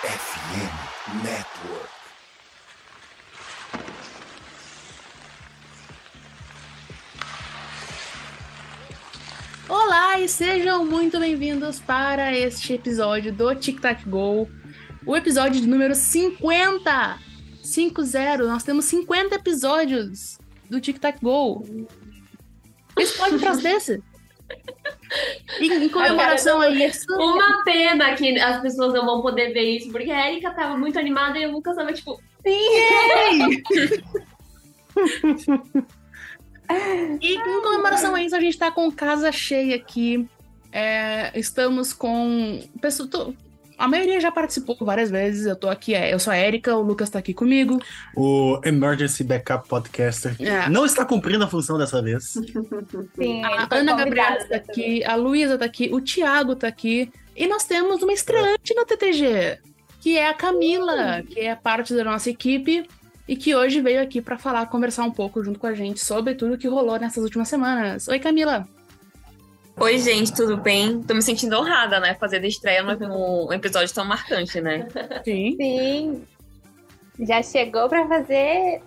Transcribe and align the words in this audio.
FM 0.00 1.24
Network. 1.24 1.88
Olá 9.68 10.20
e 10.20 10.28
sejam 10.28 10.84
muito 10.84 11.18
bem-vindos 11.18 11.80
para 11.80 12.32
este 12.32 12.74
episódio 12.74 13.32
do 13.32 13.52
Tic 13.56 13.80
Tac 13.80 14.08
Go, 14.08 14.48
o 15.04 15.16
episódio 15.16 15.60
de 15.60 15.66
número 15.66 15.96
50. 15.96 17.18
50, 17.64 18.36
nós 18.44 18.62
temos 18.62 18.84
50 18.84 19.34
episódios 19.34 20.38
do 20.70 20.80
Tic 20.80 21.00
Tac 21.00 21.18
Go. 21.20 21.66
Esse 22.96 23.18
pode 23.18 23.34
atrás 23.34 23.60
desse. 23.60 24.00
E 25.60 25.66
em 25.66 25.88
comemoração 25.88 26.60
a 26.60 26.68
isso. 26.68 27.06
Uma 27.14 27.64
pena 27.64 28.14
que 28.14 28.38
as 28.38 28.60
pessoas 28.60 28.92
não 28.92 29.06
vão 29.06 29.22
poder 29.22 29.52
ver 29.52 29.76
isso, 29.76 29.90
porque 29.90 30.10
a 30.10 30.30
Erika 30.30 30.50
tava 30.50 30.76
muito 30.76 30.98
animada 30.98 31.38
e 31.38 31.46
o 31.46 31.52
Lucas 31.52 31.76
tava 31.76 31.92
tipo. 31.92 32.20
Sim! 32.46 33.62
E 37.20 37.34
em 37.34 37.62
comemoração 37.62 38.14
a 38.14 38.22
isso, 38.22 38.36
a 38.36 38.40
gente 38.40 38.58
tá 38.58 38.70
com 38.70 38.92
casa 38.92 39.32
cheia 39.32 39.76
aqui. 39.76 40.28
É, 40.70 41.30
estamos 41.34 41.94
com. 41.94 42.60
Pessoa, 42.80 43.08
a 43.78 43.86
maioria 43.88 44.20
já 44.20 44.30
participou 44.32 44.76
várias 44.80 45.10
vezes. 45.10 45.46
Eu 45.46 45.54
tô 45.56 45.68
aqui, 45.68 45.94
é, 45.94 46.12
eu 46.12 46.18
sou 46.18 46.32
a 46.32 46.38
Erika, 46.38 46.74
o 46.74 46.82
Lucas 46.82 47.08
tá 47.08 47.18
aqui 47.18 47.32
comigo. 47.32 47.78
O 48.16 48.60
Emergency 48.64 49.22
Backup 49.24 49.68
Podcaster 49.68 50.34
É. 50.40 50.68
não 50.68 50.84
está 50.84 51.04
cumprindo 51.04 51.44
a 51.44 51.48
função 51.48 51.78
dessa 51.78 52.02
vez. 52.02 52.34
Sim, 53.14 53.44
A 53.44 53.68
Ana 53.70 53.94
Gabriela 53.94 54.44
tá 54.44 54.56
aqui, 54.56 55.04
a 55.04 55.14
Luísa 55.14 55.56
tá 55.56 55.64
aqui, 55.64 55.88
o 55.92 56.00
Thiago 56.00 56.56
tá 56.56 56.66
aqui. 56.68 57.10
E 57.36 57.46
nós 57.46 57.64
temos 57.64 58.02
uma 58.02 58.12
estreante 58.12 58.74
no 58.74 58.84
TTG, 58.84 59.58
que 60.00 60.18
é 60.18 60.28
a 60.28 60.34
Camila, 60.34 61.22
que 61.22 61.40
é 61.40 61.54
parte 61.54 61.94
da 61.94 62.02
nossa 62.02 62.28
equipe 62.28 62.84
e 63.28 63.36
que 63.36 63.54
hoje 63.54 63.80
veio 63.80 64.02
aqui 64.02 64.20
pra 64.20 64.36
falar, 64.38 64.66
conversar 64.66 65.04
um 65.04 65.10
pouco 65.12 65.44
junto 65.44 65.58
com 65.60 65.66
a 65.66 65.74
gente 65.74 66.00
sobre 66.04 66.34
tudo 66.34 66.58
que 66.58 66.66
rolou 66.66 66.98
nessas 66.98 67.22
últimas 67.22 67.46
semanas. 67.48 68.08
Oi, 68.08 68.18
Camila. 68.18 68.66
Oi, 69.80 69.98
gente, 69.98 70.34
tudo 70.34 70.56
bem? 70.56 71.02
Tô 71.02 71.14
me 71.14 71.22
sentindo 71.22 71.56
honrada, 71.56 72.00
né? 72.00 72.14
Fazer 72.14 72.40
de 72.40 72.48
estreia 72.48 72.82
num 72.82 73.52
episódio 73.52 73.94
tão 73.94 74.04
marcante, 74.04 74.60
né? 74.60 74.88
Sim. 75.24 75.56
Sim. 75.56 76.24
Já 77.20 77.42
chegou 77.42 77.88
pra 77.88 78.06
fazer. 78.08 78.82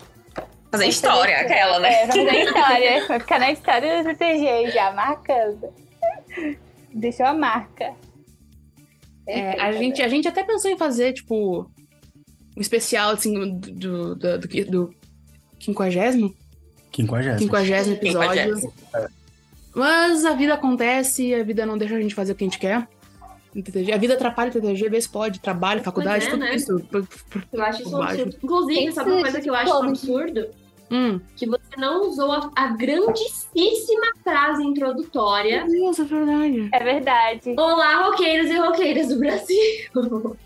Fazer 0.69 0.85
história, 0.87 1.37
aquela, 1.37 1.79
né? 1.79 2.03
É, 2.03 2.07
fazer 2.07 2.43
história. 2.43 3.07
Vai 3.07 3.19
ficar 3.19 3.39
na 3.39 3.51
história 3.51 4.03
do 4.03 4.09
TTG 4.09 4.71
já, 4.71 4.91
marcando. 4.91 5.69
Deixou 6.93 7.25
a 7.25 7.33
marca. 7.33 7.93
É, 9.27 9.61
a, 9.61 9.71
gente, 9.71 10.01
a 10.01 10.09
gente 10.09 10.27
até 10.27 10.43
pensou 10.43 10.69
em 10.69 10.77
fazer, 10.77 11.13
tipo, 11.13 11.69
um 12.57 12.61
especial, 12.61 13.11
assim, 13.11 13.33
do, 13.33 13.71
do, 13.71 14.15
do, 14.15 14.39
do, 14.39 14.47
do 14.65 14.95
50 15.59 15.59
Quinquagésimo. 15.59 16.35
50 17.39 17.91
episódio. 17.91 18.73
Mas 19.73 20.25
a 20.25 20.33
vida 20.33 20.53
acontece, 20.53 21.33
a 21.33 21.43
vida 21.43 21.65
não 21.65 21.77
deixa 21.77 21.95
a 21.95 22.01
gente 22.01 22.15
fazer 22.15 22.33
o 22.33 22.35
que 22.35 22.43
a 22.43 22.47
gente 22.47 22.59
quer. 22.59 22.87
A 23.93 23.97
vida 23.97 24.13
atrapalha 24.13 24.49
o 24.49 24.53
TTG, 24.53 25.01
se 25.01 25.09
pode, 25.09 25.39
trabalho, 25.39 25.83
faculdade, 25.83 26.25
é, 26.25 26.29
tudo 26.29 26.39
né? 26.39 26.55
isso. 26.55 26.81
Eu 27.51 27.63
acho 27.63 27.81
isso 27.81 27.97
um 27.97 28.01
absurdo. 28.01 28.37
Inclusive, 28.41 28.91
sabe 28.93 29.11
uma 29.11 29.21
coisa 29.21 29.41
que 29.41 29.49
eu 29.49 29.55
acho 29.55 29.73
um 29.73 29.83
absurdo? 29.83 30.47
Hum. 30.89 31.21
Que 31.35 31.45
você 31.45 31.77
não 31.77 32.09
usou 32.09 32.31
a, 32.31 32.51
a 32.55 32.67
grandíssima 32.67 34.07
frase 34.23 34.63
introdutória. 34.63 35.65
Meu 35.65 35.93
Deus, 35.93 35.99
é 35.99 36.03
verdade. 36.03 36.69
É 36.73 36.83
verdade. 36.83 37.55
Olá, 37.57 38.07
roqueiros 38.07 38.49
e 38.49 38.57
roqueiras 38.57 39.07
do 39.07 39.19
Brasil. 39.19 40.37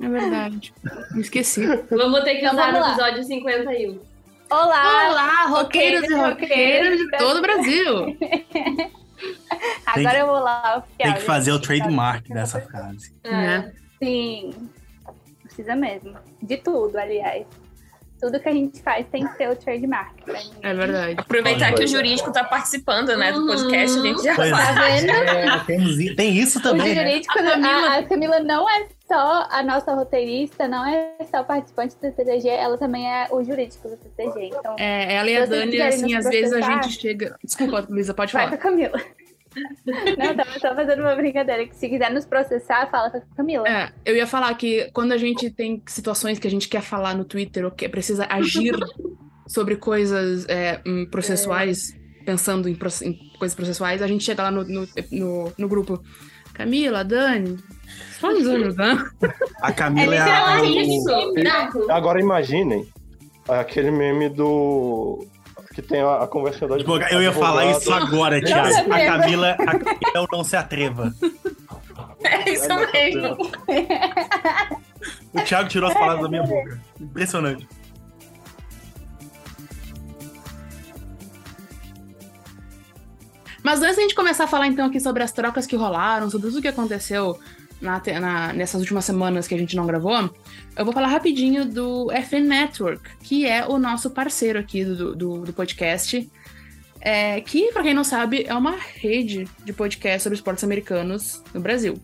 É 0.00 0.08
verdade. 0.08 0.72
Me 1.12 1.20
esqueci. 1.20 1.66
Vamos 1.90 2.24
ter 2.24 2.36
que 2.36 2.46
Então, 2.46 2.52
usar 2.52 2.72
no 2.72 2.86
episódio 2.86 3.24
51. 3.24 4.09
Olá! 4.50 5.08
Olá, 5.10 5.46
roqueiros 5.46 6.02
e 6.08 6.14
roqueiros, 6.14 6.30
roqueiras 6.30 6.98
de 6.98 7.10
todo 7.18 7.38
o 7.38 7.42
Brasil. 7.42 8.18
Agora 9.86 10.10
que- 10.14 10.16
eu 10.22 10.26
vou 10.26 10.40
lá 10.40 10.78
oficial. 10.78 10.96
Tem 10.98 11.14
que 11.14 11.20
fazer 11.20 11.50
o 11.52 11.54
gente. 11.56 11.64
trademark 11.66 12.28
dessa 12.28 12.60
frase. 12.60 13.14
Né? 13.24 13.72
Sim. 14.02 14.70
Precisa 15.42 15.76
mesmo. 15.76 16.16
De 16.42 16.56
tudo, 16.56 16.96
aliás. 16.96 17.46
Tudo 18.20 18.38
que 18.38 18.48
a 18.48 18.52
gente 18.52 18.82
faz 18.82 19.06
tem 19.10 19.26
que 19.26 19.38
ter 19.38 19.48
o 19.48 19.56
trademark. 19.56 20.22
pra 20.24 20.34
mim. 20.34 20.50
É 20.62 20.74
verdade. 20.74 21.14
Aproveitar 21.18 21.72
que 21.72 21.84
o 21.84 21.88
jurídico 21.88 22.32
tá 22.32 22.44
participando, 22.44 23.16
né, 23.16 23.32
do 23.32 23.46
podcast, 23.46 23.98
a 23.98 24.02
gente 24.02 24.22
já 24.22 24.34
Pois 24.36 24.50
faz. 24.50 24.66
Tá 24.76 24.82
vendo? 24.86 25.10
É, 25.10 25.58
tem, 25.66 26.14
tem 26.16 26.36
isso 26.36 26.58
O 26.58 26.62
também, 26.62 26.94
né? 26.94 27.02
jurídico, 27.08 27.38
a, 27.38 27.96
a 27.98 28.02
Camila 28.04 28.40
não 28.40 28.68
é 28.68 28.86
só 29.08 29.46
a 29.50 29.62
nossa 29.62 29.92
roteirista, 29.94 30.68
não 30.68 30.86
é 30.86 31.14
só 31.30 31.42
participante 31.42 31.96
do 31.96 32.00
TTG, 32.12 32.48
ela 32.48 32.76
também 32.78 33.10
é 33.10 33.26
o 33.30 33.42
jurídico 33.42 33.88
do 33.88 33.96
TTG. 33.96 34.50
Então, 34.56 34.76
É, 34.78 35.14
ela 35.14 35.30
e 35.30 35.36
a 35.36 35.46
Dani, 35.46 35.80
assim, 35.80 36.14
às 36.14 36.26
vezes 36.28 36.52
a 36.52 36.60
gente 36.60 36.90
chega. 37.00 37.36
Desculpa, 37.42 37.86
Luísa, 37.88 38.12
pode 38.14 38.32
vai 38.32 38.48
com 38.48 38.56
falar. 38.56 38.60
a 38.60 38.62
Camila. 38.62 39.00
Não, 40.18 40.36
tava 40.36 40.58
só 40.58 40.74
fazendo 40.74 41.00
uma 41.00 41.14
brincadeira. 41.14 41.66
Que 41.66 41.76
se 41.76 41.88
quiser 41.88 42.10
nos 42.12 42.24
processar, 42.24 42.88
fala 42.90 43.10
com 43.10 43.18
a 43.18 43.20
Camila. 43.36 43.68
É, 43.68 43.92
eu 44.04 44.16
ia 44.16 44.26
falar 44.26 44.54
que 44.54 44.90
quando 44.92 45.12
a 45.12 45.16
gente 45.16 45.50
tem 45.50 45.82
situações 45.86 46.38
que 46.38 46.46
a 46.46 46.50
gente 46.50 46.68
quer 46.68 46.82
falar 46.82 47.14
no 47.14 47.24
Twitter 47.24 47.64
ou 47.64 47.70
que 47.70 47.88
precisa 47.88 48.26
agir 48.30 48.74
sobre 49.46 49.76
coisas 49.76 50.46
é, 50.48 50.80
hum, 50.86 51.06
processuais, 51.10 51.96
pensando 52.24 52.68
em, 52.68 52.72
em 53.02 53.38
coisas 53.38 53.54
processuais, 53.54 54.02
a 54.02 54.06
gente 54.06 54.24
chega 54.24 54.44
lá 54.44 54.50
no, 54.50 54.64
no, 54.64 54.88
no, 55.10 55.52
no 55.58 55.68
grupo. 55.68 56.02
Camila, 56.52 57.02
Dani, 57.02 57.56
só 58.18 58.30
nos 58.30 58.46
ajudar. 58.46 59.10
A 59.62 59.72
Camila 59.72 60.14
é, 60.14 60.18
É 60.18 60.22
a. 60.22 60.62
isso. 60.62 61.34
Não, 61.34 61.90
Agora 61.90 62.20
imaginem 62.20 62.86
aquele 63.48 63.90
meme 63.90 64.28
do. 64.28 65.26
Que 65.74 65.80
tem 65.80 66.00
a, 66.00 66.24
a 66.24 66.26
conversadora 66.26 66.82
de. 66.82 67.14
Eu 67.14 67.22
ia 67.22 67.32
falar 67.32 67.66
isso 67.66 67.92
agora, 67.92 68.40
Thiago. 68.42 68.92
A. 68.92 69.06
Camila, 69.06 69.50
a 69.52 69.78
Camila 69.78 70.26
o 70.30 70.36
não 70.36 70.44
se 70.44 70.56
atreva. 70.56 71.14
É 72.22 72.50
isso 72.50 72.68
mesmo. 72.92 73.36
O 75.32 75.40
Thiago 75.42 75.68
tirou 75.68 75.88
as 75.88 75.94
palavras 75.94 76.22
da 76.22 76.28
minha 76.28 76.42
boca. 76.42 76.80
Impressionante. 77.00 77.66
Mas 83.62 83.80
antes 83.80 83.96
da 83.96 84.02
gente 84.02 84.14
começar 84.14 84.44
a 84.44 84.48
falar 84.48 84.66
então 84.66 84.86
aqui 84.86 84.98
sobre 84.98 85.22
as 85.22 85.32
trocas 85.32 85.66
que 85.66 85.76
rolaram, 85.76 86.28
sobre 86.30 86.48
tudo 86.48 86.62
que 86.62 86.68
aconteceu 86.68 87.38
na, 87.80 88.00
na- 88.20 88.52
nessas 88.52 88.80
últimas 88.80 89.04
semanas 89.04 89.48
que 89.48 89.54
a 89.54 89.58
gente 89.58 89.74
não 89.76 89.86
gravou, 89.86 90.30
eu 90.76 90.84
vou 90.84 90.92
falar 90.92 91.08
rapidinho 91.08 91.64
do 91.64 92.10
FN 92.12 92.46
Network, 92.46 93.02
que 93.22 93.46
é 93.46 93.66
o 93.66 93.78
nosso 93.78 94.10
parceiro 94.10 94.58
aqui 94.58 94.84
do, 94.84 95.14
do, 95.14 95.38
do 95.40 95.52
podcast. 95.52 96.30
É, 97.02 97.40
que, 97.40 97.72
pra 97.72 97.82
quem 97.82 97.94
não 97.94 98.04
sabe, 98.04 98.44
é 98.46 98.54
uma 98.54 98.76
rede 98.76 99.48
de 99.64 99.72
podcast 99.72 100.22
sobre 100.22 100.36
esportes 100.36 100.62
americanos 100.64 101.42
no 101.54 101.60
Brasil. 101.60 101.94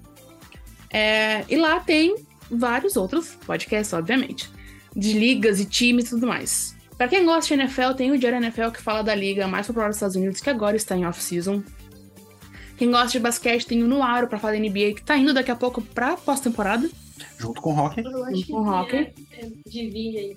É, 0.91 1.45
e 1.49 1.57
lá 1.57 1.81
tem 1.81 2.17
vários 2.51 2.97
outros 2.97 3.37
podcasts, 3.47 3.93
obviamente, 3.93 4.49
de 4.95 5.13
ligas 5.13 5.61
e 5.61 5.67
times 5.67 6.07
e 6.07 6.11
tudo 6.11 6.27
mais. 6.27 6.75
Pra 6.97 7.09
quem 7.09 7.27
gosta 7.27 7.55
de 7.55 7.61
NFL, 7.61 7.93
tem 7.95 8.11
o 8.11 8.19
Diário 8.19 8.39
NFL 8.39 8.71
que 8.71 8.81
fala 8.81 9.03
da 9.03 9.15
liga 9.15 9.47
mais 9.47 9.67
popular 9.67 9.89
dos 9.89 9.97
Estados 9.97 10.17
Unidos, 10.17 10.41
que 10.41 10.49
agora 10.49 10.77
está 10.77 10.97
em 10.97 11.05
off-season. 11.05 11.63
Quem 12.77 12.91
gosta 12.91 13.13
de 13.13 13.21
basquete 13.21 13.67
tem 13.67 13.83
o 13.83 13.89
Nuaro 13.89 14.29
pra 14.29 14.39
falar 14.39 14.55
da 14.55 14.59
NBA, 14.59 14.95
que 14.95 15.03
tá 15.03 15.17
indo 15.17 15.33
daqui 15.33 15.51
a 15.51 15.57
pouco 15.57 15.81
pra 15.81 16.17
pós-temporada. 16.17 16.89
Junto 17.39 17.61
com 17.61 17.71
o 17.71 17.75
Rock. 17.75 18.01
eu 18.03 18.25
acho 18.25 18.45
que 18.45 18.53
Com 18.53 18.61
o 18.61 18.69
hockey. 18.69 18.97
é, 18.97 19.13
é, 19.41 19.49
divide 19.67 20.19
aí. 20.19 20.37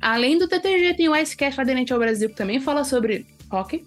Além 0.00 0.38
do 0.38 0.46
TTG, 0.46 0.94
tem 0.94 1.08
o 1.08 1.16
Icecast 1.16 1.58
lá 1.58 1.64
da 1.64 1.72
NHL 1.72 1.98
Brasil, 1.98 2.28
que 2.28 2.36
também 2.36 2.60
fala 2.60 2.84
sobre 2.84 3.26
hockey. 3.50 3.84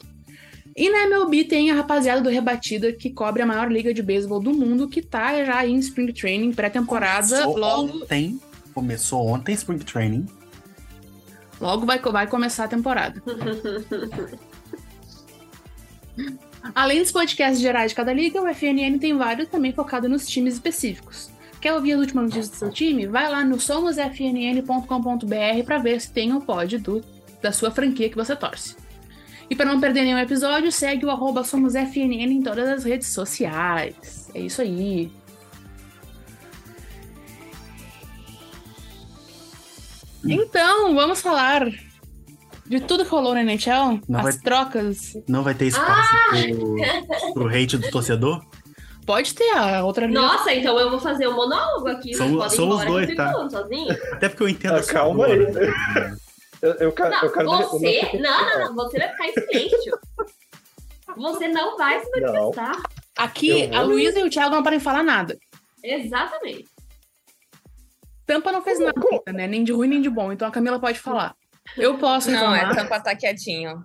E 0.76 0.90
na 0.90 1.04
MLB 1.08 1.46
tem 1.46 1.72
a 1.72 1.76
rapaziada 1.76 2.22
do 2.22 2.30
Rebatida, 2.30 2.92
que 2.94 3.10
cobre 3.10 3.42
a 3.42 3.46
maior 3.46 3.72
liga 3.72 3.94
de 3.94 4.04
beisebol 4.04 4.40
do 4.40 4.54
mundo, 4.54 4.88
que 4.88 5.02
tá 5.02 5.44
já 5.44 5.66
em 5.66 5.78
Spring 5.80 6.12
Training, 6.14 6.54
pré-temporada. 6.54 7.28
Começou 7.28 7.58
Logo, 7.58 8.04
ontem. 8.04 8.40
Começou 8.74 9.28
ontem 9.28 9.54
Spring 9.54 9.80
Training. 9.80 10.28
logo 11.60 11.86
vai, 11.86 12.00
vai 12.00 12.28
começar 12.28 12.66
a 12.66 12.68
temporada. 12.68 13.22
Além 16.74 17.02
dos 17.02 17.12
podcasts 17.12 17.60
gerais 17.60 17.92
de 17.92 17.96
cada 17.96 18.14
liga, 18.14 18.42
o 18.42 18.48
FNN 18.48 18.98
tem 19.00 19.18
vários 19.18 19.50
também 19.50 19.74
focado 19.74 20.08
nos 20.08 20.28
times 20.28 20.56
específicos. 20.56 21.30
Quer 21.60 21.74
ouvir 21.74 21.94
as 21.94 22.00
últimas 22.00 22.26
notícias 22.26 22.50
do 22.50 22.56
seu 22.56 22.72
time? 22.72 23.08
Vai 23.08 23.30
lá 23.30 23.44
no 23.44 23.60
somosfnn.com.br 23.60 25.64
para 25.66 25.78
ver 25.80 26.00
se 26.00 26.12
tem 26.12 26.34
o 26.34 26.42
pod 26.42 26.78
do, 26.78 27.04
da 27.42 27.52
sua 27.52 27.72
franquia 27.72 28.10
que 28.10 28.16
você 28.16 28.36
torce. 28.36 28.76
E 29.50 29.56
para 29.56 29.66
não 29.66 29.80
perder 29.80 30.04
nenhum 30.04 30.20
episódio, 30.20 30.72
segue 30.72 31.06
o 31.06 31.10
arroba 31.10 31.44
SomosFNN 31.44 32.32
em 32.32 32.44
todas 32.44 32.68
as 32.68 32.84
redes 32.84 33.08
sociais. 33.08 34.30
É 34.34 34.42
isso 34.42 34.62
aí. 34.62 35.12
Então, 40.26 40.94
vamos 40.94 41.22
falar 41.22 41.72
de 42.68 42.80
tudo 42.82 43.04
que 43.06 43.10
rolou 43.12 43.34
na 43.34 43.42
NHL, 43.44 44.00
Não 44.08 44.20
as 44.20 44.24
vai- 44.24 44.38
trocas. 44.40 45.14
Não 45.28 45.44
vai 45.44 45.54
ter 45.54 45.66
espaço 45.68 46.10
pro, 46.30 47.34
pro 47.34 47.48
hate 47.50 47.78
do 47.78 47.90
torcedor? 47.90 48.44
Pode 49.06 49.34
ter 49.34 49.50
a 49.56 49.84
outra. 49.86 50.08
Nossa, 50.08 50.54
então 50.54 50.78
eu 50.80 50.90
vou 50.90 51.00
fazer 51.00 51.28
um 51.28 51.36
monólogo 51.36 51.88
aqui. 51.88 52.14
Somos- 52.14 52.54
ir 52.54 52.56
somos 52.58 52.76
embora 52.82 52.90
dois, 52.92 53.06
que 53.06 53.12
eu 53.14 53.16
tá? 53.16 53.24
fico 53.28 53.34
falando 53.38 53.52
sozinho. 53.52 53.98
Até 54.14 54.30
porque 54.30 54.44
eu 54.44 54.50
entendo 54.50 54.76
Ah, 54.76 54.84
calma 54.84 55.26
aí. 55.28 55.40
Eu, 56.62 56.74
eu 56.74 56.92
quero, 56.92 57.10
Não, 57.12 57.22
eu 57.24 57.32
quero 57.32 57.50
você. 57.50 58.02
eu 58.14 58.20
Não, 58.20 58.46
não, 58.60 58.60
não. 58.60 58.76
Você 58.76 58.98
vai 59.00 59.10
ficar 59.12 59.28
em 59.28 59.34
silêncio. 59.34 60.00
Você 61.16 61.48
não 61.48 61.78
vai 61.78 62.04
se 62.04 62.20
Não. 62.20 62.34
manifestar. 62.34 62.76
Aqui, 63.18 63.50
Eu 63.62 63.70
vou- 63.70 63.78
a 63.78 63.82
Luísa 63.84 64.20
e 64.20 64.24
o 64.24 64.30
Thiago 64.30 64.56
não 64.56 64.64
podem 64.64 64.80
falar 64.80 65.04
nada. 65.04 65.38
Exatamente. 65.84 66.66
Tampa 68.26 68.52
não 68.52 68.62
fez 68.62 68.78
nada, 68.80 69.00
né? 69.34 69.48
Nem 69.48 69.64
de 69.64 69.72
ruim, 69.72 69.88
nem 69.88 70.02
de 70.02 70.10
bom. 70.10 70.32
Então 70.34 70.48
a 70.48 70.52
Camila 70.52 70.80
pode 70.80 71.00
falar. 71.00 71.34
Eu 71.78 71.98
posso 71.98 72.32
Não, 72.32 72.56
é 72.56 72.74
tampa 72.74 73.00
tá 73.00 73.16
quietinho. 73.16 73.84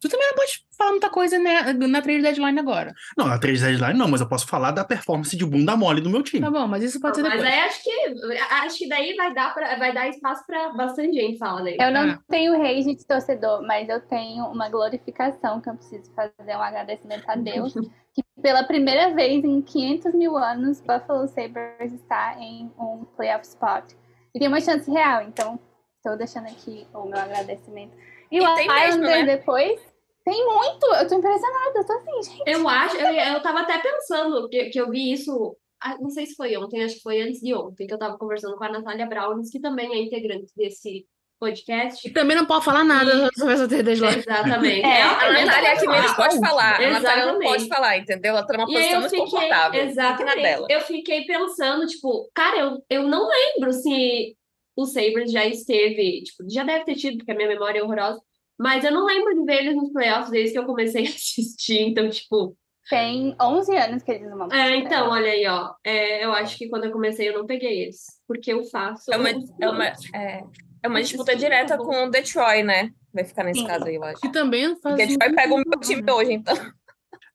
Tu 0.00 0.08
também 0.10 0.26
não 0.28 0.34
pode 0.34 0.52
falar 0.76 0.90
muita 0.90 1.08
coisa 1.08 1.38
né, 1.38 1.72
na 1.72 2.02
trade 2.02 2.20
deadline 2.20 2.58
agora. 2.60 2.92
Não, 3.16 3.26
na 3.26 3.38
3 3.38 3.62
deadline 3.62 3.98
não, 3.98 4.06
mas 4.06 4.20
eu 4.20 4.28
posso 4.28 4.46
falar 4.46 4.70
da 4.70 4.84
performance 4.84 5.34
de 5.34 5.46
bunda 5.46 5.74
mole 5.78 6.02
do 6.02 6.10
meu 6.10 6.22
time. 6.22 6.42
Tá 6.42 6.50
bom, 6.50 6.66
mas 6.66 6.82
isso 6.82 7.00
pode 7.00 7.16
ser 7.16 7.22
Mas 7.22 7.32
depois. 7.32 7.50
aí 7.50 7.60
acho 7.60 7.82
que 7.82 8.34
acho 8.50 8.78
que 8.78 8.88
daí 8.88 9.14
vai 9.16 9.32
dar, 9.32 9.54
pra, 9.54 9.76
vai 9.78 9.94
dar 9.94 10.06
espaço 10.10 10.44
pra 10.46 10.74
bastante 10.74 11.14
gente 11.14 11.38
falar 11.38 11.62
daí. 11.62 11.78
Eu 11.80 11.90
não 11.90 12.10
Ah. 12.10 12.18
tenho 12.28 12.58
rage 12.60 12.94
de 12.94 13.06
torcedor, 13.06 13.62
mas 13.66 13.88
eu 13.88 13.98
tenho 14.02 14.44
uma 14.44 14.68
glorificação 14.68 15.58
que 15.62 15.70
eu 15.70 15.74
preciso 15.74 16.12
fazer 16.14 16.54
um 16.54 16.62
agradecimento 16.62 17.24
a 17.26 17.36
Deus. 17.36 17.72
que 18.12 18.22
pela 18.42 18.62
primeira 18.64 19.14
vez 19.14 19.42
em 19.42 19.62
500 19.62 20.12
mil 20.12 20.36
anos, 20.36 20.82
Buffalo 20.82 21.26
Sabres 21.28 21.92
está 21.94 22.36
em 22.38 22.70
um 22.78 23.06
playoff 23.16 23.46
spot. 23.46 23.90
E 24.34 24.38
tem 24.38 24.48
uma 24.48 24.60
chance 24.60 24.90
real, 24.90 25.22
então 25.22 25.58
estou 26.04 26.16
deixando 26.18 26.46
aqui 26.46 26.86
o 26.92 27.06
meu 27.06 27.18
agradecimento. 27.18 27.92
E, 28.30 28.36
E 28.36 28.40
o 28.40 28.54
tem 28.54 28.68
mesmo, 28.68 28.88
Islanders 29.04 29.26
né? 29.26 29.36
depois, 29.36 29.80
tem 30.24 30.44
muito. 30.44 30.86
Eu 30.94 31.08
tô 31.08 31.14
impressionada, 31.16 31.72
eu 31.76 31.86
tô 31.86 31.92
assim, 31.94 32.22
gente. 32.30 32.42
Eu 32.46 32.68
acho, 32.68 32.96
eu, 32.96 33.12
eu 33.34 33.42
tava 33.42 33.60
até 33.60 33.78
pensando 33.78 34.48
que, 34.48 34.66
que 34.66 34.80
eu 34.80 34.90
vi 34.90 35.12
isso, 35.12 35.56
ah, 35.82 35.96
não 36.00 36.10
sei 36.10 36.26
se 36.26 36.34
foi 36.34 36.56
ontem, 36.56 36.84
acho 36.84 36.96
que 36.96 37.02
foi 37.02 37.20
antes 37.22 37.40
de 37.40 37.54
ontem, 37.54 37.86
que 37.86 37.94
eu 37.94 37.98
tava 37.98 38.18
conversando 38.18 38.56
com 38.56 38.64
a 38.64 38.68
Natália 38.68 39.06
Browns, 39.06 39.50
que 39.50 39.60
também 39.60 39.92
é 39.92 40.02
integrante 40.02 40.52
desse 40.56 41.06
podcast. 41.40 42.06
E 42.08 42.12
também 42.12 42.36
não 42.36 42.46
pode 42.46 42.64
falar 42.64 42.84
nada 42.84 43.28
sobre 43.36 43.54
essa 43.54 43.66
deadline. 43.68 44.16
Exatamente. 44.18 44.82
É, 44.86 45.00
É, 45.00 45.02
A 45.02 45.44
Natália 45.44 45.68
é 45.68 45.76
que 45.76 45.86
menos 45.88 46.12
pode 46.14 46.38
falar. 46.40 46.76
A 46.80 46.90
Natália 46.90 47.26
não 47.26 47.34
Exatamente. 47.36 47.48
pode 47.50 47.68
falar, 47.68 47.98
entendeu? 47.98 48.30
Ela 48.30 48.46
tá 48.46 48.52
numa 48.56 48.70
E 48.70 48.72
posição 48.72 48.92
eu 48.94 49.00
muito 49.00 49.10
fiquei, 49.10 49.30
confortável. 49.30 49.82
Exatamente, 49.84 50.42
dela. 50.42 50.66
eu 50.70 50.80
fiquei 50.80 51.26
pensando, 51.26 51.86
tipo, 51.86 52.30
cara, 52.34 52.56
eu, 52.56 52.82
eu 52.88 53.02
não 53.02 53.28
lembro 53.28 53.72
se 53.72 54.34
o 54.76 54.86
Sabres 54.86 55.30
já 55.30 55.44
esteve, 55.46 56.22
tipo, 56.22 56.48
já 56.50 56.64
deve 56.64 56.84
ter 56.84 56.94
tido, 56.96 57.18
porque 57.18 57.32
a 57.32 57.34
minha 57.34 57.48
memória 57.48 57.78
é 57.78 57.82
horrorosa, 57.82 58.20
mas 58.58 58.84
eu 58.84 58.92
não 58.92 59.04
lembro 59.04 59.34
de 59.34 59.44
ver 59.44 59.62
eles 59.62 59.76
nos 59.76 59.92
playoffs 59.92 60.30
desde 60.30 60.52
que 60.52 60.58
eu 60.58 60.66
comecei 60.66 61.06
a 61.06 61.08
assistir, 61.08 61.80
então, 61.80 62.08
tipo, 62.08 62.56
Tem 62.88 63.34
11 63.40 63.76
anos 63.76 64.02
que 64.02 64.12
eles 64.12 64.28
não 64.28 64.38
vão 64.38 64.48
é, 64.52 64.76
então, 64.76 65.10
olha 65.10 65.30
aí, 65.30 65.46
ó, 65.46 65.72
é, 65.84 66.24
eu 66.24 66.32
acho 66.32 66.56
que 66.58 66.68
quando 66.68 66.84
eu 66.84 66.92
comecei 66.92 67.28
eu 67.28 67.38
não 67.38 67.46
peguei 67.46 67.82
eles, 67.82 68.04
porque 68.26 68.52
eu 68.52 68.64
faço... 68.64 69.12
É 69.12 69.16
uma, 69.16 69.30
é 69.30 69.68
uma, 69.68 69.86
é, 70.14 70.44
é 70.82 70.88
uma 70.88 71.00
disputa 71.02 71.32
time 71.32 71.42
direta 71.42 71.78
com 71.78 72.04
o 72.04 72.10
Detroit, 72.10 72.62
né? 72.62 72.90
Vai 73.12 73.24
ficar 73.24 73.44
nesse 73.44 73.60
Sim. 73.60 73.66
caso 73.66 73.84
aí, 73.86 73.94
eu 73.94 74.04
acho. 74.04 74.20
Que 74.20 74.30
também 74.30 74.68
faz. 74.80 74.96
Porque 74.96 75.06
Detroit 75.06 75.34
pega 75.34 75.54
o 75.54 75.56
meu 75.56 75.80
time 75.80 76.12
hoje, 76.12 76.32
então. 76.32 76.54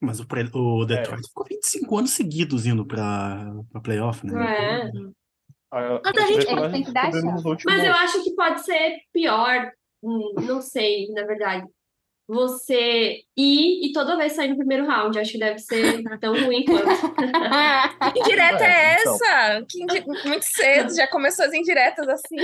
Mas 0.01 0.19
o, 0.19 0.25
o 0.53 0.85
Detroit 0.85 1.27
ficou 1.27 1.45
25 1.49 1.97
anos 1.97 2.11
seguidos 2.11 2.65
indo 2.65 2.85
pra, 2.85 3.51
pra 3.71 3.81
playoff, 3.81 4.25
né? 4.25 4.85
É. 4.85 4.91
Ah, 5.71 5.99
Mas 6.03 6.17
a 6.17 6.27
gente- 6.27 6.71
têm 6.71 6.83
que 6.83 6.91
dar 6.91 7.09
Mas 7.65 7.83
eu 7.83 7.93
acho 7.93 8.23
que 8.23 8.33
pode 8.35 8.63
ser 8.65 8.97
pior, 9.13 9.71
hum, 10.03 10.33
não 10.41 10.61
sei, 10.61 11.07
na 11.13 11.23
verdade. 11.25 11.65
Você 12.31 13.21
ir 13.35 13.87
e 13.87 13.91
toda 13.91 14.15
vez 14.15 14.33
sair 14.33 14.49
no 14.49 14.57
primeiro 14.57 14.85
round, 14.85 15.17
acho 15.17 15.31
que 15.31 15.39
deve 15.39 15.57
ser 15.57 16.03
tão 16.19 16.33
ruim 16.45 16.63
quanto. 16.63 16.85
Que 18.13 18.19
indireta 18.19 18.63
é, 18.63 18.67
É, 18.95 19.01
então. 19.01 19.15
essa? 19.15 19.65
Que 19.67 19.83
indi- 19.83 20.05
Muito 20.27 20.43
cedo, 20.43 20.95
já 20.95 21.07
começou 21.07 21.45
as 21.45 21.53
indiretas 21.53 22.07
assim. 22.07 22.37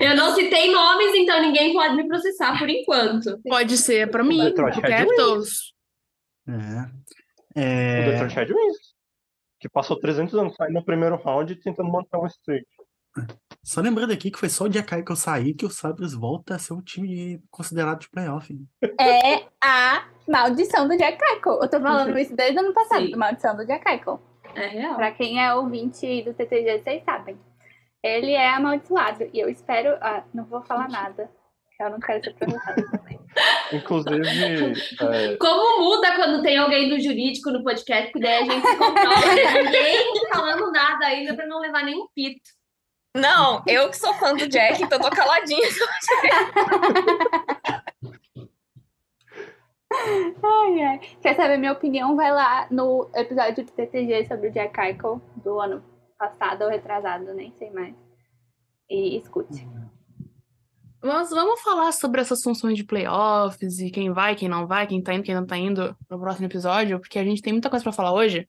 Eu 0.00 0.16
não 0.16 0.34
citei 0.34 0.72
nomes, 0.72 1.14
então 1.14 1.40
ninguém 1.40 1.72
pode 1.72 1.96
me 1.96 2.06
processar 2.08 2.58
por 2.58 2.68
enquanto. 2.68 3.38
Pode 3.46 3.76
ser 3.76 4.10
pra 4.10 4.24
mim, 4.24 4.42
Detroit 4.42 4.78
o 4.78 4.80
Red 4.80 4.88
Capitals. 4.90 5.74
É. 6.48 6.52
O 6.52 7.60
É, 7.60 8.10
Detroit 8.10 8.34
Red 8.34 8.54
Wings, 8.54 8.78
que 9.64 9.68
passou 9.70 9.98
300 9.98 10.34
anos 10.34 10.54
saindo 10.56 10.74
no 10.74 10.84
primeiro 10.84 11.16
round 11.16 11.56
tentando 11.56 11.90
manter 11.90 12.18
um 12.18 12.26
streak. 12.26 12.66
Só 13.62 13.80
lembrando 13.80 14.12
aqui 14.12 14.30
que 14.30 14.38
foi 14.38 14.50
só 14.50 14.64
o 14.64 14.68
dia 14.68 14.82
que 14.82 15.10
eu 15.10 15.16
saí 15.16 15.54
que 15.54 15.64
o 15.64 15.70
Sabres 15.70 16.12
volta 16.12 16.54
a 16.54 16.58
ser 16.58 16.74
um 16.74 16.82
time 16.82 17.42
considerado 17.50 18.00
de 18.00 18.10
playoff. 18.10 18.52
hein? 18.52 18.68
É 19.00 19.46
a 19.62 20.06
maldição 20.28 20.86
do 20.86 20.98
Jack 20.98 21.18
Eichel. 21.18 21.60
Eu 21.62 21.70
tô 21.70 21.80
falando 21.80 22.18
isso 22.18 22.36
desde 22.36 22.58
o 22.58 22.60
ano 22.60 22.74
passado, 22.74 23.06
Sim. 23.06 23.14
a 23.14 23.16
maldição 23.16 23.56
do 23.56 23.64
Jack 23.64 23.88
Eichel. 23.88 24.20
É 24.54 24.66
real. 24.66 24.96
Pra 24.96 25.10
quem 25.12 25.42
é 25.42 25.54
ouvinte 25.54 26.22
do 26.24 26.34
TTG, 26.34 26.82
vocês 26.82 27.02
sabem. 27.04 27.38
Ele 28.02 28.32
é 28.32 28.50
amaldiçoado. 28.50 29.30
E 29.32 29.40
eu 29.40 29.48
espero. 29.48 29.96
Ah, 30.02 30.24
não 30.34 30.44
vou 30.44 30.60
falar 30.60 30.90
nada. 30.90 31.30
Que 31.84 31.86
Eu 31.86 31.90
não 31.90 32.00
quero 32.00 32.24
ser 32.24 32.34
processada 32.34 32.90
também. 32.90 33.20
Inclusive, 33.72 34.22
é, 35.00 35.36
Como 35.36 35.82
muda 35.82 36.14
quando 36.14 36.42
tem 36.42 36.56
alguém 36.56 36.88
do 36.88 37.00
jurídico 37.00 37.50
no 37.50 37.64
podcast, 37.64 38.12
porque 38.12 38.24
daí 38.24 38.42
a 38.42 38.52
gente 38.52 38.66
se 38.66 38.76
controla. 38.76 39.62
Ninguém 39.64 40.28
falando 40.32 40.72
nada 40.72 41.06
ainda 41.06 41.34
pra 41.34 41.46
não 41.46 41.58
levar 41.60 41.82
nenhum 41.84 42.06
pito. 42.14 42.50
Não, 43.16 43.62
eu 43.66 43.90
que 43.90 43.96
sou 43.96 44.12
fã 44.14 44.34
do 44.34 44.48
Jack, 44.48 44.82
então 44.82 44.98
tô 44.98 45.10
caladinha. 45.10 45.68
Ai, 50.42 50.82
ai. 50.82 51.00
Quer 51.22 51.36
saber 51.36 51.56
minha 51.56 51.72
opinião? 51.72 52.16
Vai 52.16 52.32
lá 52.32 52.66
no 52.70 53.08
episódio 53.14 53.64
do 53.64 53.70
TTG 53.70 54.26
sobre 54.26 54.48
o 54.48 54.52
Jack 54.52 54.78
Eichel 54.80 55.20
do 55.36 55.60
ano 55.60 55.84
passado 56.18 56.62
ou 56.62 56.70
retrasado, 56.70 57.32
nem 57.32 57.52
sei 57.52 57.70
mais. 57.70 57.94
E 58.90 59.16
escute. 59.16 59.66
Mas 61.04 61.28
vamos 61.30 61.60
falar 61.60 61.92
sobre 61.92 62.20
essas 62.22 62.42
funções 62.42 62.76
de 62.78 62.84
playoffs 62.84 63.78
e 63.78 63.90
quem 63.90 64.10
vai, 64.10 64.34
quem 64.34 64.48
não 64.48 64.66
vai, 64.66 64.86
quem 64.86 65.02
tá 65.02 65.12
indo, 65.12 65.22
quem 65.22 65.34
não 65.34 65.44
tá 65.46 65.56
indo 65.56 65.94
no 66.08 66.18
próximo 66.18 66.46
episódio, 66.46 66.98
porque 66.98 67.18
a 67.18 67.24
gente 67.24 67.42
tem 67.42 67.52
muita 67.52 67.68
coisa 67.68 67.82
pra 67.82 67.92
falar 67.92 68.12
hoje 68.12 68.48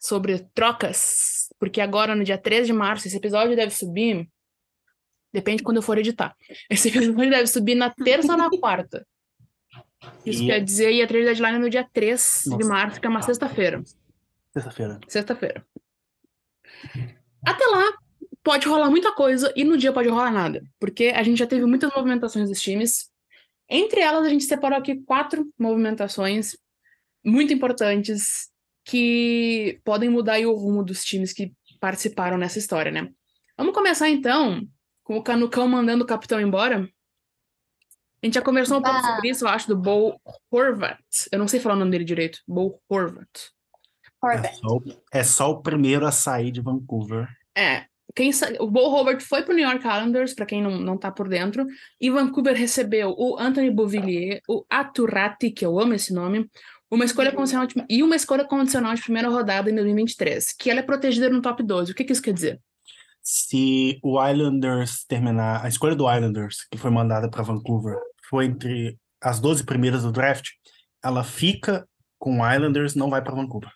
sobre 0.00 0.38
trocas. 0.54 1.48
Porque 1.58 1.80
agora, 1.80 2.14
no 2.14 2.22
dia 2.24 2.38
13 2.38 2.66
de 2.66 2.72
março, 2.72 3.06
esse 3.08 3.16
episódio 3.16 3.56
deve 3.56 3.72
subir. 3.74 4.28
Depende 5.32 5.58
de 5.58 5.62
quando 5.64 5.78
eu 5.78 5.82
for 5.82 5.96
editar. 5.98 6.36
Esse 6.68 6.88
episódio 6.88 7.30
deve 7.30 7.46
subir 7.46 7.74
na 7.74 7.88
terça 7.90 8.32
ou 8.32 8.38
na 8.38 8.50
quarta. 8.50 9.06
Isso 10.26 10.42
E- 10.42 10.46
quer 10.46 10.60
dizer, 10.62 10.92
e 10.92 11.02
a 11.02 11.06
trade 11.06 11.24
deadline 11.24 11.56
é 11.56 11.58
no 11.58 11.70
dia 11.70 11.88
3 11.92 12.42
de 12.44 12.50
Nossa. 12.50 12.68
março, 12.68 13.00
que 13.00 13.06
é 13.06 13.10
uma 13.10 13.22
sexta-feira. 13.22 13.82
Sexta-feira. 14.52 15.00
Sexta-feira. 15.08 15.66
Até 17.46 17.64
lá, 17.66 17.92
pode 18.42 18.66
rolar 18.68 18.90
muita 18.90 19.12
coisa 19.12 19.52
e 19.56 19.64
no 19.64 19.76
dia 19.76 19.92
pode 19.92 20.08
rolar 20.08 20.30
nada. 20.32 20.62
Porque 20.80 21.06
a 21.14 21.22
gente 21.22 21.38
já 21.38 21.46
teve 21.46 21.64
muitas 21.66 21.92
movimentações 21.94 22.48
dos 22.48 22.60
times. 22.60 23.10
Entre 23.68 24.00
elas, 24.00 24.26
a 24.26 24.28
gente 24.28 24.44
separou 24.44 24.78
aqui 24.78 24.96
quatro 25.04 25.48
movimentações 25.58 26.56
muito 27.24 27.52
importantes 27.52 28.50
que 28.84 29.80
podem 29.84 30.10
mudar 30.10 30.34
aí 30.34 30.46
o 30.46 30.54
rumo 30.54 30.82
dos 30.82 31.04
times 31.04 31.32
que 31.32 31.52
participaram 31.80 32.36
nessa 32.36 32.58
história, 32.58 32.90
né? 32.90 33.08
Vamos 33.56 33.74
começar 33.74 34.08
então 34.08 34.66
com 35.04 35.16
o 35.16 35.22
Canucão 35.22 35.68
mandando 35.68 36.02
o 36.04 36.06
capitão 36.06 36.40
embora. 36.40 36.88
A 38.22 38.26
gente 38.26 38.34
já 38.34 38.42
conversou 38.42 38.78
um 38.78 38.82
pouco 38.82 38.98
Ah. 38.98 39.14
sobre 39.14 39.30
isso, 39.30 39.44
eu 39.44 39.48
acho, 39.48 39.68
do 39.68 39.76
Bo 39.76 40.20
Horvat. 40.50 40.98
Eu 41.30 41.38
não 41.38 41.48
sei 41.48 41.58
falar 41.60 41.74
o 41.74 41.78
nome 41.78 41.90
dele 41.92 42.04
direito. 42.04 42.40
Bo 42.46 42.80
Horvat. 42.88 43.28
É 44.24 44.26
Horvat. 44.26 44.54
só, 44.56 44.66
o- 44.76 45.02
é 45.12 45.24
só 45.24 45.50
o 45.50 45.62
primeiro 45.62 46.06
a 46.06 46.12
sair 46.12 46.50
de 46.52 46.60
Vancouver. 46.60 47.28
É, 47.56 47.86
quem 48.14 48.30
o 48.60 48.70
Bo 48.70 48.80
Hobart 48.80 49.20
foi 49.22 49.42
pro 49.42 49.54
New 49.54 49.64
York 49.64 49.86
Islanders, 49.86 50.34
pra 50.34 50.46
quem 50.46 50.62
não, 50.62 50.78
não 50.78 50.98
tá 50.98 51.10
por 51.10 51.28
dentro, 51.28 51.66
e 52.00 52.10
Vancouver 52.10 52.54
recebeu 52.54 53.14
o 53.16 53.38
Anthony 53.38 53.70
Beauvillier, 53.70 54.40
o 54.48 54.64
Aturati, 54.68 55.50
que 55.50 55.64
eu 55.64 55.78
amo 55.78 55.94
esse 55.94 56.12
nome, 56.12 56.48
uma 56.90 57.04
escolha 57.04 57.32
condicional 57.32 57.66
de... 57.66 57.74
e 57.88 58.02
uma 58.02 58.14
escolha 58.14 58.44
condicional 58.44 58.94
de 58.94 59.02
primeira 59.02 59.28
rodada 59.28 59.70
em 59.70 59.74
2023, 59.74 60.52
que 60.58 60.70
ela 60.70 60.80
é 60.80 60.82
protegida 60.82 61.30
no 61.30 61.40
top 61.40 61.62
12. 61.62 61.92
O 61.92 61.94
que, 61.94 62.04
que 62.04 62.12
isso 62.12 62.22
quer 62.22 62.34
dizer? 62.34 62.60
Se 63.22 63.98
o 64.02 64.22
Islanders 64.22 65.04
terminar, 65.04 65.64
a 65.64 65.68
escolha 65.68 65.94
do 65.94 66.12
Islanders, 66.12 66.66
que 66.70 66.76
foi 66.76 66.90
mandada 66.90 67.30
para 67.30 67.42
Vancouver, 67.42 67.96
foi 68.28 68.46
entre 68.46 68.98
as 69.22 69.40
12 69.40 69.64
primeiras 69.64 70.02
do 70.02 70.12
draft, 70.12 70.48
ela 71.02 71.24
fica 71.24 71.88
com 72.18 72.40
o 72.40 72.52
Islanders, 72.52 72.94
não 72.94 73.08
vai 73.08 73.22
para 73.22 73.34
Vancouver. 73.34 73.70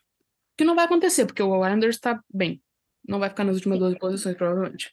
Que 0.56 0.64
não 0.64 0.74
vai 0.74 0.84
acontecer, 0.84 1.26
porque 1.26 1.42
o 1.42 1.64
Islanders 1.64 1.98
tá 1.98 2.20
bem. 2.32 2.60
Não 3.08 3.18
vai 3.18 3.28
ficar 3.28 3.44
nas 3.44 3.56
últimas 3.56 3.78
12 3.78 3.98
posições, 3.98 4.36
provavelmente. 4.36 4.92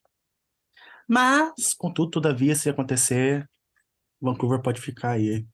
Mas, 1.07 1.73
contudo, 1.77 2.11
todavia, 2.11 2.55
se 2.55 2.69
acontecer, 2.69 3.47
Vancouver 4.21 4.61
pode 4.61 4.79
ficar 4.79 5.11
aí 5.11 5.45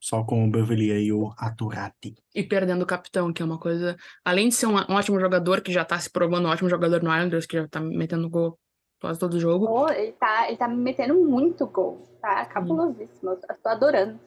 só 0.00 0.22
com 0.22 0.46
o 0.46 0.50
Beverly 0.50 0.92
e 0.92 1.12
o 1.12 1.32
Aturati. 1.38 2.14
E 2.34 2.42
perdendo 2.42 2.82
o 2.82 2.86
capitão, 2.86 3.32
que 3.32 3.40
é 3.40 3.44
uma 3.44 3.58
coisa. 3.58 3.96
Além 4.22 4.48
de 4.48 4.54
ser 4.54 4.66
um, 4.66 4.74
um 4.74 4.94
ótimo 4.94 5.18
jogador, 5.18 5.62
que 5.62 5.72
já 5.72 5.84
tá 5.84 5.98
se 5.98 6.10
provando 6.10 6.46
um 6.46 6.50
ótimo 6.50 6.68
jogador 6.68 7.02
no 7.02 7.10
Islanders, 7.10 7.46
que 7.46 7.56
já 7.56 7.66
tá 7.66 7.80
metendo 7.80 8.28
gol 8.28 8.58
quase 9.00 9.18
todo 9.18 9.40
jogo. 9.40 9.66
Pô, 9.66 9.88
ele, 9.90 10.12
tá, 10.12 10.48
ele 10.48 10.58
tá 10.58 10.68
me 10.68 10.76
metendo 10.76 11.14
muito 11.24 11.66
gol. 11.66 12.06
Tá 12.20 12.44
cabulosíssimo. 12.46 13.30
Eu 13.30 13.36
tô 13.36 13.68
adorando. 13.68 14.20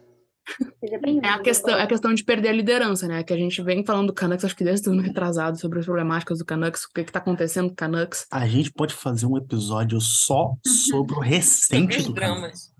É 1.21 1.29
a 1.29 1.39
questão, 1.39 1.77
é 1.77 1.81
a 1.83 1.87
questão 1.87 2.13
de 2.13 2.23
perder 2.23 2.49
a 2.49 2.53
liderança, 2.53 3.07
né? 3.07 3.23
Que 3.23 3.33
a 3.33 3.37
gente 3.37 3.61
vem 3.61 3.83
falando 3.85 4.07
do 4.07 4.13
Canucks, 4.13 4.45
acho 4.45 4.55
que 4.55 4.63
desde 4.63 4.87
o 4.89 4.93
ano 4.93 5.01
retrasado, 5.01 5.59
sobre 5.59 5.79
as 5.79 5.85
problemáticas 5.85 6.39
do 6.39 6.45
Canucks, 6.45 6.83
o 6.85 6.89
que 6.93 7.03
que 7.03 7.11
tá 7.11 7.19
acontecendo 7.19 7.67
com 7.67 7.73
o 7.73 7.75
Canucks. 7.75 8.25
A 8.31 8.47
gente 8.47 8.71
pode 8.71 8.93
fazer 8.93 9.25
um 9.25 9.37
episódio 9.37 9.99
só 9.99 10.55
sobre 10.65 11.15
o 11.15 11.19
recente 11.19 12.01
do 12.03 12.13
Canucks. 12.13 12.13
dramas. 12.13 12.73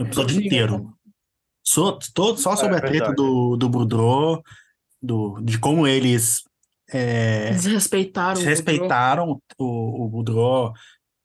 Um 0.00 0.04
episódio 0.04 0.40
inteiro. 0.42 0.92
Só, 1.64 1.98
todo, 2.12 2.38
só 2.40 2.56
sobre 2.56 2.74
É, 2.74 2.78
a 2.78 2.82
treta 2.82 3.12
do, 3.12 3.56
do 3.56 3.68
Boudreau, 3.68 4.42
do, 5.00 5.40
de 5.40 5.58
como 5.58 5.86
eles 5.86 6.42
é, 6.92 7.50
Desrespeitaram 7.50 8.40
o 8.40 8.44
Boudreau. 8.44 8.50
desrespeitaram 8.50 9.40
o, 9.58 10.04
o 10.04 10.08
Boudreau, 10.08 10.72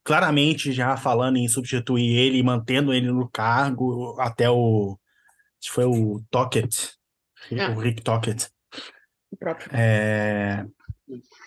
claramente 0.04 0.72
já 0.72 0.96
falando 0.96 1.38
em 1.38 1.48
substituir 1.48 2.16
ele 2.16 2.38
e 2.38 2.44
mantendo 2.44 2.94
ele 2.94 3.12
no 3.12 3.28
cargo 3.30 4.16
até 4.20 4.50
o. 4.50 4.98
Acho 5.68 5.70
que 5.70 5.72
foi 5.74 5.86
o 5.86 6.24
Tocchet, 6.32 6.98
É. 7.52 7.68
o 7.70 7.80
Rick 7.80 8.02
Tocchet. 8.02 8.50
o 9.30 9.36
próprio. 9.38 9.70
é, 9.74 10.66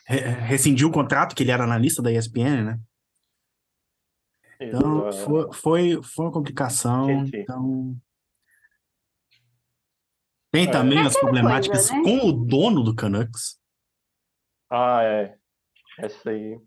re- 0.07 0.21
rescindiu 0.47 0.89
o 0.89 0.93
contrato, 0.93 1.35
que 1.35 1.43
ele 1.43 1.50
era 1.50 1.65
analista 1.65 2.03
da 2.03 2.12
ESPN, 2.12 2.62
né? 2.65 2.81
Então, 4.61 5.11
foi, 5.11 5.53
foi, 5.55 6.03
foi 6.03 6.25
uma 6.27 6.33
complicação. 6.33 7.11
Entendi. 7.11 7.39
Então. 7.39 7.97
Tem 10.53 10.69
É. 10.69 10.71
também 10.71 10.99
É 10.99 11.07
as 11.07 11.19
problemáticas 11.19 11.89
coisa, 11.91 12.03
né? 12.03 12.21
com 12.21 12.29
o 12.29 12.33
dono 12.33 12.83
do 12.83 12.95
Canucks. 12.95 13.59
Ah, 14.71 15.03
é. 15.03 15.39
Essa 15.99 16.29
aí. 16.31 16.61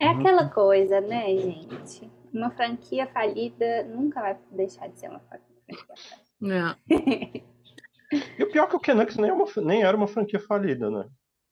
É 0.00 0.08
aquela 0.08 0.48
coisa, 0.48 1.00
né, 1.02 1.26
gente? 1.36 2.10
Uma 2.32 2.50
franquia 2.50 3.06
falida 3.12 3.84
nunca 3.84 4.20
vai 4.22 4.38
deixar 4.52 4.88
de 4.88 4.98
ser 4.98 5.08
uma 5.08 5.20
franquia 5.20 5.53
falida. 6.40 6.76
É. 6.90 7.40
E 8.38 8.44
o 8.44 8.50
pior 8.52 8.64
é 8.64 8.66
que 8.68 8.76
o 8.76 8.80
Canucks 8.80 9.16
nem, 9.16 9.28
é 9.30 9.32
uma- 9.32 9.46
nem 9.64 9.82
era 9.82 9.96
uma 9.96 10.06
franquia 10.06 10.38
falida, 10.38 10.88
né? 10.88 11.04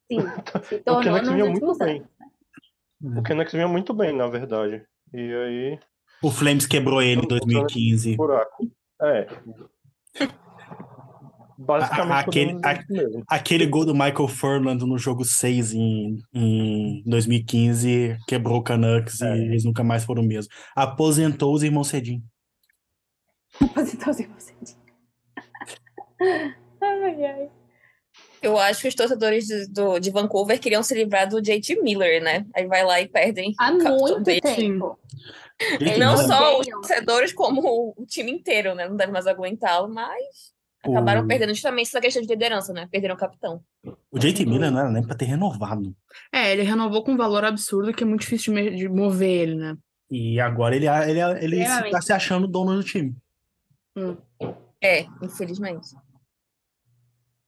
Sim, 0.09 0.21
se 0.63 0.75
O 0.79 0.85
tornou 0.85 1.03
Canucks 1.03 1.27
nos 1.29 1.35
vinha 1.35 1.51
muito 1.51 1.79
bem. 1.79 2.05
anos. 3.03 3.19
O 3.19 3.23
Canucks 3.23 3.53
vinha 3.53 3.67
muito 3.67 3.93
bem, 3.95 4.17
na 4.17 4.29
verdade. 4.29 4.85
E 5.13 5.19
aí, 5.19 5.79
O 6.23 6.31
Flames 6.31 6.65
quebrou 6.67 7.03
ele 7.03 7.23
em 7.23 7.27
2015. 7.27 8.17
buraco. 8.17 8.71
É. 9.01 9.27
Basicamente, 11.59 12.13
A- 12.65 12.69
a- 12.69 12.71
aquele-. 12.73 13.23
Aquele 13.29 13.67
gol 13.67 13.85
do 13.85 13.95
Michael 13.95 14.29
Furland 14.29 14.85
no 14.87 14.99
jogo 14.99 15.25
6 15.25 15.73
em, 15.75 16.19
em 16.33 17.03
2015 17.07 18.17
quebrou 18.27 18.59
o 18.59 18.63
Canucks 18.63 19.21
É. 19.21 19.37
e 19.37 19.41
eles 19.47 19.65
nunca 19.65 19.83
mais 19.83 20.05
foram 20.05 20.23
o 20.23 20.27
mesmo. 20.27 20.53
Aposentou 20.77 21.53
os 21.55 21.63
irmãos 21.65 21.89
Você. 23.61 23.99
Ai, 26.81 27.25
ai. 27.25 27.51
Eu 28.43 28.59
acho 28.59 28.83
que 28.83 28.89
os 28.89 28.95
torcedores 28.95 29.47
de, 29.47 29.67
do- 29.69 29.99
de 30.01 30.11
Vancouver 30.11 30.59
queriam 30.61 30.83
se 30.83 30.95
livrar 30.95 31.29
do 31.29 31.41
JT 31.41 31.81
Miller, 31.81 32.21
né? 32.23 32.45
Aí 32.55 32.67
vai 32.67 32.85
lá 32.85 33.01
e 33.01 33.09
perdem 33.09 33.55
Há 33.59 33.71
muito 33.73 34.23
tempo. 34.41 34.99
Ele 35.81 35.97
Não 35.97 36.17
só 36.17 36.59
os 36.59 36.67
torcedores, 36.67 37.33
como 37.33 37.95
o 37.97 38.05
time 38.07 38.33
inteiro, 38.33 38.75
né? 38.75 38.89
Não 38.89 38.97
deve 38.97 39.13
mais 39.13 39.27
aguentá-lo, 39.29 39.93
mas 39.93 40.53
acabaram 40.83 41.23
O- 41.23 41.29
perdendo 41.29 41.55
justamente 41.55 41.87
essa 41.87 42.01
questão 42.01 42.21
de 42.23 42.29
liderança, 42.29 42.73
né? 42.73 42.89
Perderam 42.91 43.15
o 43.15 43.19
capitão. 43.19 43.63
O 44.11 44.19
JT 44.19 44.45
Miller 44.45 44.73
não 44.73 44.81
era 44.81 44.91
nem 44.91 45.03
pra 45.07 45.15
ter 45.15 45.27
renovado. 45.27 45.95
É, 46.33 46.51
ele 46.53 46.63
renovou 46.63 47.05
com 47.05 47.13
um 47.13 47.17
valor 47.17 47.45
absurdo 47.45 47.93
que 47.95 48.03
é 48.03 48.07
muito 48.07 48.23
difícil 48.23 48.53
de, 48.55 48.89
mover 48.89 49.31
ele, 49.31 49.55
né? 49.55 49.77
E 50.11 50.41
agora 50.41 50.75
ele, 50.75 50.87
ele, 50.89 51.21
ele 51.45 51.57
Extremamente. 51.61 51.93
tá 51.93 52.01
se 52.03 52.13
achando 52.13 52.49
dono 52.49 52.75
do 52.75 52.83
time. 52.83 53.15
É, 54.83 55.03
infelizmente. 55.23 55.89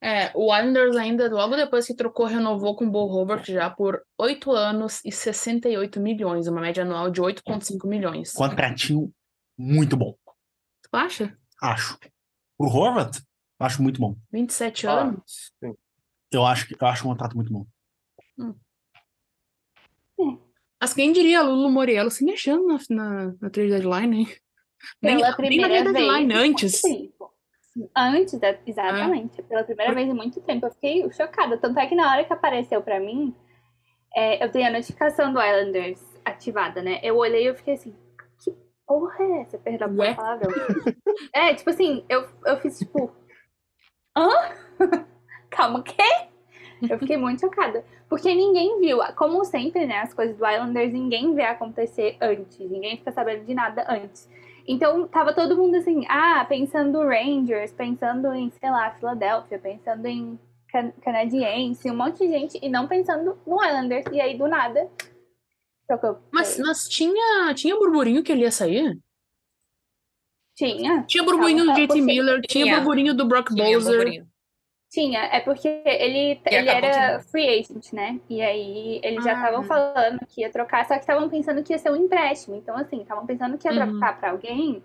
É, 0.02 0.30
o 0.34 0.54
Islanders 0.54 0.96
ainda, 0.96 1.28
logo 1.30 1.56
depois 1.56 1.86
que 1.86 1.94
trocou, 1.94 2.26
renovou 2.26 2.76
com 2.76 2.84
o 2.84 2.90
Bo 2.90 3.06
Robert 3.06 3.42
já 3.46 3.70
por 3.70 4.02
8 4.18 4.50
anos 4.52 5.00
e 5.04 5.10
68 5.10 5.98
milhões, 5.98 6.46
uma 6.46 6.60
média 6.60 6.82
anual 6.82 7.10
de 7.10 7.22
8,5 7.22 7.86
milhões. 7.86 8.32
Contratinho 8.32 9.10
muito 9.56 9.96
bom, 9.96 10.14
Tu 10.82 10.90
acha? 10.92 11.38
acho. 11.62 11.98
O 12.58 12.66
Horvat, 12.66 13.18
acho 13.58 13.82
muito 13.82 13.98
bom. 13.98 14.14
27 14.30 14.86
Ah, 14.86 15.00
anos? 15.00 15.52
Eu 16.30 16.44
acho, 16.44 16.66
que- 16.68 16.76
eu 16.78 16.86
acho 16.86 17.04
um 17.06 17.10
contrato 17.10 17.34
muito 17.34 17.50
bom. 17.52 17.66
Mas 20.80 20.92
quem 20.92 21.12
diria 21.12 21.40
Lulu 21.42 21.70
Moriello 21.70 22.10
se 22.10 22.24
mexendo 22.26 22.66
na, 22.66 22.78
na, 22.90 23.24
na 23.40 23.50
trade 23.50 23.70
deadline, 23.70 24.16
hein? 24.18 24.28
Nem, 25.02 25.16
Pela 25.16 25.22
nem 25.22 25.30
na 25.30 25.36
primeira 25.36 25.92
vez. 25.92 25.92
deadline, 25.94 26.34
antes. 26.34 26.80
tempo. 26.82 27.30
Antes, 27.96 28.38
da- 28.38 28.56
exatamente. 28.66 29.42
Pela 29.42 29.64
primeira 29.64 29.92
vez 29.94 30.08
em 30.08 30.14
muito 30.14 30.40
tempo. 30.40 30.66
Eu 30.66 30.70
fiquei 30.70 31.12
chocada. 31.12 31.58
Tanto 31.58 31.78
é 31.78 31.86
que 31.86 31.94
na 31.94 32.10
hora 32.10 32.24
que 32.24 32.32
apareceu 32.32 32.80
pra 32.82 33.00
mim, 33.00 33.34
é, 34.14 34.44
eu 34.44 34.50
tenho 34.50 34.68
a 34.68 34.70
notificação 34.70 35.32
do 35.32 35.40
Islanders 35.42 36.00
ativada, 36.24 36.80
né? 36.82 37.00
Eu 37.02 37.16
olhei 37.16 37.44
e 37.44 37.46
eu 37.46 37.54
fiquei 37.56 37.74
assim, 37.74 37.94
que 38.42 38.52
porra 38.86 39.16
é 39.24 39.40
essa? 39.42 39.58
Perdão 39.58 39.88
Ué? 39.96 40.14
pela 40.14 40.16
palavra. 40.16 40.48
é, 41.34 41.54
tipo 41.54 41.70
assim, 41.70 42.04
eu, 42.08 42.26
eu 42.46 42.56
fiz 42.60 42.78
tipo, 42.78 43.10
hã? 44.16 44.28
Calma, 45.50 45.80
o 45.80 45.82
quê? 45.82 46.28
Eu 46.88 46.98
fiquei 46.98 47.16
muito 47.16 47.40
chocada. 47.40 47.84
Porque 48.08 48.32
ninguém 48.34 48.78
viu. 48.80 48.98
Como 49.16 49.44
sempre, 49.44 49.86
né? 49.86 49.98
As 50.00 50.12
coisas 50.14 50.36
do 50.36 50.46
Islanders, 50.46 50.92
ninguém 50.92 51.34
vê 51.34 51.44
acontecer 51.44 52.16
antes. 52.20 52.58
Ninguém 52.70 52.98
fica 52.98 53.10
sabendo 53.12 53.44
de 53.44 53.54
nada 53.54 53.84
antes. 53.88 54.28
Então, 54.66 55.06
tava 55.08 55.34
todo 55.34 55.56
mundo 55.56 55.76
assim, 55.76 56.04
ah, 56.08 56.44
pensando 56.48 57.02
Rangers, 57.02 57.72
pensando 57.72 58.32
em, 58.32 58.50
sei 58.50 58.70
lá, 58.70 58.90
Filadélfia, 58.92 59.58
pensando 59.58 60.06
em 60.06 60.38
can 60.70 60.90
Canadiense, 61.02 61.90
um 61.90 61.96
monte 61.96 62.18
de 62.18 62.28
gente, 62.28 62.58
e 62.62 62.68
não 62.68 62.88
pensando 62.88 63.38
no 63.46 63.62
Islanders. 63.62 64.06
E 64.10 64.20
aí, 64.20 64.36
do 64.38 64.48
nada, 64.48 64.90
trocou. 65.86 66.18
Mas, 66.32 66.58
mas 66.58 66.88
tinha, 66.88 67.52
tinha 67.54 67.76
burburinho 67.76 68.22
que 68.22 68.32
ele 68.32 68.42
ia 68.42 68.50
sair? 68.50 68.98
Tinha, 70.56 71.02
Tinha 71.02 71.22
burburinho 71.24 71.64
do 71.64 71.72
JT 71.74 72.00
Miller, 72.00 72.40
tinha 72.42 72.64
Tinha. 72.64 72.76
burburinho 72.76 73.12
do 73.12 73.26
Brock 73.26 73.52
Tinha 73.52 73.72
Bowser. 73.72 73.96
burburinho. 73.96 74.33
Tinha. 74.94 75.20
É 75.26 75.40
porque 75.40 75.68
ele, 75.84 76.40
E 76.50 76.54
ele 76.54 76.68
era 76.70 77.16
de- 77.18 77.24
free 77.24 77.48
agent, 77.60 77.92
né? 77.92 78.20
E 78.30 78.40
aí, 78.40 79.00
eles 79.02 79.24
já 79.24 79.32
Ah. 79.32 79.34
estavam 79.34 79.62
falando 79.64 80.20
que 80.28 80.40
ia 80.42 80.50
trocar, 80.50 80.86
só 80.86 80.94
que 80.94 81.00
estavam 81.00 81.28
pensando 81.28 81.62
que 81.62 81.72
ia 81.72 81.78
ser 81.78 81.90
um 81.90 81.96
empréstimo. 81.96 82.56
Então, 82.56 82.76
assim, 82.76 83.00
estavam 83.02 83.26
pensando 83.26 83.58
que 83.58 83.68
ia 83.68 83.72
Uhum. 83.74 83.90
trocar 83.98 84.18
pra 84.18 84.30
alguém 84.30 84.82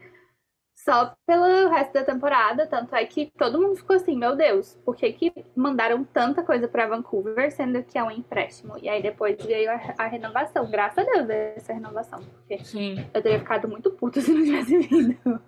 só 0.76 1.14
pelo 1.28 1.68
resto 1.70 1.92
da 1.94 2.06
temporada, 2.06 2.66
tanto 2.66 2.96
é 2.96 3.06
que 3.06 3.30
todo 3.38 3.60
mundo 3.62 3.76
ficou 3.76 3.98
assim, 3.98 4.16
meu 4.16 4.34
Deus, 4.38 4.80
por 4.86 4.96
que, 4.96 5.12
que 5.12 5.34
mandaram 5.54 6.06
tanta 6.06 6.42
coisa 6.42 6.70
pra 6.70 6.88
Vancouver, 6.88 7.52
sendo 7.52 7.84
que 7.84 7.98
é 7.98 8.04
um 8.04 8.10
empréstimo? 8.10 8.78
E 8.82 8.88
aí 8.88 9.02
depois 9.02 9.36
veio 9.46 9.70
a, 9.70 9.80
a 9.98 10.08
renovação, 10.08 10.72
graças 10.72 11.06
a 11.06 11.22
Deus 11.22 11.58
essa 11.58 11.74
renovação, 11.74 12.20
porque 12.24 12.64
Sim. 12.64 12.96
eu 13.14 13.22
teria 13.22 13.40
ficado 13.40 13.68
muito 13.68 13.92
puta 13.92 14.22
se 14.22 14.32
não 14.32 14.42
tivesse 14.42 14.78
vindo. 14.78 15.42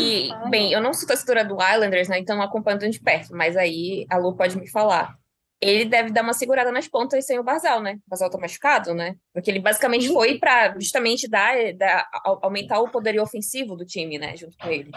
E, 0.00 0.32
Ai. 0.32 0.50
bem, 0.50 0.72
eu 0.72 0.80
não 0.80 0.94
sou 0.94 1.06
torcedora 1.06 1.44
do 1.44 1.56
Islanders, 1.62 2.08
né? 2.08 2.18
Então 2.18 2.40
acompanho 2.40 2.78
de 2.78 3.00
perto, 3.00 3.34
mas 3.34 3.56
aí 3.56 4.06
a 4.10 4.16
Lu 4.16 4.34
pode 4.34 4.58
me 4.58 4.68
falar. 4.68 5.14
Ele 5.60 5.84
deve 5.84 6.10
dar 6.10 6.22
uma 6.22 6.32
segurada 6.32 6.70
nas 6.72 6.88
pontas 6.88 7.24
sem 7.24 7.38
o 7.38 7.42
Basal, 7.42 7.80
né? 7.80 7.98
O 8.06 8.10
Basal 8.10 8.28
tá 8.30 8.38
machucado, 8.38 8.92
né? 8.94 9.16
Porque 9.32 9.50
ele 9.50 9.60
basicamente 9.60 10.08
foi 10.08 10.38
pra 10.38 10.74
justamente 10.78 11.28
dar, 11.28 11.54
dar- 11.74 12.08
au- 12.24 12.38
aumentar 12.42 12.80
o 12.80 12.88
poderio 12.90 13.22
ofensivo 13.22 13.76
do 13.76 13.84
time, 13.84 14.18
né? 14.18 14.36
Junto 14.36 14.56
com 14.58 14.68
ele. 14.68 14.90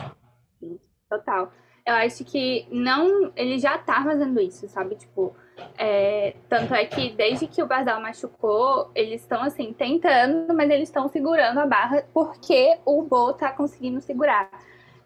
Total. 1.09 1.51
Eu 1.85 1.93
acho 1.93 2.25
que 2.25 2.67
não. 2.69 3.31
Ele 3.35 3.57
já 3.59 3.77
tá 3.77 4.03
fazendo 4.03 4.41
isso, 4.41 4.67
sabe? 4.67 4.95
Tipo, 4.95 5.33
é, 5.77 6.35
tanto 6.49 6.73
é 6.75 6.85
que 6.85 7.11
desde 7.11 7.47
que 7.47 7.63
o 7.63 7.67
Basal 7.67 8.01
machucou, 8.01 8.91
eles 8.93 9.21
estão 9.21 9.41
assim, 9.41 9.71
tentando, 9.71 10.53
mas 10.53 10.69
eles 10.69 10.89
estão 10.89 11.07
segurando 11.07 11.59
a 11.59 11.65
barra 11.65 12.03
porque 12.13 12.77
o 12.85 13.03
Bo 13.03 13.31
tá 13.33 13.53
conseguindo 13.53 14.01
segurar 14.01 14.49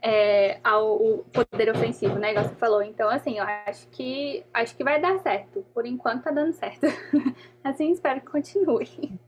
é, 0.02 0.60
ao, 0.64 0.96
o 0.96 1.26
poder 1.26 1.70
ofensivo, 1.70 2.18
né? 2.18 2.32
Igual 2.32 2.46
você 2.46 2.56
falou. 2.56 2.82
Então, 2.82 3.10
assim, 3.10 3.38
eu 3.38 3.46
acho 3.68 3.88
que 3.90 4.44
acho 4.54 4.76
que 4.76 4.84
vai 4.84 5.00
dar 5.00 5.20
certo. 5.20 5.66
Por 5.74 5.86
enquanto 5.86 6.24
tá 6.24 6.32
dando 6.32 6.54
certo. 6.54 6.86
assim, 7.64 7.92
espero 7.92 8.22
que 8.22 8.28
continue. 8.28 9.20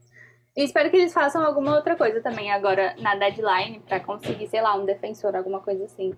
E 0.56 0.62
espero 0.62 0.90
que 0.90 0.96
eles 0.96 1.12
façam 1.12 1.44
alguma 1.44 1.74
outra 1.74 1.96
coisa 1.96 2.20
também 2.20 2.52
agora 2.52 2.94
na 2.98 3.16
deadline 3.16 3.80
pra 3.80 4.00
conseguir, 4.00 4.46
sei 4.48 4.62
lá, 4.62 4.74
um 4.76 4.84
defensor, 4.84 5.34
alguma 5.34 5.60
coisa 5.60 5.84
assim 5.84 6.14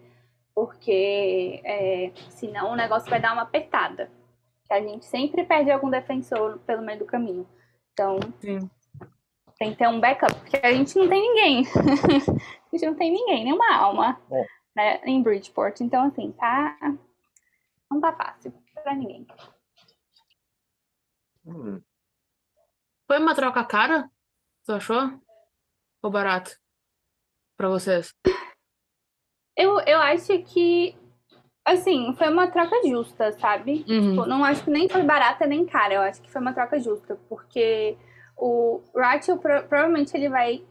porque 0.57 1.61
é, 1.63 2.11
senão 2.31 2.73
o 2.73 2.77
negócio 2.77 3.11
vai 3.11 3.21
dar 3.21 3.35
uma 3.35 3.43
apertada. 3.43 4.11
Que 4.65 4.73
a 4.73 4.81
gente 4.81 5.05
sempre 5.05 5.45
perde 5.45 5.71
algum 5.71 5.91
defensor 5.91 6.59
pelo 6.67 6.81
meio 6.81 7.01
do 7.01 7.05
caminho. 7.05 7.47
Então, 7.93 8.19
Sim. 8.41 8.71
tem 9.59 9.73
que 9.73 9.77
ter 9.77 9.87
um 9.87 10.01
backup, 10.01 10.35
porque 10.35 10.57
a 10.57 10.73
gente 10.73 10.97
não 10.97 11.07
tem 11.09 11.21
ninguém. 11.21 11.67
a 12.77 12.79
gente 12.79 12.91
não 12.91 12.99
tem 12.99 13.11
ninguém, 13.13 13.45
nenhuma 13.45 13.75
alma 13.75 14.21
É. 14.31 14.47
né, 14.77 15.01
em 15.05 15.23
Bridgeport. 15.23 15.81
Então, 15.81 16.05
assim, 16.07 16.33
tá. 16.33 16.77
Não 17.91 18.01
tá 18.01 18.13
fácil 18.13 18.53
pra 18.83 18.95
ninguém. 18.95 19.27
Hum. 21.45 21.81
Foi 23.07 23.19
uma 23.19 23.35
troca 23.35 23.65
cara? 23.65 24.11
Tu 24.65 24.73
achou? 24.73 25.21
Ou 26.03 26.11
barato? 26.11 26.57
Pra 27.57 27.69
vocês? 27.69 28.13
Eu, 29.57 29.81
eu 29.81 29.99
acho 30.01 30.43
que, 30.43 30.95
assim, 31.65 32.15
foi 32.17 32.29
uma 32.29 32.51
troca 32.51 32.77
justa, 32.87 33.33
sabe? 33.39 33.85
Uhum. 33.89 34.11
Tipo, 34.11 34.27
não 34.27 34.45
acho 34.45 34.65
que 34.65 34.71
nem 34.71 34.89
foi 34.89 35.03
barata 35.03 35.47
nem 35.47 35.65
cara. 35.65 35.95
Eu 35.95 36.03
acho 36.03 36.21
que 36.21 36.31
foi 36.31 36.41
uma 36.41 36.53
troca 36.53 36.79
justa, 36.81 37.17
porque 37.29 37.97
o 38.37 38.83
Rachel 38.95 39.39
pro- 39.39 39.63
provavelmente 39.67 40.15
ele 40.17 40.29
vai 40.29 40.67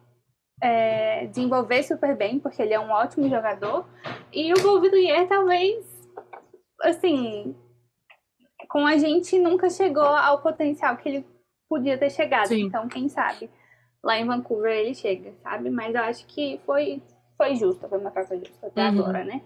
é, 0.62 1.28
desenvolver 1.28 1.84
super 1.84 2.16
bem, 2.16 2.40
porque 2.40 2.62
ele 2.62 2.74
é 2.74 2.80
um 2.80 2.90
ótimo 2.92 3.30
jogador. 3.30 3.86
E 4.32 4.52
o 4.54 4.62
Golvillier 4.62 5.28
talvez, 5.28 5.86
assim, 6.82 7.56
com 8.70 8.86
a 8.86 8.98
gente 8.98 9.38
nunca 9.40 9.70
chegou 9.70 10.04
ao 10.04 10.42
potencial 10.42 10.98
que 10.98 11.08
ele 11.10 11.28
podia 11.70 11.98
ter 11.98 12.10
chegado. 12.10 12.48
Sim. 12.48 12.62
Então, 12.64 12.88
quem 12.88 13.08
sabe, 13.10 13.50
lá 14.04 14.18
em 14.18 14.26
Vancouver 14.26 14.72
ele 14.72 14.94
chega, 14.96 15.34
sabe? 15.44 15.70
Mas 15.70 15.94
eu 15.96 16.02
acho 16.04 16.26
que 16.28 16.60
foi, 16.66 17.02
foi 17.38 17.56
justo, 17.56 17.88
foi 17.88 17.98
uma 17.98 18.12
troca 18.12 18.38
justa 18.38 18.68
até 18.68 18.82
Uhum. 18.90 19.00
agora, 19.00 19.24
né? 19.24 19.42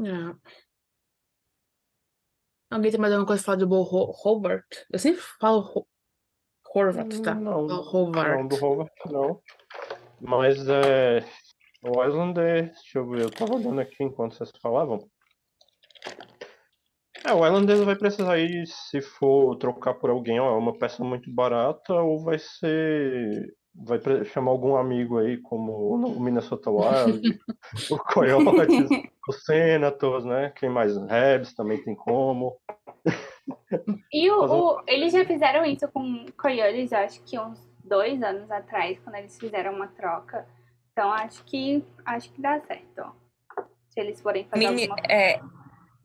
É. 0.00 0.36
Alguém 2.70 2.90
tem 2.90 3.00
mais 3.00 3.12
alguma 3.12 3.26
coisa 3.26 3.42
pra 3.42 3.46
falar 3.46 3.58
do 3.58 3.66
Bo 3.66 3.82
Ho- 3.82 4.12
Hobart? 4.24 4.66
Eu 4.90 4.98
sempre 4.98 5.20
falo 5.20 5.86
Horvat, 6.76 7.22
tá? 7.22 7.34
Não, 7.34 7.52
Falo 7.52 7.68
não 7.68 7.82
Hobart. 7.82 8.48
do 8.48 8.64
Hobart, 8.64 8.92
não. 9.10 9.40
Mas 10.20 10.68
é. 10.68 11.24
O 11.82 12.04
Islander, 12.04 12.72
deixa 12.72 12.98
eu 12.98 13.08
ver, 13.08 13.22
eu 13.22 13.30
tava 13.30 13.54
olhando 13.54 13.80
aqui 13.80 14.02
enquanto 14.02 14.34
vocês 14.34 14.50
falavam. 14.60 14.98
É, 17.24 17.32
o 17.32 17.44
Islanders 17.44 17.80
vai 17.80 17.96
precisar 17.96 18.38
ir, 18.38 18.66
se 18.66 19.00
for 19.00 19.56
trocar 19.56 19.94
por 19.94 20.10
alguém, 20.10 20.38
ó, 20.38 20.54
é 20.54 20.58
uma 20.58 20.76
peça 20.76 21.02
muito 21.02 21.32
barata, 21.32 21.94
ou 21.94 22.22
vai 22.22 22.38
ser. 22.38 23.54
Vai 23.74 24.00
chamar 24.24 24.52
algum 24.52 24.76
amigo 24.76 25.18
aí, 25.18 25.36
como 25.42 25.72
o 25.72 26.20
Minnesota 26.20 26.70
Wild, 26.70 27.20
o 27.90 27.98
Coyotes, 27.98 28.88
o 29.28 29.32
Senators, 29.32 30.24
né? 30.24 30.50
Quem 30.56 30.70
mais? 30.70 30.96
Rebs 30.96 31.52
também 31.54 31.82
tem 31.82 31.94
como. 31.94 32.56
E 34.12 34.30
o, 34.30 34.44
o- 34.44 34.82
eles 34.86 35.12
já 35.12 35.24
fizeram 35.24 35.64
isso 35.64 35.86
com 35.88 36.26
Coyotes, 36.38 36.92
eu 36.92 36.98
acho 36.98 37.22
que 37.24 37.38
uns 37.38 37.58
dois 37.84 38.22
anos 38.22 38.50
atrás, 38.50 38.98
quando 39.04 39.16
eles 39.16 39.38
fizeram 39.38 39.72
uma 39.74 39.88
troca. 39.88 40.46
Então 40.92 41.12
acho 41.12 41.44
que 41.44 41.84
acho 42.04 42.32
que 42.32 42.40
dá 42.40 42.60
certo. 42.60 42.98
ó. 42.98 43.12
Se 43.90 44.00
eles 44.00 44.20
forem 44.20 44.44
fazer 44.48 44.68
Mini, 44.68 44.82
alguma 44.90 45.00
é, 45.08 45.40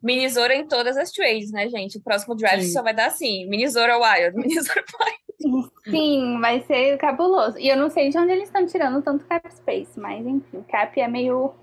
Minnesota 0.02 0.54
em 0.54 0.68
todas 0.68 0.98
as 0.98 1.12
trades, 1.12 1.52
né, 1.52 1.68
gente? 1.70 1.98
O 1.98 2.02
próximo 2.04 2.36
draft 2.36 2.62
Sim. 2.64 2.72
só 2.72 2.84
vai 2.84 2.94
dar 2.94 3.08
assim: 3.08 3.48
Minnesota 3.48 3.98
Wild, 3.98 4.36
Minnesota 4.38 4.84
Wild. 5.00 5.70
Sim, 5.90 6.40
vai 6.40 6.62
ser 6.62 6.98
cabuloso. 6.98 7.58
E 7.58 7.68
eu 7.68 7.76
não 7.78 7.90
sei 7.90 8.10
de 8.10 8.18
onde 8.18 8.32
eles 8.32 8.48
estão 8.50 8.66
tirando 8.66 9.02
tanto 9.02 9.26
cap 9.26 9.50
space, 9.54 10.00
mas 10.00 10.26
enfim, 10.26 10.62
cap 10.64 11.00
é 11.00 11.08
meio, 11.08 11.54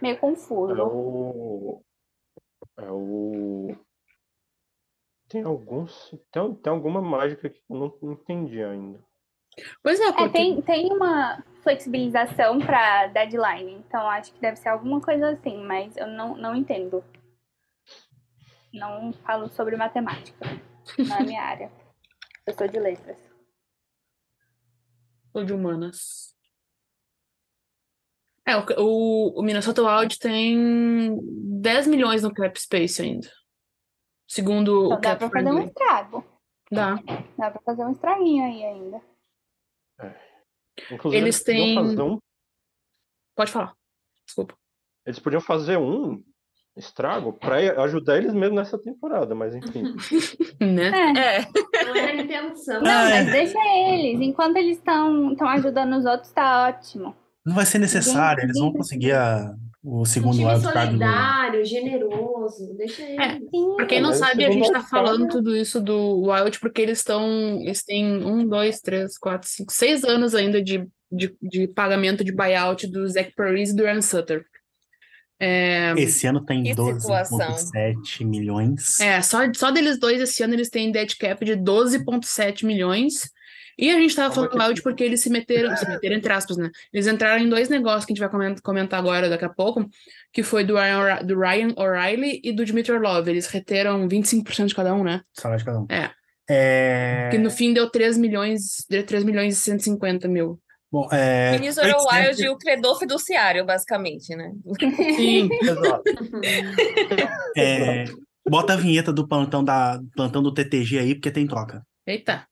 meio 0.00 0.14
É 0.14 0.18
confuso. 0.18 0.82
o. 0.86 1.82
É 2.78 2.90
o. 2.90 3.76
Tem 5.28 5.42
alguns. 5.42 6.14
Tem, 6.30 6.54
tem 6.54 6.72
alguma 6.72 7.00
mágica 7.00 7.50
que 7.50 7.60
eu 7.68 7.76
não 7.76 8.12
entendi 8.12 8.62
ainda. 8.62 8.98
Pois 9.82 9.98
é, 10.00 10.08
É, 10.08 10.12
porque 10.12 10.28
tem, 10.30 10.62
tem 10.62 10.92
uma 10.92 11.42
flexibilização 11.62 12.58
para 12.58 13.06
deadline, 13.08 13.72
então 13.72 14.08
acho 14.08 14.32
que 14.32 14.40
deve 14.40 14.56
ser 14.56 14.68
alguma 14.68 15.00
coisa 15.00 15.30
assim, 15.30 15.56
mas 15.64 15.96
eu 15.96 16.06
não, 16.06 16.36
não 16.36 16.54
entendo. 16.54 17.02
Não 18.72 19.12
falo 19.24 19.48
sobre 19.48 19.76
matemática, 19.76 20.46
não 20.98 21.16
é 21.16 21.22
minha 21.24 21.42
área. 21.42 21.72
Eu 22.46 22.54
sou 22.54 22.68
de 22.68 22.78
letras. 22.78 23.18
sou 25.32 25.44
de 25.44 25.52
humanas. 25.52 26.34
É, 28.46 28.56
o, 28.56 28.64
o, 28.78 29.40
o 29.40 29.42
Minnesota 29.42 29.82
Wild 29.82 30.18
tem 30.18 31.18
10 31.60 31.88
milhões 31.88 32.22
no 32.22 32.32
cap 32.32 32.60
space 32.60 33.02
ainda. 33.02 33.28
Segundo 34.28 34.86
Então 34.86 34.98
o 34.98 35.00
dá 35.00 35.16
pra 35.16 35.30
fazer 35.30 35.50
um 35.52 35.64
estrago. 35.66 36.24
Dá. 36.70 36.94
Dá 37.38 37.50
pra 37.50 37.60
fazer 37.64 37.84
um 37.84 37.92
estraguinho 37.92 38.44
aí 38.44 38.64
ainda. 38.64 39.00
Inclusive, 40.90 41.22
Eles 41.22 41.42
têm- 41.42 41.78
um- 42.00 42.18
Pode 43.34 43.50
falar. 43.52 43.74
Desculpa. 44.26 44.54
eles 45.06 45.18
podiam 45.18 45.40
fazer 45.40 45.78
um 45.78 46.22
estrago 46.76 47.32
pra 47.32 47.56
ajudar 47.84 48.18
eles 48.18 48.34
mesmo 48.34 48.56
nessa 48.56 48.76
temporada, 48.78 49.34
mas 49.34 49.54
enfim. 49.54 49.94
Né? 50.60 50.88
É, 51.16 51.84
Não 51.84 51.94
era 51.96 52.12
a 52.12 52.16
intenção. 52.16 52.80
Não, 52.82 52.90
Ah, 52.90 53.08
é. 53.10 53.22
mas 53.22 53.32
deixa 53.32 53.58
eles. 53.58 54.20
Enquanto 54.20 54.56
eles 54.56 54.78
estão 54.78 55.34
ajudando 55.48 55.96
os 55.96 56.04
outros, 56.04 56.32
tá 56.32 56.66
ótimo. 56.68 57.14
Não 57.44 57.54
vai 57.54 57.64
ser 57.64 57.78
necessário, 57.78 58.42
eles 58.42 58.58
vão 58.58 58.72
conseguir 58.72 59.12
a- 59.12 59.54
o 59.86 60.00
Um 60.00 60.04
segundo 60.04 60.32
time 60.32 60.46
wildcard 60.46 60.96
do... 60.96 60.98
solidário, 60.98 61.64
generoso, 61.64 62.74
deixa 62.76 63.02
ele. 63.02 63.22
É. 63.22 63.38
Sim. 63.38 63.76
Pra 63.76 63.86
quem 63.86 64.00
não 64.00 64.12
sabe, 64.12 64.44
a 64.44 64.50
gente 64.50 64.72
tá 64.72 64.80
falando 64.80 65.22
né? 65.22 65.28
tudo 65.30 65.56
isso 65.56 65.80
do 65.80 66.22
Wild 66.22 66.58
porque 66.58 66.82
eles 66.82 66.98
estão. 66.98 67.60
Eles 67.62 67.84
têm 67.84 68.04
um, 68.04 68.44
dois, 68.48 68.80
três, 68.80 69.16
quatro, 69.16 69.48
cinco, 69.48 69.72
seis 69.72 70.02
anos 70.02 70.34
ainda 70.34 70.60
de, 70.60 70.84
de, 71.10 71.36
de 71.40 71.68
pagamento 71.68 72.24
de 72.24 72.32
buyout 72.32 72.88
do 72.88 73.06
Zach 73.08 73.32
Parise 73.36 73.72
e 73.72 73.76
do 73.76 73.86
Aaron 73.86 74.02
Sutter. 74.02 74.44
É, 75.38 75.92
Esse 75.98 76.26
ano 76.26 76.44
tem 76.44 76.64
Que 76.64 76.74
12,7 76.74 78.24
milhões. 78.24 78.98
é, 78.98 79.20
só, 79.20 79.40
só 79.54 79.70
deles 79.70 80.00
dois 80.00 80.20
esse 80.20 80.42
ano 80.42 80.54
eles 80.54 80.70
têm 80.70 80.90
dead 80.90 81.14
cap 81.16 81.44
de 81.44 81.52
12,7 81.52 82.64
milhões. 82.64 83.30
E 83.78 83.90
a 83.90 83.98
gente 84.00 84.14
tava 84.16 84.34
Calma 84.34 84.48
falando 84.48 84.58
que- 84.60 84.68
Wild 84.68 84.82
porque 84.82 85.04
eles 85.04 85.20
se 85.20 85.28
meteram, 85.28 85.76
se 85.76 85.86
meteram 85.88 86.16
entre 86.16 86.32
aspas, 86.32 86.56
né? 86.56 86.70
Eles 86.92 87.06
entraram 87.06 87.42
em 87.44 87.48
dois 87.48 87.68
negócios 87.68 88.04
que 88.06 88.12
a 88.12 88.14
gente 88.14 88.20
vai 88.20 88.30
comen- 88.30 88.56
comentar 88.62 88.98
agora 88.98 89.28
daqui 89.28 89.44
a 89.44 89.50
pouco, 89.50 89.86
que 90.32 90.42
foi 90.42 90.64
do 90.64 90.74
Ryan, 90.76 91.18
do 91.24 91.38
Ryan 91.38 91.74
O'Reilly 91.76 92.40
e 92.42 92.52
do 92.52 92.64
Dmitry 92.64 92.92
Orlov. 92.92 93.28
Eles 93.28 93.46
reteram 93.48 94.08
25% 94.08 94.66
de 94.68 94.74
cada 94.74 94.94
um, 94.94 95.04
né? 95.04 95.20
Salário 95.34 95.58
de 95.58 95.64
cada 95.64 95.80
um. 95.80 95.86
É. 95.90 96.10
É, 96.48 97.28
Que 97.32 97.38
no 97.38 97.50
fim 97.50 97.74
deu 97.74 97.90
3 97.90 98.16
milhões, 98.16 98.84
deu 98.88 99.04
3 99.04 99.24
milhões 99.24 99.56
e 99.56 99.60
150 99.60 100.28
mil. 100.28 100.60
Bom, 100.90 101.08
é, 101.12 101.50
Minnesota 101.50 101.88
Trade 101.88 102.28
Wild 102.28 102.42
e 102.44 102.48
o 102.48 102.56
credor 102.56 102.98
fiduciário, 102.98 103.66
basicamente, 103.66 104.34
né? 104.36 104.52
Sim. 105.16 105.48
Exato. 105.60 106.02
é, 107.56 108.04
bota 108.48 108.74
a 108.74 108.76
vinheta 108.76 109.12
do 109.12 109.26
plantão, 109.26 109.62
da, 109.64 110.00
plantão 110.14 110.42
do 110.42 110.54
TTG 110.54 110.98
aí, 110.98 111.14
porque 111.14 111.30
tem 111.30 111.46
troca. 111.46 111.82
Eita. 112.06 112.46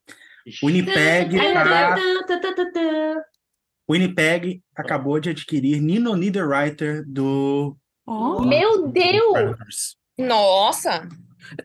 Winnipeg, 0.62 1.36
Tá, 1.36 1.64
tá- 1.64 1.96
tá, 2.26 2.40
tá, 2.40 2.54
tá, 2.54 2.70
tá. 2.72 3.22
Winnipeg 3.90 4.62
acabou 4.76 5.20
de 5.20 5.30
adquirir 5.30 5.80
Nino 5.80 6.14
Niederreiter 6.16 7.04
do 7.06 7.76
Ó. 8.06 8.42
Meu 8.44 8.88
Deus! 8.88 9.96
Nossa! 10.18 11.08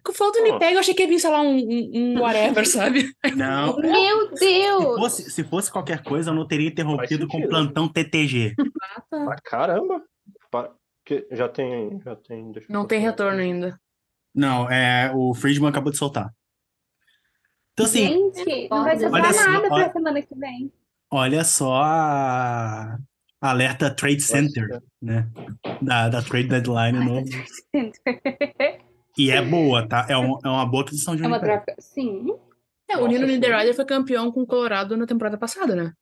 Com 0.04 0.12
falta 0.14 0.44
de 0.44 0.52
pega, 0.60 0.74
eu 0.74 0.80
achei 0.80 0.94
que 0.94 1.04
ia 1.04 1.08
vir, 1.08 1.20
sei 1.20 1.30
lá, 1.30 1.42
um, 1.42 1.58
um, 1.58 2.20
whatever, 2.22 2.66
sabe? 2.68 3.14
Não, 3.36 3.78
Meu 3.78 4.36
se 4.38 4.46
Deus! 4.46 4.84
fosse, 4.98 5.32
se 5.32 5.44
fosse 5.44 5.72
qualquer 5.72 6.04
coisa, 6.04 6.32
eu 6.32 6.36
não 6.36 6.46
teria 6.48 6.68
interrompido 6.68 7.26
com 7.28 7.38
sentido. 7.38 7.50
plantão 7.50 7.88
TTG. 7.88 8.56
Ah, 9.14 9.36
caramba! 9.44 10.02
Pa- 10.52 10.72
que 11.06 11.26
já 11.32 11.48
tem. 11.48 12.00
Já 12.04 12.16
tem 12.16 12.52
Não 12.70 12.86
tem 12.86 13.00
procurar 13.00 13.00
retorno 13.02 13.40
aqui. 13.40 13.42
ainda. 13.42 13.80
Não, 14.36 14.70
é, 14.70 15.12
o 15.16 15.34
Friedman 15.34 15.70
acabou 15.70 15.92
de 15.92 15.98
soltar. 15.98 16.30
Então, 17.80 17.86
assim, 17.86 18.08
Gente, 18.08 18.68
não 18.70 18.84
vai 18.84 19.00
sobrar 19.00 19.34
só, 19.34 19.50
nada 19.52 19.68
olha- 19.72 19.84
pra 19.86 19.94
semana 19.94 20.22
que 20.22 20.36
vem. 20.36 20.72
olha 21.12 21.44
só 21.46 21.82
a 21.82 22.98
alerta 23.42 23.90
Trade 23.90 24.22
Center, 24.22 24.82
né? 25.02 25.28
Da, 25.82 26.10
da 26.10 26.22
Trade 26.22 26.50
Deadline 26.50 27.00
novo. 27.06 27.26
E 29.18 29.32
é 29.32 29.42
boa, 29.42 29.88
tá? 29.88 30.06
É, 30.10 30.18
um- 30.18 30.38
é 30.44 30.48
uma 30.50 30.66
boa 30.66 30.84
aquisição 30.84 31.16
de 31.16 31.24
É 31.24 31.28
uma 31.28 31.40
troca. 31.40 31.74
Sim. 31.80 32.28
É, 32.90 32.98
o 32.98 33.08
Nino. 33.08 33.28
Niederreiter 33.28 33.76
foi 33.76 33.86
campeão 33.86 34.32
com 34.32 34.42
o 34.42 34.48
Colorado 34.48 34.98
na 34.98 35.06
temporada 35.06 35.38
passada, 35.38 35.76
né? 35.76 35.94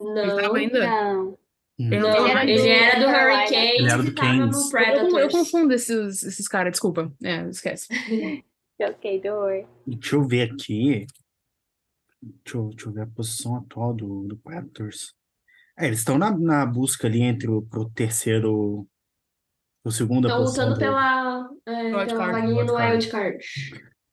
Ele 0.00 0.28
tava 0.28 0.42
Não, 0.42 0.54
ainda. 0.54 0.86
Não. 0.86 1.38
Ele 1.78 1.96
Hum. 1.96 2.00
não 2.00 2.08
não, 2.10 2.16
tava 2.26 2.44
ele 2.44 2.68
era 2.68 2.98
do 3.00 3.06
Carolina. 3.06 3.42
Hurricanes 3.42 3.78
Ele 3.80 3.90
era 3.90 4.02
do 4.02 4.14
Canes. 4.14 4.70
no 4.72 4.78
Eu, 4.78 5.18
eu 5.18 5.28
confundo 5.30 5.72
esses, 5.74 6.22
esses 6.22 6.46
caras, 6.48 6.72
desculpa. 6.72 7.10
É, 7.22 7.42
esquece. 7.48 7.88
Ok, 8.80 9.20
don't 9.20 9.36
worry. 9.38 9.66
Deixa 9.86 10.16
eu 10.16 10.26
ver 10.26 10.50
aqui. 10.50 11.06
Deixa 12.22 12.56
eu, 12.58 12.68
deixa 12.70 12.88
eu 12.88 12.92
ver 12.92 13.02
a 13.02 13.06
posição 13.06 13.56
atual 13.56 13.92
do, 13.94 14.26
do 14.26 14.36
Predators. 14.38 15.14
É, 15.78 15.86
eles 15.86 15.98
estão 16.00 16.18
na, 16.18 16.36
na 16.36 16.66
busca 16.66 17.06
ali 17.06 17.22
entre 17.22 17.48
o 17.48 17.62
pro 17.62 17.88
terceiro. 17.90 18.86
O 19.84 19.90
segundo 19.90 20.28
Estão 20.28 20.42
lutando 20.44 20.74
do- 20.74 20.78
pela, 20.78 21.48
é, 21.66 21.90
pela 21.90 22.06
card, 22.06 22.32
vaguinha 22.32 22.64
no 22.64 22.74
wildcard. 22.74 23.44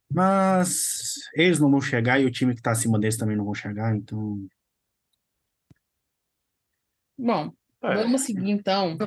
Mas 0.10 1.16
eles 1.34 1.60
não 1.60 1.70
vão 1.70 1.82
chegar 1.82 2.20
e 2.22 2.26
o 2.26 2.32
time 2.32 2.56
que 2.56 2.62
tá 2.62 2.72
acima 2.72 2.98
deles 2.98 3.18
também 3.18 3.36
não 3.36 3.44
vão 3.44 3.54
chegar, 3.54 3.94
então. 3.96 4.48
Bom, 7.20 7.52
É. 7.84 7.96
vamos 7.96 8.22
seguir 8.22 8.50
então. 8.52 8.98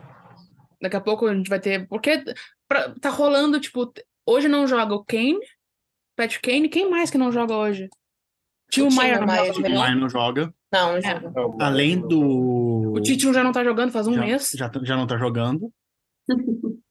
Daqui 0.82 0.96
a 0.96 1.00
pouco 1.00 1.26
a 1.26 1.34
gente 1.34 1.48
vai 1.48 1.60
ter. 1.60 1.86
Porque 1.88 2.22
pra- 2.68 2.94
tá 3.00 3.08
rolando, 3.08 3.58
tipo, 3.60 3.90
hoje 4.30 4.48
não 4.48 4.66
joga 4.66 4.94
o 4.94 5.04
Kane, 5.04 5.38
Patrick 6.16 6.42
Kane, 6.50 6.68
quem 6.68 6.88
mais 6.90 7.10
que 7.10 7.18
não 7.18 7.32
joga 7.32 7.56
hoje? 7.56 7.88
Tio 8.70 8.90
Maier 8.92 9.20
não 9.26 9.28
joga. 9.46 9.94
não 9.94 10.08
joga. 10.08 10.54
Não, 10.72 10.92
não 10.92 10.96
É. 10.98 11.02
joga. 11.02 11.28
É 11.60 11.64
Além 11.64 12.00
do 12.00 12.92
O 12.92 13.00
Tite 13.00 13.32
já 13.32 13.42
não 13.42 13.52
tá 13.52 13.64
jogando 13.64 13.90
faz 13.90 14.06
um 14.06 14.14
já, 14.14 14.20
mês. 14.20 14.50
já, 14.54 14.70
já 14.82 14.96
não 14.96 15.06
tá 15.06 15.16
jogando. 15.18 15.72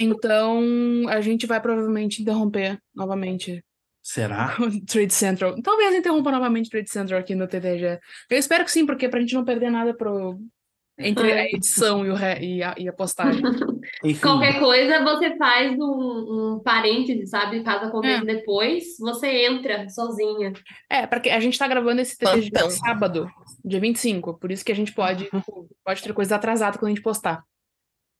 Então 0.00 0.62
a 1.08 1.20
gente 1.20 1.44
vai 1.44 1.60
provavelmente 1.60 2.22
interromper 2.22 2.78
novamente 2.94 3.64
Será? 4.00 4.56
o 4.62 4.84
Trade 4.86 5.12
Central. 5.12 5.60
Talvez 5.60 5.92
interrompa 5.94 6.30
novamente 6.30 6.68
o 6.68 6.70
Trade 6.70 6.88
Central 6.88 7.18
aqui 7.20 7.34
no 7.34 7.48
TTG. 7.48 7.98
Eu 8.30 8.38
espero 8.38 8.64
que 8.64 8.70
sim, 8.70 8.86
porque 8.86 9.08
pra 9.08 9.20
gente 9.20 9.34
não 9.34 9.44
perder 9.44 9.70
nada 9.70 9.92
pro... 9.94 10.38
entre 10.98 11.32
a 11.32 11.44
edição 11.46 12.04
e, 12.04 12.10
o 12.10 12.14
re... 12.14 12.38
e, 12.40 12.62
a, 12.62 12.74
e 12.76 12.88
a 12.88 12.92
postagem. 12.92 13.40
Enfim, 14.04 14.20
Qualquer 14.20 14.58
coisa 14.58 15.02
você 15.04 15.36
faz 15.36 15.78
um, 15.78 16.56
um 16.56 16.60
parêntese, 16.62 17.26
sabe? 17.26 17.62
Caso 17.62 17.86
aconteça 17.86 18.24
depois, 18.24 18.96
você 18.98 19.46
entra 19.46 19.88
sozinha. 19.88 20.52
É, 20.90 21.06
porque 21.06 21.30
a 21.30 21.40
gente 21.40 21.58
tá 21.58 21.68
gravando 21.68 22.00
esse 22.00 22.16
TTG 22.18 22.50
Plantão. 22.50 22.70
sábado, 22.70 23.30
dia 23.64 23.80
25, 23.80 24.34
por 24.38 24.50
isso 24.50 24.64
que 24.64 24.72
a 24.72 24.74
gente 24.74 24.92
pode, 24.92 25.28
pode 25.84 26.02
ter 26.02 26.12
coisa 26.12 26.36
atrasada 26.36 26.78
quando 26.78 26.92
a 26.92 26.94
gente 26.94 27.02
postar. 27.02 27.42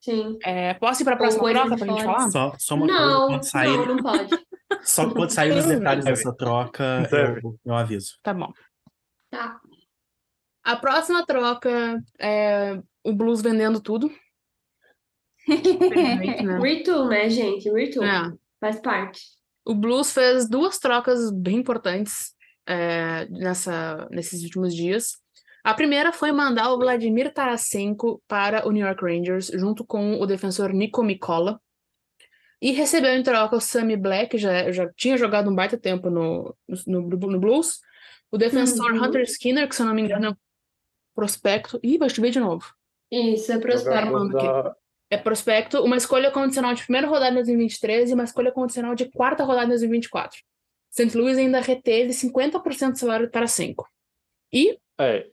Sim. 0.01 0.39
É, 0.45 0.75
posso 0.75 1.03
ir 1.03 1.05
pra 1.05 1.17
próxima 1.17 1.43
coisa 1.43 1.61
troca 1.61 1.75
de 1.77 1.85
pra 1.85 1.93
gente 1.93 2.05
falar? 2.05 2.29
só, 2.31 2.53
só 2.57 2.75
uma 2.77 2.87
Não, 2.87 2.95
coisa, 2.97 3.27
quando 3.27 3.43
sair, 3.43 3.77
não, 3.77 3.87
não 3.87 3.97
pode. 3.97 4.39
só 4.83 5.11
quando 5.11 5.31
sair 5.31 5.53
os 5.53 5.67
detalhes 5.67 6.05
dessa 6.05 6.33
troca, 6.37 7.09
eu, 7.11 7.59
eu 7.65 7.75
aviso. 7.75 8.13
Tá 8.23 8.33
bom. 8.33 8.53
Tá. 9.31 9.59
A 10.69 10.77
próxima 10.77 11.25
troca 11.25 11.99
é 12.21 12.79
o 13.03 13.11
Blues 13.11 13.41
vendendo 13.41 13.81
tudo. 13.81 14.13
Né? 15.49 15.57
Retool, 16.61 17.09
né, 17.09 17.31
gente? 17.31 17.71
Retool. 17.71 18.05
É. 18.05 18.31
Faz 18.61 18.79
parte. 18.79 19.23
O 19.65 19.75
Blues 19.75 20.13
fez 20.13 20.47
duas 20.47 20.79
trocas 20.79 21.31
bem 21.31 21.57
importantes 21.57 22.35
é, 22.67 23.27
nessa, 23.31 24.07
nesses 24.11 24.43
últimos 24.43 24.75
dias. 24.75 25.13
A 25.65 25.73
primeira 25.73 26.13
foi 26.13 26.33
mandar 26.33 26.71
o 26.71 26.79
Vladimir 26.79 27.33
Tarasenko 27.33 28.23
para 28.29 28.69
o 28.69 28.71
New 28.71 28.85
York 28.87 29.03
Rangers, 29.03 29.47
junto 29.47 29.87
com 29.87 30.21
o 30.21 30.27
defensor 30.27 30.75
Nico 30.75 31.03
Mikola. 31.03 31.59
E 32.61 32.73
recebeu 32.73 33.13
em 33.13 33.23
troca 33.23 33.57
o 33.57 33.61
Sammy 33.61 33.97
Black, 33.97 34.33
que 34.33 34.39
já, 34.39 34.71
já 34.71 34.87
tinha 34.95 35.17
jogado 35.17 35.49
um 35.49 35.55
baita 35.55 35.79
tempo 35.79 36.11
no, 36.11 36.55
no, 36.87 37.09
no 37.09 37.41
Blues. 37.41 37.81
O 38.31 38.37
defensor 38.37 38.93
Uhum. 38.93 39.03
Hunter 39.03 39.23
Skinner, 39.23 39.67
que 39.67 39.75
se 39.75 39.81
eu 39.81 39.87
não 39.87 39.95
me 39.95 40.03
engano 40.03 40.37
prospecto. 41.23 41.81
Ih, 41.83 41.99
vai 41.99 42.09
chover 42.09 42.31
de 42.31 42.39
novo. 42.39 42.65
Isso, 43.11 43.51
é 43.51 43.59
prospecto. 43.59 44.29
Da- 44.29 44.77
É 45.11 45.17
prospecto, 45.17 45.83
uma 45.83 45.97
escolha 45.97 46.31
condicional 46.31 46.75
de 46.75 46.83
primeira 46.85 47.09
rodada 47.09 47.31
em 47.33 47.35
2023 47.37 48.11
e 48.11 48.15
uma 48.15 48.25
escolha 48.25 48.53
condicional 48.53 48.95
de 48.95 49.11
quarta 49.11 49.43
rodada 49.43 49.65
em 49.67 49.71
2024. 49.71 50.39
St. 50.91 51.17
Louis 51.17 51.37
ainda 51.39 51.61
reteve 51.61 52.13
50% 52.13 52.93
do 52.93 52.99
salário 52.99 53.31
para 53.31 53.47
cinco. 53.49 53.89
E, 54.53 54.79
É, 55.01 55.27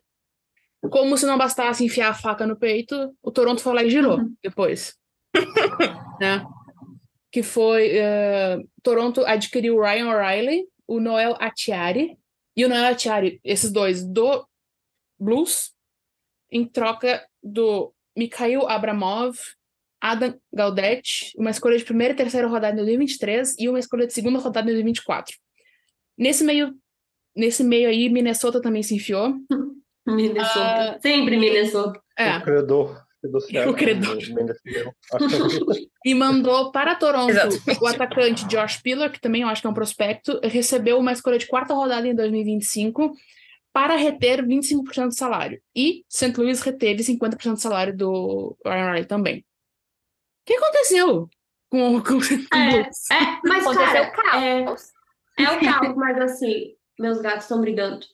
como 0.90 1.18
se 1.18 1.26
não 1.26 1.38
bastasse 1.38 1.84
enfiar 1.84 2.10
a 2.10 2.14
faca 2.14 2.46
no 2.48 2.56
peito, 2.56 3.14
o 3.22 3.32
Toronto 3.32 3.62
foi 3.62 3.74
lá 3.76 3.84
e 3.84 3.90
girou 3.90 4.18
depois. 4.42 4.96
né? 6.22 6.46
Que 7.32 7.44
foi. 7.44 7.98
eh, 7.98 8.58
Toronto 8.82 9.26
adquiriu 9.26 9.76
o 9.78 9.82
Ryan 9.82 10.08
O'Reilly, 10.10 10.68
o 10.88 11.00
Noel 11.00 11.36
Atiari, 11.40 12.18
e 12.56 12.64
o 12.64 12.70
Noel 12.70 12.86
Atiari, 12.94 13.40
esses 13.44 13.72
dois, 13.72 14.06
do 14.06 14.48
Blues, 15.20 15.72
em 16.56 16.66
troca 16.66 17.22
do 17.44 17.94
Mikhail 18.18 18.66
Abramov, 18.70 19.36
Adam 20.00 20.40
Gaudet, 20.54 21.34
uma 21.38 21.50
escolha 21.50 21.78
de 21.78 21.84
primeira 21.84 22.14
e 22.14 22.18
terceira 22.18 22.48
rodada 22.48 22.74
em 22.74 22.78
2023 22.78 23.56
e 23.60 23.68
uma 23.68 23.78
escolha 23.78 24.08
de 24.08 24.14
segunda 24.14 24.40
rodada 24.40 24.70
em 24.70 24.74
2024. 24.74 25.36
Nesse 26.18 26.46
meio, 26.46 26.74
nesse 27.36 27.62
meio 27.62 27.90
aí, 27.90 28.08
Minnesota 28.10 28.62
também 28.62 28.82
se 28.84 28.96
enfiou. 28.96 29.36
Minnesota. 30.08 30.98
Sempre 31.02 31.36
Minnesota. 31.36 32.00
É, 32.18 32.38
o 32.38 32.44
credor 32.44 33.04
do 33.22 33.42
céu. 33.42 33.70
O 33.72 33.74
credor. 33.74 34.16
que- 34.18 35.90
e 36.06 36.16
mandou 36.16 36.72
para 36.72 36.96
Toronto 36.96 37.34
o 37.82 37.88
atacante 37.88 38.48
Josh 38.48 38.78
Pillar, 38.78 39.12
que 39.12 39.20
também 39.20 39.42
eu 39.42 39.50
acho 39.50 39.60
que 39.60 39.68
é 39.68 39.70
um 39.70 39.74
prospecto, 39.74 40.40
recebeu 40.42 40.98
uma 41.00 41.12
escolha 41.12 41.38
de 41.38 41.48
quarta 41.48 41.74
rodada 41.74 42.08
em 42.08 42.16
2025 42.16 43.14
para 43.76 43.98
reter 43.98 44.42
25% 44.42 45.08
do 45.10 45.14
salário. 45.14 45.62
E 45.76 46.06
St. 46.08 46.32
Louis 46.38 46.62
reteve 46.62 47.04
50% 47.04 47.56
do 47.56 47.60
salário 47.60 47.98
do 47.98 48.58
Ryan 48.66 48.86
Riley 48.92 49.06
também. 49.06 49.40
O 49.40 49.44
que 50.46 50.54
aconteceu 50.54 51.30
com, 51.70 52.02
com, 52.02 52.20
com 52.20 52.58
É, 52.58 52.80
é, 52.80 53.40
mas, 53.44 53.68
Aconteceu 53.68 54.12
cara, 54.14 54.42
é, 54.42 54.64
caos. 54.64 54.94
é 55.38 55.44
o 55.44 55.60
caos, 55.60 55.96
mas 55.98 56.18
assim, 56.22 56.74
meus 56.98 57.20
gatos 57.20 57.44
estão 57.44 57.60
brigando. 57.60 58.06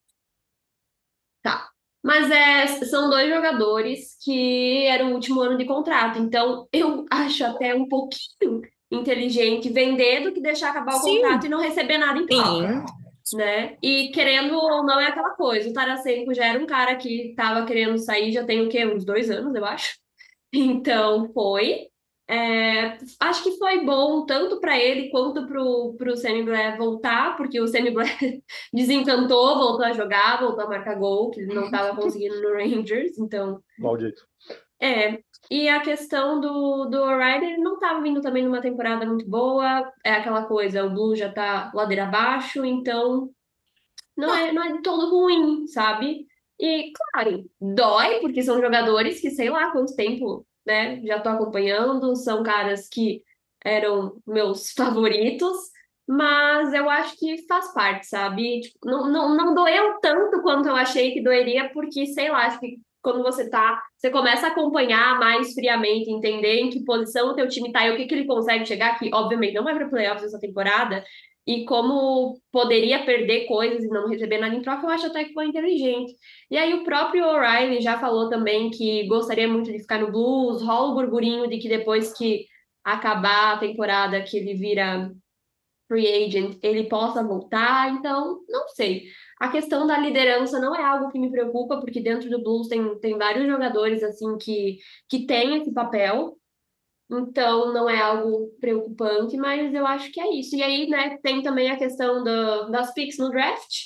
Tá. 1.43 1.69
Mas 2.04 2.30
é, 2.30 2.67
são 2.86 3.10
dois 3.10 3.27
jogadores 3.27 4.15
que 4.23 4.86
era 4.86 5.04
o 5.04 5.12
último 5.12 5.41
ano 5.41 5.58
de 5.58 5.65
contrato. 5.65 6.19
Então, 6.19 6.67
eu 6.71 7.04
acho 7.10 7.43
até 7.43 7.73
um 7.73 7.88
pouquinho 7.88 8.62
inteligente 8.91 9.71
vender 9.71 10.21
do 10.21 10.32
que 10.32 10.39
deixar 10.39 10.69
acabar 10.69 10.97
o 10.97 10.99
Sim. 10.99 11.19
contrato 11.21 11.47
e 11.47 11.49
não 11.49 11.60
receber 11.60 11.97
nada 11.97 12.19
em 12.19 12.27
troca. 12.27 12.86
Né? 13.33 13.77
E 13.81 14.09
querendo 14.11 14.55
ou 14.55 14.83
não 14.85 14.99
é 14.99 15.07
aquela 15.07 15.31
coisa. 15.31 15.69
O 15.69 15.73
Tarasenko 15.73 16.33
já 16.33 16.45
era 16.47 16.59
um 16.59 16.65
cara 16.65 16.95
que 16.97 17.33
tava 17.35 17.65
querendo 17.65 17.97
sair, 17.97 18.31
já 18.33 18.43
tem 18.45 18.61
o 18.65 18.69
quê? 18.69 18.85
Uns 18.85 19.05
dois 19.05 19.29
anos, 19.29 19.55
eu 19.55 19.65
acho. 19.65 19.99
Então 20.53 21.31
foi. 21.33 21.87
É, 22.27 22.97
acho 23.19 23.43
que 23.43 23.57
foi 23.57 23.85
bom 23.85 24.25
tanto 24.25 24.59
para 24.59 24.77
ele 24.77 25.09
quanto 25.09 25.45
pro, 25.47 25.95
pro 25.97 26.15
Sammy 26.15 26.43
Blais 26.43 26.77
voltar, 26.77 27.35
porque 27.37 27.59
o 27.59 27.67
Sammy 27.67 27.91
Blais 27.91 28.09
desencantou, 28.73 29.57
voltou 29.57 29.85
a 29.85 29.91
jogar, 29.93 30.39
voltou 30.39 30.63
a 30.63 30.67
marcar 30.69 30.95
gol, 30.95 31.29
que 31.31 31.41
ele 31.41 31.53
não 31.53 31.65
estava 31.65 31.93
conseguindo 31.99 32.41
no 32.41 32.53
Rangers, 32.53 33.17
então 33.17 33.61
Maldito. 33.79 34.25
é, 34.81 35.19
e 35.49 35.67
a 35.67 35.82
questão 35.82 36.39
do, 36.39 36.86
do 36.86 37.01
O'Reilly, 37.01 37.58
não 37.58 37.73
estava 37.73 38.01
vindo 38.01 38.21
também 38.21 38.43
numa 38.43 38.62
temporada 38.62 39.06
muito 39.06 39.27
boa, 39.27 39.91
é 40.04 40.13
aquela 40.13 40.45
coisa, 40.45 40.86
o 40.86 40.89
Blue 40.89 41.15
já 41.15 41.32
tá 41.32 41.71
ladeira 41.73 42.04
abaixo, 42.04 42.63
então 42.63 43.30
não 44.15 44.34
é, 44.34 44.51
não 44.51 44.63
é 44.63 44.73
de 44.73 44.82
todo 44.82 45.10
ruim, 45.10 45.67
sabe? 45.67 46.27
E, 46.60 46.91
claro, 46.93 47.49
dói, 47.60 48.19
porque 48.19 48.43
são 48.43 48.62
jogadores 48.62 49.19
que 49.19 49.32
sei 49.32 49.49
lá 49.49 49.71
quanto 49.71 49.95
tempo, 49.95 50.45
né, 50.65 51.01
já 51.04 51.19
tô 51.19 51.30
acompanhando, 51.30 52.15
são 52.15 52.43
caras 52.43 52.88
que 52.88 53.23
eram 53.63 54.21
meus 54.27 54.71
favoritos, 54.77 55.58
mas 56.08 56.73
eu 56.73 56.89
acho 56.89 57.17
que 57.17 57.45
faz 57.47 57.73
parte, 57.73 58.08
sabe? 58.08 58.62
Tipo, 58.62 58.80
não, 58.86 59.10
não, 59.10 59.36
não 59.36 59.54
doeu 59.56 59.99
tanto 60.01 60.41
quanto 60.41 60.67
eu 60.67 60.75
achei 60.75 61.13
que 61.13 61.21
doeria, 61.21 61.69
porque, 61.69 62.06
sei 62.08 62.30
lá, 62.30 62.45
acho 62.45 62.60
que 62.60 62.80
quando 63.01 63.23
você 63.23 63.49
tá, 63.49 63.82
você 64.01 64.09
começa 64.09 64.47
a 64.47 64.49
acompanhar 64.49 65.19
mais 65.19 65.53
friamente, 65.53 66.09
entender 66.09 66.55
em 66.55 66.71
que 66.71 66.83
posição 66.83 67.29
o 67.29 67.35
teu 67.35 67.47
time 67.47 67.71
tá 67.71 67.85
e 67.85 67.91
o 67.91 67.95
que 67.95 68.07
que 68.07 68.15
ele 68.15 68.25
consegue 68.25 68.65
chegar, 68.65 68.97
que 68.97 69.11
obviamente 69.13 69.53
não 69.53 69.63
vai 69.63 69.75
para 69.75 69.87
playoffs 69.87 70.23
essa 70.23 70.39
temporada, 70.39 71.03
e 71.45 71.65
como 71.65 72.39
poderia 72.51 73.05
perder 73.05 73.45
coisas 73.45 73.83
e 73.83 73.87
não 73.87 74.07
receber 74.09 74.39
nada 74.39 74.55
em 74.55 74.61
troca, 74.61 74.87
eu 74.87 74.89
acho 74.89 75.05
até 75.05 75.23
que 75.25 75.33
foi 75.33 75.45
inteligente. 75.45 76.15
E 76.49 76.57
aí 76.57 76.73
o 76.73 76.83
próprio 76.83 77.27
O'Reilly 77.27 77.79
já 77.79 77.99
falou 77.99 78.27
também 78.27 78.71
que 78.71 79.05
gostaria 79.05 79.47
muito 79.47 79.71
de 79.71 79.79
ficar 79.79 79.99
no 79.99 80.11
Blues, 80.11 80.63
rola 80.63 80.91
o 80.91 80.95
burburinho 80.95 81.47
de 81.47 81.59
que 81.59 81.69
depois 81.69 82.11
que 82.11 82.47
acabar 82.83 83.53
a 83.53 83.59
temporada 83.59 84.23
que 84.23 84.35
ele 84.35 84.55
vira 84.55 85.11
free 85.87 86.07
agent, 86.07 86.57
ele 86.63 86.85
possa 86.85 87.23
voltar, 87.23 87.91
então 87.91 88.39
não 88.49 88.67
sei. 88.69 89.03
A 89.41 89.49
questão 89.49 89.88
da 89.88 89.97
liderança 89.97 90.60
não 90.60 90.75
é 90.75 90.84
algo 90.84 91.10
que 91.10 91.17
me 91.17 91.32
preocupa, 91.32 91.80
porque 91.80 91.99
dentro 91.99 92.30
do 92.30 92.43
Blues 92.43 92.67
tem, 92.67 92.99
tem 92.99 93.17
vários 93.17 93.47
jogadores 93.47 94.04
assim 94.04 94.38
que, 94.38 94.77
que 95.10 95.25
têm 95.25 95.58
esse 95.58 95.73
papel, 95.73 96.38
então 97.10 97.73
não 97.73 97.89
é 97.89 97.99
algo 97.99 98.56
preocupante, 98.62 99.36
mas 99.38 99.73
eu 99.73 99.88
acho 99.88 100.12
que 100.12 100.21
é 100.21 100.32
isso. 100.32 100.56
E 100.56 100.62
aí, 100.62 100.88
né, 100.88 101.17
tem 101.23 101.41
também 101.41 101.71
a 101.71 101.75
questão 101.75 102.23
do, 102.23 102.69
das 102.69 102.93
picks 102.93 103.17
no 103.17 103.32
draft, 103.32 103.77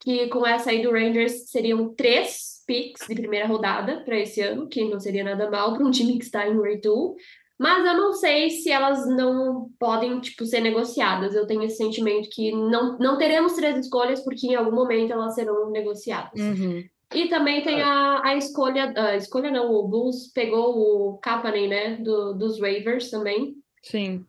que 0.00 0.28
com 0.28 0.46
essa 0.46 0.70
aí 0.70 0.82
do 0.82 0.92
Rangers 0.92 1.50
seriam 1.50 1.94
três 1.94 2.64
picks 2.66 3.06
de 3.06 3.14
primeira 3.16 3.46
rodada 3.46 4.02
para 4.02 4.18
esse 4.18 4.40
ano, 4.40 4.66
que 4.66 4.82
não 4.88 4.98
seria 4.98 5.24
nada 5.24 5.50
mal 5.50 5.74
para 5.74 5.84
um 5.84 5.90
time 5.90 6.16
que 6.16 6.24
está 6.24 6.48
em 6.48 6.58
retool. 6.58 7.16
Mas 7.58 7.86
eu 7.86 7.96
não 7.96 8.12
sei 8.12 8.50
se 8.50 8.70
elas 8.70 9.06
não 9.08 9.70
podem, 9.78 10.20
tipo, 10.20 10.44
ser 10.44 10.60
negociadas. 10.60 11.34
Eu 11.34 11.46
tenho 11.46 11.62
esse 11.62 11.78
sentimento 11.78 12.28
que 12.30 12.52
não, 12.52 12.98
não 12.98 13.16
teremos 13.16 13.54
três 13.54 13.78
escolhas, 13.78 14.22
porque 14.22 14.48
em 14.48 14.54
algum 14.54 14.74
momento 14.74 15.12
elas 15.12 15.34
serão 15.34 15.70
negociadas. 15.70 16.38
Uhum. 16.38 16.84
E 17.14 17.28
também 17.28 17.62
tem 17.62 17.80
a, 17.80 18.20
a 18.24 18.36
escolha, 18.36 18.92
a 18.96 19.16
escolha 19.16 19.50
não, 19.50 19.72
o 19.72 19.88
Bulls 19.88 20.30
pegou 20.34 20.76
o 20.76 21.18
Kapanen, 21.18 21.68
né, 21.68 21.96
do, 21.96 22.34
dos 22.34 22.60
Ravers 22.60 23.10
também. 23.10 23.54
Sim. 23.82 24.24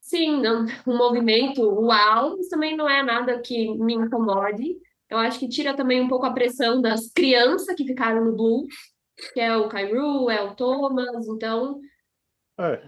Sim, 0.00 0.40
não, 0.40 0.64
um 0.86 0.96
movimento 0.96 1.62
uau, 1.62 2.36
mas 2.36 2.48
também 2.48 2.76
não 2.76 2.88
é 2.88 3.02
nada 3.02 3.40
que 3.40 3.76
me 3.76 3.94
incomode. 3.94 4.76
Eu 5.10 5.18
acho 5.18 5.38
que 5.38 5.48
tira 5.48 5.74
também 5.74 6.00
um 6.00 6.08
pouco 6.08 6.24
a 6.24 6.32
pressão 6.32 6.80
das 6.80 7.10
crianças 7.12 7.74
que 7.74 7.84
ficaram 7.84 8.24
no 8.24 8.36
Blues, 8.36 8.72
que 9.32 9.40
é 9.40 9.56
o 9.56 9.68
Kairu, 9.68 10.30
é 10.30 10.42
o 10.42 10.54
Thomas, 10.54 11.26
então, 11.28 11.80
É, 12.58 12.82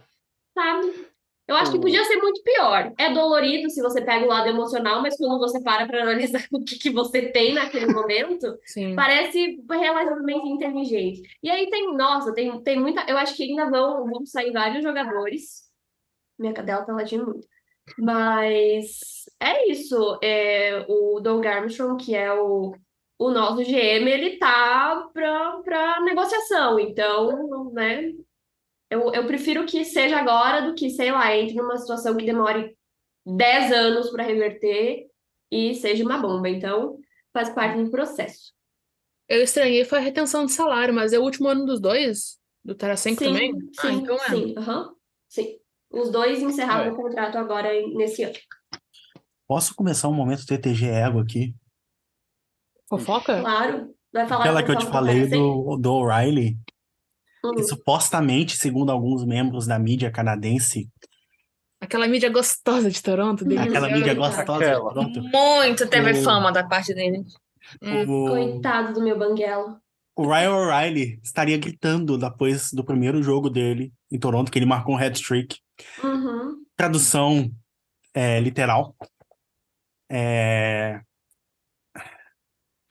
sabe? 0.55 1.07
Eu 1.49 1.55
acho 1.57 1.71
que 1.71 1.79
Hum. 1.79 1.81
podia 1.81 2.05
ser 2.05 2.17
muito 2.17 2.43
pior. 2.43 2.93
É 2.99 3.13
dolorido 3.13 3.71
se 3.71 3.81
você 3.81 4.03
pega 4.05 4.25
o 4.25 4.29
lado 4.29 4.49
emocional, 4.49 5.01
mas 5.01 5.17
quando 5.17 5.39
você 5.39 5.61
para 5.63 5.87
para 5.87 6.03
analisar 6.03 6.45
o 6.53 6.65
que, 6.65 6.77
que 6.79 6.91
você 6.91 7.31
tem 7.31 7.55
naquele 7.55 7.87
momento, 7.87 8.59
Sim. 8.65 8.97
parece 8.97 9.57
relativamente 9.71 10.49
inteligente. 10.49 11.23
E 11.43 11.49
aí 11.51 11.71
tem, 11.71 11.95
nossa, 11.97 12.35
tem, 12.35 12.61
tem 12.63 12.81
muita. 12.81 13.05
Eu 13.09 13.17
acho 13.17 13.37
que 13.37 13.45
ainda 13.45 13.71
vão, 13.71 14.07
vão 14.07 14.27
sair 14.27 14.53
vários 14.53 14.83
jogadores. 14.83 15.65
Minha 16.39 16.53
cadela 16.53 16.85
tá 16.85 16.93
latindo 16.93 17.27
muito. 17.27 17.47
Mas 17.99 19.25
é 19.41 19.71
isso. 19.71 20.19
É, 20.23 20.85
o 20.89 21.21
Doug 21.21 21.47
Armstrong, 21.47 21.97
que 22.05 22.15
é 22.15 22.33
o, 22.33 22.75
o 23.19 23.31
nosso 23.31 23.63
GM, 23.63 24.09
ele 24.09 24.37
tá 24.39 25.09
pra 25.15 26.01
negociação. 26.01 26.81
Então, 26.81 27.71
né? 27.73 28.13
Eu, 28.91 29.13
eu 29.13 29.27
prefiro 29.27 29.67
que 29.67 29.85
seja 29.85 30.19
agora 30.19 30.67
do 30.67 30.75
que, 30.75 30.91
sei 30.91 31.11
lá, 31.11 31.35
entre 31.37 31.55
numa 31.57 31.77
situação 31.77 32.17
que 32.17 32.25
demore 32.25 32.77
10 33.27 33.73
anos 33.73 34.11
para 34.11 34.23
reverter 34.23 35.07
e 35.51 35.75
seja 35.75 36.05
uma 36.05 36.19
bomba. 36.19 36.49
Então, 36.49 36.99
faz 37.33 37.51
parte 37.51 37.83
do 37.83 37.91
processo. 37.91 38.53
Eu 39.29 39.43
estranhei 39.43 39.85
foi 39.85 39.99
a 39.99 40.03
retenção 40.03 40.47
de 40.47 40.53
salário, 40.53 40.95
mas 40.95 41.13
é 41.13 41.19
o 41.19 41.23
último 41.23 41.49
ano 41.49 41.67
dos 41.67 41.81
dois? 41.81 42.39
Do 42.65 42.75
Tarasenko 42.77 43.19
Sim, 43.25 43.33
também? 43.33 43.53
sim, 43.53 43.89
Ah, 43.89 43.93
então 43.93 44.15
é. 44.17 44.29
sim, 44.29 44.55
aham, 44.57 44.95
sim. 45.29 45.59
Os 45.91 46.11
dois 46.11 46.41
encerraram 46.43 46.91
É. 46.91 46.93
o 46.93 46.97
contrato 46.97 47.37
agora 47.39 47.69
nesse 47.95 48.23
ano. 48.23 48.35
Posso 49.49 49.75
começar 49.75 50.09
um 50.09 50.13
momento 50.15 50.47
TTG 50.47 50.87
ego 50.87 51.21
aqui? 51.21 51.55
Fofoca? 52.89 53.41
Claro. 53.41 53.95
Vai 54.13 54.27
falar 54.27 54.45
Aquela 54.45 54.63
que 54.63 54.71
eu 54.71 54.79
te 54.79 54.87
falei 54.87 55.27
do, 55.27 55.77
do 55.77 55.93
O'Reilly, 55.93 56.57
Uhum. 57.51 57.63
supostamente, 57.65 58.57
segundo 58.57 58.91
alguns 58.91 59.25
membros 59.25 59.67
da 59.67 59.79
mídia 59.79 60.11
canadense, 60.11 60.89
Aquela 61.79 62.09
mídia 62.09 62.31
gostosa 62.31 62.91
de 62.91 63.03
Toronto. 63.03 63.45
Deles. 63.45 63.67
aquela 63.67 63.91
mídia 63.91 64.15
gostosa, 64.15 64.65
Aquela. 64.65 64.93
pronto, 64.95 65.23
Muito 65.23 65.87
teve 65.87 66.13
O- 66.13 66.23
fama 66.25 66.51
da 66.51 66.67
parte 66.67 66.95
dele. 66.95 67.23
Hum. 67.83 68.25
o, 68.25 68.29
Coitado 68.31 68.95
do 68.95 69.03
meu 69.03 69.19
banguelo. 69.19 69.77
o 70.17 70.27
Ryan 70.27 70.53
O'Reilly 70.55 71.21
estaria 71.23 71.59
gritando 71.59 72.17
depois 72.17 72.73
do 72.73 72.83
primeiro 72.83 73.23
jogo 73.23 73.51
dele 73.51 73.93
em 74.11 74.19
Toronto, 74.19 74.51
que 74.51 74.59
ele 74.59 74.65
marcou 74.65 74.95
um 74.95 74.99
hat-trick. 74.99 75.59
Uhum. 76.03 76.63
Tradução 76.77 77.51
é, 78.15 78.41
literal. 78.41 78.97
É, 80.11 81.01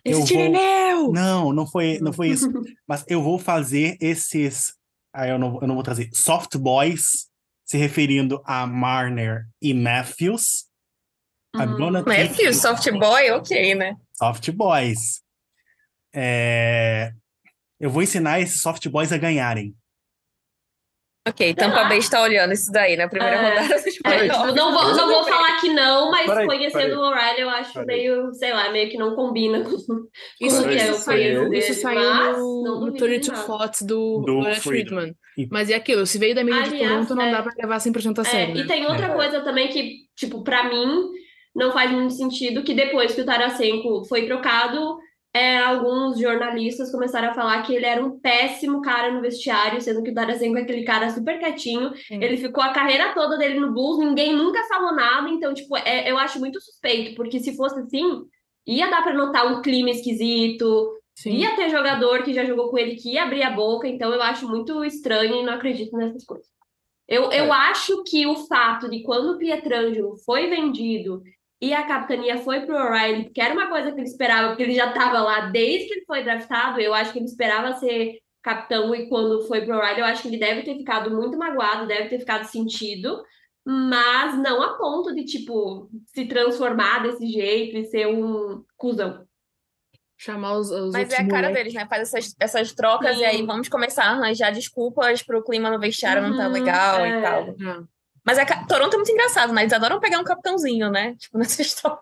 Esse 0.06 0.34
eu 0.36 0.40
é 0.40 0.44
vou- 0.44 0.52
meu! 0.52 1.12
Não, 1.12 1.52
não 1.52 1.68
foi, 1.68 2.00
não 2.00 2.14
foi 2.14 2.30
isso. 2.30 2.48
Mas 2.88 3.04
eu 3.08 3.22
vou 3.22 3.40
fazer 3.40 3.98
esses. 4.00 4.74
Aí 5.14 5.30
eu 5.32 5.40
não, 5.40 5.60
eu 5.62 5.68
não 5.68 5.76
vou 5.76 5.84
trazer. 5.84 6.10
Soft 6.14 6.56
boys, 6.58 7.28
se 7.66 7.78
referindo 7.78 8.42
a 8.46 8.68
Marner 8.68 9.48
e 9.62 9.74
Matthews. 9.74 10.66
Take 12.04 12.30
Matthews, 12.30 12.58
soft 12.58 12.90
boy, 12.92 13.32
ok, 13.32 13.76
né? 13.76 13.96
Soft 14.14 14.52
boys. 14.52 15.22
É, 16.14 17.12
Eu 17.80 17.90
vou 17.90 18.02
ensinar 18.02 18.40
esses 18.40 18.62
soft 18.62 18.88
boys 18.90 19.12
a 19.12 19.18
ganharem. 19.18 19.76
Ok, 21.28 21.56
Tampa 21.56 21.86
Bay 21.86 21.98
está 21.98 22.22
olhando 22.22 22.54
isso 22.54 22.72
daí 22.72 22.96
na 22.96 23.08
primeira 23.10 23.36
É. 23.36 23.50
rodada 23.50 23.74
dos 23.76 23.88
É, 23.88 23.90
tipo, 23.90 24.04
playoffs. 24.04 24.54
não 24.56 24.72
vou, 24.72 24.96
não 24.96 25.08
vou 25.08 25.24
falar 25.24 25.60
que 25.60 25.70
não, 25.74 26.12
mas 26.12 26.28
Peraí, 26.28 26.46
conhecendo 26.46 26.72
peraí. 26.82 26.94
o 26.94 27.00
O'Reilly, 27.02 27.42
eu 27.42 27.50
acho 27.50 27.74
Peraí. 27.74 27.88
meio, 27.88 28.34
sei 28.36 28.54
lá, 28.54 28.72
meio 28.72 28.90
que 28.92 28.98
não 28.98 29.16
combina 29.16 29.62
com, 29.64 29.72
Isso, 29.72 30.64
que 30.64 30.70
é 30.70 30.76
isso 30.76 30.92
o 30.92 30.96
saiu, 30.96 31.50
país 31.50 31.70
isso 31.70 31.82
saiu 31.82 32.00
mas 32.14 32.38
no, 32.38 32.64
não 32.64 32.74
no 32.76 32.80
duvido 32.86 32.94
de 32.94 33.00
32 33.00 33.28
nada. 33.40 33.48
Thoughts 33.48 33.82
do, 33.82 34.20
Do 34.20 34.42
Friedman. 34.44 34.62
Friedman. 34.62 35.16
E- 35.38 35.48
Mas 35.52 35.70
é 35.72 35.74
aquilo, 35.76 36.06
se 36.06 36.20
veio 36.20 36.36
da 36.36 36.44
mídia 36.44 36.62
de 36.64 36.78
Toronto, 36.78 37.16
não 37.16 37.24
é- 37.24 37.32
dá 37.32 37.42
pra 37.42 37.54
levar 37.60 37.80
100% 37.80 38.20
a 38.20 38.22
É, 38.22 38.26
sério. 38.26 38.56
e 38.56 38.60
né? 38.62 38.68
tem 38.68 38.86
outra 38.86 39.08
É. 39.08 39.14
coisa 39.14 39.42
também 39.42 39.68
que, 39.70 39.94
tipo, 40.16 40.44
pra 40.44 40.70
mim, 40.70 41.10
não 41.56 41.72
faz 41.72 41.90
muito 41.90 42.14
sentido 42.14 42.64
que 42.64 42.76
depois 42.76 43.16
que 43.16 43.22
o 43.22 43.26
Tarasenko 43.26 44.06
foi 44.08 44.28
trocado, 44.28 44.98
é, 45.36 45.58
alguns 45.58 46.18
jornalistas 46.18 46.90
começaram 46.92 47.30
a 47.30 47.34
falar 47.34 47.62
que 47.64 47.76
ele 47.76 47.86
era 47.86 48.02
um 48.04 48.18
péssimo 48.20 48.82
cara 48.82 49.12
no 49.12 49.22
vestiário, 49.22 49.82
sendo 49.82 50.02
que 50.02 50.12
o 50.12 50.14
Tarasenko 50.14 50.58
é 50.58 50.62
aquele 50.62 50.84
cara 50.86 51.10
super 51.10 51.38
quietinho. 51.38 51.94
Sim. 51.96 52.24
Ele 52.24 52.38
ficou 52.38 52.64
a 52.64 52.70
carreira 52.72 53.14
toda 53.14 53.38
dele 53.38 53.60
no 53.60 53.74
Bulls, 53.74 54.00
ninguém 54.00 54.34
nunca 54.34 54.64
falou 54.70 54.96
nada, 54.96 55.28
então, 55.30 55.54
tipo, 55.54 55.76
é- 55.76 56.10
eu 56.10 56.18
acho 56.18 56.40
muito 56.40 56.62
suspeito, 56.62 57.16
porque 57.16 57.40
se 57.42 57.56
fosse 57.58 57.78
assim, 57.82 58.24
ia 58.66 58.90
dar 58.90 59.04
pra 59.04 59.14
notar 59.14 59.46
um 59.52 59.62
clima 59.62 59.90
esquisito, 59.90 60.94
Sim. 61.14 61.32
ia 61.32 61.54
ter 61.56 61.70
jogador 61.70 62.24
que 62.24 62.34
já 62.34 62.46
jogou 62.46 62.70
com 62.70 62.78
ele 62.78 62.96
que 62.96 63.12
ia 63.14 63.24
abrir 63.24 63.44
a 63.44 63.50
boca, 63.52 63.88
então 63.90 64.14
eu 64.14 64.22
acho 64.22 64.48
muito 64.48 64.86
estranho 64.86 65.36
e 65.36 65.44
não 65.44 65.54
acredito 65.54 65.98
nessas 65.98 66.24
coisas. 66.26 66.48
Eu, 67.08 67.24
eu 67.26 67.46
É. 67.46 67.50
acho 67.52 68.04
que 68.04 68.26
o 68.26 68.36
fato 68.48 68.90
de 68.90 69.04
quando 69.04 69.34
o 69.34 69.38
Pietrangelo 69.38 70.16
foi 70.26 70.48
vendido 70.48 71.22
e 71.62 71.74
a 71.74 71.84
capitania 71.88 72.38
foi 72.38 72.62
pro 72.66 72.76
O'Reilly, 72.76 73.30
que 73.32 73.42
era 73.42 73.54
uma 73.54 73.68
coisa 73.68 73.92
que 73.92 74.00
ele 74.00 74.08
esperava, 74.08 74.50
porque 74.50 74.64
ele 74.64 74.76
já 74.76 74.88
estava 74.90 75.22
lá 75.22 75.42
desde 75.50 75.88
que 75.88 75.94
ele 75.96 76.06
foi 76.06 76.24
draftado, 76.24 76.80
eu 76.80 76.94
acho 76.94 77.12
que 77.14 77.20
ele 77.20 77.26
esperava 77.26 77.74
ser 77.74 78.20
capitão 78.44 78.94
e 78.94 79.10
quando 79.10 79.48
foi 79.48 79.66
pro 79.66 79.76
O'Reilly, 79.76 80.00
eu 80.02 80.06
acho 80.06 80.22
que 80.22 80.28
ele 80.28 80.38
deve 80.38 80.64
ter 80.64 80.76
ficado 80.78 81.10
muito 81.10 81.38
magoado, 81.38 81.88
deve 81.88 82.10
ter 82.10 82.20
ficado 82.20 82.44
sentido, 82.46 83.24
mas 83.66 84.38
não 84.38 84.62
a 84.62 84.78
ponto 84.78 85.14
de, 85.16 85.26
tipo, 85.26 85.90
se 86.14 86.26
transformar 86.26 87.00
desse 87.02 87.26
jeito 87.28 87.78
e 87.78 87.86
ser 87.86 88.06
um 88.08 88.64
cuzão. 88.78 89.26
Chamar 90.18 90.54
os, 90.58 90.70
os 90.72 90.94
Mas 90.94 91.10
é 91.12 91.16
a 91.16 91.28
cara 91.28 91.48
moleques. 91.50 91.56
deles, 91.58 91.74
né? 91.74 91.86
Faz 91.88 92.04
essas, 92.14 92.36
essas 92.40 92.74
trocas 92.74 93.16
Sim. 93.18 93.24
e 93.24 93.26
aí 93.26 93.46
vamos 93.46 93.68
começar 93.68 94.06
a 94.06 94.12
arranjar 94.12 94.52
desculpas 94.54 95.22
pro 95.24 95.44
clima 95.44 95.70
no 95.70 95.80
vestiário 95.80 96.22
não 96.22 96.38
tá 96.38 96.46
Uhum, 96.48 96.54
legal 96.54 97.00
é. 97.00 97.20
e 97.20 97.22
tal. 97.22 97.42
É. 97.50 97.95
Mas 98.26 98.38
a, 98.40 98.46
ca- 98.46 98.66
Toronto 98.68 98.94
é 98.94 98.98
muito 98.98 99.12
engraçado, 99.12 99.54
né? 99.54 99.62
Eles 99.62 99.74
adoram 99.74 100.00
pegar 100.00 100.20
um 100.20 100.24
capitãozinho, 100.24 100.90
né? 100.90 101.16
Tipo, 101.20 101.38
nessa 101.38 101.62
história. 101.62 102.00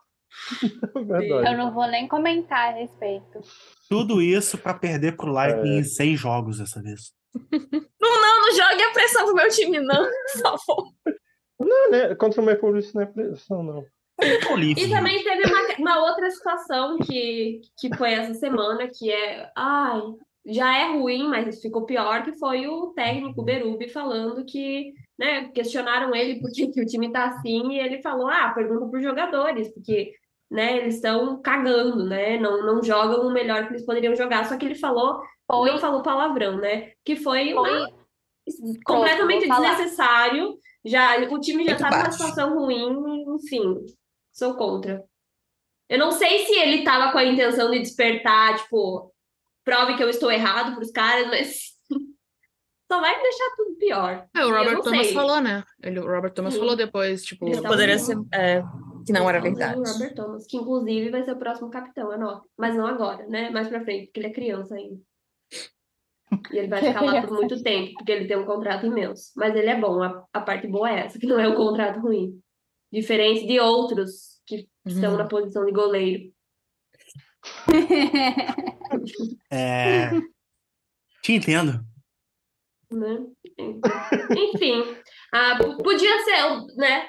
Verdade. 0.95 1.51
Eu 1.51 1.57
não 1.57 1.71
vou 1.73 1.87
nem 1.87 2.07
comentar 2.07 2.69
a 2.73 2.77
respeito. 2.77 3.41
Tudo 3.89 4.21
isso 4.21 4.57
pra 4.57 4.73
perder 4.73 5.15
pro 5.15 5.31
Lightning 5.31 5.77
É. 5.77 5.79
em 5.79 5.83
seis 5.83 6.19
jogos 6.19 6.57
dessa 6.57 6.81
vez. 6.81 7.11
Não, 8.01 8.21
não, 8.21 8.41
não 8.41 8.51
jogue 8.51 8.83
a 8.83 8.91
pressão 8.91 9.25
pro 9.25 9.33
meu 9.35 9.49
time, 9.49 9.79
não, 9.79 10.05
por 10.33 10.41
favor. 10.41 10.87
Não, 11.59 11.89
né? 11.91 12.13
Contra 12.15 12.41
o 12.41 12.45
Maple 12.45 12.71
Leafs 12.71 12.93
não 12.93 13.01
é 13.01 13.05
pressão, 13.05 13.63
não. 13.63 13.85
E 14.21 14.89
também 14.89 15.23
teve 15.23 15.43
uma, 15.47 15.75
uma 15.79 15.99
outra 16.09 16.29
situação 16.29 16.99
que, 16.99 17.61
que 17.79 17.95
foi 17.97 18.11
essa 18.13 18.33
semana, 18.35 18.87
que 18.87 19.09
é, 19.11 19.49
ai, 19.57 20.01
já 20.45 20.77
é 20.77 20.91
ruim, 20.93 21.27
mas 21.29 21.59
ficou 21.61 21.85
pior, 21.85 22.23
que 22.23 22.33
foi 22.37 22.67
o 22.67 22.87
técnico 22.93 23.41
Berube 23.41 23.89
falando 23.89 24.45
que, 24.45 24.93
né, 25.23 25.49
questionaram 25.53 26.13
ele 26.13 26.41
por 26.41 26.51
que, 26.51 26.67
que 26.67 26.81
o 26.81 26.85
time 26.85 27.09
tá 27.09 27.25
assim, 27.25 27.71
e 27.71 27.79
ele 27.79 28.01
falou, 28.01 28.27
ah, 28.27 28.49
pergunta 28.49 28.87
pros 28.87 29.01
jogadores, 29.01 29.73
porque, 29.73 30.13
né, 30.51 30.79
eles 30.79 30.95
estão 30.95 31.41
cagando, 31.41 32.03
né, 32.05 32.37
não, 32.37 32.65
não 32.65 32.83
jogam 32.83 33.25
o 33.25 33.31
melhor 33.31 33.65
que 33.65 33.73
eles 33.73 33.85
poderiam 33.85 34.13
jogar, 34.15 34.45
só 34.45 34.57
que 34.57 34.65
ele 34.65 34.75
falou, 34.75 35.21
Foi, 35.49 35.71
não 35.71 35.79
falou 35.79 36.03
palavrão, 36.03 36.57
né, 36.57 36.91
que 37.05 37.15
foi 37.15 37.53
uma 37.53 37.89
completamente 38.85 39.47
desnecessário. 39.47 40.57
Já, 40.85 41.17
o 41.29 41.39
time 41.39 41.63
já 41.63 41.77
tá 41.77 41.89
numa 41.89 42.11
situação 42.11 42.59
ruim, 42.59 43.23
enfim, 43.35 43.85
sou 44.33 44.55
contra. 44.55 45.01
Eu 45.87 45.97
não 45.97 46.11
sei 46.11 46.45
se 46.45 46.53
ele 46.53 46.83
tava 46.83 47.13
com 47.13 47.17
a 47.17 47.25
intenção 47.25 47.71
de 47.71 47.79
despertar, 47.79 48.57
tipo, 48.57 49.13
prove 49.63 49.95
que 49.95 50.03
eu 50.03 50.09
estou 50.09 50.29
errado 50.29 50.75
pros 50.75 50.91
caras, 50.91 51.27
mas 51.27 51.72
só 52.93 53.01
vai 53.01 53.21
deixar 53.21 53.55
tudo 53.55 53.75
pior. 53.77 54.27
É, 54.35 54.45
o 54.45 54.49
Robert 54.49 54.81
Thomas 54.83 55.05
sei. 55.07 55.15
falou, 55.15 55.41
né? 55.41 55.63
Ele, 55.81 55.99
o 55.99 56.05
Robert 56.07 56.33
Thomas 56.33 56.53
Sim. 56.53 56.59
falou 56.59 56.75
depois, 56.75 57.23
tipo, 57.23 57.47
Ele 57.47 57.61
tá 57.61 57.67
Poderia 57.67 57.97
ser 57.97 58.17
é, 58.31 58.61
que 59.05 59.11
não 59.11 59.27
era 59.29 59.41
verdade. 59.41 59.79
em 59.79 59.83
Robert 59.83 60.13
Thomas, 60.15 60.45
que 60.45 60.57
inclusive 60.57 61.09
vai 61.09 61.23
ser 61.23 61.31
o 61.31 61.39
próximo 61.39 61.69
capitão, 61.69 62.11
anota. 62.11 62.47
Mas 62.57 62.75
não 62.75 62.85
agora, 62.85 63.25
né? 63.27 63.49
Mais 63.49 63.67
pra 63.67 63.83
frente, 63.83 64.05
porque 64.07 64.19
ele 64.19 64.27
é 64.27 64.33
criança 64.33 64.75
ainda. 64.75 64.99
E 66.51 66.57
ele 66.57 66.67
vai 66.67 66.81
ficar 66.81 67.01
lá 67.01 67.21
por 67.21 67.31
muito 67.31 67.61
tempo, 67.63 67.93
porque 67.95 68.11
ele 68.11 68.27
tem 68.27 68.37
um 68.37 68.45
contrato 68.45 68.85
imenso. 68.85 69.31
Mas 69.35 69.55
ele 69.55 69.69
é 69.69 69.79
bom, 69.79 70.01
a, 70.01 70.23
a 70.33 70.41
parte 70.41 70.67
boa 70.67 70.89
é 70.89 71.05
essa, 71.05 71.17
que 71.19 71.27
não 71.27 71.39
é 71.39 71.47
um 71.47 71.55
contrato 71.55 71.99
ruim. 71.99 72.39
Diferente 72.91 73.47
de 73.47 73.59
outros 73.59 74.39
que 74.45 74.67
estão 74.85 75.11
Uhum. 75.13 75.17
na 75.17 75.25
posição 75.25 75.65
de 75.65 75.71
goleiro. 75.71 76.31
É... 79.51 80.09
Te 81.21 81.33
entendo. 81.33 81.83
Né? 82.97 83.25
Enfim, 84.31 84.83
ah, 85.33 85.59
podia 85.83 86.23
ser, 86.23 86.75
né? 86.77 87.07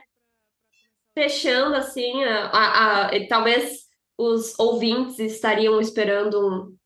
Fechando 1.14 1.76
assim, 1.76 2.24
a, 2.24 2.46
a- 2.46 3.06
a- 3.06 3.28
talvez 3.28 3.84
os 4.18 4.58
ouvintes 4.58 5.18
estariam 5.18 5.80
esperando 5.80 6.76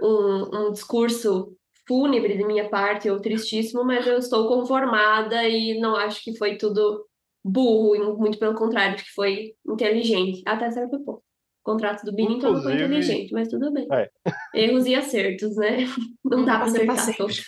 um, 0.00 0.06
um, 0.06 0.68
um 0.68 0.72
discurso 0.72 1.56
fúnebre 1.86 2.36
de 2.36 2.44
minha 2.44 2.68
parte, 2.68 3.08
ou 3.10 3.20
tristíssimo, 3.20 3.84
mas 3.84 4.06
eu 4.06 4.18
estou 4.18 4.48
conformada 4.48 5.46
e 5.48 5.78
não 5.78 5.94
acho 5.96 6.22
que 6.24 6.36
foi 6.36 6.56
tudo 6.56 7.06
burro, 7.44 8.16
muito 8.18 8.38
pelo 8.38 8.54
contrário, 8.56 8.94
acho 8.96 9.04
que 9.04 9.12
foi 9.14 9.54
inteligente, 9.68 10.42
até 10.46 10.70
certo 10.70 10.98
ponto. 11.04 11.22
Contrato 11.66 12.04
do 12.04 12.12
Binnington 12.14 12.52
não 12.52 12.62
foi 12.62 12.74
inteligente, 12.74 13.32
mas 13.32 13.48
tudo 13.48 13.72
bem. 13.72 13.86
É. 13.92 14.08
Erros 14.54 14.86
e 14.86 14.94
acertos, 14.94 15.56
né? 15.56 15.78
Não 16.24 16.44
dá 16.44 16.56
para 16.58 16.64
acertar 16.66 17.16
todos. 17.16 17.44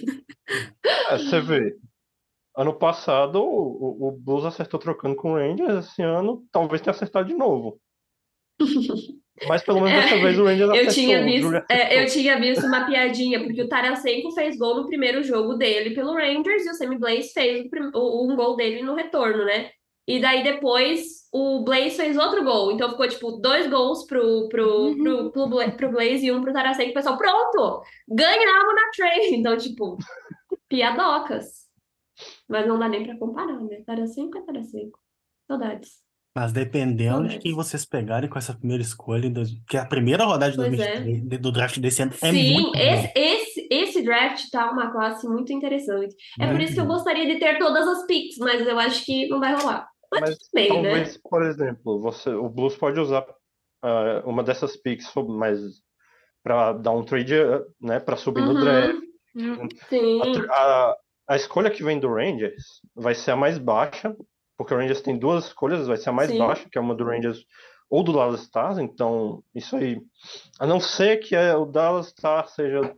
É, 1.11 1.17
você 1.19 1.41
vê. 1.41 1.77
ano 2.57 2.75
passado 2.75 3.37
o, 3.43 4.09
o 4.09 4.13
Blues 4.13 4.45
acertou 4.45 4.81
trocando 4.81 5.15
com 5.17 5.33
o 5.33 5.37
Rangers, 5.37 5.87
esse 5.87 6.03
ano 6.03 6.45
talvez 6.53 6.83
tenha 6.83 6.93
acertado 6.93 7.29
de 7.29 7.35
novo. 7.35 7.81
Mas 9.47 9.63
pelo 9.63 9.81
menos 9.81 10.03
dessa 10.03 10.17
vez 10.21 10.37
o 10.37 10.45
Rangers 10.45 10.69
Eu 10.69 10.75
acertou. 10.75 10.95
tinha, 10.95 11.21
o 11.21 11.25
visto, 11.25 11.55
é, 11.71 12.03
eu 12.03 12.07
tinha 12.09 12.41
visto 12.41 12.67
uma 12.67 12.85
piadinha, 12.87 13.39
porque 13.45 13.63
o 13.63 13.69
Tarasenko 13.69 14.33
fez 14.33 14.59
gol 14.59 14.75
no 14.75 14.87
primeiro 14.89 15.23
jogo 15.23 15.55
dele 15.55 15.95
pelo 15.95 16.13
Rangers 16.13 16.67
e 16.67 16.71
o 16.71 16.75
Sammy 16.75 16.99
Blaze 16.99 17.33
fez 17.33 17.65
o 17.95 17.99
o- 17.99 18.33
um 18.33 18.35
gol 18.35 18.57
dele 18.57 18.83
no 18.83 18.97
retorno, 18.97 19.45
né? 19.45 19.71
E 20.09 20.19
daí 20.21 20.43
depois 20.43 21.29
o 21.33 21.63
Blaze 21.65 21.91
fez 21.97 22.17
outro 22.17 22.43
gol. 22.43 22.73
Então 22.73 22.89
ficou 22.91 23.07
tipo 23.09 23.33
dois 23.33 23.69
gols 23.69 24.07
pro, 24.07 24.49
pro, 24.49 24.97
pro, 24.97 25.31
pro, 25.31 25.47
Bla- 25.49 25.71
pro 25.73 25.91
Blaze 25.91 26.25
e 26.27 26.33
um 26.33 26.41
pro 26.41 26.53
Tarasenko. 26.53 26.91
O 26.91 26.95
pessoal, 26.95 27.19
pronto! 27.19 27.83
Ganhamos 28.09 28.75
na 28.75 28.91
trade! 28.97 29.35
Então, 29.35 29.57
tipo, 29.59 29.99
piadocas. 30.69 31.67
Mas 32.49 32.67
não 32.67 32.79
dá 32.79 32.89
nem 32.89 33.05
pra 33.05 33.17
comparar, 33.19 33.61
né? 33.61 33.83
Tarasenko 33.87 34.39
é 34.39 34.43
Tarasenko. 34.43 34.99
Saudades. 35.47 35.91
Mas 36.35 36.53
dependendo 36.53 37.15
de 37.23 37.29
Saudades. 37.29 37.39
quem 37.43 37.55
vocês 37.55 37.85
pegarem 37.85 38.29
com 38.31 38.39
essa 38.39 38.55
primeira 38.55 38.83
escolha, 38.83 39.31
que 39.69 39.77
a 39.77 39.85
primeira 39.87 40.25
rodada 40.25 40.51
de 40.53 40.57
2023 40.59 41.23
de- 41.29 41.39
do 41.39 41.51
draft 41.51 41.79
desse 41.79 42.03
ano 42.03 42.13
é 42.23 42.31
Sim, 42.33 42.53
muito 42.55 42.77
esse, 42.79 43.13
esse, 43.17 43.69
esse 43.71 44.03
draft 44.03 44.45
tá 44.51 44.71
uma 44.71 44.91
classe 44.93 45.27
muito 45.27 45.53
interessante. 45.53 46.15
É 46.39 46.47
por 46.47 46.55
Muito 46.55 46.65
isso 46.65 46.75
que 46.75 46.81
eu 46.81 46.85
boa. 46.87 46.97
gostaria 46.97 47.27
de 47.27 47.39
ter 47.41 47.59
todas 47.59 47.87
as 47.87 48.07
picks, 48.07 48.37
mas 48.39 48.67
eu 48.67 48.79
acho 48.79 49.05
que 49.05 49.27
não 49.29 49.41
vai 49.41 49.55
rolar. 49.55 49.87
Mas, 50.13 50.37
bem, 50.53 50.69
né? 50.83 50.91
talvez, 50.91 51.17
por 51.19 51.43
exemplo, 51.43 52.01
você, 52.01 52.31
o 52.31 52.49
Blues 52.49 52.77
pode 52.77 52.99
usar 52.99 53.27
ah, 53.83 54.23
uma 54.25 54.43
dessas 54.43 54.77
picks 54.77 55.13
mais 55.15 55.61
para 56.43 56.73
dar 56.73 56.93
um 56.93 57.05
trade, 57.05 57.35
né, 57.81 58.01
para 58.01 58.17
subir 58.17 58.43
no 58.43 58.53
Uhum. 58.53 58.61
draft. 58.61 59.03
Sim. 59.89 60.21
A, 60.51 60.55
a, 60.55 60.97
a 61.29 61.37
escolha 61.37 61.71
que 61.71 61.83
vem 61.85 62.01
do 62.01 62.09
Rangers 62.13 62.81
vai 62.95 63.15
ser 63.15 63.33
a 63.33 63.37
mais 63.37 63.59
baixa, 63.59 64.17
porque 64.57 64.73
o 64.73 64.77
Rangers 64.77 65.03
tem 65.03 65.19
duas 65.19 65.47
escolhas, 65.47 65.87
vai 65.87 65.97
ser 65.97 66.09
a 66.09 66.13
mais 66.13 66.31
Sim. 66.31 66.39
baixa, 66.39 66.69
que 66.71 66.79
é 66.79 66.81
uma 66.81 66.95
do 66.95 67.05
Rangers 67.05 67.45
ou 67.91 68.03
do 68.03 68.13
Dallas 68.13 68.43
Stars, 68.43 68.79
então 68.79 69.43
isso 69.55 69.75
aí, 69.77 70.01
a 70.61 70.67
não 70.67 70.79
ser 70.79 71.19
que 71.19 71.35
é, 71.35 71.55
o 71.57 71.65
Dallas 71.65 72.09
Stars 72.09 72.51
seja 72.53 72.95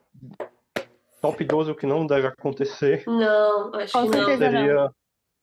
top 1.20 1.44
12, 1.44 1.70
o 1.70 1.74
que 1.76 1.86
não 1.86 2.06
deve 2.06 2.26
acontecer, 2.26 3.04
Não, 3.06 3.72
acho 3.74 3.92
que 3.92 4.08
não. 4.16 4.38
seria, 4.38 4.90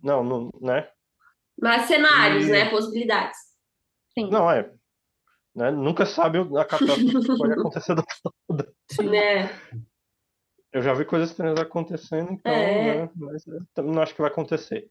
não, 0.01 0.23
não, 0.23 0.51
né? 0.59 0.89
Mas 1.59 1.87
cenários, 1.87 2.45
E- 2.47 2.51
né? 2.51 2.69
Possibilidades. 2.69 3.37
Sim. 4.13 4.29
Não, 4.29 4.49
é. 4.49 4.71
Né? 5.55 5.71
Nunca 5.71 6.05
sabe 6.05 6.37
a 6.39 6.65
catástrofe 6.65 7.05
que 7.05 7.37
pode 7.37 7.53
acontecer. 7.81 7.95
do- 7.95 8.03
Né? 9.03 9.49
Eu 10.71 10.81
já 10.81 10.93
vi 10.93 11.05
coisas 11.05 11.29
estranhas 11.31 11.59
acontecendo, 11.59 12.31
então, 12.31 12.51
É. 12.51 13.05
né? 13.05 13.11
Mas 13.15 13.43
também 13.73 13.91
não 13.93 14.01
acho 14.01 14.13
que 14.13 14.21
vai 14.21 14.29
acontecer. 14.29 14.89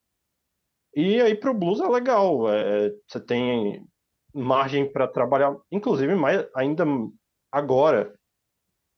E 0.94 1.20
aí 1.20 1.34
pro 1.36 1.54
Blues 1.54 1.80
é 1.80 1.86
legal. 1.88 2.50
é, 2.50 2.90
você 3.06 3.20
tem 3.20 3.86
margem 4.34 4.90
para 4.90 5.06
trabalhar, 5.06 5.56
inclusive 5.70 6.14
mais 6.14 6.46
ainda 6.54 6.84
agora, 7.52 8.18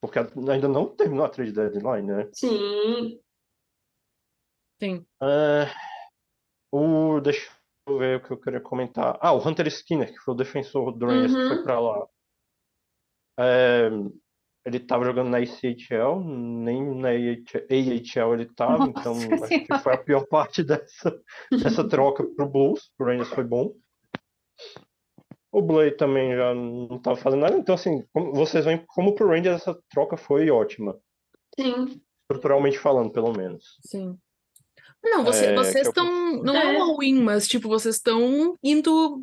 porque 0.01 0.19
ainda 0.19 0.69
não 0.69 0.87
terminou 0.89 1.25
a 1.25 1.29
trade 1.29 1.53
deadline, 1.53 2.07
né? 2.07 2.31
Sim. 2.33 3.21
Sim. 4.81 5.05
É, 5.23 5.67
o, 6.73 7.21
deixa 7.21 7.47
eu 7.51 7.53
ver 7.97 8.17
o 8.19 8.21
que 8.23 8.31
eu 8.33 8.37
queria 8.41 8.61
comentar. 8.61 9.17
Ah, 9.21 9.33
o 9.33 9.39
Hunter 9.47 9.67
Skinner, 9.69 10.13
que 10.13 10.19
foi 10.19 10.35
o 10.35 10.37
defensor 10.37 10.93
do 10.93 11.07
Rangers 11.07 11.33
que 11.33 11.39
Uhum. 11.41 11.49
foi 11.49 11.63
pra 11.63 11.81
lá. 11.81 12.07
É, 13.39 13.89
ele 14.67 14.81
tava 14.81 15.05
jogando 15.05 15.31
na 15.31 15.41
ICHL, 15.41 16.21
nem 16.25 16.95
na 16.97 17.09
AHL 17.11 18.35
ele 18.35 18.47
tava, 18.55 18.87
Nossa 18.87 18.91
então 18.91 19.13
acho 19.13 19.29
que 19.29 19.47
Senhora. 19.47 19.79
foi 19.79 19.95
a 19.95 19.99
pior 19.99 20.27
parte 20.29 20.63
dessa, 20.63 21.23
dessa 21.51 21.89
troca 21.89 22.25
pro 22.37 22.49
Blues. 22.49 22.91
O 22.99 23.05
Rangers 23.05 23.29
foi 23.31 23.45
bom. 23.45 23.73
O 25.51 25.63
Blay 25.63 25.93
também 25.93 26.35
já 26.37 26.55
não 26.55 26.99
tava 27.01 27.17
fazendo 27.17 27.41
nada, 27.41 27.57
então 27.57 27.75
assim, 27.75 28.05
como- 28.13 28.33
vocês 28.35 28.65
veem 28.65 28.85
como 28.89 29.15
pro 29.15 29.29
Rangers 29.29 29.63
essa 29.63 29.79
troca 29.91 30.17
foi 30.17 30.51
ótima, 30.51 30.99
Sim. 31.59 32.03
estruturalmente 32.23 32.79
falando, 32.79 33.11
pelo 33.11 33.33
menos. 33.33 33.79
Sim. 33.87 34.19
Não, 35.03 35.25
você- 35.25 35.47
É, 35.47 35.55
vocês 35.55 35.89
que 35.89 35.95
Não 36.43 36.55
é 36.57 36.75
É. 36.75 36.79
um 36.79 36.83
all-in, 36.83 37.21
mas, 37.23 37.47
tipo, 37.49 37.69
vocês 37.69 37.97
estão 37.97 38.57
indo 38.63 39.21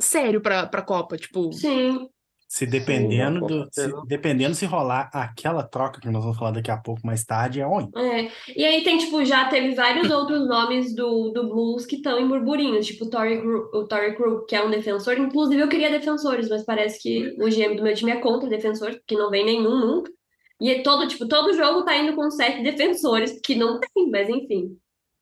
sério 0.00 0.40
pra, 0.40 0.66
pra 0.66 0.82
Copa. 0.82 1.16
Tipo, 1.16 1.52
Sim. 1.52 2.08
Se 2.50 2.64
dependendo 2.64 3.40
com 3.40 3.46
do, 3.46 3.68
se, 3.70 3.92
dependendo 4.06 4.54
se 4.54 4.64
rolar 4.64 5.10
aquela 5.12 5.62
troca 5.62 6.00
que 6.00 6.08
nós 6.08 6.22
vamos 6.22 6.38
falar 6.38 6.52
daqui 6.52 6.70
a 6.70 6.78
pouco 6.78 7.06
mais 7.06 7.22
tarde, 7.22 7.60
é 7.60 7.66
onde? 7.66 7.90
É. 7.94 8.30
E 8.56 8.64
aí 8.64 8.82
tem, 8.82 8.96
tipo, 8.96 9.22
já 9.22 9.44
teve 9.50 9.74
vários 9.74 10.10
outros 10.10 10.48
nomes 10.48 10.94
do, 10.94 11.28
do 11.28 11.46
Blues 11.46 11.84
que 11.84 11.96
estão 11.96 12.18
em 12.18 12.26
burburinhos, 12.26 12.86
tipo 12.86 13.04
o 13.04 13.08
Gru- 13.10 13.70
o 13.74 13.86
Krug, 13.86 14.46
que 14.46 14.56
é 14.56 14.64
um 14.64 14.70
defensor. 14.70 15.18
Inclusive, 15.18 15.60
eu 15.60 15.68
queria 15.68 15.90
defensores, 15.90 16.48
mas 16.48 16.64
parece 16.64 16.98
que 17.02 17.36
o 17.38 17.50
GM 17.50 17.76
do 17.76 17.82
meu 17.82 17.94
time 17.94 18.12
é 18.12 18.16
contra 18.16 18.48
defensor, 18.48 18.92
porque 18.92 19.14
não 19.14 19.28
vem 19.28 19.44
nenhum 19.44 19.78
nunca. 19.78 20.10
E 20.58 20.70
é 20.70 20.82
todo, 20.82 21.06
tipo, 21.06 21.28
todo 21.28 21.52
jogo 21.52 21.84
tá 21.84 21.98
indo 21.98 22.14
com 22.16 22.30
sete 22.30 22.62
defensores, 22.62 23.38
que 23.44 23.54
não 23.56 23.78
tem, 23.78 24.10
mas 24.10 24.26
enfim. 24.26 24.74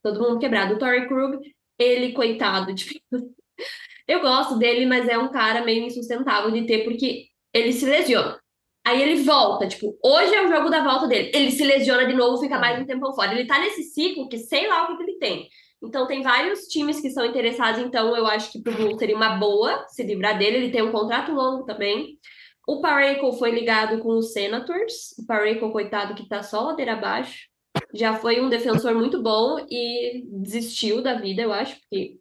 Todo 0.06 0.20
mundo 0.20 0.38
quebrado. 0.38 0.74
O 0.74 0.78
Torrey 0.78 1.08
Krug, 1.08 1.38
ele, 1.76 2.12
coitado, 2.12 2.72
tipo, 2.72 3.00
eu 4.06 4.20
gosto 4.20 4.56
dele, 4.56 4.86
mas 4.86 5.08
é 5.08 5.18
um 5.18 5.32
cara 5.32 5.64
meio 5.64 5.84
insustentável 5.84 6.52
de 6.52 6.64
ter, 6.64 6.84
porque 6.84 7.24
ele 7.52 7.72
se 7.72 7.84
lesiona. 7.84 8.38
Aí 8.86 9.02
ele 9.02 9.24
volta, 9.24 9.66
tipo, 9.66 9.98
hoje 10.00 10.32
é 10.32 10.46
o 10.46 10.48
jogo 10.48 10.70
da 10.70 10.84
volta 10.84 11.08
dele. 11.08 11.32
Ele 11.34 11.50
se 11.50 11.64
lesiona 11.64 12.06
de 12.06 12.14
novo, 12.14 12.40
fica 12.40 12.56
mais 12.56 12.80
um 12.80 12.86
tempão 12.86 13.12
fora. 13.12 13.32
Ele 13.32 13.44
tá 13.44 13.58
nesse 13.58 13.82
ciclo 13.82 14.28
que 14.28 14.38
sei 14.38 14.68
lá 14.68 14.84
o 14.84 14.96
que, 14.96 15.02
ele 15.02 15.18
tem. 15.18 15.48
Então 15.82 16.06
tem 16.06 16.22
vários 16.22 16.68
times 16.68 17.00
que 17.00 17.10
são 17.10 17.26
interessados, 17.26 17.82
então 17.82 18.16
eu 18.16 18.26
acho 18.28 18.52
que 18.52 18.62
pro 18.62 18.72
Blues 18.72 18.96
seria 18.96 19.16
uma 19.16 19.38
boa 19.38 19.84
se 19.88 20.04
livrar 20.04 20.38
dele. 20.38 20.58
Ele 20.58 20.70
tem 20.70 20.82
um 20.82 20.92
contrato 20.92 21.32
longo 21.32 21.64
também. 21.64 22.16
O 22.64 22.80
Parayko 22.80 23.32
foi 23.32 23.50
ligado 23.50 23.98
com 23.98 24.16
os 24.16 24.32
Senators. 24.32 25.18
O 25.18 25.26
Parayko, 25.26 25.72
coitado, 25.72 26.14
que 26.14 26.28
tá 26.28 26.44
só 26.44 26.60
ladeira 26.60 26.92
abaixo. 26.92 27.48
Já 27.96 28.16
foi 28.16 28.40
um 28.40 28.48
defensor 28.48 28.94
muito 28.94 29.22
bom 29.22 29.64
e 29.70 30.24
desistiu 30.40 31.02
da 31.02 31.14
vida, 31.14 31.42
eu 31.42 31.52
acho, 31.52 31.78
porque 31.80 32.18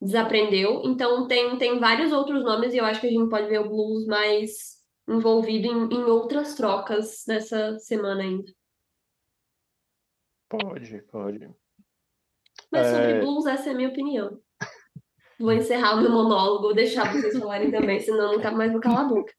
desaprendeu. 0.00 0.82
Então 0.84 1.26
tem, 1.26 1.56
tem 1.58 1.78
vários 1.78 2.12
outros 2.12 2.44
nomes 2.44 2.74
e 2.74 2.78
eu 2.78 2.84
acho 2.84 3.00
que 3.00 3.06
a 3.06 3.10
gente 3.10 3.28
pode 3.28 3.48
ver 3.48 3.60
o 3.60 3.68
Blues 3.68 4.06
mais 4.06 4.82
envolvido 5.08 5.66
em, 5.66 5.94
em 5.94 6.04
outras 6.04 6.54
trocas 6.54 7.24
nessa 7.26 7.78
semana 7.78 8.22
ainda. 8.22 8.52
Pode, 10.48 11.02
pode. 11.10 11.50
Mas 12.70 12.86
sobre 12.88 13.12
É. 13.12 13.20
Blues, 13.20 13.46
essa 13.46 13.70
é 13.70 13.72
a 13.72 13.76
minha 13.76 13.88
opinião. 13.88 14.40
Vou 15.38 15.52
encerrar 15.52 15.96
o 15.96 16.00
meu 16.00 16.10
monólogo, 16.10 16.62
vou 16.62 16.74
deixar 16.74 17.12
vocês 17.12 17.36
falarem 17.36 17.70
também, 17.70 17.98
senão 18.00 18.32
eu 18.32 18.38
nunca 18.38 18.52
mais 18.52 18.70
vou 18.70 18.80
calar 18.80 19.04
a 19.04 19.08
boca. 19.08 19.32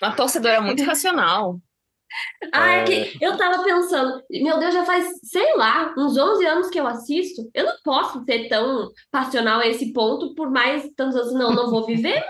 Uma 0.00 0.14
torcedora 0.14 0.60
muito 0.60 0.82
racional. 0.82 1.58
Ah, 2.52 2.72
é 2.72 2.84
que 2.84 3.24
eu 3.24 3.36
tava 3.36 3.62
pensando, 3.62 4.22
meu 4.30 4.58
Deus, 4.58 4.74
já 4.74 4.84
faz, 4.84 5.20
sei 5.22 5.56
lá, 5.56 5.94
uns 5.96 6.16
11 6.16 6.46
anos 6.46 6.68
que 6.68 6.80
eu 6.80 6.86
assisto. 6.86 7.48
Eu 7.54 7.66
não 7.66 7.74
posso 7.84 8.24
ser 8.24 8.48
tão 8.48 8.90
passional 9.10 9.60
a 9.60 9.66
esse 9.66 9.92
ponto 9.92 10.34
por 10.34 10.50
mais 10.50 10.88
tantos 10.96 11.16
anos. 11.16 11.32
Não, 11.32 11.54
não 11.54 11.70
vou 11.70 11.86
viver. 11.86 12.24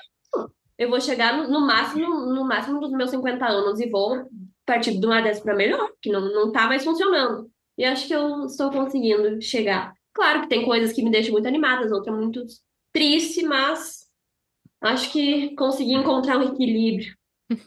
Eu 0.79 0.91
vou 0.91 1.01
chegar 1.01 1.37
no, 1.37 1.49
no 1.49 1.67
máximo, 1.67 2.09
no 2.27 2.45
máximo 2.45 2.81
dos 2.81 2.91
meus 2.91 3.11
50 3.11 3.47
anos 3.47 3.81
e 3.81 3.89
vou 3.89 4.27
partir 4.65 4.99
de 4.99 5.05
uma 5.05 5.21
dessas 5.21 5.43
para 5.43 5.55
melhor, 5.55 5.91
que 6.01 6.11
não, 6.11 6.33
não 6.33 6.53
tá 6.53 6.67
mais 6.67 6.85
funcionando. 6.85 7.51
E 7.77 7.85
acho 7.85 8.07
que 8.07 8.15
eu 8.15 8.47
estou 8.47 8.71
conseguindo 8.71 9.41
chegar. 9.43 9.95
Claro 10.13 10.43
que 10.43 10.49
tem 10.49 10.65
coisas 10.65 10.93
que 10.93 11.03
me 11.03 11.11
deixam 11.11 11.33
muito 11.33 11.49
animadas, 11.49 11.91
outras 11.91 12.15
muito 12.15 12.45
tristes, 12.93 13.43
mas 13.43 14.07
acho 14.81 15.11
que 15.13 15.55
consegui 15.57 15.95
encontrar 15.95 16.39
um 16.39 16.53
equilíbrio. 16.53 17.15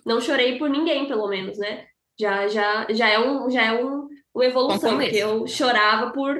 Não 0.06 0.22
chorei 0.22 0.58
por 0.58 0.70
ninguém, 0.70 1.08
pelo 1.08 1.28
menos, 1.28 1.58
né? 1.58 1.86
Já, 2.20 2.48
já, 2.48 2.88
já 2.92 3.10
é 3.10 3.20
um, 3.20 3.50
já 3.50 3.64
é 3.64 3.84
um, 3.84 4.08
uma 4.34 4.46
evolução, 4.46 4.98
porque 4.98 5.16
eu 5.18 5.48
chorava 5.48 6.12
por 6.12 6.36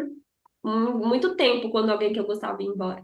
mu- 0.64 1.00
muito 1.08 1.36
tempo 1.36 1.70
quando 1.72 1.90
alguém 1.92 2.14
que 2.14 2.20
eu 2.20 2.26
gostava 2.26 2.62
ia 2.62 2.70
embora. 2.70 3.04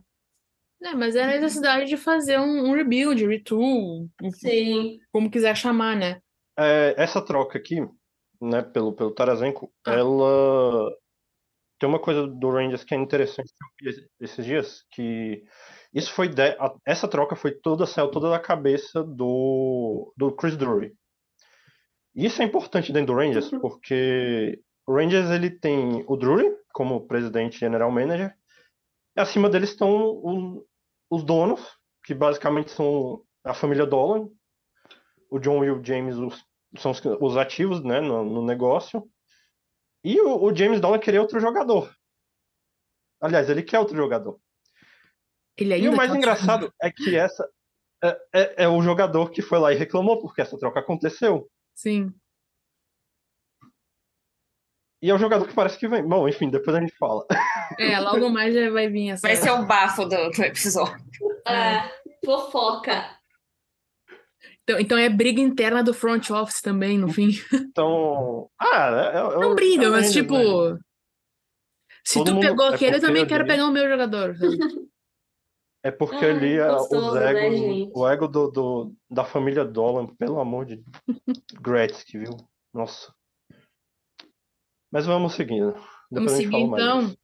é, 0.83 0.93
mas 0.93 1.15
é 1.15 1.23
a 1.23 1.27
necessidade 1.27 1.85
de 1.89 1.97
fazer 1.97 2.39
um, 2.39 2.69
um 2.69 2.73
rebuild, 2.73 3.25
retool, 3.25 4.07
Sim, 4.35 4.99
como 5.11 5.29
quiser 5.31 5.55
chamar, 5.57 5.95
né? 5.95 6.21
É, 6.57 6.93
essa 6.97 7.21
troca 7.21 7.57
aqui, 7.57 7.81
né, 8.41 8.61
pelo, 8.61 8.93
pelo 8.93 9.11
Tarasenko, 9.11 9.71
Ah. 9.85 9.93
ela 9.93 10.91
tem 11.79 11.87
uma 11.89 11.99
coisa 11.99 12.27
do 12.27 12.49
Rangers 12.51 12.83
que 12.83 12.93
é 12.93 12.97
interessante 12.97 13.51
esses 14.19 14.45
dias, 14.45 14.83
que 14.91 15.43
isso 15.93 16.11
foi 16.13 16.27
de- 16.27 16.57
essa 16.85 17.07
troca 17.07 17.35
foi 17.35 17.51
toda 17.51 17.85
saiu 17.85 18.11
toda 18.11 18.29
da 18.29 18.39
cabeça 18.39 19.01
do 19.03 20.13
do 20.15 20.31
Chris 20.35 20.55
Drury. 20.57 20.93
Isso 22.25 22.41
é 22.41 22.45
importante 22.45 22.91
dentro 22.91 23.13
do 23.13 23.19
Rangers 23.19 23.51
Uhum. 23.51 23.59
porque 23.59 24.61
o 24.87 24.93
Rangers 24.95 25.29
ele 25.29 25.49
tem 25.49 26.03
o 26.07 26.15
Drury 26.17 26.51
como 26.73 27.07
presidente 27.07 27.55
e 27.55 27.59
general 27.59 27.91
manager, 27.91 28.33
e 29.15 29.21
acima 29.21 29.49
deles 29.49 29.69
estão 29.71 29.89
o- 29.89 30.65
os 31.09 31.23
donos, 31.23 31.61
que 32.03 32.13
basicamente 32.13 32.71
são 32.71 33.23
a 33.43 33.53
família 33.53 33.85
Dolan, 33.85 34.29
o 35.29 35.39
John 35.39 35.63
e 35.63 35.71
o 35.71 35.83
James 35.83 36.15
os, 36.17 36.43
são 36.77 36.91
os, 36.91 37.01
os 37.21 37.37
ativos 37.37 37.83
né, 37.83 37.99
no, 38.01 38.23
no 38.23 38.45
negócio. 38.45 39.07
E 40.03 40.19
o, 40.21 40.43
o 40.43 40.55
James 40.55 40.79
Dolan 40.79 40.99
queria 40.99 41.21
outro 41.21 41.39
jogador. 41.39 41.93
Aliás, 43.21 43.49
ele 43.49 43.63
quer 43.63 43.79
outro 43.79 43.95
jogador. 43.95 44.39
Ele 45.57 45.73
ainda 45.73 45.85
E 45.87 45.89
o 45.89 45.95
mais 45.95 46.13
engraçado 46.15 46.73
é 46.81 46.89
que 46.91 47.15
essa 47.15 47.47
é, 48.03 48.17
é- 48.33 48.63
é 48.63 48.67
o 48.67 48.81
jogador 48.81 49.29
que 49.29 49.41
foi 49.41 49.59
lá 49.59 49.73
e 49.73 49.75
reclamou 49.77 50.19
porque 50.21 50.41
essa 50.41 50.57
troca 50.57 50.79
aconteceu. 50.79 51.49
Sim. 51.79 52.13
E 55.01 55.09
é 55.09 55.13
o 55.13 55.17
jogador 55.17 55.47
que 55.47 55.53
parece 55.53 55.79
que 55.79 55.87
vem. 55.87 56.03
Bom, 56.05 56.27
enfim, 56.27 56.49
depois 56.49 56.75
a 56.75 56.81
gente 56.81 56.93
fala. 56.97 57.25
É, 57.79 57.97
logo 58.01 58.29
mais 58.29 58.53
já 58.53 58.69
vai 58.69 58.89
vir 58.89 59.11
essa. 59.11 59.25
Vai 59.25 59.37
ser 59.37 59.51
o 59.51 59.65
bafo 59.65 60.03
do, 60.03 60.29
do 60.29 60.43
episódio. 60.43 60.99
É, 61.47 61.89
fofoca. 62.25 63.17
Então, 64.63 64.77
então 64.77 64.97
é 64.97 65.07
briga 65.07 65.39
interna 65.39 65.81
do 65.81 65.93
front 65.93 66.29
office 66.31 66.61
também, 66.61 66.97
no 66.97 67.07
fim. 67.07 67.29
Então. 67.53 68.49
Ah, 68.59 69.11
é, 69.13 69.17
é, 69.19 69.39
Não 69.39 69.55
briga, 69.55 69.85
é 69.85 69.89
mas 69.89 70.11
tipo. 70.11 70.35
né? 70.35 70.79
Se 72.03 72.15
Todo 72.15 72.25
tu 72.25 72.33
mundo- 72.33 72.43
pegou 72.45 72.65
é 72.65 72.75
aquele, 72.75 72.97
eu 72.97 73.01
também 73.01 73.25
quero 73.25 73.47
pegar 73.47 73.65
o 73.67 73.71
meu 73.71 73.87
jogador. 73.87 74.35
É 75.89 75.91
porque 75.91 76.23
Ai, 76.23 76.29
ali 76.31 76.53
é 76.59 76.67
gostoso, 76.67 77.07
os 77.07 77.13
né, 77.15 77.45
egos, 77.45 77.59
gente? 77.59 77.91
o 77.95 78.07
ego 78.07 78.27
do, 78.27 78.51
do- 78.51 78.95
da 79.09 79.25
família 79.25 79.65
Dolan, 79.65 80.05
pelo 80.17 80.39
amor 80.39 80.65
de 80.67 80.83
Gretzky, 81.59 82.19
viu? 82.19 82.37
Nossa. 82.71 83.11
Mas 84.91 85.07
vamos 85.07 85.33
seguindo. 85.33 85.73
Vamos 85.73 85.87
Depois 86.11 86.31
gente 86.37 86.43
seguir 86.51 86.67
mais 86.67 86.83
então. 86.83 87.05
disso. 87.07 87.17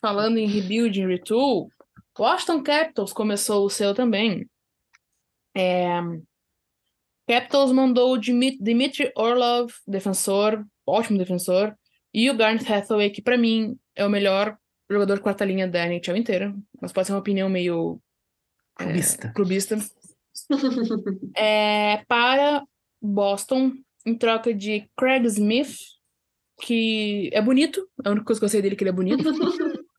Falando 0.00 0.38
em 0.38 0.46
rebuild, 0.46 1.00
em 1.00 1.08
retool, 1.08 1.68
Washington 2.16 2.62
Capitals 2.62 3.12
começou 3.12 3.64
o 3.66 3.70
seu 3.70 3.92
também. 3.92 4.48
É, 5.56 6.00
Capitals 7.28 7.72
mandou 7.72 8.14
o 8.14 8.18
Dmitry 8.18 9.12
Orlov, 9.16 9.72
defensor, 9.86 10.64
ótimo 10.86 11.18
defensor, 11.18 11.76
e 12.14 12.30
o 12.30 12.36
Garnet 12.36 12.70
Hathaway, 12.72 13.10
que 13.10 13.20
pra 13.20 13.36
mim 13.36 13.76
é 13.96 14.06
o 14.06 14.10
melhor 14.10 14.56
jogador 14.92 15.16
de 15.16 15.20
quarta 15.22 15.44
linha 15.44 15.66
da 15.66 15.86
NHL 15.86 16.16
inteira, 16.16 16.54
mas 16.80 16.92
pode 16.92 17.06
ser 17.06 17.12
uma 17.12 17.18
opinião 17.20 17.48
meio 17.48 18.00
é, 18.78 18.84
Clubista. 18.84 19.32
clubista. 19.34 19.78
É, 21.36 22.04
para 22.08 22.62
Boston, 23.00 23.72
em 24.06 24.14
troca 24.16 24.52
de 24.52 24.88
Craig 24.96 25.24
Smith, 25.26 25.76
que 26.60 27.30
é 27.32 27.40
bonito, 27.40 27.88
a 28.04 28.10
única 28.10 28.26
coisa 28.26 28.40
que 28.40 28.44
eu 28.44 28.48
sei 28.48 28.62
dele 28.62 28.74
é 28.74 28.78
que 28.78 28.84
ele 28.84 28.90
é 28.90 28.94
bonito. 28.94 29.22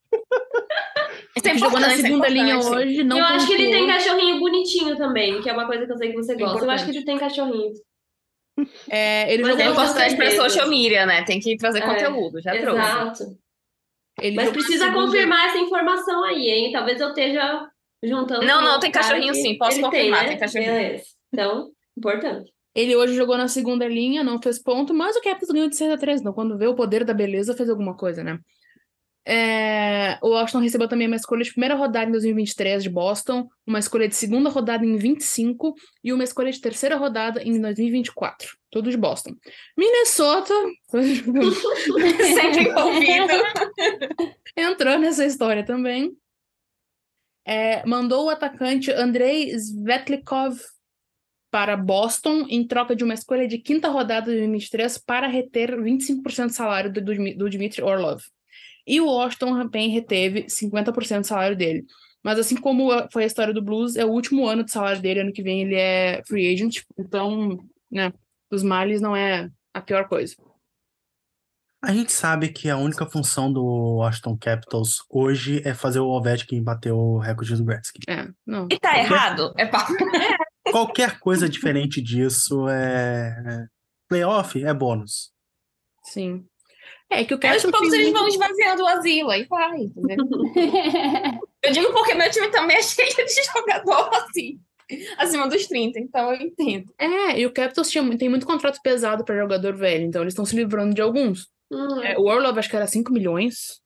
Isso 1.35 1.47
é 1.47 1.51
que 1.51 1.57
jogou 1.57 1.79
na 1.79 1.87
importante, 1.87 1.99
é 1.99 2.07
segunda 2.07 2.27
linha 2.29 2.59
hoje, 2.59 3.03
não 3.03 3.17
eu 3.17 3.25
acho 3.25 3.47
que 3.47 3.53
ele 3.53 3.71
tem 3.71 3.87
pontuou. 3.87 3.97
cachorrinho 3.97 4.39
bonitinho 4.39 4.95
também, 4.97 5.41
que 5.41 5.49
é 5.49 5.53
uma 5.53 5.65
coisa 5.65 5.85
que 5.85 5.91
eu 5.91 5.97
sei 5.97 6.11
que 6.11 6.15
você 6.17 6.35
gosta. 6.35 6.63
Eu 6.63 6.69
acho 6.69 6.85
que 6.85 6.91
ele 6.91 7.03
tem 7.03 7.17
cachorrinho. 7.17 7.73
É, 8.87 9.33
ele 9.33 9.41
Mas 9.41 9.51
jogou 9.53 9.65
É 9.65 9.71
importante 9.71 10.15
pra 10.15 10.31
social 10.31 10.69
media, 10.69 11.05
né? 11.07 11.23
Tem 11.23 11.39
que 11.39 11.57
trazer 11.57 11.79
É, 11.79 11.87
conteúdo, 11.87 12.39
já 12.39 12.51
trouxe. 12.51 12.79
Exato. 12.79 13.37
Ele 14.21 14.35
Mas 14.35 14.49
precisa 14.51 14.85
segunda- 14.85 15.05
confirmar 15.05 15.47
essa 15.47 15.57
informação 15.57 16.23
aí, 16.23 16.47
hein? 16.49 16.71
Talvez 16.71 16.99
eu 16.99 17.09
esteja 17.09 17.67
juntando. 18.01 18.45
Não, 18.45 18.61
não, 18.61 18.79
tem 18.79 18.91
cachorrinho 18.91 19.33
sim, 19.33 19.57
posso 19.57 19.79
confirmar, 19.81 20.23
né? 20.23 20.29
tem 20.29 20.39
cachorrinho. 20.39 20.71
Beleza. 20.73 21.03
Então, 21.31 21.69
importante. 21.97 22.51
Ele 22.75 22.95
hoje 22.95 23.13
jogou 23.13 23.37
na 23.37 23.47
segunda 23.47 23.87
linha, 23.87 24.23
não 24.23 24.41
fez 24.41 24.61
ponto, 24.61 24.93
mas 24.93 25.15
o 25.15 25.21
Capitals 25.21 25.51
ganhou 25.51 25.69
de 25.69 25.75
6 25.75 25.91
a 25.91 25.97
3 25.97 26.21
Então, 26.21 26.33
quando 26.33 26.57
vê 26.57 26.65
o 26.67 26.75
poder 26.75 27.03
da 27.05 27.13
beleza, 27.13 27.55
fez 27.55 27.69
alguma 27.69 27.95
coisa, 27.95 28.23
né? 28.23 28.39
É, 29.25 30.17
o 30.21 30.29
Washington 30.29 30.59
recebeu 30.59 30.87
também 30.87 31.07
uma 31.07 31.15
escolha 31.15 31.43
de 31.43 31.51
primeira 31.51 31.75
rodada 31.75 32.07
em 32.07 32.11
2023 32.11 32.83
de 32.83 32.89
Boston, 32.89 33.47
uma 33.65 33.79
escolha 33.79 34.07
de 34.07 34.15
segunda 34.15 34.49
rodada 34.49 34.85
em 34.85 34.97
25 34.97 35.75
e 36.03 36.11
uma 36.11 36.23
escolha 36.23 36.51
de 36.51 36.59
terceira 36.59 36.97
rodada 36.97 37.41
em 37.41 37.59
2024. 37.59 38.57
Tudo 38.69 38.89
de 38.91 38.97
Boston. 38.97 39.31
Minnesota 39.77 40.53
Sempre 40.91 42.69
envolvido. 42.69 43.33
entrou 44.57 44.99
nessa 44.99 45.25
história 45.25 45.65
também. 45.65 46.11
É, 47.45 47.85
mandou 47.85 48.25
o 48.25 48.29
atacante 48.29 48.91
Andrei 48.91 49.51
Svetlikov 49.51 50.57
para 51.51 51.77
Boston 51.77 52.47
em 52.49 52.65
troca 52.65 52.95
de 52.95 53.03
uma 53.03 53.13
escolha 53.13 53.47
de 53.47 53.59
quinta 53.59 53.87
rodada 53.87 54.31
de 54.31 54.37
2023 54.37 54.97
para 54.97 55.27
reter 55.27 55.77
25% 55.77 56.47
do 56.47 56.53
salário 56.53 56.91
do, 56.91 56.99
do, 56.99 57.49
Dmitry 57.49 57.83
Orlov. 57.83 58.23
E 58.85 58.99
o 58.99 59.05
Washington 59.05 59.57
também 59.57 59.89
reteve 59.89 60.45
50% 60.45 61.21
do 61.21 61.27
salário 61.27 61.55
dele. 61.55 61.85
Mas 62.23 62.39
assim 62.39 62.55
como 62.55 62.89
foi 63.11 63.23
a 63.23 63.27
história 63.27 63.53
do 63.53 63.61
Blues, 63.61 63.95
é 63.95 64.05
o 64.05 64.11
último 64.11 64.47
ano 64.47 64.63
de 64.63 64.71
salário 64.71 65.01
dele, 65.01 65.21
ano 65.21 65.33
que 65.33 65.43
vem 65.43 65.61
ele 65.61 65.75
é 65.75 66.21
free 66.25 66.53
agent, 66.53 66.81
então, 66.97 67.57
né, 67.91 68.13
os 68.49 68.63
males 68.63 69.01
não 69.01 69.15
é 69.15 69.49
a 69.73 69.81
pior 69.81 70.07
coisa. 70.07 70.35
A 71.83 71.91
gente 71.91 72.13
sabe 72.13 72.47
que 72.47 72.69
a 72.69 72.77
única 72.77 73.05
função 73.05 73.51
do 73.51 73.61
Washington 73.97 74.37
Capitals 74.37 75.03
hoje 75.09 75.61
é 75.65 75.73
fazer 75.73 75.99
o 75.99 76.07
Ovechkin 76.07 76.63
bater 76.63 76.93
o 76.93 77.17
recorde 77.17 77.57
do 77.57 77.65
Gretzky. 77.65 77.99
É, 78.07 78.29
não. 78.45 78.69
E 78.71 78.79
tá 78.79 78.97
errado? 78.97 79.53
É 79.57 79.65
papo. 79.65 79.91
Qualquer 80.71 81.19
coisa 81.19 81.49
diferente 81.49 82.01
disso 82.01 82.69
é... 82.69 83.35
é- 83.45 83.65
Playoff 84.07 84.63
é 84.63 84.73
bônus. 84.73 85.31
Sim. 86.03 86.45
É 87.09 87.23
que 87.23 87.33
o 87.33 87.39
Aos 87.47 87.61
poucos 87.63 87.93
eles 87.93 88.11
vão 88.11 88.27
esvaziando 88.27 88.83
o 88.83 88.87
asilo, 88.87 89.29
aí 89.29 89.45
vai, 89.45 89.81
entendeu? 89.81 90.17
Eu 91.63 91.71
digo 91.71 91.93
porque 91.93 92.13
meu 92.13 92.29
time 92.29 92.49
também 92.49 92.75
é 92.77 92.81
cheio 92.81 93.07
de 93.07 93.43
jogador 93.53 94.09
assim, 94.15 94.59
acima 95.17 95.47
dos 95.47 95.65
30, 95.65 95.97
então 95.97 96.33
eu 96.33 96.41
entendo. 96.41 96.93
É, 96.99 97.39
e 97.39 97.45
o 97.45 97.53
Capitals 97.53 97.89
tinha, 97.89 98.17
tem 98.17 98.27
muito 98.27 98.45
contrato 98.45 98.79
pesado 98.83 99.23
para 99.23 99.39
jogador 99.39 99.73
velho, 99.73 100.03
então 100.03 100.21
eles 100.21 100.33
estão 100.33 100.45
se 100.45 100.57
livrando 100.57 100.93
de 100.93 101.01
alguns. 101.01 101.47
Hum, 101.71 102.01
É, 102.03 102.17
o 102.17 102.23
Orlov 102.23 102.59
acho 102.59 102.69
que 102.69 102.75
era 102.75 102.85
5 102.85 103.13
milhões. 103.13 103.81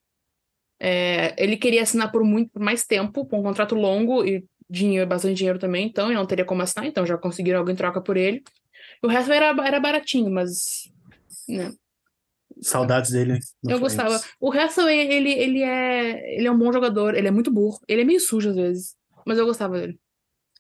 É, 0.80 1.36
ele 1.38 1.56
queria 1.56 1.84
assinar 1.84 2.12
por 2.12 2.24
muito 2.24 2.52
por 2.52 2.62
mais 2.64 2.84
tempo, 2.86 3.26
com 3.28 3.40
um 3.40 3.44
contrato 3.44 3.76
longo 3.76 4.26
e 4.26 4.44
dinheiro, 4.68 5.08
bastante 5.08 5.36
dinheiro 5.36 5.60
também, 5.60 5.86
então, 5.86 6.12
e 6.12 6.16
não 6.16 6.26
teria 6.26 6.46
como 6.46 6.64
assinar, 6.64 6.88
então 6.88 7.06
já 7.06 7.18
conseguiram 7.18 7.60
algo 7.60 7.70
em 7.70 7.76
troca 7.76 8.02
por 8.02 8.18
ele. 8.18 8.42
O 9.04 9.08
resto 9.08 9.32
era, 9.32 9.56
era 9.66 9.80
baratinho, 9.80 10.32
mas. 10.32 10.92
Né, 11.48 11.72
Saudades 12.62 13.12
dele. 13.12 13.40
no 13.64 13.72
eu 13.72 13.80
gostava. 13.80 14.20
O 14.40 14.50
resto, 14.50 14.82
ele, 14.88 15.32
ele, 15.32 15.62
é, 15.64 16.36
ele 16.38 16.48
é 16.48 16.52
um 16.52 16.58
bom 16.58 16.72
jogador, 16.72 17.16
ele 17.16 17.28
é 17.28 17.32
muito 17.32 17.52
burro. 17.52 17.80
Ele 17.88 18.02
é 18.02 18.06
meio 18.06 18.20
sujo 18.20 18.50
às 18.50 18.56
vezes, 18.56 18.96
mas 19.26 19.38
eu 19.38 19.46
gostava 19.46 19.80
dele. 19.80 20.00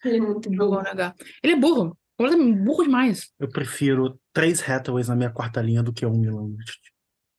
ele 0.05 0.17
é 0.17 0.21
muito 0.21 0.49
negar. 0.49 1.15
Ele 1.43 1.53
é 1.53 1.55
burro, 1.55 1.97
completamente 2.17 2.57
burro 2.59 2.83
demais. 2.83 3.31
Eu 3.39 3.49
prefiro 3.49 4.19
três 4.33 4.61
Hathaways 4.67 5.07
na 5.07 5.15
minha 5.15 5.31
quarta 5.31 5.61
linha 5.61 5.81
do 5.81 5.93
que 5.93 6.05
um 6.05 6.17
Milan. 6.17 6.55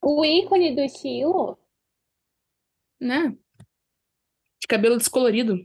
O 0.02 0.24
ícone 0.24 0.74
do 0.74 0.80
estilo. 0.82 1.58
né? 3.00 3.36
De 4.60 4.66
cabelo 4.68 4.96
descolorido. 4.96 5.56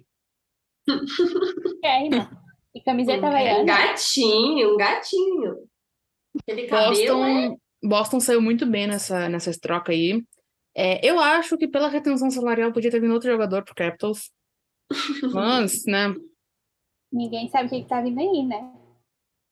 É, 1.83 2.05
irmão. 2.05 2.29
E 2.75 2.81
camiseta 2.81 3.21
Um 3.25 3.27
havaiana. 3.27 3.63
gatinho, 3.65 4.73
um 4.73 4.77
gatinho. 4.77 5.69
Aquele 6.41 6.67
cabelo 6.67 7.23
é... 7.23 7.55
Boston, 7.83 8.19
saiu 8.19 8.41
muito 8.41 8.65
bem 8.65 8.87
nessa, 8.87 9.27
nessa 9.29 9.51
troca 9.59 9.91
aí. 9.91 10.23
É, 10.75 11.05
eu 11.07 11.19
acho 11.19 11.57
que 11.57 11.67
pela 11.67 11.87
retenção 11.89 12.31
salarial 12.31 12.71
podia 12.71 12.89
ter 12.89 12.99
vindo 12.99 13.13
outro 13.13 13.29
jogador 13.29 13.63
pro 13.63 13.75
Capitals. 13.75 14.31
Mas, 15.33 15.83
né? 15.85 16.15
Ninguém 17.11 17.47
sabe 17.49 17.67
o 17.67 17.69
que, 17.69 17.83
que 17.83 17.89
tá 17.89 18.01
vindo 18.01 18.19
aí, 18.19 18.43
né? 18.43 18.73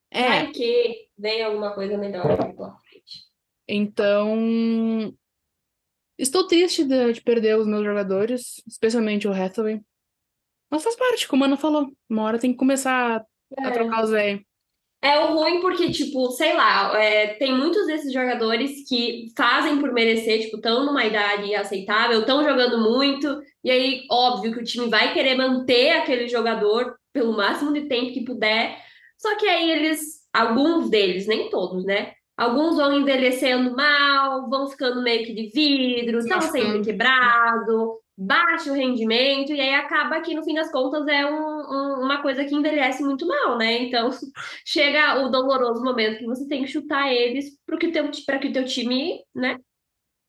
É, 0.10 0.28
Vai 0.28 0.52
que 0.52 1.08
vem 1.18 1.44
alguma 1.44 1.74
coisa 1.74 1.98
melhor 1.98 2.30
aqui 2.32 2.54
pela 2.54 2.76
frente. 2.80 3.26
então. 3.68 5.16
Estou 6.18 6.46
triste 6.46 6.84
de, 6.84 7.14
de 7.14 7.22
perder 7.22 7.58
os 7.58 7.66
meus 7.66 7.84
jogadores, 7.84 8.62
especialmente 8.68 9.28
o 9.28 9.34
Hathaway. 9.34 9.82
Mas 10.70 10.84
faz 10.84 10.96
parte, 10.96 11.28
como 11.28 11.44
a 11.44 11.48
Ana 11.48 11.58
falou. 11.58 11.92
Uma 12.10 12.24
hora 12.24 12.38
tem 12.40 12.52
que 12.52 12.58
começar 12.58 13.26
a 13.58 13.68
É. 13.68 13.72
trocar 13.72 14.04
os 14.04 14.12
velhos. 14.12 14.44
É 15.04 15.20
o 15.20 15.34
ruim 15.34 15.62
porque, 15.62 15.92
tipo, 15.92 16.30
sei 16.30 16.56
lá, 16.56 16.96
é, 17.02 17.34
tem 17.34 17.58
muitos 17.58 17.88
desses 17.88 18.14
jogadores 18.14 18.88
que 18.88 19.26
fazem 19.36 19.80
por 19.80 19.92
merecer, 19.92 20.42
tipo, 20.42 20.58
estão 20.58 20.86
numa 20.86 21.04
idade 21.04 21.56
aceitável, 21.56 22.20
estão 22.20 22.44
jogando 22.44 22.78
muito, 22.78 23.42
e 23.64 23.72
aí, 23.72 24.02
óbvio 24.12 24.54
que 24.54 24.60
o 24.60 24.64
time 24.64 24.90
vai 24.90 25.12
querer 25.12 25.36
manter 25.36 25.90
aquele 25.90 26.28
jogador 26.28 26.96
pelo 27.12 27.36
máximo 27.36 27.74
de 27.74 27.88
tempo 27.88 28.14
que 28.14 28.24
puder, 28.24 28.78
só 29.18 29.36
que 29.38 29.48
aí 29.48 29.72
eles, 29.72 30.20
alguns 30.32 30.90
deles, 30.90 31.26
nem 31.26 31.50
todos, 31.50 31.84
né? 31.84 32.14
Alguns 32.38 32.76
vão 32.76 32.94
envelhecendo 32.94 33.76
mal, 33.76 34.50
vão 34.50 34.68
ficando 34.68 35.02
meio 35.02 35.26
que 35.26 35.34
de 35.34 35.50
vidro, 35.50 36.20
estão 36.20 36.42
sempre 36.42 36.82
quebrado, 36.82 38.01
baixo 38.18 38.74
rendimento, 38.74 39.52
e 39.54 39.60
aí 39.60 39.74
acaba 39.74 40.22
que 40.22 40.36
no 40.36 40.44
fim 40.44 40.54
das 40.54 40.72
contas 40.72 41.08
é 41.08 41.26
um- 41.26 41.32
um- 41.34 42.04
uma 42.04 42.22
coisa 42.22 42.46
que 42.46 42.54
envelhece 42.54 43.02
muito 43.04 43.26
mal, 43.28 43.58
né? 43.58 43.84
Então 43.84 44.10
chega 44.66 45.24
o 45.26 45.30
doloroso 45.30 45.84
momento 45.84 46.20
que 46.20 46.26
você 46.26 46.48
tem 46.48 46.64
que 46.64 46.70
chutar 46.72 47.12
eles 47.12 47.58
para 47.66 47.78
que 47.78 47.88
o 47.88 47.92
teu, 47.92 48.12
que 48.12 48.48
o 48.48 48.54
teu 48.54 48.66
time, 48.66 49.22
né, 49.34 49.58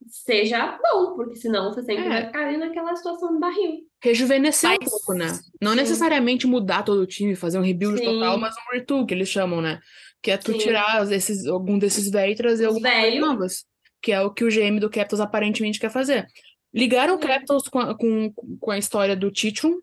seja 0.09 0.79
bom, 0.83 1.15
porque 1.15 1.37
senão 1.37 1.73
você 1.73 1.83
sempre 1.83 2.05
É. 2.07 2.09
vai 2.09 2.27
ficar 2.27 2.47
ali 2.49 2.57
naquela 2.57 2.95
situação 2.97 3.33
de 3.35 3.39
barril. 3.41 3.81
rejuvenescer 4.05 4.71
um 4.71 4.77
Mas- 4.81 4.91
pouco, 4.91 5.15
né? 5.15 5.27
Não 5.61 5.71
sim. 5.73 5.77
necessariamente 5.77 6.45
mudar 6.45 6.83
todo 6.83 7.01
o 7.01 7.07
time, 7.07 7.37
fazer 7.37 7.57
um 7.59 7.63
rebuild 7.63 7.99
Sim. 7.99 8.05
total, 8.05 8.37
mas 8.37 8.53
um 8.57 8.75
retool, 8.75 9.07
que 9.07 9.15
eles 9.15 9.29
chamam, 9.29 9.61
né? 9.61 9.79
Que 10.21 10.33
é 10.33 10.37
tu 10.37 10.51
Sim. 10.53 10.59
tirar 10.59 11.09
esses, 11.13 11.47
algum 11.47 11.79
desses 11.79 12.11
velhos 12.11 12.35
e 12.35 12.37
trazer 12.37 12.67
Os 12.67 12.75
algumas 12.75 12.91
coisas 12.93 13.11
velhos. 13.13 13.29
novas. 13.29 13.65
Que 14.03 14.11
é 14.11 14.21
o 14.21 14.33
que 14.33 14.43
o 14.45 14.51
GM 14.51 14.81
do 14.81 14.91
Capitals 14.91 15.21
aparentemente 15.21 15.79
quer 15.79 15.89
fazer. 15.91 16.27
Ligaram 16.75 17.15
o 17.15 17.19
Capitals 17.19 17.69
com 17.69 17.79
a, 17.79 17.97
com, 17.97 18.33
com 18.61 18.71
a 18.71 18.79
história 18.79 19.15
do 19.15 19.31
Titrum, 19.31 19.79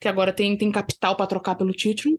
que 0.00 0.08
agora 0.08 0.32
tem, 0.32 0.56
tem 0.56 0.72
capital 0.72 1.16
pra 1.16 1.26
trocar 1.26 1.54
pelo 1.54 1.72
Titrum. 1.72 2.16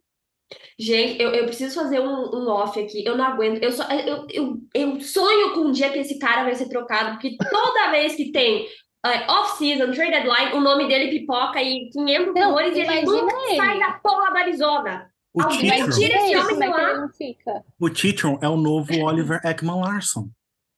Gente, 0.78 1.22
eu, 1.22 1.32
eu 1.32 1.45
preciso 1.45 1.76
fazer 1.76 1.99
um, 1.99 2.07
um 2.07 2.49
off 2.49 2.80
aqui. 2.80 3.05
Eu 3.05 3.16
não 3.16 3.26
aguento. 3.26 3.62
Eu, 3.62 3.72
só, 3.72 3.84
eu, 3.91 4.26
eu, 4.30 4.57
eu 4.74 5.01
sonho 5.01 5.53
com 5.53 5.62
um 5.62 5.72
dia 5.72 5.91
que 5.91 5.99
esse 5.99 6.18
cara 6.18 6.43
vai 6.43 6.55
ser 6.55 6.70
trocado, 6.70 7.12
porque 7.12 7.38
toda 7.38 7.91
vez 7.91 8.16
que 8.16 8.32
tem 8.32 8.66
uh, 9.05 9.32
off-season, 9.32 9.91
trade 9.91 10.12
deadline, 10.12 10.53
o 10.53 10.62
nome 10.62 10.88
dele 10.88 11.12
pipoca 11.12 11.62
e 11.62 11.89
500 11.91 12.34
Não, 12.34 12.47
rumores 12.47 12.76
e 12.76 12.80
ele 12.80 13.01
nunca 13.03 13.36
ele. 13.47 13.57
sai 13.57 13.80
da 13.80 13.91
porra 14.01 14.34
da 14.34 14.39
Arizona. 14.39 15.12
O 15.34 15.43
Alguém 15.43 15.89
tira 15.91 16.16
esse 16.16 16.36
homem 16.36 16.55
é 16.55 16.60
de 16.60 16.68
lá. 16.68 16.89
ele 16.89 17.01
não 17.01 17.10
fica? 17.10 17.64
o 17.80 17.89
Titron 17.89 18.39
é 18.41 18.49
o 18.49 18.57
novo 18.57 18.91
Oliver 19.05 19.39
Ekman 19.45 19.80
Larson. 19.82 20.30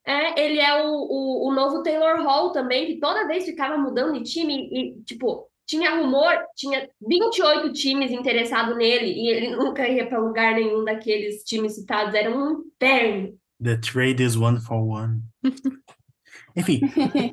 É, 0.06 0.43
ele 0.43 0.60
é 0.60 0.84
o, 0.84 0.89
o, 0.89 1.49
o 1.49 1.54
novo 1.54 1.84
Taylor 1.84 2.22
Hall 2.24 2.52
também, 2.52 2.88
que 2.88 2.99
toda 2.99 3.28
vez 3.28 3.45
ficava 3.45 3.78
mudando 3.78 4.14
de 4.14 4.24
time 4.24 4.70
e, 4.72 5.02
tipo, 5.04 5.47
tinha 5.66 5.95
rumor, 5.95 6.34
tinha 6.56 6.89
28 7.08 7.72
times 7.72 8.12
interessados 8.12 8.76
nele 8.76 9.08
e 9.08 9.28
ele 9.30 9.56
nunca 9.56 9.88
ia 9.88 10.08
pra 10.08 10.20
lugar 10.20 10.56
nenhum 10.56 10.84
daqueles 10.84 11.43
times 11.43 11.76
citados. 11.76 12.14
Era 12.14 12.30
um 12.30 12.64
inferno. 12.66 13.38
The 13.64 13.78
trade 13.78 14.24
is 14.24 14.36
one 14.36 14.60
for 14.60 14.82
one. 14.82 15.22
Enfim, 16.54 16.82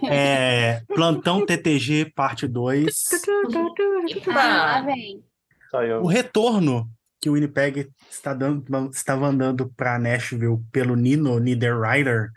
é, 0.09 0.81
Plantão 0.87 1.45
TTG, 1.45 2.12
parte 2.14 2.47
2. 2.47 2.85
Ah, 4.29 4.81
vem. 4.83 5.23
Saiu. 5.71 6.03
O 6.03 6.07
retorno 6.07 6.89
que 7.21 7.29
o 7.29 7.33
Winnipeg 7.33 7.91
está 8.09 8.33
dando, 8.33 8.64
estava 8.91 9.27
andando 9.27 9.69
para 9.77 9.99
Nashville 9.99 10.59
pelo 10.73 10.95
Nino 10.95 11.39
Niederreiter 11.39 12.31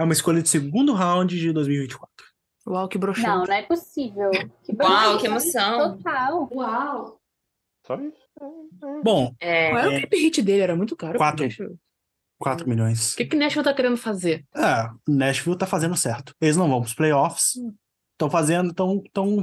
é 0.00 0.04
uma 0.04 0.12
escolha 0.12 0.42
de 0.42 0.48
segundo 0.48 0.92
round 0.94 1.38
de 1.38 1.52
2024. 1.52 2.08
Uau, 2.66 2.88
que 2.88 2.96
Não, 2.96 3.00
broxante. 3.00 3.48
não 3.48 3.54
é 3.54 3.62
possível. 3.62 4.30
Que 4.62 4.72
Uau, 4.80 5.18
que 5.18 5.26
emoção. 5.26 5.96
Total. 5.96 6.48
Uau! 6.52 7.20
Só 7.86 7.94
isso. 7.96 8.16
Bom, 9.02 9.34
É, 9.40 9.70
Qual 9.70 9.78
era 9.80 9.88
o 9.90 9.92
É. 9.92 10.00
cap 10.02 10.16
hit 10.16 10.42
dele? 10.42 10.62
Era 10.62 10.76
muito 10.76 10.96
caro. 10.96 11.18
Quatro. 11.18 11.42
O 11.44 11.46
Nashville. 11.48 11.78
4 12.38 12.68
milhões. 12.68 13.12
O 13.12 13.16
que, 13.16 13.26
que 13.26 13.36
o 13.36 13.38
Nashville 13.38 13.64
tá 13.64 13.74
querendo 13.74 13.96
fazer? 13.98 14.46
É, 14.54 14.86
o 15.06 15.12
Nashville 15.14 15.58
tá 15.58 15.66
fazendo 15.66 15.94
certo. 15.96 16.34
Eles 16.40 16.56
não 16.56 16.68
vão 16.68 16.80
pros 16.80 16.94
playoffs. 16.94 17.52
Estão 18.12 18.30
fazendo, 18.30 18.70
estão. 18.70 19.02
Tão... 19.12 19.42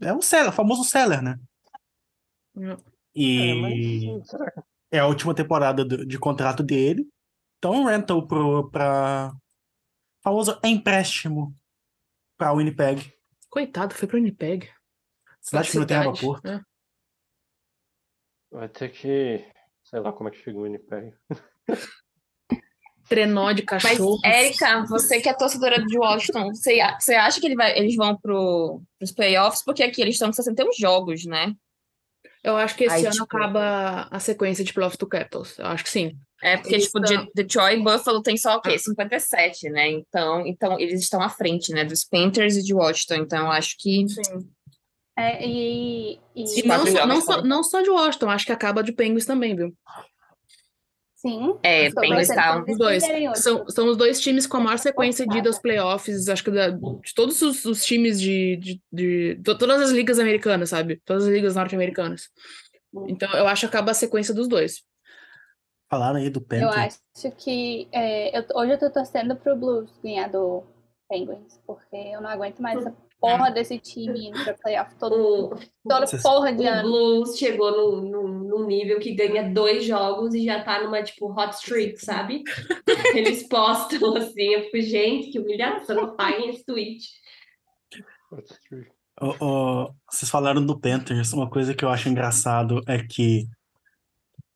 É 0.00 0.12
o 0.12 0.22
seller, 0.22 0.50
o 0.50 0.52
famoso 0.52 0.84
seller, 0.84 1.20
né? 1.22 1.36
Hum. 2.56 2.70
É, 2.72 2.76
E 3.14 3.60
mas 4.18 4.28
será 4.28 4.50
que 4.50 4.60
é 4.92 4.98
a 5.00 5.06
última 5.06 5.34
temporada 5.34 5.84
do- 5.84 6.06
de 6.06 6.18
contrato 6.18 6.62
dele. 6.62 7.08
Então, 7.58 7.84
rental 7.84 8.26
pro, 8.26 8.70
pra. 8.70 9.32
Famoso 10.22 10.58
empréstimo 10.64 11.56
pra 12.36 12.52
Winnipeg. 12.52 13.12
Coitado, 13.50 13.94
foi 13.94 14.06
pro 14.06 14.16
Winnipeg. 14.16 14.70
Cidade 15.40 15.70
que 15.70 15.78
não 15.78 15.86
tem 15.86 15.96
aeroporto. 15.96 16.48
É. 16.48 16.60
vai 18.50 18.68
ter 18.68 18.90
que. 18.90 19.44
Sei 19.84 20.00
lá 20.00 20.12
como 20.12 20.28
é 20.28 20.32
que 20.32 20.38
chega 20.38 20.58
o 20.58 20.62
Winnipeg. 20.62 21.14
Trenó 23.08 23.52
de 23.52 23.64
Mas, 23.70 23.82
cachorro. 23.82 24.18
Érica, 24.22 24.84
você 24.84 25.20
que 25.20 25.28
é 25.30 25.32
torcedora 25.32 25.82
de 25.82 25.98
Washington, 25.98 26.48
você, 26.48 26.78
você 27.00 27.14
acha 27.14 27.40
que 27.40 27.46
ele 27.46 27.56
vai, 27.56 27.76
eles 27.76 27.96
vão 27.96 28.14
pro, 28.18 28.82
pros 28.98 29.12
playoffs? 29.12 29.64
Porque 29.64 29.82
aqui 29.82 30.02
eles 30.02 30.16
estão 30.16 30.28
com 30.28 30.34
61 30.34 30.70
jogos, 30.78 31.24
né? 31.24 31.54
Eu 32.48 32.56
acho 32.56 32.74
que 32.76 32.84
esse 32.84 32.94
Aí, 32.96 33.02
ano 33.04 33.12
tipo- 33.12 33.24
acaba 33.24 34.08
a 34.10 34.18
sequência 34.18 34.64
de 34.64 34.72
playoff 34.72 34.96
do 34.96 35.06
Capitals. 35.06 35.58
Eu 35.58 35.66
acho 35.66 35.84
que 35.84 35.90
sim. 35.90 36.16
É 36.42 36.56
porque, 36.56 36.74
Eles 36.74 36.86
tipo, 36.86 37.00
estão- 37.02 37.24
de- 37.24 37.30
Detroit 37.34 37.78
e 37.80 37.82
Buffalo 37.82 38.22
tem 38.22 38.36
só 38.36 38.56
o 38.56 38.60
quê? 38.60 38.78
57, 38.78 39.68
né? 39.70 39.90
Então, 39.90 40.46
então, 40.46 40.78
eles 40.78 41.00
estão 41.00 41.20
à 41.20 41.28
frente, 41.28 41.72
né? 41.72 41.84
Dos 41.84 42.04
Panthers 42.04 42.56
e 42.56 42.62
de 42.62 42.72
Washington. 42.72 43.16
Então, 43.16 43.46
eu 43.46 43.52
acho 43.52 43.74
que. 43.78 44.04
É, 45.18 45.44
e, 45.44 46.20
e- 46.34 46.60
E 46.60 46.62
não 46.66 46.86
só, 46.86 47.06
não, 47.06 47.20
só, 47.20 47.42
não 47.42 47.62
só 47.64 47.82
de 47.82 47.90
Washington, 47.90 48.30
acho 48.30 48.46
que 48.46 48.52
acaba 48.52 48.82
de 48.84 48.92
Penguins 48.92 49.26
também, 49.26 49.56
viu? 49.56 49.74
Sim. 51.18 51.58
É, 51.62 51.86
Estou 51.86 52.00
Penguins 52.02 52.28
torcendo 52.28 52.36
tá- 52.36 52.52
pra 52.52 52.62
eles 52.62 52.72
Os 52.72 52.78
dois. 52.78 53.38
São, 53.42 53.68
são 53.68 53.88
os 53.90 53.96
dois 53.96 54.20
times 54.20 54.46
com 54.46 54.56
a 54.56 54.60
maior 54.60 54.78
sequência 54.78 55.26
de 55.26 55.38
ida 55.38 55.48
aos 55.48 55.58
playoffs, 55.58 56.28
acho 56.28 56.42
que 56.44 56.50
da- 56.50 56.70
de 56.70 57.14
todos 57.14 57.42
os, 57.42 57.64
os 57.64 57.84
times 57.84 58.20
de, 58.20 58.56
de, 58.56 58.82
de- 58.92 59.40
to- 59.44 59.58
todas 59.58 59.80
as 59.82 59.90
ligas 59.90 60.18
americanas, 60.18 60.70
sabe? 60.70 61.00
Todas 61.04 61.24
as 61.24 61.30
ligas 61.30 61.54
norte-americanas. 61.56 62.28
Então, 63.06 63.30
eu 63.34 63.46
acho 63.46 63.60
que 63.62 63.66
acaba 63.66 63.90
a 63.90 63.94
sequência 63.94 64.32
dos 64.32 64.48
dois. 64.48 64.82
Falaram 65.90 66.16
aí 66.18 66.28
do 66.30 66.40
Eu 66.40 66.44
Panthers. 66.68 67.00
acho 67.16 67.30
que 67.36 67.88
é, 67.92 68.38
eu- 68.38 68.44
hoje 68.54 68.72
eu 68.72 68.78
tô 68.78 68.90
torcendo 68.90 69.34
pro 69.36 69.56
Blues 69.56 69.90
ganhar 70.02 70.28
do 70.28 70.62
Penguins, 71.08 71.58
porque 71.66 71.96
eu 71.96 72.20
não 72.20 72.28
aguento 72.30 72.60
mais 72.60 72.78
essa 72.78 72.94
porra 73.20 73.50
desse 73.50 73.78
time 73.78 74.28
indo 74.28 74.44
pra 74.44 74.54
playoff 74.54 74.94
todo, 74.96 75.14
O, 75.14 75.56
toda 75.88 76.06
porra 76.22 76.52
de 76.52 76.64
o 76.64 76.68
ano. 76.68 76.82
Blues 76.82 77.36
chegou 77.36 77.70
num, 77.70 78.10
num, 78.10 78.28
num 78.28 78.66
nível 78.66 78.98
que 79.00 79.14
ganha 79.14 79.52
dois 79.52 79.84
jogos 79.84 80.34
e 80.34 80.44
já 80.44 80.62
tá 80.62 80.82
numa, 80.82 81.02
tipo, 81.02 81.30
hot 81.30 81.54
streak, 81.54 81.98
sabe? 81.98 82.44
Eles 83.14 83.48
postam 83.48 84.16
assim, 84.16 84.54
eu 84.54 84.64
fico, 84.64 84.80
gente, 84.80 85.30
que 85.30 85.38
humilhação, 85.38 86.00
apaguem 86.00 86.50
esse 86.50 86.64
tweet. 86.64 87.08
Ô, 89.20 89.34
ô, 89.44 89.94
vocês 90.10 90.30
falaram 90.30 90.64
do 90.64 90.78
Panthers. 90.78 91.32
Uma 91.32 91.50
coisa 91.50 91.74
que 91.74 91.84
eu 91.84 91.88
acho 91.88 92.08
engraçado 92.08 92.80
é 92.86 93.02
que. 93.02 93.48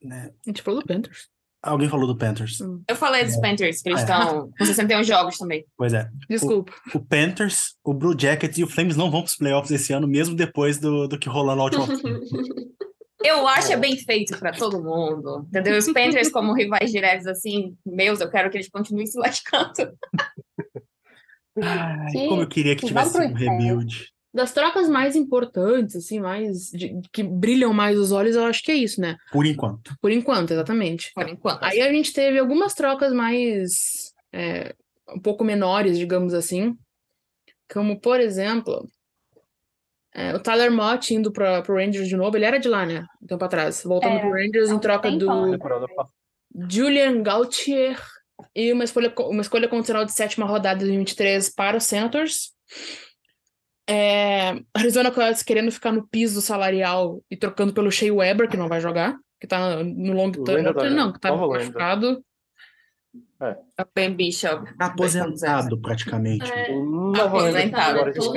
né, 0.01 0.31
A 0.47 0.51
gente 0.51 0.63
falou 0.63 0.81
do 0.81 0.87
Panthers. 0.87 1.32
Alguém 1.63 1.89
falou 1.89 2.07
do 2.07 2.17
Panthers. 2.17 2.59
Eu 2.89 2.97
falei 2.97 3.25
dos 3.25 3.37
Panthers, 3.37 3.81
que 3.83 3.89
eles 3.89 4.01
É. 4.01 4.03
estão 4.03 4.51
com 4.59 4.65
61 4.65 5.05
jogos 5.05 5.39
também. 5.39 5.65
Pois 5.77 5.93
é. 5.95 6.09
Desculpa. 6.29 6.73
O 6.95 7.01
Panthers, 7.01 7.75
o 7.85 7.95
Blue 7.95 8.17
Jackets 8.19 8.59
e 8.59 8.65
o 8.65 8.69
Flames 8.69 8.97
não 8.97 9.11
vão 9.11 9.23
pros 9.23 9.37
playoffs 9.37 9.71
esse 9.71 9.93
ano, 9.93 10.07
mesmo 10.09 10.35
depois 10.35 10.79
do, 10.79 11.07
do 11.07 11.19
que 11.19 11.29
rolou 11.29 11.55
na 11.57 11.63
última. 11.65 11.87
Eu 13.25 13.47
acho 13.47 13.73
é 13.73 13.77
bem 13.77 13.97
feito 13.97 14.37
pra 14.37 14.51
todo 14.51 14.83
mundo, 14.83 15.47
entendeu? 15.49 15.79
Os 15.79 15.87
Panthers 15.87 16.29
como 16.29 16.53
rivais 16.55 16.91
diretos, 16.91 17.29
assim, 17.29 17.77
meus, 17.87 18.21
eu 18.21 18.29
quero 18.29 18.51
que 18.51 18.57
eles 18.57 18.69
continuem 18.69 19.07
se 19.07 19.17
lascando. 19.17 19.93
Ai, 21.63 22.11
Que- 22.11 22.29
como 22.29 22.43
eu 22.43 22.49
queria 22.49 22.75
que 22.75 22.81
que 22.81 22.87
tivesse 22.89 23.17
um 23.17 23.23
inferno. 23.23 23.37
rebuild. 23.61 24.09
Das 24.35 24.53
trocas 24.53 24.89
mais 24.89 25.15
importantes, 25.15 25.95
assim, 25.97 26.19
mais 26.21 26.71
de- 26.71 27.01
que 27.13 27.23
brilham 27.23 27.73
mais 27.73 27.99
os 27.99 28.13
olhos, 28.13 28.35
eu 28.35 28.45
acho 28.45 28.63
que 28.63 28.73
é 28.73 28.77
isso, 28.77 29.01
né? 29.01 29.17
Por 29.31 29.45
enquanto. 29.45 29.95
Por 30.01 30.11
enquanto, 30.11 30.53
exatamente. 30.53 31.13
Por 31.15 31.29
enquanto. 31.29 31.63
Aí 31.63 31.81
a 31.83 31.93
gente 31.93 32.13
teve 32.13 32.39
algumas 32.39 32.73
trocas 32.73 33.13
mais 33.13 34.13
é, 34.33 34.75
um 35.15 35.21
pouco 35.21 35.45
menores, 35.45 35.99
digamos 35.99 36.33
assim. 36.33 36.75
Como, 37.71 38.01
por 38.01 38.21
exemplo, 38.21 38.89
é, 40.15 40.35
o 40.35 40.41
Tyler 40.41 40.71
Mott 40.71 41.15
indo 41.15 41.33
para 41.33 41.63
o 41.69 41.75
Rangers 41.75 42.09
de 42.09 42.17
novo. 42.17 42.37
Ele 42.37 42.45
era 42.45 42.59
de 42.59 42.69
lá, 42.69 42.85
né? 42.85 43.05
Um 43.23 43.27
tempo 43.27 43.45
atrás. 43.45 43.83
Voltando 43.85 44.13
Era. 44.13 44.21
para 44.21 44.29
o 44.29 44.33
Rangers 44.33 44.71
Há 44.71 44.75
em 44.75 44.79
troca 44.79 45.11
do. 45.11 45.59
Julian 46.69 47.23
Gauthier 47.23 47.99
e 48.55 48.73
uma 48.73 48.85
escolha, 48.85 49.13
uma 49.19 49.41
escolha 49.41 49.69
condicional 49.69 50.05
de 50.05 50.13
sétima 50.13 50.45
rodada 50.45 50.81
de 50.81 50.85
2023 50.85 51.49
para 51.55 51.77
os 51.79 51.85
Senators. 51.85 52.53
É, 53.95 54.59
Arizona 54.75 55.11
Coyotes 55.11 55.43
querendo 55.43 55.71
ficar 55.71 55.93
no 55.93 56.07
piso 56.09 56.41
salarial 56.41 57.23
e 57.31 57.37
trocando 57.37 57.75
pelo 57.75 57.91
Shea 57.91 58.13
Weber, 58.15 58.49
que 58.49 58.57
não 58.57 58.67
vai 58.69 58.81
jogar, 58.81 59.19
que 59.39 59.47
tá 59.47 59.83
no 59.85 60.15
long 60.15 60.33
term. 60.33 60.45
Lenda 60.47 60.73
tá- 60.73 60.89
Não, 60.89 61.13
que 61.13 61.21
tá 61.21 61.37
machucado. 61.37 62.25
A 63.77 63.87
Ben 63.95 64.15
Bishop. 64.15 64.65
Aposentado, 64.79 65.79
praticamente. 65.81 66.51
É, 66.51 66.73
Nova 66.73 67.25
Aposentado, 67.27 67.99
Coyotes 67.99 68.25
todo 68.25 68.33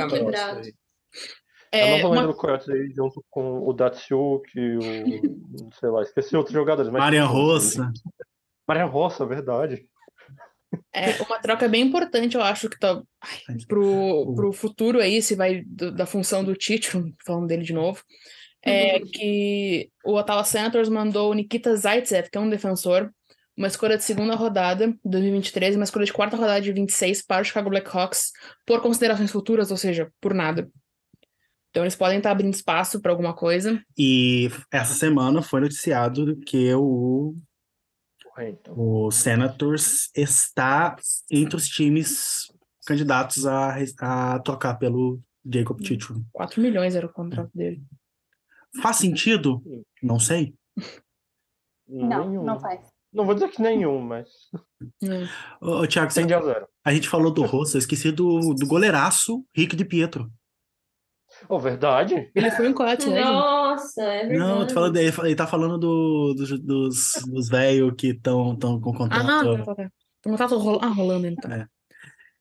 É, 1.71 1.97
nova 2.01 2.07
uma- 2.07 2.15
lenda 2.21 2.33
do 2.33 2.37
Coyotes 2.37 2.69
aí, 2.69 2.89
junto 2.93 3.23
com 3.29 3.65
o 3.67 3.71
Datsuk, 3.73 4.49
o. 4.59 4.79
sei 5.79 5.89
lá, 5.89 6.01
esqueci 6.01 6.35
outros 6.35 6.53
jogadores. 6.53 6.91
mas- 6.91 6.99
Marian 7.01 7.25
Roça. 7.27 7.91
Marian 8.67 8.85
Roça, 8.87 9.25
verdade. 9.25 9.85
É 10.93 11.21
uma 11.21 11.39
troca 11.39 11.67
bem 11.67 11.83
importante, 11.83 12.35
eu 12.35 12.41
acho 12.41 12.69
que 12.69 12.77
tá 12.79 13.01
pro, 13.67 14.33
pro 14.35 14.51
futuro 14.53 14.99
aí, 14.99 15.21
se 15.21 15.35
vai 15.35 15.61
do- 15.65 15.91
da 15.91 16.05
função 16.05 16.43
do 16.43 16.55
Tite, 16.55 16.89
falando 17.25 17.47
dele 17.47 17.63
de 17.63 17.73
novo, 17.73 18.01
é 18.63 18.99
que 18.99 19.89
o 20.03 20.15
Ottawa 20.15 20.43
Senators 20.43 20.89
mandou 20.89 21.29
o 21.31 21.33
Nikita 21.33 21.75
Zaitsev, 21.75 22.29
que 22.29 22.37
é 22.37 22.41
um 22.41 22.49
defensor, 22.49 23.11
uma 23.55 23.67
escolha 23.67 23.95
de 23.97 24.03
segunda 24.03 24.35
rodada, 24.35 24.93
2023, 25.05 25.75
e 25.75 25.77
uma 25.77 25.83
escolha 25.83 26.05
de 26.05 26.11
quarta 26.11 26.35
rodada 26.35 26.59
de 26.61 26.73
26 26.73 27.21
para 27.21 27.41
o 27.41 27.45
Chicago 27.45 27.69
Blackhawks, 27.69 28.31
por 28.65 28.81
considerações 28.81 29.31
futuras, 29.31 29.71
ou 29.71 29.77
seja, 29.77 30.11
por 30.19 30.33
nada. 30.33 30.69
Então 31.69 31.83
eles 31.83 31.95
podem 31.95 32.17
estar 32.17 32.31
abrindo 32.31 32.53
espaço 32.53 33.01
para 33.01 33.11
alguma 33.11 33.33
coisa. 33.33 33.81
E 33.97 34.49
essa 34.71 34.93
semana 34.93 35.41
foi 35.41 35.61
noticiado 35.61 36.37
que 36.45 36.73
o, 36.73 37.35
O 38.75 39.11
Senators 39.11 40.09
está 40.15 40.95
entre 41.31 41.55
os 41.55 41.67
times 41.67 42.51
candidatos 42.85 43.45
a, 43.45 43.75
a 43.99 44.39
trocar 44.39 44.75
pelo 44.75 45.19
Jacob 45.45 45.79
Titrum. 45.81 46.23
4 46.33 46.61
milhões 46.61 46.95
era 46.95 47.05
o 47.07 47.11
contrato 47.13 47.49
dele. 47.53 47.81
Faz 48.81 48.97
sentido? 48.97 49.63
Não 50.03 50.19
sei. 50.19 50.53
Não, 51.87 52.29
nenhum. 52.29 52.43
não 52.43 52.59
faz. 52.59 52.81
Não 53.13 53.25
vou 53.25 53.33
dizer 53.33 53.49
que 53.49 53.61
nenhum, 53.61 54.01
mas 54.01 54.27
É. 55.01 55.27
Ô, 55.61 55.87
Thiago, 55.87 56.11
você- 56.11 56.19
tende 56.21 56.33
a 56.33 56.41
zero. 56.41 56.67
a 56.83 56.93
gente 56.93 57.07
falou 57.07 57.31
do 57.31 57.43
Rosso, 57.43 57.77
eu 57.77 57.79
esqueci 57.79 58.11
do, 58.11 58.53
do 58.53 58.67
goleiraço 58.67 59.45
Rick 59.55 59.75
de 59.75 59.85
Pietro. 59.85 60.29
Oh, 61.49 61.59
verdade? 61.59 62.29
Ele 62.33 62.51
foi 62.51 62.67
um 62.69 62.73
collect 62.73 63.07
legend. 63.07 63.29
Nossa, 63.31 64.01
é 64.03 64.27
verdade. 64.27 64.37
Não, 64.39 64.69
falando, 64.69 64.97
ele 64.97 65.13
ele 65.23 65.35
tá 65.35 65.47
falando 65.47 65.77
do, 65.77 66.33
dos, 66.33 66.59
dos, 66.59 67.11
dos 67.27 67.49
velhos 67.49 67.93
que 67.97 68.07
estão 68.07 68.55
tão 68.55 68.79
com 68.79 68.91
Ah, 68.91 68.97
contrato. 68.97 69.57
tá, 69.57 69.63
tá, 69.63 69.75
tá. 69.75 69.89
Então 70.19 70.35
tá 70.35 70.45
ah, 70.81 70.87
rolando 70.87 71.27
então. 71.27 71.67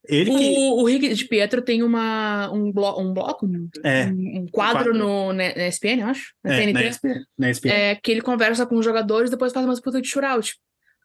Ele 0.07 0.31
que. 0.31 0.57
O, 0.59 0.83
o 0.83 0.87
Rick 0.87 1.15
de 1.15 1.25
Pietro 1.27 1.63
tem 1.63 1.83
uma, 1.83 2.51
um, 2.53 2.71
blo 2.71 3.01
um 3.01 3.13
bloco, 3.13 3.47
um, 3.47 3.69
É. 3.83 4.07
um- 4.07 4.47
quadro 4.53 4.93
quadro. 4.93 4.95
no, 4.99 5.33
na, 5.33 5.55
na 5.55 5.67
ESPN, 5.67 6.01
eu 6.01 6.07
acho. 6.09 6.35
Na 6.45 6.55
É, 6.55 6.61
TNT. 6.61 6.73
na 6.73 6.83
ESPN. 6.85 7.25
Na 7.39 7.51
ESPN. 7.51 7.71
é, 7.73 7.95
que 7.95 8.11
ele 8.11 8.21
conversa 8.21 8.67
com 8.67 8.77
os 8.77 8.85
jogadores 8.85 9.29
e 9.29 9.31
depois 9.33 9.53
faz 9.53 9.65
uma 9.65 9.73
disputa 9.73 10.01
de 10.01 10.09
shootout. 10.09 10.57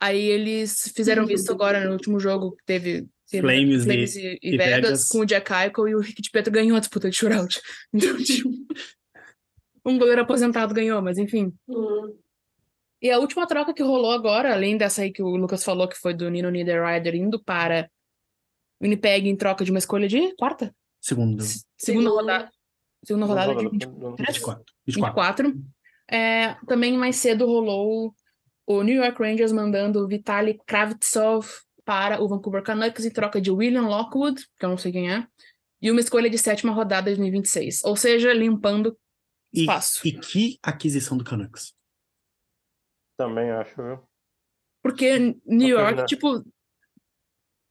Aí 0.01 0.21
eles 0.21 0.91
fizeram 0.95 1.29
isso 1.29 1.51
agora 1.51 1.85
no 1.85 1.91
último 1.93 2.19
jogo 2.19 2.51
que 2.55 2.63
teve 2.65 3.07
Flames 3.29 3.81
e- 3.81 3.85
Flames 3.85 4.15
e, 4.15 4.39
e 4.41 4.53
e 4.53 4.57
Vegas, 4.57 4.75
Vegas. 4.81 5.07
com 5.07 5.19
o 5.19 5.25
Jack 5.25 5.51
Eichel 5.53 5.87
e 5.87 5.95
o 5.95 5.99
Rick 5.99 6.21
de 6.21 6.31
Pietro 6.31 6.51
ganhou 6.51 6.75
a 6.77 6.79
disputa 6.79 7.09
de 7.09 7.15
shootout. 7.15 7.61
Então, 7.93 8.17
tipo, 8.17 8.49
um 9.85 9.97
goleiro 9.97 10.21
aposentado 10.21 10.73
ganhou, 10.73 11.01
mas 11.01 11.17
enfim. 11.17 11.53
Hum. 11.67 12.15
E 13.01 13.09
a 13.09 13.17
última 13.19 13.47
troca 13.47 13.73
que 13.73 13.81
rolou 13.81 14.11
agora, 14.11 14.53
além 14.53 14.77
dessa 14.77 15.01
aí 15.03 15.11
que 15.11 15.21
o 15.23 15.35
Lucas 15.35 15.63
falou, 15.63 15.87
que 15.87 15.95
foi 15.97 16.13
do 16.13 16.29
Nino 16.29 16.49
Niederreiter 16.49 17.15
indo 17.15 17.41
para 17.41 17.89
Winnipeg 18.81 19.29
em 19.29 19.35
troca 19.37 19.63
de 19.63 19.71
uma 19.71 19.79
escolha 19.79 20.07
de 20.07 20.35
quarta? 20.35 20.75
Se- 21.01 21.09
Segunda 21.15 21.43
Segundo. 21.77 22.09
rodada. 22.13 22.51
Segunda 23.05 23.25
rodada 23.25 23.55
de 23.55 23.69
20 23.69 23.85
do- 23.85 24.15
24. 24.17 24.63
24. 24.85 25.47
24. 25.47 25.63
É, 26.11 26.55
também 26.67 26.97
mais 26.97 27.15
cedo 27.15 27.45
rolou 27.45 28.13
o 28.67 28.83
New 28.83 29.01
York 29.01 29.17
Rangers 29.21 29.51
mandando 29.53 30.03
o 30.03 30.07
Vitaly 30.07 30.59
Kravtsov 30.67 31.47
para 31.89 32.21
o 32.21 32.27
Vancouver 32.27 32.61
Canucks 32.61 33.03
em 33.03 33.09
troca 33.09 33.41
de 33.41 33.49
William 33.49 33.87
Lockwood, 33.87 34.47
que 34.59 34.63
eu 34.63 34.69
não 34.69 34.77
sei 34.77 34.91
quem 34.91 35.11
é, 35.11 35.27
e 35.81 35.89
uma 35.89 35.99
escolha 35.99 36.29
de 36.29 36.37
sétima 36.37 36.71
rodada 36.71 37.09
de 37.09 37.17
2026. 37.17 37.83
Ou 37.83 37.95
seja, 37.95 38.31
limpando 38.31 38.95
E, 39.51 39.61
espaço. 39.61 40.07
e 40.07 40.11
que 40.19 40.59
aquisição 40.61 41.17
do 41.17 41.23
Canucks? 41.23 41.73
Também 43.17 43.49
acho, 43.49 43.75
viu? 43.75 44.03
Porque 44.83 45.17
New 45.47 45.67
York, 45.67 45.85
terminar. 45.87 46.05
tipo, 46.05 46.45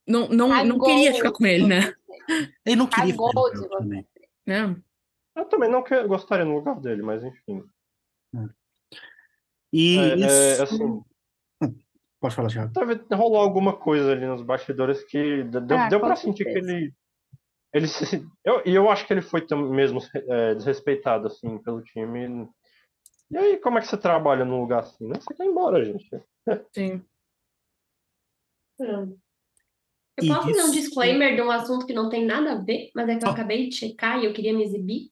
não, 0.04 0.28
não, 0.30 0.64
não 0.64 0.80
queria 0.80 1.14
ficar 1.14 1.30
com 1.30 1.46
ele, 1.46 1.68
né? 1.68 1.78
Ele 2.66 2.74
não 2.76 2.88
queria 2.88 3.12
ficar 3.12 3.32
Canucks 3.32 3.60
você. 3.60 3.68
também. 3.68 4.06
né? 4.44 4.82
Eu 5.36 5.44
também 5.44 5.70
não 5.70 5.84
que- 5.84 6.02
gostaria 6.08 6.44
no 6.44 6.56
lugar 6.56 6.80
dele, 6.80 7.02
mas 7.02 7.22
enfim. 7.22 7.62
E 9.72 9.96
É, 9.96 10.10
é, 10.10 10.16
isso- 10.54 10.62
assim, 10.64 11.02
Pode 12.20 12.34
falar, 12.34 12.48
Thiago. 12.48 12.72
Deve 12.72 13.00
rolou 13.14 13.38
alguma 13.40 13.76
coisa 13.76 14.10
ali 14.12 14.26
nos 14.26 14.42
bastidores 14.42 15.04
que 15.04 15.44
de- 15.44 15.60
deu, 15.60 15.78
Ah, 15.78 15.88
deu 15.88 16.00
pra 16.00 16.16
sentir 16.16 16.44
que 16.44 16.50
ele. 16.58 16.92
ele 17.72 17.86
se, 17.86 18.26
eu, 18.44 18.62
e 18.66 18.74
eu 18.74 18.90
acho 18.90 19.06
que 19.06 19.12
ele 19.12 19.22
foi 19.22 19.46
mesmo 19.70 20.00
é, 20.14 20.54
desrespeitado, 20.54 21.28
assim, 21.28 21.58
pelo 21.58 21.82
time. 21.82 22.48
E 23.30 23.36
aí, 23.36 23.56
como 23.58 23.78
é 23.78 23.80
que 23.80 23.86
você 23.86 23.96
trabalha 23.96 24.44
num 24.44 24.60
lugar 24.60 24.80
assim? 24.80 25.06
Né? 25.06 25.14
Você 25.20 25.34
quer 25.34 25.44
ir 25.44 25.48
embora, 25.48 25.84
gente. 25.84 26.08
Sim. 26.72 27.04
Eu 28.80 30.24
E 30.24 30.28
posso 30.28 30.48
fazer 30.48 30.62
um 30.62 30.70
disclaimer 30.72 31.34
de 31.36 31.42
um 31.42 31.50
assunto 31.50 31.86
que 31.86 31.92
não 31.92 32.08
tem 32.08 32.24
nada 32.24 32.52
a 32.52 32.60
ver, 32.60 32.90
mas 32.94 33.08
é 33.08 33.16
que 33.16 33.24
eu 33.24 33.28
Ah. 33.28 33.32
acabei 33.32 33.68
de 33.68 33.76
checar 33.76 34.18
e 34.20 34.24
eu 34.24 34.32
queria 34.32 34.52
me 34.52 34.64
exibir. 34.64 35.10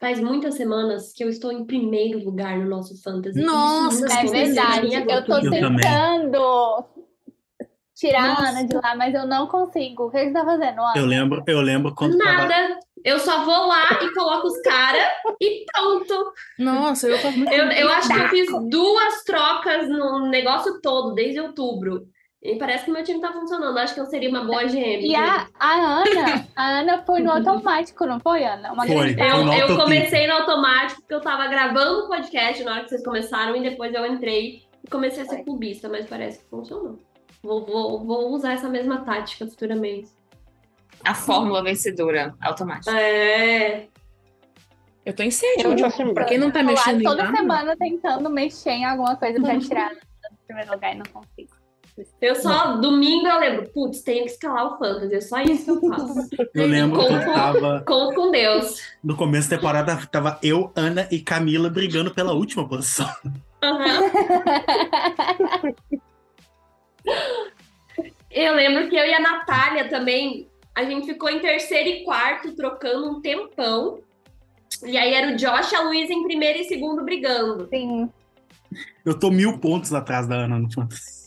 Faz 0.00 0.18
muitas 0.18 0.54
semanas 0.54 1.12
que 1.12 1.22
eu 1.22 1.28
estou 1.28 1.52
em 1.52 1.64
primeiro 1.66 2.18
lugar 2.24 2.56
no 2.58 2.66
nosso 2.68 3.00
fantasy. 3.02 3.40
Nossa, 3.42 4.06
É 4.06 4.24
verdade. 4.24 4.94
Eu 4.94 5.24
tô 5.26 5.40
vida. 5.40 5.56
Eu 5.56 5.60
também. 5.60 5.80
tentando 5.80 6.84
tirar 7.94 8.28
Nossa. 8.28 8.42
a 8.42 8.48
Ana 8.48 8.64
de 8.66 8.74
lá, 8.76 8.96
mas 8.96 9.14
eu 9.14 9.26
não 9.26 9.46
consigo. 9.46 10.04
O 10.04 10.10
que 10.10 10.18
você 10.24 10.32
tá 10.32 10.42
fazendo, 10.42 10.80
Ana? 10.80 10.92
Eu 10.96 11.04
lembro, 11.04 11.42
eu 11.46 11.60
lembro 11.60 11.94
quando 11.94 12.16
tava- 12.16 12.46
Nada. 12.48 12.78
Eu 13.04 13.18
só 13.18 13.44
vou 13.44 13.66
lá 13.66 13.82
e 14.02 14.12
coloco 14.14 14.46
os 14.46 14.60
caras 14.62 15.02
e 15.40 15.64
pronto. 15.72 16.32
Nossa, 16.58 17.06
eu 17.08 17.16
tava 17.20 17.34
muito 17.36 17.50
Eu, 17.52 17.64
eu 17.70 17.88
acho 17.90 18.08
que 18.08 18.18
eu 18.18 18.28
fiz 18.28 18.46
duas 18.70 19.22
trocas 19.24 19.88
no 19.88 20.28
negócio 20.28 20.80
todo, 20.82 21.14
desde 21.14 21.40
outubro. 21.40 22.06
E 22.42 22.56
parece 22.56 22.86
que 22.86 22.90
meu 22.90 23.04
time 23.04 23.20
tá 23.20 23.32
funcionando. 23.32 23.76
Acho 23.78 23.92
que 23.92 24.00
eu 24.00 24.06
seria 24.06 24.30
uma 24.30 24.44
boa 24.44 24.64
GM. 24.64 25.02
E 25.02 25.14
a, 25.14 25.46
a 25.58 25.74
Ana, 25.74 26.48
a 26.56 26.78
Ana 26.80 27.02
foi 27.02 27.20
no 27.20 27.30
automático, 27.30 28.06
não 28.06 28.18
foi, 28.18 28.44
Ana? 28.44 28.72
Uma 28.72 28.86
Foi. 28.86 29.12
grande 29.12 29.60
Eu, 29.60 29.68
eu 29.68 29.76
comecei 29.76 30.26
no 30.26 30.32
automático 30.32 31.02
porque 31.02 31.14
eu 31.14 31.20
tava 31.20 31.46
gravando 31.48 32.04
o 32.04 32.08
podcast 32.08 32.64
na 32.64 32.72
hora 32.72 32.84
que 32.84 32.88
vocês 32.88 33.04
começaram 33.04 33.54
e 33.56 33.62
depois 33.62 33.92
eu 33.92 34.06
entrei 34.06 34.62
e 34.82 34.88
comecei 34.90 35.22
a 35.22 35.26
ser 35.26 35.44
clubista, 35.44 35.88
mas 35.90 36.06
parece 36.06 36.38
que 36.38 36.48
funcionou. 36.48 36.98
Vou, 37.42 37.66
vou, 37.66 38.04
vou 38.04 38.30
usar 38.30 38.54
essa 38.54 38.70
mesma 38.70 39.04
tática 39.04 39.46
futuramente. 39.46 40.08
A 41.04 41.14
fórmula 41.14 41.62
vencedora 41.62 42.34
automática. 42.40 42.98
É. 42.98 43.86
Eu 45.04 45.14
tô 45.14 45.22
em 45.22 45.28
assim, 45.28 46.14
pra 46.14 46.24
quem 46.24 46.38
não 46.38 46.50
tá 46.50 46.60
Tô 46.60 46.66
lá 46.66 46.72
mexendo 46.72 47.00
em 47.00 47.04
toda 47.04 47.24
nada, 47.24 47.36
semana 47.36 47.76
tentando 47.76 48.30
mexer 48.30 48.70
em 48.70 48.84
alguma 48.84 49.16
coisa 49.16 49.40
pra 49.40 49.58
tirar 49.58 49.90
do 49.92 50.36
primeiro 50.46 50.72
lugar 50.72 50.94
e 50.94 50.98
não 50.98 51.06
consigo. 51.06 51.49
Eu 52.20 52.34
só, 52.36 52.76
domingo 52.76 53.26
eu 53.26 53.38
lembro, 53.40 53.68
putz, 53.70 54.02
tenho 54.02 54.24
que 54.24 54.30
escalar 54.30 54.66
o 54.74 54.78
fantasy, 54.78 55.14
é 55.14 55.20
só 55.20 55.40
isso 55.40 55.64
que 55.80 55.86
eu 55.86 55.90
faço. 55.90 56.28
eu 56.54 56.66
lembro 56.66 56.96
Como- 56.98 57.08
quando 57.08 57.34
tava 57.34 57.84
Conto 57.86 58.14
com 58.14 58.30
Deus. 58.30 58.80
no 59.02 59.16
começo 59.16 59.48
da 59.50 59.56
temporada, 59.56 59.96
tava 60.10 60.38
eu, 60.42 60.72
Ana 60.76 61.08
e 61.10 61.18
Camila 61.20 61.68
brigando 61.70 62.10
pela 62.12 62.32
última 62.32 62.68
posição. 62.68 63.08
Aham. 63.62 64.00
Eu 68.30 68.54
lembro 68.54 68.88
que 68.88 68.96
eu 68.96 69.04
e 69.04 69.12
a 69.12 69.20
Natália 69.20 69.88
também, 69.88 70.46
a 70.74 70.84
gente 70.84 71.06
ficou 71.06 71.28
em 71.28 71.40
terceiro 71.40 71.88
e 71.88 72.04
quarto, 72.04 72.54
trocando 72.54 73.10
um 73.10 73.20
tempão. 73.20 74.00
E 74.84 74.96
aí 74.96 75.12
era 75.12 75.32
o 75.32 75.36
Josh 75.36 75.72
e 75.72 75.74
a 75.74 75.80
Luísa 75.82 76.12
em 76.12 76.22
primeiro 76.22 76.60
e 76.60 76.64
segundo 76.64 77.02
brigando. 77.04 77.68
Sim. 77.68 78.08
Eu 79.04 79.18
tô 79.18 79.30
mil 79.30 79.58
pontos 79.58 79.92
atrás 79.92 80.28
da 80.28 80.36
Ana 80.36 80.58
no 80.60 80.72
fantasy. 80.72 81.19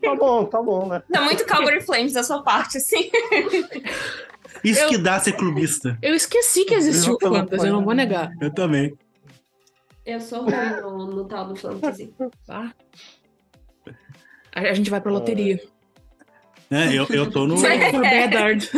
Tá 0.00 0.14
bom, 0.14 0.44
tá 0.46 0.62
bom, 0.62 0.88
né? 0.88 1.02
Tá 1.12 1.20
muito 1.22 1.44
Calgary 1.44 1.80
Flames 1.80 2.12
da 2.12 2.22
sua 2.22 2.42
parte, 2.42 2.78
assim. 2.78 3.10
Isso 4.64 4.80
Eu- 4.80 4.88
que 4.88 4.98
dá 4.98 5.18
ser 5.20 5.32
clubista. 5.32 5.98
Eu 6.00 6.14
esqueci 6.14 6.64
que 6.64 6.74
existia 6.74 7.12
o 7.12 7.18
Fantasy, 7.20 7.66
eu 7.66 7.72
não 7.72 7.84
vou 7.84 7.94
negar. 7.94 8.30
Eu 8.40 8.50
também. 8.52 8.96
Eu 10.04 10.20
sou 10.20 10.44
ruim 10.44 10.80
no, 10.82 11.06
no 11.06 11.24
tal 11.26 11.48
do 11.48 11.56
fantasy. 11.56 12.14
Tá? 12.46 12.72
A 14.54 14.60
a 14.60 14.72
gente 14.72 14.88
vai 14.88 15.00
pra 15.00 15.10
loteria. 15.10 15.60
É, 16.70 16.92
eu, 16.96 17.06
eu 17.10 17.30
tô 17.30 17.46
no. 17.46 17.56
Sim. 17.56 17.66
Pro 17.90 18.00
Bedard. 18.00 18.70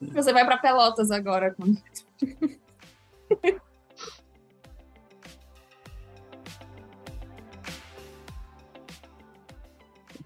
Você 0.00 0.32
vai 0.32 0.44
pra 0.44 0.58
Pelotas 0.58 1.10
agora. 1.10 1.54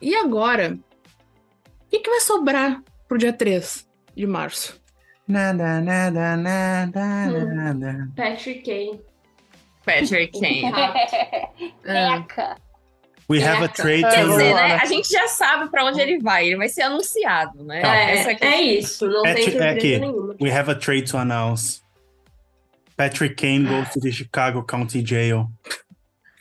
E 0.01 0.15
agora? 0.15 0.79
O 0.79 1.89
que, 1.91 2.01
que 2.01 2.11
vai 2.11 2.21
sobrar 2.21 2.83
pro 3.09 3.19
dia 3.19 3.33
3 3.33 3.87
de 4.17 4.27
março? 4.27 4.81
Nada, 5.27 5.81
nada, 5.81 6.37
nada, 6.37 7.07
nada. 7.17 8.09
Patrick 8.17 8.63
Kane. 8.63 9.01
Patrick 9.85 10.33
Kane. 10.39 10.63
É, 11.85 12.17
Eca. 12.17 12.57
We 13.29 13.43
have 13.43 13.65
a 13.65 13.69
trade 13.69 14.05
É, 14.05 14.09
Quer 14.11 14.21
to... 14.21 14.27
vamos 14.29 14.37
dizer, 14.39 14.55
né? 14.55 14.75
A 14.77 14.85
gente 14.85 15.09
já 15.09 15.27
sabe 15.27 15.69
pra 15.69 15.85
onde 15.85 16.01
ele 16.01 16.19
vai. 16.21 16.47
Ele 16.47 16.57
vai 16.57 16.69
ser 16.69 16.83
anunciado, 16.83 17.65
né? 17.65 17.81
Tá. 17.81 17.95
Essa 17.97 18.31
É, 18.31 18.35
que 18.37 18.45
é 18.45 18.63
isso, 18.63 19.09
não 19.09 19.27
É 19.27 19.35
tem 19.35 19.43
é 19.43 19.51
surpresa 19.51 19.77
aqui. 19.77 19.99
nenhuma. 19.99 20.37
We 20.41 20.51
have 20.53 20.71
a 20.71 20.75
trade 20.77 21.11
to 21.11 21.17
announce. 21.19 21.83
Patrick 22.97 23.35
Kane 23.35 23.65
goes 23.67 23.91
to 23.93 24.01
the 24.01 24.13
Chicago 24.13 24.63
County 24.63 25.05
Jail. 25.05 25.49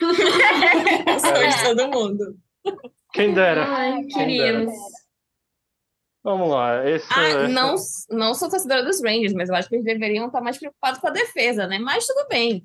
sonho 0.00 1.50
de 1.50 1.62
todo 1.64 1.88
mundo. 1.88 2.36
Quem 3.16 3.34
dera. 3.34 3.64
Ai, 3.66 4.04
queríamos. 4.04 4.72
Vamos 6.22 6.50
lá. 6.50 6.88
Esse, 6.88 7.06
Ah, 7.12 7.28
esse- 7.44 7.52
não, 7.52 7.76
não 8.10 8.34
sou 8.34 8.50
torcedora 8.50 8.82
dos 8.84 9.02
Rangers, 9.02 9.32
mas 9.32 9.48
eu 9.48 9.54
acho 9.54 9.68
que 9.68 9.76
eles 9.76 9.84
deveriam 9.84 10.26
estar 10.26 10.40
mais 10.40 10.58
preocupados 10.58 11.00
com 11.00 11.06
a 11.08 11.12
defesa, 11.12 11.66
né? 11.66 11.78
Mas 11.78 12.06
tudo 12.06 12.26
bem. 12.28 12.64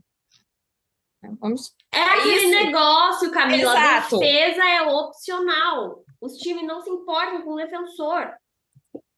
Vamos. 1.39 1.75
É 1.93 2.01
aquele 2.01 2.35
isso. 2.35 2.49
negócio, 2.65 3.31
Camila. 3.31 3.71
A 3.73 3.97
Exato. 3.99 4.17
defesa 4.19 4.63
é 4.67 4.81
opcional. 4.81 6.03
Os 6.19 6.33
times 6.37 6.65
não 6.65 6.81
se 6.81 6.89
importam 6.89 7.43
com 7.43 7.51
o 7.53 7.57
defensor. 7.57 8.31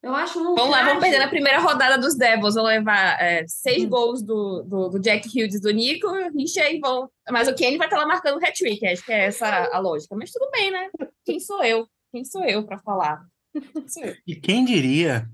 Eu 0.03 0.13
acho 0.13 0.37
um. 0.37 0.53
Vamos 0.53 0.69
lá, 0.69 0.83
vamos 0.83 1.01
perder 1.01 1.19
na 1.19 1.29
primeira 1.29 1.59
rodada 1.59 1.97
dos 1.97 2.17
Devils. 2.17 2.55
Vão 2.55 2.65
levar 2.65 3.17
é, 3.21 3.47
seis 3.47 3.85
gols 3.85 4.21
do, 4.21 4.61
do, 4.63 4.89
do 4.89 4.99
Jack 4.99 5.29
Hughes 5.29 5.61
do 5.61 5.71
Nico, 5.71 6.07
Richa 6.35 6.69
e 6.69 6.77
vão. 6.77 7.09
Mas 7.31 7.47
o 7.47 7.55
Kane 7.55 7.77
vai 7.77 7.87
estar 7.87 7.97
lá 7.97 8.05
marcando 8.05 8.43
hat-trick. 8.43 8.85
Acho 8.85 9.05
que 9.05 9.13
é 9.13 9.27
essa 9.27 9.47
a 9.47 9.79
lógica. 9.79 10.13
Mas 10.13 10.29
tudo 10.29 10.51
bem, 10.51 10.71
né? 10.71 10.89
Quem 11.23 11.39
sou 11.39 11.63
eu? 11.63 11.87
Quem 12.11 12.25
sou 12.25 12.43
eu 12.43 12.65
para 12.65 12.79
falar? 12.79 13.25
Quem 13.53 13.87
sou 13.87 14.03
eu? 14.03 14.13
E 14.27 14.35
quem 14.35 14.65
diria 14.65 15.25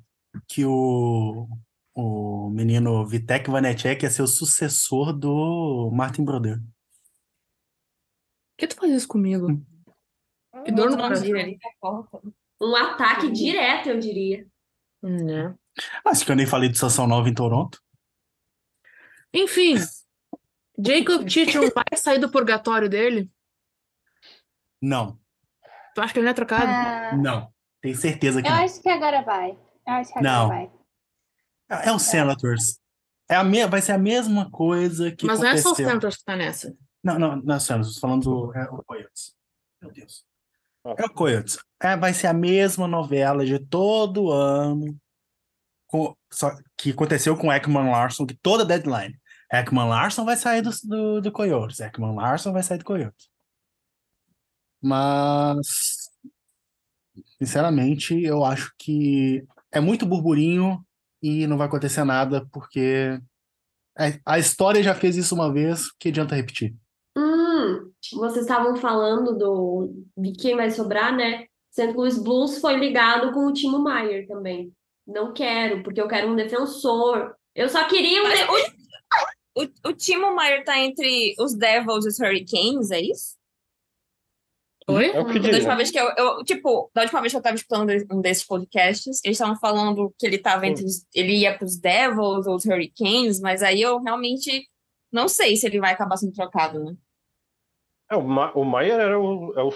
que 0.48 0.64
o, 0.64 1.48
o 1.96 2.52
menino 2.52 3.04
Vitek 3.08 3.50
Vanecek 3.50 4.04
ia 4.04 4.12
ser 4.12 4.22
o 4.22 4.28
sucessor 4.28 5.12
do 5.12 5.90
Martin 5.92 6.24
Brodeur. 6.24 6.60
Por 6.60 6.66
que 8.60 8.68
tu 8.68 8.76
faz 8.76 8.92
isso 8.92 9.08
comigo? 9.08 9.48
Que 10.64 10.72
dor 10.72 10.92
no 10.92 10.98
coração. 10.98 11.26
Um 12.62 12.76
ataque 12.76 13.32
direto, 13.32 13.90
eu 13.90 14.00
diria. 14.00 14.46
Né? 15.02 15.56
Acho 16.06 16.26
que 16.26 16.32
eu 16.32 16.36
nem 16.36 16.46
falei 16.46 16.70
de 16.70 16.78
Sansão 16.78 17.08
Nova 17.08 17.30
em 17.30 17.34
Toronto. 17.34 17.82
Enfim, 19.34 19.76
Jacob 20.78 21.28
Chichon 21.30 21.70
vai 21.74 21.98
sair 21.98 22.20
do 22.20 22.30
purgatório 22.32 22.90
dele? 22.90 23.32
Não, 24.82 25.20
Tu 26.00 26.02
acha 26.02 26.14
que 26.14 26.20
ele 26.20 26.26
não 26.26 26.32
é 26.32 26.34
trocado? 26.34 26.66
Ah, 26.66 27.16
não. 27.18 27.54
Tenho 27.82 27.96
certeza 27.96 28.42
que 28.42 28.48
eu 28.48 28.52
não. 28.52 28.64
acho 28.64 28.82
que 28.82 28.90
agora 28.90 29.22
vai. 29.22 29.52
Eu 29.52 29.94
acho 29.94 30.14
que 30.14 30.20
agora 30.20 30.34
Não. 30.34 30.48
vai. 30.48 30.72
É 31.84 31.92
o 31.92 32.00
Senators. 32.00 32.80
É 33.30 33.36
a 33.36 33.44
me... 33.44 33.66
Vai 33.68 33.82
ser 33.82 33.92
a 33.94 33.98
mesma 33.98 34.50
coisa 34.50 35.12
que 35.12 35.26
Mas 35.26 35.40
não 35.40 35.48
é 35.48 35.58
só 35.58 35.70
o 35.70 35.74
aconteceu. 35.74 35.92
Santos 35.92 36.18
que 36.18 36.24
tá 36.24 36.36
nessa. 36.36 36.76
Não, 37.04 37.20
não, 37.20 37.36
não 37.38 37.54
é 37.54 37.58
o 37.58 37.60
Senators. 37.60 37.98
Falando 37.98 38.24
do 38.24 38.56
é 38.56 38.64
o. 38.70 38.84
Meu 39.82 39.92
Deus. 39.92 40.26
É 40.86 41.06
o 41.06 41.14
Coyotes. 41.14 41.58
É, 41.82 41.96
vai 41.96 42.14
ser 42.14 42.28
a 42.28 42.34
mesma 42.34 42.88
novela 42.88 43.46
de 43.46 43.60
todo 43.60 44.32
ano 44.32 44.98
com... 45.88 46.16
só 46.32 46.52
que 46.78 46.92
aconteceu 46.92 47.36
com 47.36 47.52
Ekman 47.52 47.90
Larson, 47.90 48.26
que 48.26 48.36
toda 48.36 48.66
deadline. 48.66 49.20
Ekman 49.52 49.88
Larson 49.88 50.24
vai 50.24 50.38
sair 50.38 50.62
do, 50.62 50.72
do, 50.84 51.22
do 51.22 51.32
Coyotes. 51.32 51.80
Ekman 51.80 52.16
Larson 52.16 52.54
vai 52.54 52.64
sair 52.64 52.78
do 52.78 52.86
Coyotes. 52.86 53.28
Mas, 54.82 56.10
sinceramente, 57.38 58.22
eu 58.24 58.46
acho 58.46 58.72
que 58.78 59.44
é 59.72 59.80
muito 59.80 60.06
burburinho 60.06 60.86
e 61.22 61.46
não 61.48 61.58
vai 61.58 61.68
acontecer 61.68 62.04
nada, 62.06 62.48
porque 62.52 63.20
a 64.26 64.40
história 64.40 64.82
já 64.82 64.96
fez 64.96 65.18
isso 65.18 65.36
uma 65.36 65.52
vez, 65.52 65.92
que 66.00 66.08
adianta 66.08 66.36
repetir. 66.36 66.74
Vocês 68.14 68.46
estavam 68.46 68.76
falando 68.76 69.38
do, 69.38 69.94
de 70.18 70.32
quem 70.34 70.56
vai 70.56 70.72
sobrar, 70.72 71.16
né? 71.16 71.46
Sendo 71.72 71.92
que 71.92 71.98
o 71.98 72.02
Louis 72.02 72.18
Blues 72.18 72.60
foi 72.60 72.76
ligado 72.78 73.32
com 73.32 73.46
o 73.46 73.54
Timo 73.54 73.80
Maier 73.80 74.28
também. 74.28 74.72
Não 75.08 75.34
quero, 75.34 75.84
porque 75.84 76.02
eu 76.02 76.08
quero 76.08 76.30
um 76.30 76.36
defensor. 76.36 77.36
Eu 77.56 77.70
só 77.70 77.88
queria 77.88 78.22
um. 78.22 78.24
Mas 78.24 78.40
de- 78.40 78.46
o, 78.46 79.64
o, 79.64 79.90
o 79.90 79.94
Timo 79.94 80.34
Maier 80.36 80.64
tá 80.64 80.80
entre 80.80 81.36
os 81.40 81.56
Devils 81.56 82.06
e 82.06 82.10
os 82.10 82.20
Hurricanes, 82.20 82.92
é 82.92 83.02
isso? 83.02 83.38
Oi? 84.88 85.12
É 85.12 85.20
o 85.20 85.26
que 85.26 85.40
Da 85.40 85.50
última 85.58 85.76
vez 85.76 85.92
que 85.92 86.00
eu, 86.00 86.10
eu- 86.18 86.44
tipo, 86.44 86.90
da 86.96 87.02
última 87.04 87.22
vez 87.22 87.32
que 87.32 87.38
eu 87.38 87.42
tava 87.44 87.56
escutando 87.56 87.92
um 88.12 88.22
desses 88.22 88.44
podcasts, 88.46 89.22
eles 89.24 89.36
estavam 89.38 89.56
falando 89.60 90.12
que 90.18 90.26
ele 90.26 90.40
tava 90.40 90.66
entre 90.66 90.84
os, 90.84 91.06
ele 91.14 91.36
ia 91.38 91.56
pros 91.56 91.78
Devils 91.78 92.48
ou 92.48 92.56
os 92.56 92.66
Hurricanes, 92.66 93.40
mas 93.40 93.62
aí 93.62 93.82
eu 93.82 94.00
realmente 94.02 94.68
não 95.12 95.28
sei 95.28 95.56
se 95.56 95.68
ele 95.68 95.80
vai 95.80 95.94
acabar 95.94 96.18
sendo 96.18 96.34
trocado, 96.34 96.84
né? 96.84 96.96
É, 98.12 98.16
o, 98.16 98.22
Ma 98.24 98.52
o 98.54 98.64
Maier 98.66 99.00
era 99.00 99.20
o, 99.20 99.54
é 99.58 99.64
o- 99.64 99.74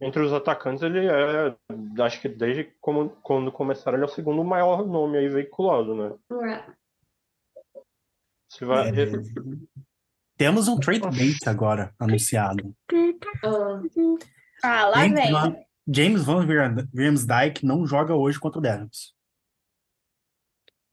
entre 0.00 0.22
os 0.22 0.32
atacantes, 0.32 0.82
ele 0.82 1.06
é, 1.06 1.56
acho 2.02 2.20
que 2.20 2.28
desde 2.28 2.64
como, 2.80 3.10
quando 3.22 3.50
começaram, 3.50 3.96
ele 3.96 4.04
é 4.04 4.08
o 4.08 4.12
segundo 4.14 4.44
maior 4.44 4.86
nome 4.86 5.18
aí 5.18 5.28
veiculado, 5.28 5.94
né? 5.94 6.14
Se 8.50 8.64
vai, 8.64 8.88
É, 8.90 8.92
Temos 10.36 10.68
um 10.68 10.78
trade 10.78 11.00
bait 11.00 11.38
agora 11.46 11.94
anunciado. 11.98 12.74
Ah, 13.42 13.80
Ah, 14.62 14.88
lá 14.88 14.96
James 14.98 15.14
vem. 15.20 15.32
Van, 15.32 15.56
James 15.88 16.24
Van 16.24 16.46
Riemsdyk 16.94 17.64
não 17.64 17.86
joga 17.86 18.14
hoje 18.14 18.38
contra 18.38 18.58
o 18.58 18.62
Devils, 18.62 19.14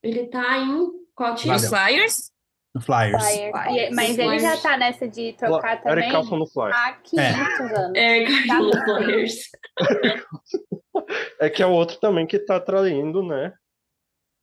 ele 0.04 0.28
tá 0.28 0.58
em 0.58 0.92
qual 1.14 1.36
time? 1.36 1.56
Os 1.56 1.68
Flyers? 1.68 2.31
No 2.74 2.82
Flyers. 2.82 3.24
Flyers. 3.24 3.52
Flyers. 3.52 3.92
E- 3.92 3.96
Mas 3.96 4.18
ele 4.18 4.40
já 4.40 4.58
tá 4.58 4.78
nessa 4.78 5.08
de 5.08 5.34
trocar 5.34 5.82
também 5.82 5.98
Eric 6.00 6.12
Carlson 6.12 6.38
no 6.38 6.48
Fly. 6.48 6.72
há 6.72 6.94
500 7.04 7.60
anos. 7.78 7.92
É, 7.98 8.26
Carlos 8.48 8.72
Tá 8.72 8.86
bom. 8.86 8.96
Flyers. 9.04 9.36
É 11.40 11.50
que 11.50 11.62
é 11.62 11.66
o 11.66 11.72
outro 11.72 11.98
também 12.00 12.26
que 12.28 12.38
tá 12.40 12.60
traindo, 12.60 13.24
né? 13.24 13.54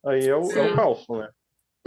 Aí 0.05 0.27
é 0.27 0.35
o, 0.35 0.51
é 0.51 0.71
o 0.71 0.75
Carlson, 0.75 1.17
né? 1.19 1.29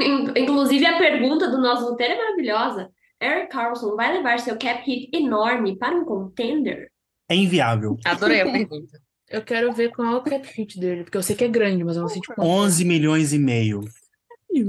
In- 0.00 0.32
Inclusive, 0.36 0.84
a 0.86 0.98
pergunta 0.98 1.48
do 1.50 1.58
nosso 1.60 1.84
roteiro 1.90 2.14
é 2.14 2.16
maravilhosa. 2.18 2.90
Eric 3.22 3.48
Carlson 3.48 3.94
vai 3.94 4.12
levar 4.12 4.38
seu 4.40 4.58
cap 4.58 4.82
hit 4.84 5.08
enorme 5.14 5.76
para 5.78 5.94
um 5.94 6.04
contender? 6.04 6.88
É 7.28 7.34
inviável. 7.36 7.96
Adorei 8.04 8.40
a 8.40 8.44
pergunta. 8.50 8.98
Eu 9.28 9.42
quero 9.42 9.72
ver 9.72 9.90
qual 9.92 10.08
é 10.14 10.16
o 10.16 10.22
cap 10.22 10.46
hit 10.56 10.80
dele, 10.80 11.04
porque 11.04 11.16
eu 11.18 11.22
sei 11.22 11.36
que 11.36 11.44
é 11.44 11.48
grande, 11.48 11.84
mas 11.84 11.96
eu 11.96 12.02
não 12.02 12.08
sei 12.08 12.20
tipo. 12.20 12.34
11 12.42 12.84
milhões 12.84 13.32
e 13.32 13.38
meio. 13.38 13.80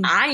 Ai, 0.06 0.34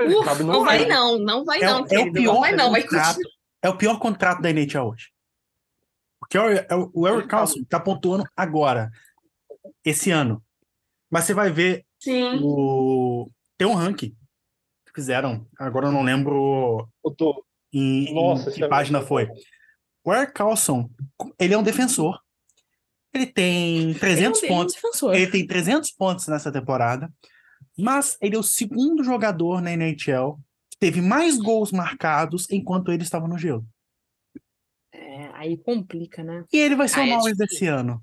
uf, 0.00 0.42
no 0.42 0.52
não 0.52 0.64
vai 0.64 0.78
Fly. 0.80 0.88
não, 0.88 1.18
não 1.18 1.44
vai 1.44 1.60
É, 1.62 1.66
não, 1.66 1.82
o- 1.82 1.86
é 1.90 1.98
o 2.00 2.12
pior 2.12 2.32
não 2.34 2.40
vai 2.40 2.52
não, 2.52 2.70
vai 2.70 2.82
contrato. 2.82 3.18
É 3.62 3.68
o 3.68 3.76
pior 3.78 3.98
contrato 3.98 4.42
da 4.42 4.50
NHL 4.50 4.88
hoje. 4.88 5.10
Porque 6.20 6.38
o, 6.38 6.48
é 6.50 6.66
o- 6.74 6.90
o 6.94 7.08
Eric 7.08 7.28
Carlson 7.28 7.62
tá 7.68 7.78
pontuando 7.78 8.24
agora, 8.36 8.90
esse 9.84 10.10
ano. 10.10 10.42
Mas 11.10 11.24
você 11.24 11.34
vai 11.34 11.50
ver 11.50 11.84
Sim. 12.00 12.40
o. 12.42 13.30
Tem 13.56 13.66
um 13.66 13.74
ranking 13.74 14.10
que 14.86 14.92
fizeram. 14.94 15.46
Agora 15.58 15.86
eu 15.86 15.92
não 15.92 16.02
lembro 16.02 16.88
Eu 17.04 17.10
tô- 17.12 17.44
em, 17.72 18.06
em 18.08 18.14
Nossa, 18.14 18.44
que 18.44 18.50
isso 18.56 18.64
é 18.64 18.68
página 18.68 18.98
muito 18.98 19.08
foi. 19.08 19.28
O 20.04 20.12
Eric 20.12 20.32
Carlson, 20.32 20.90
ele 21.38 21.54
é 21.54 21.58
um 21.58 21.62
defensor. 21.62 22.20
Ele 23.12 23.26
tem 23.26 23.94
300 23.94 24.42
Ele 24.42 24.50
é 24.50 24.54
um 24.54 24.58
pontos. 24.58 24.74
defensor. 24.74 25.14
Ele 25.14 25.30
tem 25.30 25.46
300 25.46 25.90
pontos 25.92 26.26
nessa 26.26 26.50
temporada, 26.50 27.08
mas 27.78 28.16
ele 28.20 28.36
é 28.36 28.38
o 28.38 28.42
segundo 28.42 29.02
jogador 29.04 29.60
na 29.60 29.72
NHL 29.72 30.38
que 30.70 30.78
teve 30.78 31.00
mais 31.00 31.38
gols 31.38 31.70
marcados 31.72 32.50
enquanto 32.50 32.90
ele 32.92 33.02
estava 33.02 33.26
no 33.28 33.38
gelo. 33.38 33.64
É, 34.92 35.28
aí 35.34 35.56
complica, 35.56 36.22
né? 36.22 36.44
E 36.52 36.56
ele 36.58 36.76
vai 36.76 36.88
ser 36.88 37.00
Ah, 37.00 37.02
o 37.02 37.06
é 37.06 37.10
Norris 37.10 37.36
difícil. 37.36 37.46
desse 37.46 37.66
ano. 37.66 38.02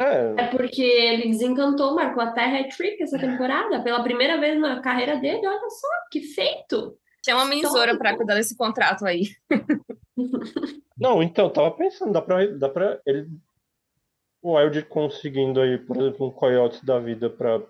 É, 0.00 0.44
É 0.44 0.46
porque 0.48 0.80
ele 0.82 1.28
desencantou, 1.30 1.94
marcou 1.94 2.22
até 2.22 2.44
hat-trick 2.60 3.02
essa 3.02 3.18
temporada. 3.18 3.82
Pela 3.82 4.02
primeira 4.02 4.38
vez 4.38 4.58
na 4.60 4.80
carreira 4.80 5.16
dele, 5.18 5.46
olha 5.46 5.68
só, 5.70 5.88
que 6.10 6.20
feito! 6.22 6.96
Chama 7.24 7.42
uma 7.42 7.50
Misora 7.50 7.98
pra 7.98 8.16
cuidar 8.16 8.34
desse 8.36 8.56
contrato 8.56 9.04
aí. 9.04 9.22
Não, 10.96 11.22
então, 11.22 11.46
eu 11.46 11.50
tava 11.50 11.70
pensando, 11.72 12.12
dá 12.12 12.22
pra, 12.22 12.46
dá 12.46 12.68
pra 12.68 13.00
ele. 13.06 13.28
O 14.40 14.56
Wild 14.56 14.82
conseguindo 14.84 15.60
aí, 15.60 15.78
por 15.78 15.96
exemplo, 15.96 16.28
um 16.28 16.30
Coyotes 16.30 16.82
da 16.82 16.98
vida 17.00 17.28
pra 17.28 17.60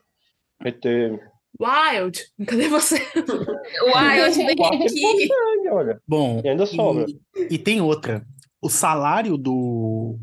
reter. 0.60 1.30
Wild! 1.60 2.22
Cadê 2.46 2.68
você? 2.68 2.98
Bem 3.14 4.56
Quatro 4.56 4.84
aqui. 4.84 5.00
consegue, 5.00 5.68
olha. 5.70 6.00
Bom, 6.06 6.40
E 6.44 6.48
ainda 6.48 6.66
sobra. 6.66 7.06
e, 7.36 7.54
e 7.54 7.58
tem 7.58 7.80
outra. 7.80 8.24
O 8.62 8.68
salário 8.68 9.36
do 9.36 10.18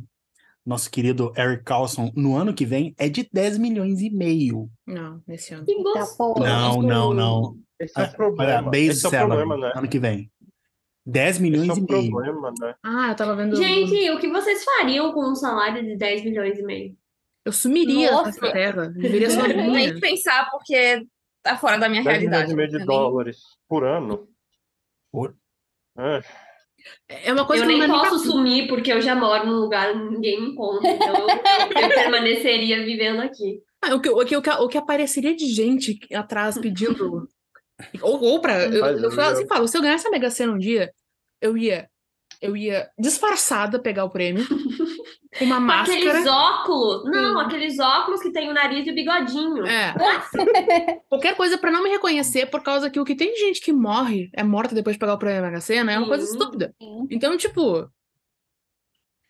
nosso 0.66 0.90
querido 0.90 1.32
Eric 1.38 1.64
Carlson 1.64 2.12
no 2.16 2.36
ano 2.38 2.54
que 2.54 2.66
vem 2.66 2.94
é 2.98 3.10
de 3.10 3.28
10 3.32 3.58
milhões 3.58 4.02
e 4.02 4.10
meio. 4.10 4.70
Não, 4.86 5.22
nesse 5.28 5.54
ano. 5.54 5.66
Que 5.66 5.76
gostoso! 5.82 6.40
Não, 6.40 6.82
não, 6.82 7.14
não. 7.14 7.56
Esse 7.80 8.00
é 8.00 8.04
Ah, 8.04 8.10
o 8.12 8.16
problema. 8.16 8.72
base 8.72 8.88
Esse 8.88 9.06
é 9.06 9.08
o 9.08 9.12
salary, 9.12 9.28
problema, 9.42 9.58
né? 9.58 9.74
ano 9.76 9.88
que 9.90 10.00
vem. 10.00 10.32
10 11.06 11.30
Esse 11.36 11.42
milhões 11.42 11.70
é 11.70 11.74
e 11.80 11.84
o 11.84 11.86
meio. 11.88 12.12
problema, 12.12 12.54
né? 12.60 12.76
Ah, 12.84 13.10
eu 13.10 13.16
tava 13.16 13.36
vendo. 13.36 13.56
Gente, 13.58 14.10
o 14.12 14.20
que 14.20 14.30
vocês 14.30 14.64
fariam 14.64 15.12
com 15.14 15.30
um 15.30 15.36
salário 15.36 15.84
de 15.84 15.96
10 15.98 16.24
milhões 16.24 16.58
e 16.58 16.64
meio? 16.64 16.96
Eu 17.46 17.52
sumiria 17.52 18.12
Nossa. 18.12 18.32
dessa 18.32 18.52
terra. 18.52 18.90
Viveria 18.90 19.28
Nem 19.30 19.40
sozinha. 19.40 19.94
que 19.94 20.00
pensar, 20.00 20.50
porque 20.50 21.06
tá 21.44 21.56
fora 21.58 21.78
da 21.78 21.88
minha 21.88 22.04
10 22.04 22.18
milhões 22.18 22.32
realidade. 22.32 22.52
e 22.54 22.56
meio 22.56 22.70
de 22.70 22.78
nem- 22.78 22.86
dólares 22.86 23.38
por 23.70 23.84
ano. 23.86 24.28
Por- 25.12 25.36
É, 25.98 26.22
É 27.30 27.34
uma 27.34 27.46
coisa 27.46 27.64
Eu 27.64 27.68
que 27.68 27.74
nem 27.78 27.88
nem 27.88 27.98
posso 27.98 28.10
pra- 28.24 28.32
sumir 28.32 28.68
porque 28.68 28.92
eu 28.92 29.02
já 29.02 29.16
moro 29.16 29.46
num 29.46 29.60
lugar 29.60 29.96
onde 29.96 30.16
ninguém 30.16 30.42
me 30.42 30.50
encontra. 30.52 30.90
Então 30.92 31.16
eu, 31.16 31.82
eu 31.82 31.90
permaneceria 31.90 32.84
vivendo 32.84 33.22
aqui. 33.22 33.62
Ah, 33.82 33.94
o, 33.96 34.02
que, 34.02 34.10
o, 34.10 34.26
que, 34.26 34.36
o, 34.38 34.42
que, 34.42 34.50
o 34.50 34.68
que 34.68 34.78
apareceria 34.78 35.36
de 35.36 35.46
gente 35.48 36.00
atrás 36.14 36.58
pedindo. 36.58 37.28
ou, 38.02 38.22
ou 38.24 38.42
pra. 38.42 38.64
Eu, 38.66 38.74
eu, 38.86 39.00
eu- 39.12 39.22
assim, 39.22 39.48
falo, 39.48 39.68
se 39.68 39.78
eu 39.78 39.82
ganhasse 39.82 40.08
a 40.08 40.12
Mega 40.12 40.30
Sena 40.32 40.52
um 40.54 40.58
dia, 40.58 40.92
eu 41.42 41.56
ia. 41.58 41.88
Eu 42.42 42.56
ia 42.58 42.90
disfarçada 43.00 43.80
pegar 43.80 44.04
o 44.06 44.10
prêmio. 44.10 44.44
Uma 45.42 45.56
Com 45.56 45.62
máscara. 45.62 46.00
aqueles 46.00 46.28
óculos. 46.28 47.04
Não, 47.06 47.40
Sim. 47.40 47.46
aqueles 47.46 47.80
óculos 47.80 48.22
que 48.22 48.32
tem 48.32 48.50
o 48.50 48.54
nariz 48.54 48.88
e 48.88 48.92
o 48.92 48.96
bigodinho. 48.96 49.66
É. 49.66 49.94
Qualquer 51.10 51.36
coisa 51.36 51.58
pra 51.58 51.72
não 51.72 51.84
me 51.84 51.90
reconhecer, 51.90 52.46
por 52.48 52.62
causa 52.64 52.90
que 52.90 53.00
o 53.00 53.06
que 53.06 53.16
tem 53.16 53.34
de 53.34 53.40
gente 53.40 53.62
que 53.62 53.74
morre, 53.74 54.30
é 54.34 54.44
morta 54.44 54.74
depois 54.74 54.96
de 54.96 55.00
pegar 55.00 55.14
o 55.14 55.18
prêmio 55.20 55.42
da 55.42 55.48
Mega 55.48 55.62
Sena, 55.62 55.92
é 55.92 55.98
uma 55.98 56.08
coisa 56.08 56.26
Sim. 56.26 56.32
estúpida. 56.38 56.74
Sim. 56.82 57.08
Então, 57.12 57.36
tipo. 57.38 57.90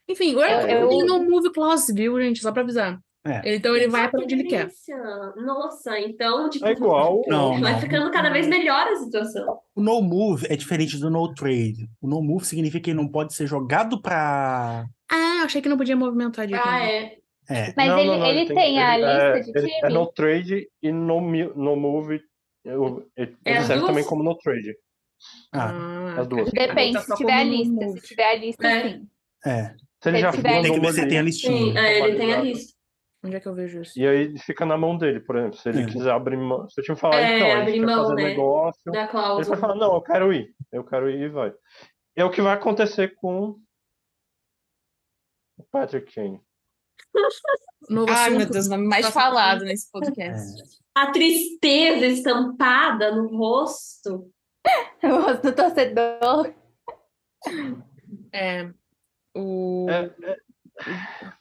Enfim, 0.08 0.36
o 0.36 0.44
Eric 0.44 0.72
Eu- 0.72 1.06
no 1.08 1.24
Move 1.24 1.52
Clause, 1.52 1.92
viu, 1.92 2.20
gente? 2.22 2.40
Só 2.42 2.52
pra 2.52 2.62
avisar. 2.62 3.00
É. 3.28 3.56
Então 3.56 3.76
ele 3.76 3.88
vai 3.88 4.08
pra 4.08 4.20
que 4.20 4.26
onde 4.26 4.36
ele 4.36 4.44
quer. 4.44 4.70
Nossa, 5.44 6.00
então, 6.00 6.48
tipo, 6.48 6.64
é 6.64 6.74
igual. 6.74 7.24
Não, 7.28 7.60
vai 7.60 7.72
não. 7.74 7.80
ficando 7.82 8.12
cada 8.12 8.30
vez 8.30 8.46
melhor 8.48 8.88
a 8.88 8.96
situação. 8.98 9.58
O 9.76 9.82
no 9.82 10.00
move 10.00 10.46
é 10.48 10.56
diferente 10.56 11.00
do 11.00 11.10
no 11.10 11.34
trade. 11.34 11.90
O 12.00 12.08
no 12.08 12.22
move 12.22 12.46
significa 12.46 12.84
que 12.84 12.92
ele 12.92 12.98
não 13.02 13.08
pode 13.08 13.34
ser 13.34 13.48
jogado 13.48 14.00
pra. 14.00 14.86
Ah, 15.12 15.38
eu 15.40 15.46
achei 15.46 15.62
que 15.62 15.70
não 15.70 15.78
podia 15.78 15.96
movimentar 15.96 16.48
de 16.48 16.54
Ah, 16.56 16.84
é. 16.84 17.18
É. 17.48 17.74
Mas 17.78 17.88
Não, 17.90 18.00
ele, 18.00 18.08
não, 18.10 18.18
não, 18.20 18.26
ele 18.26 18.46
tem 18.54 18.82
a 18.82 18.98
ele- 18.98 19.06
lista 19.06 19.22
é, 19.22 19.40
de 19.40 19.50
ele- 19.60 19.68
time? 19.68 19.80
É 19.84 19.90
no 19.90 20.08
trade 20.08 20.68
e 20.82 20.92
no, 20.92 21.22
no 21.22 21.76
move. 21.76 22.20
eu- 22.64 23.08
Ele 23.16 23.38
É 23.46 23.52
ele 23.52 23.60
serve 23.62 23.76
duas? 23.82 23.86
também 23.88 24.04
como 24.06 24.24
no 24.24 24.36
trade. 24.38 24.76
Ah, 25.54 26.16
As 26.20 26.28
duas. 26.28 26.52
Depende, 26.52 26.94
Tá 26.94 27.02
se 27.02 27.08
só 27.08 27.16
tiver 27.16 27.34
a 27.34 27.44
lista. 27.44 27.90
Se 27.90 28.02
tiver 28.08 28.32
a 28.32 28.36
lista, 28.36 28.68
É. 28.68 28.90
sim. 28.90 29.08
É. 29.46 29.76
Se 30.02 30.10
ele 30.10 30.18
Se 30.18 30.22
já 30.24 30.32
tiver- 30.32 30.56
for 30.56 30.62
Tem 30.64 30.74
que 30.74 30.80
ver 30.80 30.94
se 30.94 31.08
tem 31.08 31.18
a 31.18 31.22
Sim, 31.22 31.26
listinha. 31.26 31.80
é, 31.80 32.00
ele 32.00 32.18
tem 32.18 32.34
a 32.34 32.42
lista. 32.42 32.74
onde 33.24 33.36
é 33.36 33.40
que 33.40 33.48
eu 33.48 33.56
vejo 33.56 33.82
isso? 33.82 34.00
E 34.00 34.08
aí 34.08 34.38
fica 34.40 34.66
na 34.66 34.78
mão 34.78 34.98
dele, 34.98 35.20
por 35.20 35.36
exemplo. 35.36 35.58
Se 35.58 35.70
ele 35.70 35.84
É. 35.84 35.86
quiser 35.86 36.12
abrir 36.12 36.38
mão. 36.38 36.68
Se 36.70 36.80
o 36.80 36.84
time 36.84 36.98
falar, 36.98 37.20
É, 37.22 37.38
então, 37.38 37.52
a 37.62 37.66
gente 37.66 37.80
mão, 37.86 38.04
fazer 38.04 38.16
né? 38.16 38.24
negócio. 38.24 38.92
Da 38.92 39.02
Ele 39.04 39.46
pode 39.46 39.60
falar, 39.60 39.76
não, 39.76 39.94
eu 39.96 40.02
quero 40.02 40.34
ir. 40.34 40.50
Eu 40.72 40.84
quero 40.84 41.10
ir 41.10 41.22
e 41.22 41.30
vai. 41.30 41.52
É 42.16 42.24
o 42.26 42.30
que 42.32 42.42
vai 42.42 42.54
acontecer 42.54 43.14
com 43.16 43.56
Patrick 45.76 46.14
Kane. 46.14 46.40
Novo 47.90 48.10
Ai, 48.10 48.30
meu 48.30 48.50
Deus, 48.50 48.68
o 48.68 48.70
nome 48.70 48.88
mais 48.88 49.08
falado 49.10 49.66
nesse 49.66 49.92
podcast. 49.92 50.64
A 50.96 51.12
tristeza 51.12 52.06
estampada 52.06 53.14
no 53.14 53.28
rosto. 53.38 54.32
O 55.04 55.22
rosto 55.22 55.44
do 55.44 55.54
torcedor. 55.54 56.52
É, 58.34 58.72
o... 59.36 59.86
É, 59.88 60.12
é, 60.24 60.38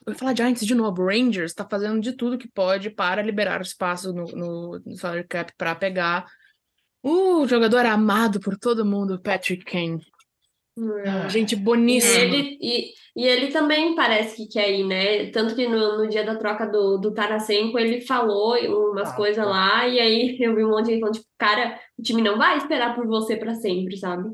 Eu 0.05 0.13
ia 0.13 0.19
falar 0.19 0.35
Giants 0.35 0.63
de 0.63 0.75
novo. 0.75 1.01
O 1.01 1.07
Rangers 1.07 1.51
tá 1.51 1.67
fazendo 1.67 1.99
de 1.99 2.13
tudo 2.13 2.37
que 2.37 2.47
pode 2.47 2.91
para 2.91 3.23
liberar 3.23 3.61
espaço 3.61 4.13
no, 4.13 4.25
no, 4.25 4.79
no 4.85 4.95
salary 4.95 5.27
cap 5.27 5.51
para 5.57 5.73
pegar 5.73 6.27
o 7.01 7.47
jogador 7.47 7.87
amado 7.87 8.39
por 8.39 8.55
todo 8.55 8.85
mundo, 8.85 9.19
Patrick 9.19 9.65
Kane. 9.65 10.05
Gente 11.29 11.55
E 11.55 11.57
boníssima. 11.57 12.23
ele, 12.23 12.57
e, 12.61 12.91
e 13.15 13.25
ele 13.25 13.47
também 13.47 13.95
parece 13.95 14.35
que 14.35 14.47
quer 14.47 14.69
ir, 14.71 14.83
né? 14.85 15.29
Tanto 15.31 15.55
que 15.55 15.67
no, 15.67 15.99
no 15.99 16.09
dia 16.09 16.23
da 16.25 16.35
troca 16.35 16.65
do, 16.67 16.97
do 16.97 17.13
Tarasenko, 17.13 17.79
ele 17.79 18.01
falou 18.01 18.55
umas 18.91 19.11
Ah, 19.11 19.15
coisas 19.15 19.43
tá. 19.43 19.49
lá, 19.49 19.87
e 19.87 19.99
aí 19.99 20.37
eu 20.41 20.55
vi 20.55 20.65
um 20.65 20.69
monte 20.71 20.85
de 20.87 20.91
gente 20.91 20.99
falando, 20.99 21.15
tipo, 21.15 21.27
cara, 21.37 21.79
o 21.97 22.01
time 22.01 22.21
não 22.21 22.37
vai 22.37 22.57
esperar 22.57 22.93
por 22.95 23.07
você 23.07 23.37
pra 23.37 23.53
sempre, 23.55 23.97
sabe? 23.97 24.29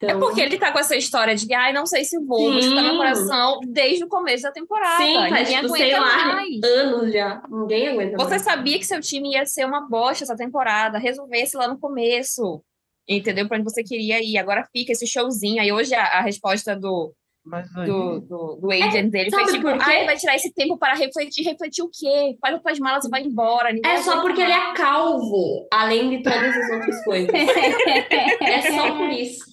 É 0.00 0.06
Então, 0.06 0.20
porque 0.20 0.40
ele 0.40 0.56
tá 0.58 0.70
com 0.72 0.78
essa 0.78 0.94
história 0.96 1.34
de, 1.34 1.52
ai, 1.52 1.72
não 1.72 1.84
sei 1.84 2.04
se 2.04 2.18
vou, 2.24 2.50
mas 2.52 2.64
tá 2.72 2.82
no 2.82 2.96
coração 2.96 3.60
desde 3.66 4.04
o 4.04 4.08
começo 4.08 4.44
da 4.44 4.52
temporada. 4.52 5.04
sim, 5.04 5.14
faz, 5.14 5.48
Ninguém 5.48 5.62
tipo, 5.62 5.76
sei 5.76 5.92
aguenta 5.92 6.00
lá, 6.00 6.42
anos 6.64 7.12
já. 7.12 7.42
Ninguém 7.50 7.88
aguenta 7.88 8.16
Você 8.16 8.30
mais. 8.30 8.42
sabia 8.42 8.78
que 8.78 8.86
seu 8.86 9.00
time 9.00 9.32
ia 9.32 9.44
ser 9.44 9.66
uma 9.66 9.88
bosta 9.88 10.22
essa 10.24 10.36
temporada, 10.36 10.98
resolvesse 10.98 11.56
lá 11.56 11.66
no 11.68 11.78
começo. 11.80 12.62
Entendeu? 13.08 13.48
Pra 13.48 13.56
onde 13.56 13.64
você 13.64 13.82
queria 13.82 14.22
ir. 14.22 14.36
Agora 14.36 14.68
fica 14.70 14.92
esse 14.92 15.06
showzinho. 15.06 15.62
Aí 15.62 15.72
hoje 15.72 15.94
a, 15.94 16.02
a 16.04 16.20
resposta 16.20 16.76
do, 16.76 17.14
aí. 17.50 17.86
do, 17.86 18.20
do, 18.20 18.58
do 18.60 18.70
agent 18.70 19.10
dele 19.10 19.30
foi 19.30 19.46
tipo, 19.46 19.66
ai, 19.68 20.04
vai 20.04 20.16
tirar 20.16 20.36
esse 20.36 20.52
tempo 20.52 20.76
para 20.78 20.92
refletir. 20.94 21.42
Refletir 21.42 21.82
o 21.82 21.88
quê? 21.90 22.36
Faz 22.40 22.56
as 22.56 22.62
tuas 22.62 22.78
malas 22.78 23.04
e 23.06 23.08
vai 23.08 23.22
embora. 23.22 23.72
Ninguém 23.72 23.90
É 23.90 24.02
só 24.02 24.20
porque 24.20 24.42
ele 24.42 24.52
é 24.52 24.74
calvo, 24.74 25.66
além 25.72 26.10
de 26.10 26.22
todas 26.22 26.54
as 26.56 26.70
outras 26.70 27.04
coisas. 27.04 27.30
É 28.40 28.60
só 28.72 28.94
por 28.96 29.08
isso. 29.10 29.44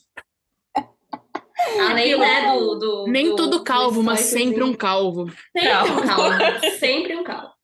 Além, 1.90 2.18
né, 2.20 2.52
do, 2.52 2.76
do 2.76 3.08
Nem 3.08 3.30
do- 3.30 3.36
todo 3.38 3.58
do 3.60 3.64
calvo, 3.64 4.04
mas 4.04 4.20
sempre 4.20 4.62
um 4.64 4.74
calvo. 4.74 5.28
Sempre 5.58 5.92
um 5.92 6.06
calvo. 6.06 6.70
Sempre 6.78 7.16
um 7.16 7.24
calvo. 7.24 7.55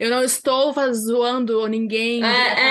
Eu 0.00 0.08
não 0.10 0.24
estou 0.24 0.72
zoando 0.94 1.66
ninguém. 1.68 2.24
É, 2.24 2.26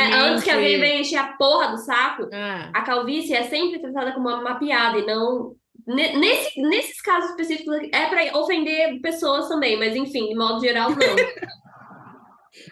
é, 0.09 0.13
antes 0.15 0.43
que 0.43 0.49
alguém 0.49 0.79
venha 0.79 1.01
encher 1.01 1.17
a 1.17 1.27
porra 1.37 1.67
do 1.67 1.77
saco, 1.77 2.23
É. 2.33 2.69
a 2.73 2.81
calvície 2.81 3.35
é 3.35 3.43
sempre 3.43 3.79
tratada 3.79 4.11
como 4.13 4.27
uma, 4.27 4.39
uma 4.41 4.55
piada 4.59 4.97
e 4.97 5.05
não. 5.05 5.53
ne- 5.87 6.17
Nesse, 6.17 6.59
nesses 6.61 6.99
casos 7.01 7.29
específicos, 7.29 7.77
é 7.93 8.05
pra 8.07 8.35
ofender 8.37 8.99
pessoas 8.99 9.47
também, 9.47 9.77
mas 9.77 9.95
enfim, 9.95 10.27
de 10.29 10.35
modo 10.35 10.59
geral, 10.59 10.89
não. 10.89 10.97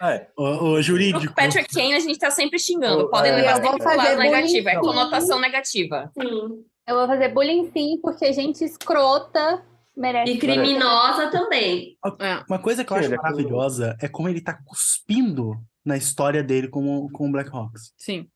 É, 0.02 0.26
O, 0.36 0.42
o 0.72 0.82
jurídico. 0.82 1.32
O 1.32 1.34
Patrick 1.34 1.72
Kane 1.72 1.94
a 1.94 2.00
gente 2.00 2.18
tá 2.18 2.30
sempre 2.30 2.58
xingando. 2.58 3.08
Podem 3.08 3.32
é, 3.32 3.36
levar 3.36 3.62
sempre 3.62 3.78
pro 3.78 3.96
lado 3.96 4.18
negativo. 4.18 4.68
É 4.68 4.74
bullying. 4.74 4.86
conotação 4.86 5.38
negativa. 5.40 6.10
Sim. 6.20 6.64
Eu 6.86 6.96
vou 6.96 7.06
fazer 7.06 7.28
bullying 7.28 7.70
sim, 7.72 7.98
porque 8.02 8.32
gente 8.32 8.64
escrota 8.64 9.62
merece. 9.98 10.32
E 10.32 10.38
criminosa 10.38 11.30
também. 11.30 11.98
É. 12.20 12.44
Uma 12.48 12.58
coisa 12.58 12.84
que 12.84 12.92
eu 12.92 12.96
Sim, 12.96 13.04
acho 13.04 13.14
é 13.14 13.16
maravilhosa 13.16 13.96
é 14.00 14.08
como 14.08 14.28
ele 14.28 14.40
tá 14.40 14.54
cuspindo 14.64 15.54
na 15.84 15.96
história 15.96 16.42
dele 16.42 16.68
com, 16.68 17.08
com 17.10 17.28
o 17.28 17.32
Blackhawks. 17.32 17.92
Sim. 17.96 18.28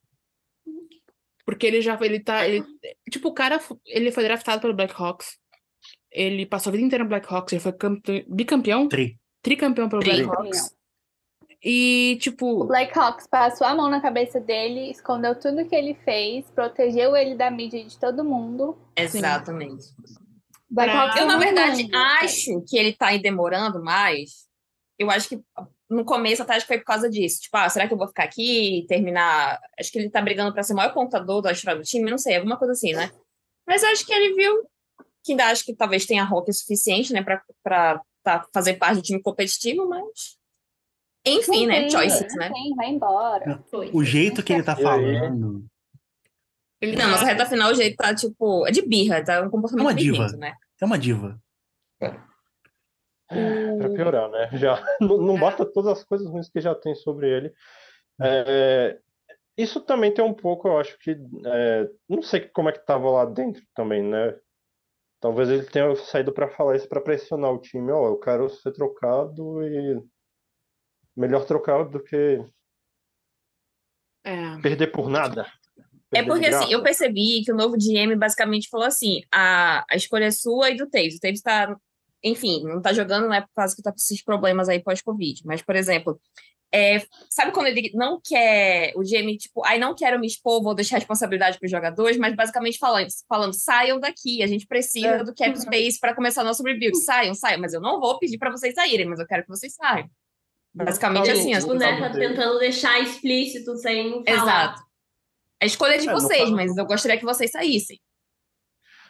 Porque 1.44 1.66
ele 1.66 1.80
já 1.80 1.98
ele 2.00 2.20
tá. 2.20 2.46
Ele, 2.46 2.64
tipo, 3.10 3.28
o 3.28 3.34
cara 3.34 3.60
ele 3.86 4.12
foi 4.12 4.24
draftado 4.24 4.60
pelo 4.60 4.74
Blackhawks. 4.74 5.38
Ele 6.10 6.46
passou 6.46 6.70
a 6.70 6.72
vida 6.72 6.84
inteira 6.84 7.04
no 7.04 7.10
Blackhawks. 7.10 7.52
Ele 7.52 7.60
foi 7.60 7.72
campe- 7.72 8.24
bicampeão, 8.28 8.88
Tri. 8.88 9.18
tricampeão 9.42 9.88
pelo 9.88 10.02
Tri. 10.02 10.22
Blackhawks. 10.24 10.74
E, 11.64 12.14
O 12.16 12.18
tipo, 12.20 12.64
Blackhawks 12.64 13.26
passou 13.28 13.64
a 13.66 13.74
mão 13.74 13.88
na 13.88 14.00
cabeça 14.00 14.40
dele, 14.40 14.90
escondeu 14.90 15.38
tudo 15.38 15.64
que 15.68 15.76
ele 15.76 15.94
fez, 15.94 16.50
protegeu 16.50 17.14
ele 17.14 17.36
da 17.36 17.52
mídia 17.52 17.78
e 17.78 17.84
de 17.86 17.96
todo 17.98 18.24
mundo. 18.24 18.76
Exatamente. 18.96 19.84
Eu, 21.16 21.26
na 21.26 21.38
verdade, 21.38 21.82
mundo. 21.84 21.94
acho 21.96 22.62
que 22.66 22.76
ele 22.76 22.92
tá 22.92 23.08
aí 23.08 23.20
demorando 23.20 23.82
mais. 23.82 24.46
Eu 24.98 25.10
acho 25.10 25.28
que 25.28 25.40
no 25.90 26.04
começo 26.04 26.42
até 26.42 26.54
acho 26.54 26.66
que 26.66 26.72
foi 26.72 26.78
por 26.78 26.86
causa 26.86 27.08
disso. 27.10 27.42
Tipo, 27.42 27.56
ah, 27.58 27.68
será 27.68 27.86
que 27.86 27.92
eu 27.92 27.98
vou 27.98 28.08
ficar 28.08 28.24
aqui 28.24 28.78
e 28.78 28.86
terminar? 28.86 29.60
Acho 29.78 29.92
que 29.92 29.98
ele 29.98 30.10
tá 30.10 30.20
brigando 30.22 30.52
pra 30.52 30.62
ser 30.62 30.72
o 30.72 30.76
maior 30.76 30.94
contador 30.94 31.42
da 31.42 31.52
história 31.52 31.78
do 31.78 31.84
time, 31.84 32.10
não 32.10 32.18
sei, 32.18 32.36
alguma 32.36 32.56
coisa 32.56 32.72
assim, 32.72 32.92
né? 32.92 33.10
Mas 33.66 33.82
eu 33.82 33.90
acho 33.90 34.06
que 34.06 34.12
ele 34.12 34.34
viu 34.34 34.66
que 35.24 35.32
ainda 35.32 35.46
acho 35.46 35.64
que 35.64 35.74
talvez 35.74 36.04
tenha 36.04 36.24
rock 36.24 36.52
suficiente, 36.52 37.12
né, 37.12 37.22
pra, 37.22 37.42
pra 37.62 38.00
tá, 38.24 38.44
fazer 38.52 38.74
parte 38.74 38.96
do 38.96 39.02
time 39.02 39.20
competitivo, 39.22 39.88
mas. 39.88 40.36
Enfim, 41.24 41.66
Não 41.66 41.68
né? 41.68 41.80
tem, 41.82 41.90
Choices, 41.90 42.34
não 42.34 42.40
né? 42.40 42.50
tem, 42.52 42.74
vai 42.74 42.88
embora. 42.88 43.62
Foi. 43.70 43.90
O 43.92 44.02
jeito 44.02 44.42
que 44.42 44.52
ele 44.52 44.64
tá 44.64 44.74
falando. 44.74 45.64
Ele 46.82 46.96
Não, 46.96 47.08
mas 47.10 47.22
a 47.22 47.24
reta 47.26 47.46
final 47.46 47.70
o 47.70 47.74
jeito 47.74 47.96
tá, 47.96 48.14
tipo, 48.14 48.66
é 48.66 48.70
de 48.70 48.82
birra, 48.86 49.24
tá? 49.24 49.34
É 49.34 49.40
um 49.42 49.48
comportamento 49.50 49.86
É 49.86 49.90
uma 49.90 49.94
diva. 49.94 50.26
né? 50.36 50.54
É 50.80 50.84
uma 50.84 50.98
diva. 50.98 51.40
pra 53.28 53.88
piorar, 53.94 54.28
né? 54.30 54.50
Já 54.54 54.82
não, 55.00 55.16
não 55.18 55.38
basta 55.40 55.64
todas 55.64 55.98
as 55.98 56.04
coisas 56.04 56.28
ruins 56.28 56.50
que 56.50 56.60
já 56.60 56.74
tem 56.74 56.94
sobre 56.94 57.28
ele. 57.30 57.52
É, 58.20 58.98
isso 59.56 59.80
também 59.80 60.12
tem 60.12 60.24
um 60.24 60.34
pouco, 60.34 60.68
eu 60.68 60.78
acho 60.78 60.98
que. 60.98 61.12
é, 61.46 61.88
não 62.08 62.20
sei 62.22 62.40
como 62.48 62.68
é 62.68 62.72
que 62.72 62.84
tava 62.84 63.10
lá 63.10 63.24
dentro 63.24 63.62
também, 63.74 64.02
né? 64.02 64.36
Talvez 65.20 65.48
ele 65.48 65.64
tenha 65.64 65.94
saído 65.94 66.32
pra 66.32 66.48
falar 66.48 66.74
isso 66.76 66.88
pra 66.88 67.00
pressionar 67.00 67.52
o 67.52 67.60
time. 67.60 67.92
Ó, 67.92 68.08
eu 68.08 68.18
quero 68.18 68.48
ser 68.50 68.72
trocado 68.72 69.62
e. 69.64 70.02
Melhor 71.16 71.44
trocado 71.44 71.90
do 71.90 72.02
que 72.02 72.44
É. 74.24 74.58
perder 74.60 74.88
por 74.88 75.08
nada. 75.08 75.46
É 76.12 76.22
porque 76.22 76.46
assim, 76.46 76.72
eu 76.72 76.82
percebi 76.82 77.42
que 77.44 77.52
o 77.52 77.56
novo 77.56 77.76
GM 77.76 78.14
basicamente 78.16 78.68
falou 78.68 78.86
assim: 78.86 79.22
a, 79.32 79.84
a 79.90 79.96
escolha 79.96 80.26
é 80.26 80.30
sua 80.30 80.70
e 80.70 80.76
do 80.76 80.88
Taves. 80.88 81.16
O 81.16 81.20
Taves 81.20 81.40
tá, 81.40 81.74
enfim, 82.22 82.62
não 82.64 82.80
tá 82.82 82.92
jogando, 82.92 83.28
né, 83.28 83.40
por 83.40 83.54
causa 83.54 83.74
que 83.74 83.82
tá 83.82 83.90
com 83.90 83.96
esses 83.96 84.22
problemas 84.22 84.68
aí 84.68 84.82
pós-Covid. 84.82 85.42
Mas, 85.44 85.62
por 85.62 85.74
exemplo, 85.74 86.20
é, 86.74 87.02
sabe 87.28 87.52
quando 87.52 87.66
ele 87.66 87.90
não 87.94 88.18
quer, 88.22 88.92
o 88.96 89.00
GM, 89.00 89.36
tipo, 89.36 89.62
ai, 89.64 89.78
não 89.78 89.94
quero 89.94 90.18
me 90.18 90.26
expor, 90.26 90.62
vou 90.62 90.74
deixar 90.74 90.96
a 90.96 90.98
responsabilidade 91.00 91.58
para 91.58 91.66
os 91.66 91.70
jogadores, 91.70 92.16
mas 92.16 92.34
basicamente 92.34 92.78
falando, 92.78 93.08
falando, 93.28 93.52
saiam 93.52 94.00
daqui, 94.00 94.42
a 94.42 94.46
gente 94.46 94.66
precisa 94.66 95.06
É. 95.06 95.24
do 95.24 95.34
cap 95.34 95.54
space 95.60 96.00
para 96.00 96.14
começar 96.14 96.42
nosso 96.42 96.62
rebuild. 96.62 96.96
Saiam, 97.04 97.34
saiam, 97.34 97.60
mas 97.60 97.74
eu 97.74 97.80
não 97.80 98.00
vou 98.00 98.18
pedir 98.18 98.38
para 98.38 98.50
vocês 98.50 98.74
saírem, 98.74 99.06
mas 99.06 99.20
eu 99.20 99.26
quero 99.26 99.42
que 99.42 99.50
vocês 99.50 99.74
saiam. 99.74 100.08
Basicamente 100.74 101.26
Falou, 101.26 101.40
assim, 101.40 101.52
Tipo, 101.52 101.74
né, 101.74 102.00
caso 102.00 102.12
tá 102.14 102.18
tentando 102.18 102.58
deixar 102.58 103.00
explícito 103.00 103.76
sem 103.76 104.24
falar. 104.24 104.42
Exato. 104.42 104.82
A 105.62 105.64
escolha 105.64 105.94
é 105.94 105.98
de 105.98 106.08
É, 106.08 106.12
vocês, 106.12 106.40
caso- 106.40 106.56
mas 106.56 106.76
eu 106.76 106.84
gostaria 106.84 107.16
que 107.16 107.24
vocês 107.24 107.50
saíssem. 107.52 108.00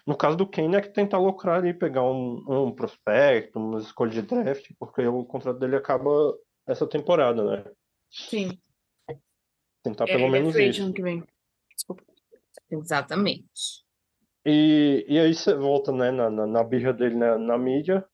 No 0.06 0.14
caso 0.14 0.36
do 0.36 0.46
Kane 0.46 0.76
é 0.76 0.82
que 0.82 0.90
tentar 0.90 1.18
lucrar 1.18 1.58
ali, 1.60 1.72
pegar 1.72 2.02
um, 2.02 2.44
um 2.66 2.74
prospecto, 2.74 3.58
uma 3.58 3.78
escolha 3.80 4.10
de 4.10 4.20
draft, 4.20 4.70
porque 4.78 5.00
o 5.06 5.24
contrato 5.24 5.58
dele 5.58 5.76
acaba 5.76 6.10
essa 6.66 6.86
temporada, 6.86 7.42
né? 7.42 7.72
Sim. 8.10 8.58
Tentar 9.82 10.04
É, 10.04 10.12
pelo 10.12 10.26
é 10.26 10.30
menos 10.30 10.52
free 10.52 10.68
isso. 10.68 10.92
que 10.92 11.00
vem. 11.02 11.24
Desculpa. 11.74 12.02
Exatamente. 12.70 13.82
E, 14.44 15.06
e 15.08 15.18
aí 15.18 15.32
você 15.34 15.54
volta, 15.54 15.90
né, 15.90 16.10
na, 16.10 16.28
na, 16.28 16.46
na 16.46 16.64
birra 16.64 16.92
dele 16.92 17.14
na, 17.14 17.38
na 17.38 17.56
mídia. 17.56 18.04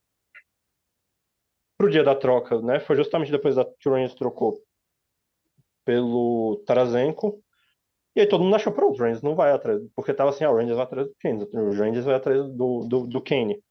Pro 1.77 1.91
dia 1.91 2.05
da 2.05 2.15
troca, 2.15 2.61
né? 2.61 2.79
Foi 2.81 2.95
justamente 2.97 3.33
depois 3.33 3.57
da 3.57 3.67
Rangers 3.85 4.15
trocou 4.15 4.63
pelo 5.85 6.63
Tarasenko. 6.67 7.43
E 8.19 8.23
aí 8.23 8.29
todo 8.29 8.43
mundo 8.43 8.57
achou, 8.57 8.73
pronto, 8.73 8.99
o 8.99 9.01
Rangers 9.01 9.23
não 9.23 9.37
vai 9.37 9.53
atrás. 9.53 9.81
Porque 9.95 10.13
tava 10.13 10.31
assim, 10.31 10.43
ah, 10.43 10.51
o 10.51 10.57
Rangers 10.57 10.75
vai 10.75 10.85
atrás 10.85 11.07
do 11.07 11.15
Kane. 11.21 11.45
O 11.53 11.71
Rangers 11.73 12.05
vai 12.05 12.17
atrás 12.17 12.43
do, 12.53 12.81
do, 12.81 13.07
do 13.07 13.23
Kane. 13.23 13.63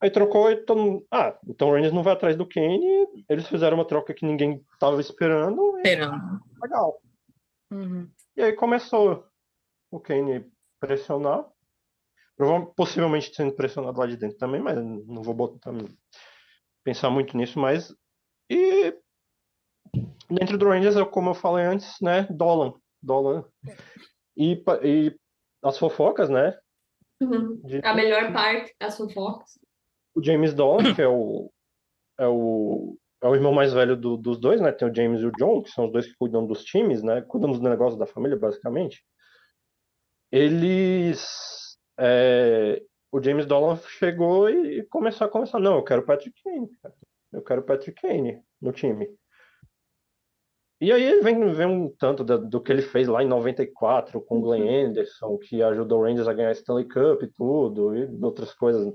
Aí 0.00 0.10
trocou 0.10 0.50
e 0.50 0.56
todo 0.64 0.80
mundo. 0.80 1.06
Ah, 1.12 1.38
então 1.46 1.68
o 1.68 1.72
Rangers 1.74 1.92
não 1.92 2.02
vai 2.02 2.14
atrás 2.14 2.34
do 2.34 2.48
Kane. 2.48 3.06
Eles 3.28 3.46
fizeram 3.46 3.76
uma 3.76 3.86
troca 3.86 4.14
que 4.14 4.24
ninguém 4.24 4.64
tava 4.80 4.98
esperando. 5.02 5.76
Esperando. 5.76 6.40
legal. 6.62 6.98
Uhum. 7.70 8.10
E 8.34 8.42
aí 8.42 8.54
começou 8.54 9.26
o 9.90 10.00
Kane 10.00 10.50
pressionar. 10.80 11.46
Possivelmente 12.74 13.34
sendo 13.34 13.52
pressionado 13.52 14.00
lá 14.00 14.06
de 14.06 14.16
dentro 14.16 14.38
também, 14.38 14.62
mas 14.62 14.78
não 14.78 15.22
vou 15.22 15.34
botar 15.34 15.74
pensar 16.82 17.10
muito 17.10 17.36
nisso, 17.36 17.58
mas. 17.58 17.94
E. 18.50 18.96
Dentro 20.30 20.56
do 20.56 20.68
Rangers, 20.68 20.96
como 21.10 21.30
eu 21.30 21.34
falei 21.34 21.66
antes, 21.66 22.00
né? 22.00 22.26
Dolan. 22.30 22.72
Dolan. 23.06 23.44
E, 24.36 24.56
pa- 24.56 24.80
e 24.82 25.16
as 25.62 25.78
fofocas, 25.78 26.28
né? 26.28 26.58
Uhum. 27.20 27.56
de- 27.64 27.80
A 27.84 27.94
melhor 27.94 28.32
parte, 28.32 28.74
as 28.80 28.96
fofocas. 28.96 29.58
o 30.14 30.22
James 30.22 30.52
Dolan, 30.52 30.94
que 30.94 31.00
é 31.00 31.08
o, 31.08 31.50
é 32.18 32.26
o, 32.26 32.98
é 33.22 33.28
o 33.28 33.34
irmão 33.34 33.52
mais 33.52 33.72
velho 33.72 33.96
do- 33.96 34.16
dos 34.18 34.38
dois, 34.38 34.60
né? 34.60 34.70
Tem 34.72 34.88
o 34.90 34.94
James 34.94 35.20
e 35.22 35.26
o 35.26 35.32
John, 35.38 35.62
que 35.62 35.70
são 35.70 35.86
os 35.86 35.92
dois 35.92 36.06
que 36.06 36.14
cuidam 36.18 36.46
dos 36.46 36.62
times, 36.64 37.02
né? 37.02 37.22
Cuidam 37.22 37.50
dos 37.50 37.60
negócios 37.60 37.98
da 37.98 38.06
família, 38.06 38.36
basicamente. 38.36 39.02
Eles. 40.30 41.24
é, 41.98 42.82
o 43.12 43.22
James 43.22 43.46
Dolan 43.46 43.76
chegou 43.98 44.50
e 44.50 44.82
começou 44.88 45.26
a 45.26 45.30
conversar. 45.30 45.58
Não, 45.60 45.76
eu 45.76 45.84
quero 45.84 46.04
Patrick 46.04 46.38
Kane, 46.42 46.68
cara. 46.82 46.94
Eu 47.32 47.42
quero 47.42 47.62
Patrick 47.62 48.00
Kane 48.00 48.42
no 48.60 48.72
time. 48.72 49.08
E 50.80 50.92
aí 50.92 51.20
vem, 51.20 51.52
vem 51.52 51.66
um 51.66 51.88
tanto 51.98 52.22
da- 52.22 52.36
do, 52.36 52.60
que 52.60 52.70
ele 52.70 52.82
fez 52.82 53.08
lá 53.08 53.22
em 53.22 53.26
94 53.28 54.20
com 54.20 54.38
o 54.38 54.42
Glenn 54.42 54.88
Anderson, 54.88 55.38
que 55.38 55.62
ajudou 55.62 56.00
o 56.00 56.02
Rangers 56.04 56.28
a 56.28 56.34
ganhar 56.34 56.50
a 56.50 56.52
Stanley 56.52 56.86
Cup 56.86 57.22
e 57.22 57.28
tudo, 57.32 57.96
e 57.96 58.06
outras 58.22 58.52
coisas. 58.54 58.86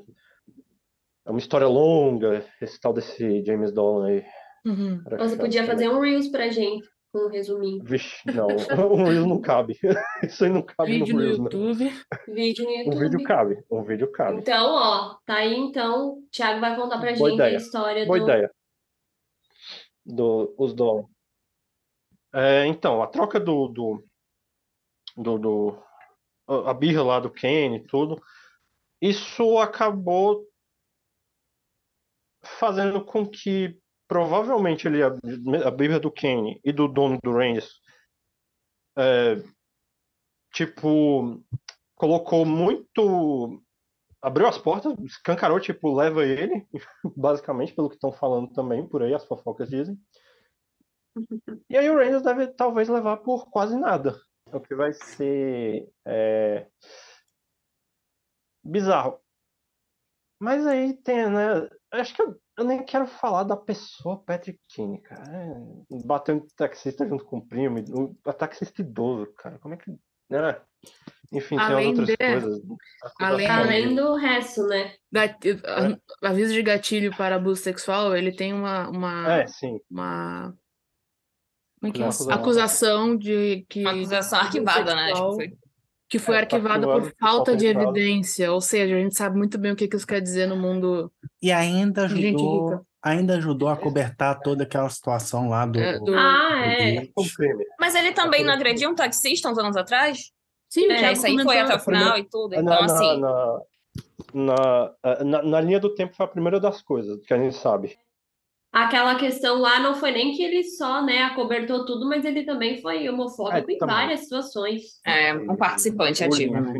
É 1.25 1.29
uma 1.31 1.39
história 1.39 1.67
longa, 1.67 2.45
esse 2.61 2.79
tal 2.79 2.93
desse 2.93 3.43
James 3.43 3.71
Dolan 3.71 4.07
aí. 4.07 4.23
Uhum. 4.65 5.01
Você 5.17 5.35
podia 5.37 5.63
fazer 5.65 5.89
um 5.89 5.99
Reels 5.99 6.27
pra 6.29 6.49
gente, 6.49 6.87
com 7.11 7.25
um 7.25 7.29
resuminho. 7.29 7.83
Vixe, 7.83 8.21
não, 8.31 8.47
um 8.93 9.03
Reels 9.05 9.25
não 9.27 9.41
cabe. 9.41 9.75
Isso 10.23 10.43
aí 10.45 10.51
não 10.51 10.61
cabe 10.61 10.91
Vídeo 10.99 11.15
no 11.15 11.19
no 11.19 11.25
Reels, 11.25 11.37
não. 11.39 11.45
YouTube. 11.45 11.91
Vídeo 12.27 12.65
no 12.65 12.69
Um 12.71 12.77
YouTube. 12.77 12.99
vídeo 12.99 13.23
cabe, 13.23 13.63
um 13.71 13.83
vídeo 13.83 14.11
cabe. 14.11 14.37
Então, 14.37 14.67
ó, 14.71 15.15
tá 15.25 15.35
aí 15.37 15.55
então. 15.55 16.09
O 16.19 16.23
Thiago 16.31 16.59
vai 16.61 16.75
contar 16.75 16.99
pra 16.99 17.13
Boa 17.13 17.29
gente 17.29 17.37
ideia. 17.39 17.53
a 17.53 17.57
história 17.57 18.05
Boa 18.05 18.19
do. 18.19 18.23
ideia. 18.25 18.51
Do, 20.05 20.53
os 20.59 20.73
Dolan. 20.75 21.05
É, 22.33 22.65
então, 22.67 23.01
a 23.01 23.07
troca 23.07 23.39
do, 23.39 23.67
do, 23.67 24.03
do, 25.17 25.37
do- 25.37 25.83
a 26.47 26.73
birra 26.73 27.03
lá 27.03 27.19
do 27.19 27.31
Kane 27.31 27.77
e 27.77 27.85
tudo, 27.87 28.21
isso 29.01 29.59
acabou 29.59 30.45
fazendo 32.59 33.03
com 33.03 33.25
que 33.27 33.77
provavelmente 34.07 34.87
ele, 34.87 35.01
a, 35.03 35.07
a 35.67 35.71
birra 35.71 35.99
do 35.99 36.11
Kane 36.11 36.59
e 36.63 36.71
do 36.71 36.87
dono 36.87 37.17
do 37.23 37.31
Rangers, 37.31 37.79
é, 38.97 39.43
tipo, 40.53 41.41
colocou 41.95 42.45
muito. 42.45 43.61
Abriu 44.21 44.47
as 44.47 44.57
portas, 44.57 44.95
escancarou, 44.99 45.59
tipo, 45.59 45.93
leva 45.95 46.25
ele, 46.25 46.67
basicamente, 47.17 47.73
pelo 47.73 47.89
que 47.89 47.95
estão 47.95 48.11
falando 48.11 48.51
também 48.53 48.87
por 48.87 49.03
aí, 49.03 49.13
as 49.13 49.25
fofocas 49.25 49.69
dizem. 49.69 49.97
E 51.69 51.77
aí 51.77 51.89
o 51.89 51.95
Rangers 51.97 52.21
deve 52.23 52.47
talvez 52.47 52.87
levar 52.89 53.17
por 53.17 53.49
quase 53.49 53.77
nada. 53.77 54.19
O 54.51 54.59
que 54.59 54.75
vai 54.75 54.93
ser 54.93 55.89
é, 56.05 56.67
bizarro. 58.63 59.19
Mas 60.39 60.65
aí 60.65 60.93
tem, 60.93 61.29
né? 61.29 61.69
Acho 61.91 62.15
que 62.15 62.21
eu, 62.21 62.39
eu 62.57 62.63
nem 62.65 62.83
quero 62.83 63.05
falar 63.05 63.43
da 63.43 63.55
pessoa 63.55 64.23
Patrick 64.23 64.59
Kane, 64.75 64.99
cara. 65.01 65.23
É, 65.31 66.05
bateu 66.05 66.35
um 66.35 66.47
taxista 66.55 67.07
junto 67.07 67.25
com 67.25 67.37
o 67.37 67.45
primo, 67.47 67.79
o 67.95 68.15
o 68.27 68.33
taxista 68.33 68.81
idoso, 68.81 69.31
cara. 69.33 69.59
Como 69.59 69.75
é 69.75 69.77
que. 69.77 69.91
Né? 70.29 70.61
Enfim, 71.33 71.57
tem 71.57 71.65
Além 71.65 71.91
as 71.93 71.99
outras 71.99 72.07
de- 72.07 72.17
coisas. 72.17 72.61
além- 73.19 73.47
Além 73.47 73.95
do 73.95 74.15
resto, 74.15 74.63
né? 74.67 74.95
Gati- 75.11 75.51
É. 75.63 76.25
a- 76.25 76.29
Aviso 76.29 76.53
de 76.53 76.63
gatilho 76.63 77.15
para 77.15 77.35
abuso 77.35 77.61
sexual, 77.61 78.15
ele 78.15 78.35
tem 78.35 78.53
uma, 78.53 78.89
uma, 78.89 79.33
É, 79.41 79.47
sim. 79.47 79.79
uma 79.89 80.55
como 81.81 81.89
é 81.89 81.91
que 81.91 82.01
é? 82.01 82.05
Acusação. 82.05 82.33
acusação 82.33 83.17
de 83.17 83.65
que 83.67 83.81
Uma 83.81 83.91
acusação 83.91 84.39
arquivada, 84.39 84.95
né? 84.95 85.11
Acho 85.11 85.29
que 85.29 85.35
foi. 85.35 85.53
que 86.09 86.19
foi 86.19 86.35
É, 86.35 86.39
arquivada 86.39 86.73
arquivado 86.87 87.01
por 87.01 87.17
falta 87.19 87.35
falta 87.35 87.55
de 87.57 87.65
evidência, 87.65 88.51
ou 88.53 88.61
seja, 88.61 88.95
a 88.95 88.99
gente 88.99 89.15
sabe 89.15 89.37
muito 89.37 89.57
bem 89.57 89.71
o 89.71 89.75
que 89.75 89.87
que 89.87 89.95
isso 89.95 90.05
quer 90.05 90.21
dizer 90.21 90.45
no 90.47 90.55
mundo 90.55 91.11
E 91.41 91.51
ainda 91.51 92.07
Gente 92.07 92.35
ajudou, 92.35 92.65
rica. 92.69 92.81
ainda 93.01 93.35
ajudou 93.37 93.67
a 93.69 93.75
cobertar 93.77 94.39
toda 94.41 94.63
aquela 94.63 94.89
situação 94.89 95.49
lá 95.49 95.65
do. 95.65 95.79
É, 95.79 95.97
do- 95.99 96.13
Ah, 96.15 96.61
é. 96.65 97.01
do-. 97.01 97.11
Mas 97.79 97.95
ele 97.95 98.11
também 98.11 98.43
não 98.45 98.53
agrediu 98.53 98.89
um 98.91 98.95
taxista 98.95 99.49
uns 99.49 99.57
anos 99.57 99.75
atrás? 99.75 100.31
Sim, 100.69 100.89
É, 100.91 101.11
isso 101.11 101.25
aí 101.25 101.37
foi 101.43 101.57
até 101.59 101.75
o 101.75 101.79
final 101.79 102.17
e 102.17 102.23
tudo. 102.29 102.51
Na, 102.55 102.61
Então, 102.61 102.79
na- 102.79 102.85
assim. 102.85 103.19
na, 103.19 103.61
na, 104.33 105.23
na- 105.23 105.43
na 105.43 105.61
linha 105.61 105.79
do 105.79 105.93
tempo 105.95 106.15
foi 106.15 106.25
a 106.25 106.29
primeira 106.29 106.59
das 106.59 106.81
coisas 106.81 107.19
que 107.25 107.33
a 107.33 107.37
gente 107.37 107.55
sabe. 107.55 107.97
Aquela 108.71 109.15
questão 109.15 109.59
lá 109.59 109.79
não 109.81 109.95
foi 109.95 110.11
nem 110.11 110.33
que 110.35 110.41
ele 110.41 110.63
só, 110.63 111.03
né, 111.03 111.23
acobertou 111.23 111.85
tudo, 111.85 112.07
mas 112.07 112.23
ele 112.23 112.43
também 112.43 112.81
foi 112.81 113.07
homofóbico 113.09 113.69
É, 113.69 113.73
em 113.73 113.77
também. 113.77 113.95
várias 113.95 114.21
situações. 114.21 114.81
É, 115.05 115.33
um 115.33 115.57
participante 115.57 116.23
ativo, 116.23 116.53
né? 116.53 116.73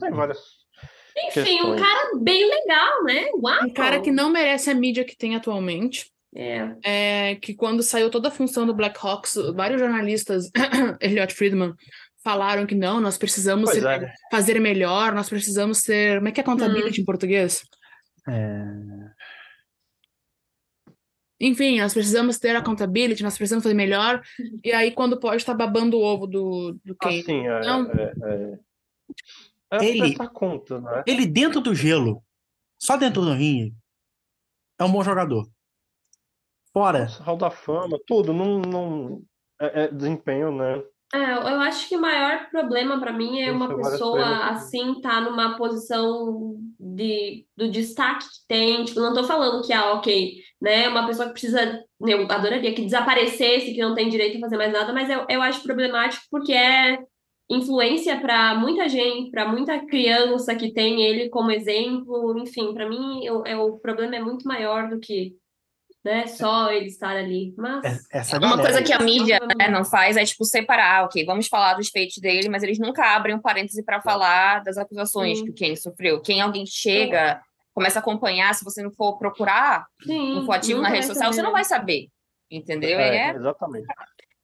Tem, 0.00 0.10
várias. 0.10 0.38
Enfim, 1.28 1.40
um 1.60 1.74
Questões. 1.76 1.80
cara 1.80 2.10
bem 2.18 2.48
legal, 2.48 3.04
né? 3.04 3.26
Uau! 3.34 3.64
Um 3.66 3.72
cara 3.72 4.00
que 4.00 4.10
não 4.10 4.30
merece 4.30 4.70
a 4.70 4.74
mídia 4.74 5.04
que 5.04 5.16
tem 5.16 5.36
atualmente. 5.36 6.10
É. 6.34 6.74
É 6.82 7.34
que 7.36 7.54
quando 7.54 7.82
saiu 7.82 8.10
toda 8.10 8.28
a 8.28 8.32
função 8.32 8.66
do 8.66 8.74
Blackhawks, 8.74 9.34
vários 9.54 9.80
jornalistas, 9.80 10.50
Elliot 11.00 11.32
Friedman, 11.32 11.74
falaram 12.24 12.66
que 12.66 12.74
não, 12.74 13.00
nós 13.00 13.16
precisamos 13.18 13.70
ser- 13.70 13.86
é, 13.86 14.12
fazer 14.30 14.58
melhor, 14.60 15.14
nós 15.14 15.28
precisamos 15.28 15.78
ser. 15.78 16.16
Como 16.16 16.28
é 16.28 16.32
que 16.32 16.40
é 16.40 16.42
accountability 16.42 17.00
em 17.02 17.04
português? 17.04 17.62
É, 18.26 18.64
Enfim, 21.44 21.78
nós 21.78 21.92
precisamos 21.92 22.38
ter 22.38 22.56
accountability, 22.56 23.22
nós 23.22 23.36
precisamos 23.36 23.62
fazer 23.62 23.74
melhor. 23.74 24.22
E 24.64 24.72
aí, 24.72 24.90
quando 24.90 25.20
pode, 25.20 25.36
estar 25.36 25.52
babando 25.52 25.98
o 25.98 26.02
ovo 26.02 26.26
do, 26.26 26.78
do 26.82 26.96
Kane. 26.96 27.20
Assim, 27.20 27.46
é, 27.46 27.60
Não. 27.60 27.90
é, 27.92 28.14
é, 28.22 28.58
é 29.72 29.84
Ele- 29.84 29.98
prestar 29.98 30.28
conta, 30.28 30.80
né? 30.80 31.02
ele 31.06 31.26
dentro 31.26 31.60
do 31.60 31.74
gelo, 31.74 32.24
só 32.78 32.96
dentro 32.96 33.20
do 33.20 33.34
ringue, 33.34 33.74
é 34.78 34.84
um 34.84 34.90
bom 34.90 35.04
jogador. 35.04 35.46
Fora, 36.72 37.04
Hall 37.20 37.36
da 37.36 37.50
Fama, 37.50 38.00
tudo, 38.06 38.32
não, 38.32 38.60
não 38.60 39.22
é, 39.60 39.84
é 39.84 39.88
desempenho, 39.88 40.50
né? 40.50 40.82
É, 41.14 41.32
eu 41.32 41.60
acho 41.60 41.88
que 41.88 41.96
o 41.96 42.00
maior 42.00 42.48
problema 42.50 42.98
para 42.98 43.12
mim 43.12 43.40
é 43.40 43.52
uma 43.52 43.76
pessoa 43.76 44.46
assim 44.46 45.00
tá 45.00 45.20
numa 45.20 45.56
posição 45.56 46.56
de, 46.80 47.46
do 47.56 47.70
destaque 47.70 48.24
que 48.24 48.46
tem. 48.48 48.84
Tipo, 48.84 48.98
não 48.98 49.14
tô 49.14 49.22
falando 49.22 49.64
que, 49.64 49.72
ah, 49.72 49.92
ok, 49.92 50.42
né? 50.60 50.88
Uma 50.88 51.06
pessoa 51.06 51.26
que 51.26 51.32
precisa, 51.32 51.84
eu 52.00 52.22
adoraria 52.30 52.74
que 52.74 52.82
desaparecesse, 52.82 53.74
que 53.74 53.80
não 53.80 53.94
tem 53.94 54.08
direito 54.08 54.36
a 54.38 54.40
fazer 54.40 54.56
mais 54.56 54.72
nada, 54.72 54.92
mas 54.92 55.10
eu, 55.10 55.26
eu 55.28 55.42
acho 55.42 55.62
problemático 55.62 56.24
porque 56.30 56.52
é 56.52 56.98
influência 57.50 58.18
para 58.20 58.54
muita 58.54 58.88
gente, 58.88 59.30
para 59.30 59.46
muita 59.46 59.84
criança 59.86 60.54
que 60.54 60.72
tem 60.72 61.02
ele 61.02 61.28
como 61.28 61.50
exemplo. 61.50 62.38
Enfim, 62.38 62.72
para 62.72 62.88
mim 62.88 63.24
eu, 63.24 63.44
é, 63.44 63.56
o 63.56 63.78
problema 63.78 64.16
é 64.16 64.20
muito 64.20 64.46
maior 64.48 64.88
do 64.88 64.98
que 64.98 65.36
né, 66.04 66.26
só 66.26 66.70
ele 66.70 66.86
estar 66.86 67.16
ali. 67.16 67.54
Mas. 67.56 67.84
é- 67.84 68.18
essa 68.18 68.36
Uma 68.36 68.50
galera. 68.50 68.62
coisa 68.62 68.82
que 68.82 68.92
a 68.92 68.98
mídia 68.98 69.38
né, 69.58 69.68
não 69.68 69.84
faz 69.84 70.16
é, 70.16 70.24
tipo, 70.24 70.44
separar, 70.44 71.04
ok, 71.04 71.24
vamos 71.24 71.48
falar 71.48 71.74
dos 71.74 71.88
feitos 71.88 72.18
dele, 72.18 72.48
mas 72.48 72.62
eles 72.62 72.78
nunca 72.78 73.16
abrem 73.16 73.34
um 73.34 73.40
parêntese 73.40 73.82
para 73.82 74.02
falar 74.02 74.62
das 74.62 74.76
acusações 74.76 75.38
Sim. 75.38 75.44
que 75.44 75.50
o 75.50 75.54
Kane 75.54 75.76
sofreu. 75.76 76.20
Quem 76.20 76.42
alguém 76.42 76.66
chega, 76.66 77.40
começa 77.74 77.98
a 77.98 78.00
acompanhar, 78.02 78.54
se 78.54 78.64
você 78.64 78.82
não 78.82 78.90
for 78.92 79.18
procurar, 79.18 79.86
Sim, 80.02 80.36
não 80.36 80.46
for 80.46 80.52
ativo 80.52 80.80
na 80.80 80.88
rede 80.88 81.06
social, 81.06 81.32
você 81.32 81.36
saber. 81.36 81.46
não 81.46 81.52
vai 81.52 81.64
saber. 81.64 82.08
Entendeu? 82.50 82.98
É, 82.98 83.16
É, 83.16 83.30
exatamente. 83.34 83.86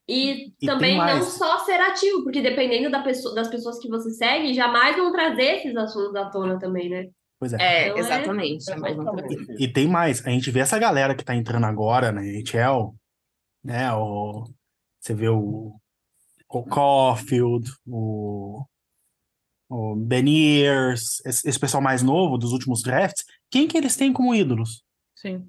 E, 0.08 0.52
E 0.60 0.66
também 0.66 0.96
não 0.98 1.22
só 1.22 1.58
ser 1.60 1.80
ativo, 1.80 2.24
porque 2.24 2.42
dependendo 2.42 2.90
da 2.90 3.00
pessoa, 3.00 3.32
das 3.32 3.46
pessoas 3.46 3.78
que 3.78 3.88
você 3.88 4.10
segue, 4.10 4.52
jamais 4.52 4.96
vão 4.96 5.12
trazer 5.12 5.58
esses 5.58 5.76
assuntos 5.76 6.16
à 6.16 6.28
tona 6.28 6.58
também, 6.58 6.88
né? 6.88 7.06
Pois 7.38 7.52
é. 7.52 7.56
é, 7.62 7.82
Então 7.88 7.96
é- 7.96 8.00
exatamente. 8.00 8.56
Exatamente. 8.72 9.54
E 9.62 9.72
tem 9.72 9.86
mais, 9.86 10.26
a 10.26 10.30
gente 10.30 10.50
vê 10.50 10.58
essa 10.60 10.78
galera 10.80 11.14
que 11.14 11.24
tá 11.24 11.34
entrando 11.36 11.64
agora 11.66 12.10
na 12.10 12.22
NHL, 12.26 12.92
né? 13.62 13.92
O, 13.94 14.44
você 14.98 15.14
vê 15.14 15.28
o, 15.28 15.76
o 16.48 16.64
Caulfield, 16.64 17.70
o, 17.86 18.64
o 19.70 19.94
Beniers, 19.94 21.22
esse, 21.24 21.48
esse 21.48 21.58
pessoal 21.58 21.82
mais 21.82 22.02
novo 22.02 22.36
dos 22.36 22.52
últimos 22.52 22.82
drafts, 22.82 23.24
quem 23.50 23.68
que 23.68 23.78
eles 23.78 23.96
têm 23.96 24.12
como 24.12 24.34
ídolos? 24.34 24.82
Sim. 25.14 25.46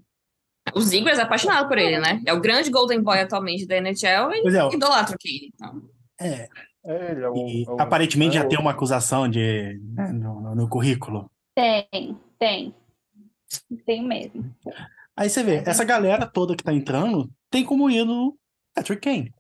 O 0.76 0.80
Ziggler 0.82 1.18
é 1.18 1.22
apaixonado 1.22 1.68
por 1.68 1.78
ele, 1.78 2.00
né? 2.00 2.22
É 2.26 2.32
o 2.34 2.40
grande 2.40 2.70
Golden 2.70 3.02
Boy 3.02 3.20
atualmente 3.20 3.66
da 3.66 3.76
NHL 3.78 4.32
e 4.32 4.56
é, 4.56 4.74
idolatra 4.76 5.16
o 5.16 5.20
Kane. 5.20 5.52
Então, 5.54 5.82
é, 6.20 6.48
É, 6.86 7.12
ele 7.12 7.22
é 7.24 7.30
o, 7.30 7.36
e 7.36 7.66
é 7.68 7.70
o- 7.72 7.82
aparentemente 7.82 8.38
é 8.38 8.42
já 8.42 8.48
tem 8.48 8.60
uma 8.60 8.72
acusação 8.72 9.28
de, 9.28 9.80
né, 9.96 10.12
no, 10.12 10.40
no- 10.40 10.56
no 10.56 10.70
currículo. 10.70 11.30
Tem, 11.56 12.16
tem. 12.38 12.76
Tem 13.86 14.04
mesmo. 14.06 14.56
Aí 15.18 15.30
você 15.30 15.44
vê, 15.44 15.64
essa 15.66 15.84
galera 15.84 16.26
toda 16.26 16.56
que 16.56 16.64
tá 16.64 16.72
entrando 16.74 17.30
tem 17.50 17.66
como 17.66 17.90
ídolo 17.90 18.38
Patrick 18.74 19.02
Kane. 19.02 19.34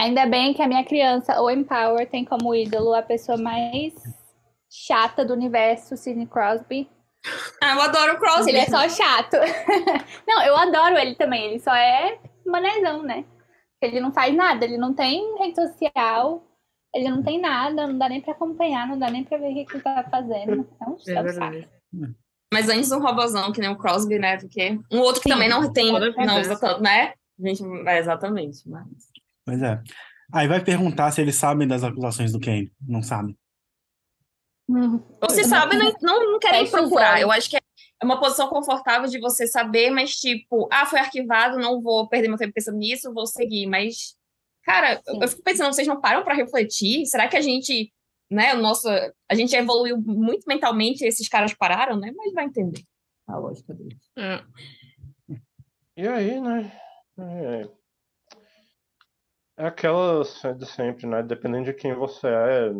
Ainda 0.00 0.24
bem 0.24 0.54
que 0.54 0.62
a 0.62 0.66
minha 0.66 0.82
criança, 0.82 1.42
o 1.42 1.50
Empower, 1.50 2.08
tem 2.08 2.24
como 2.24 2.54
ídolo 2.54 2.94
a 2.94 3.02
pessoa 3.02 3.36
mais 3.36 3.92
chata 4.70 5.26
do 5.26 5.34
universo, 5.34 5.94
Sidney 5.94 6.26
Crosby. 6.26 6.88
Ah, 7.62 7.74
eu 7.74 7.82
adoro 7.82 8.14
o 8.14 8.18
Crosby. 8.18 8.50
Ele 8.50 8.60
é 8.60 8.64
só 8.64 8.88
chato. 8.88 9.36
não, 10.26 10.42
eu 10.42 10.56
adoro 10.56 10.96
ele 10.96 11.14
também. 11.16 11.50
Ele 11.50 11.58
só 11.60 11.74
é 11.74 12.18
manezão, 12.46 13.02
né? 13.02 13.26
Ele 13.82 14.00
não 14.00 14.10
faz 14.10 14.34
nada, 14.34 14.64
ele 14.64 14.78
não 14.78 14.94
tem 14.94 15.36
rede 15.36 15.56
social, 15.56 16.46
ele 16.94 17.10
não 17.10 17.22
tem 17.22 17.38
nada, 17.38 17.86
não 17.86 17.98
dá 17.98 18.08
nem 18.08 18.22
pra 18.22 18.32
acompanhar, 18.32 18.88
não 18.88 18.98
dá 18.98 19.10
nem 19.10 19.22
pra 19.22 19.36
ver 19.36 19.50
o 19.50 19.66
que, 19.66 19.74
ele 19.74 19.82
tá 19.82 20.02
fazendo. 20.10 20.66
É 20.80 20.88
um 20.88 20.96
É. 21.44 22.08
Mas 22.50 22.70
antes 22.70 22.90
um 22.90 23.00
robozão, 23.00 23.52
que 23.52 23.60
nem 23.60 23.68
o 23.68 23.76
Crosby, 23.76 24.18
né? 24.18 24.38
Porque 24.38 24.80
um 24.90 25.00
outro 25.00 25.20
que 25.20 25.28
Sim, 25.28 25.34
também 25.34 25.48
não 25.50 25.70
tem, 25.70 25.92
não 25.92 26.40
usa 26.40 26.58
tanto, 26.58 26.80
né? 26.80 27.12
A 27.38 27.46
gente, 27.46 27.62
é, 27.86 27.98
exatamente. 27.98 28.66
Mas... 28.66 29.10
Pois 29.50 29.62
é. 29.62 29.82
Aí 30.32 30.46
vai 30.46 30.62
perguntar 30.62 31.10
se 31.10 31.20
eles 31.20 31.34
sabem 31.34 31.66
das 31.66 31.82
acusações 31.82 32.30
do 32.30 32.38
Kane. 32.38 32.72
Não 32.80 33.02
sabem. 33.02 33.36
Hum. 34.68 35.02
Você 35.20 35.42
sabe, 35.42 35.76
não, 35.76 35.92
não, 36.00 36.32
não 36.32 36.38
querem 36.38 36.62
os 36.62 36.70
procurar. 36.70 37.20
Eu 37.20 37.32
acho 37.32 37.50
que 37.50 37.56
é 37.56 37.60
uma 38.04 38.20
posição 38.20 38.48
confortável 38.48 39.08
de 39.08 39.18
você 39.18 39.48
saber, 39.48 39.90
mas 39.90 40.12
tipo, 40.12 40.68
ah, 40.70 40.86
foi 40.86 41.00
arquivado, 41.00 41.58
não 41.58 41.82
vou 41.82 42.08
perder 42.08 42.28
meu 42.28 42.38
tempo 42.38 42.54
pensando 42.54 42.78
nisso, 42.78 43.12
vou 43.12 43.26
seguir. 43.26 43.66
Mas, 43.66 44.16
cara, 44.62 45.02
eu, 45.04 45.20
eu 45.20 45.28
fico 45.28 45.42
pensando, 45.42 45.74
vocês 45.74 45.88
não 45.88 46.00
param 46.00 46.22
para 46.22 46.34
refletir? 46.34 47.04
Será 47.06 47.26
que 47.26 47.36
a 47.36 47.40
gente, 47.40 47.92
né, 48.30 48.54
o 48.54 48.58
nosso, 48.58 48.88
a 49.28 49.34
gente 49.34 49.56
evoluiu 49.56 49.98
muito 49.98 50.44
mentalmente 50.46 51.04
e 51.04 51.08
esses 51.08 51.28
caras 51.28 51.52
pararam, 51.52 51.98
né? 51.98 52.12
Mas 52.16 52.32
vai 52.32 52.44
entender 52.44 52.84
a 53.26 53.36
lógica 53.36 53.74
deles. 53.74 53.98
É. 54.16 54.44
E 55.96 56.06
aí, 56.06 56.40
né? 56.40 56.72
É, 57.18 57.68
é 59.60 59.66
aquela 59.66 60.22
de 60.56 60.66
sempre, 60.66 61.06
né? 61.06 61.22
Dependendo 61.22 61.66
de 61.66 61.74
quem 61.74 61.94
você 61.94 62.26
é, 62.26 62.70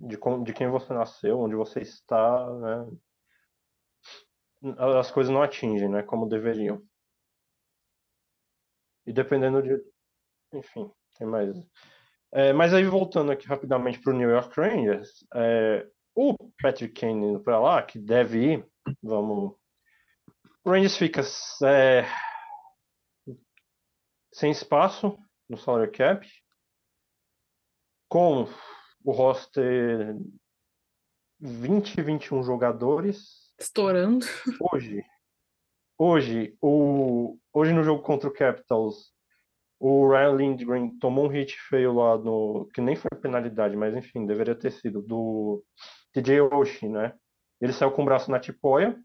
de, 0.00 0.18
de 0.44 0.52
quem 0.52 0.68
você 0.68 0.92
nasceu, 0.92 1.38
onde 1.38 1.54
você 1.54 1.80
está, 1.80 2.50
né? 2.58 2.98
As 4.98 5.10
coisas 5.12 5.32
não 5.32 5.42
atingem, 5.42 5.88
né? 5.88 6.02
Como 6.02 6.28
deveriam. 6.28 6.82
E 9.06 9.12
dependendo 9.12 9.62
de. 9.62 9.80
Enfim, 10.52 10.90
tem 11.16 11.28
mais. 11.28 11.54
É, 12.32 12.52
mas 12.52 12.74
aí, 12.74 12.84
voltando 12.84 13.30
aqui 13.30 13.46
rapidamente 13.46 14.00
para 14.00 14.12
o 14.12 14.16
New 14.16 14.28
York 14.28 14.58
Rangers, 14.60 15.24
é, 15.32 15.86
o 16.16 16.34
Patrick 16.60 16.92
Kane 17.00 17.26
indo 17.26 17.40
para 17.40 17.60
lá, 17.60 17.80
que 17.82 18.00
deve 18.00 18.54
ir, 18.54 18.66
vamos. 19.00 19.54
O 20.64 20.70
Rangers 20.70 20.96
fica 20.96 21.20
é, 21.64 22.04
sem 24.32 24.50
espaço 24.50 25.16
no 25.48 25.56
salary 25.56 25.90
cap, 25.90 26.26
com 28.08 28.48
o 29.04 29.12
roster 29.12 30.16
20, 31.40 32.02
21 32.02 32.42
jogadores. 32.42 33.52
Estourando. 33.58 34.24
Hoje, 34.72 35.04
hoje, 35.98 36.56
o, 36.60 37.38
hoje 37.52 37.72
no 37.72 37.82
jogo 37.82 38.02
contra 38.02 38.28
o 38.28 38.32
Capitals, 38.32 39.12
o 39.78 40.08
Ryan 40.08 40.36
Lindgren 40.36 40.98
tomou 40.98 41.26
um 41.26 41.28
hit 41.28 41.56
feio 41.68 41.92
lá 41.92 42.16
no. 42.16 42.68
que 42.72 42.80
nem 42.80 42.96
foi 42.96 43.10
penalidade, 43.20 43.76
mas 43.76 43.94
enfim, 43.94 44.26
deveria 44.26 44.54
ter 44.54 44.72
sido, 44.72 45.02
do 45.02 45.62
TJ 46.12 46.40
Oshie, 46.40 46.88
né? 46.88 47.14
Ele 47.60 47.72
saiu 47.72 47.92
com 47.92 48.02
o 48.02 48.04
braço 48.04 48.30
na 48.30 48.40
tipóia. 48.40 48.98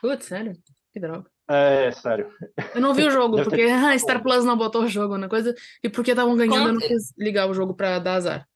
Putz, 0.00 0.26
sério? 0.26 0.54
Que 0.92 1.00
droga. 1.00 1.30
É, 1.48 1.90
sério. 1.92 2.30
Eu 2.74 2.80
não 2.80 2.94
vi 2.94 3.04
o 3.04 3.10
jogo, 3.10 3.36
Deve 3.36 3.50
ter 3.50 3.56
porque 3.56 3.70
ah, 3.72 3.98
Star 3.98 4.22
Plus 4.22 4.44
não 4.44 4.56
botou 4.56 4.82
o 4.82 4.88
jogo 4.88 5.18
na 5.18 5.28
coisa, 5.28 5.54
e 5.82 5.88
porque 5.88 6.12
estavam 6.12 6.36
ganhando, 6.36 6.68
eu 6.68 6.72
não 6.74 6.80
quis 6.80 7.12
ligar 7.18 7.48
o 7.48 7.54
jogo 7.54 7.74
pra 7.74 7.98
dar 7.98 8.14
azar. 8.14 8.48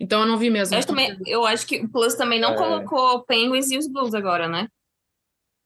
Então 0.00 0.22
eu 0.22 0.26
não 0.26 0.36
vi 0.36 0.50
mesmo. 0.50 0.74
Eu 0.74 0.78
acho, 0.78 0.86
também, 0.88 1.16
eu 1.26 1.46
acho 1.46 1.66
que 1.66 1.78
o 1.80 1.88
Plus 1.88 2.14
também 2.14 2.40
não 2.40 2.54
É. 2.54 2.56
colocou 2.56 3.16
o 3.16 3.24
Penguins 3.24 3.70
e 3.70 3.78
os 3.78 3.86
Blues 3.86 4.14
agora, 4.14 4.48
né? 4.48 4.66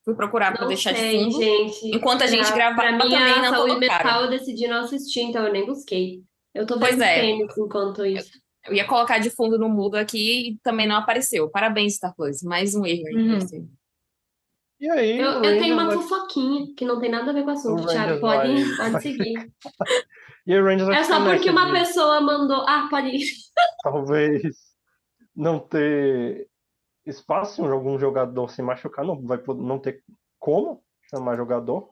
Fui 0.05 0.14
procurar 0.14 0.53
pra 0.53 0.61
Não 0.61 0.68
deixar 0.68 0.93
de 0.93 1.01
sei, 1.01 1.18
fundo. 1.24 1.43
gente. 1.43 1.97
Enquanto 1.97 2.22
a 2.22 2.27
gente 2.27 2.53
gravava, 2.53 2.77
pra 2.83 2.93
mim, 2.93 2.99
também 3.11 3.33
a 3.33 3.43
não 3.43 3.51
saúde 3.51 3.74
colocaram. 3.74 4.05
mental 4.05 4.24
eu 4.24 4.31
decidi 4.31 4.68
não 4.68 4.81
assistir, 4.85 5.20
então 5.22 5.45
eu 5.47 5.53
nem 5.53 5.66
busquei. 5.66 6.22
Eu 6.55 6.66
tô 6.66 6.79
vendo 6.79 7.03
é. 7.03 7.20
tênis 7.20 7.59
enquanto 7.59 8.05
isso. 8.05 8.31
Eu 8.66 8.74
ia 8.74 8.85
colocar 8.85 9.18
de 9.18 9.31
fundo 9.31 9.59
no 9.59 9.68
mudo 9.68 9.97
aqui 9.97 10.51
e 10.51 10.59
também 10.62 10.87
não 10.87 10.97
apareceu. 10.97 11.49
Parabéns, 11.49 11.95
Star 11.97 12.14
Plus. 12.14 12.43
Mais 12.43 12.74
um 12.74 12.85
erro 12.85 13.07
aí. 13.09 13.14
Uhum. 13.14 13.37
assim. 13.37 13.68
E 14.79 14.91
aí, 14.91 15.18
Eu, 15.18 15.43
eu 15.43 15.59
tenho 15.59 15.74
uma 15.74 15.87
vai- 15.87 15.95
fofoquinha 15.97 16.66
que 16.77 16.85
não 16.85 16.99
tem 17.01 17.11
nada 17.11 17.31
a 17.31 17.35
ver 17.35 17.45
com 17.45 17.51
o 17.51 17.53
assunto, 17.53 17.83
O 17.83 17.87
Thiago. 17.87 18.20
Pode, 18.20 18.64
vai- 18.77 18.77
pode 18.93 19.03
seguir. 19.03 19.53
E 20.47 20.55
o 20.59 20.64
Rangers 20.64 20.89
É 20.91 21.03
só 21.05 21.24
porque 21.24 21.51
uma 21.51 21.66
de 21.66 21.72
pessoa 21.72 22.20
mandou. 22.20 22.64
Ah, 22.68 22.87
pode 22.91 23.09
ir. 23.09 23.27
talvez 23.83 24.43
não 25.35 25.59
ter 25.59 26.49
espaço 27.07 27.62
em 27.62 27.68
algum 27.70 27.99
jogador 27.99 28.49
se 28.51 28.61
machucar, 28.62 29.05
não 29.05 29.20
vai 29.24 29.41
não 29.57 29.79
ter 29.79 30.03
como 30.39 30.83
chamar 31.11 31.37
jogador 31.37 31.91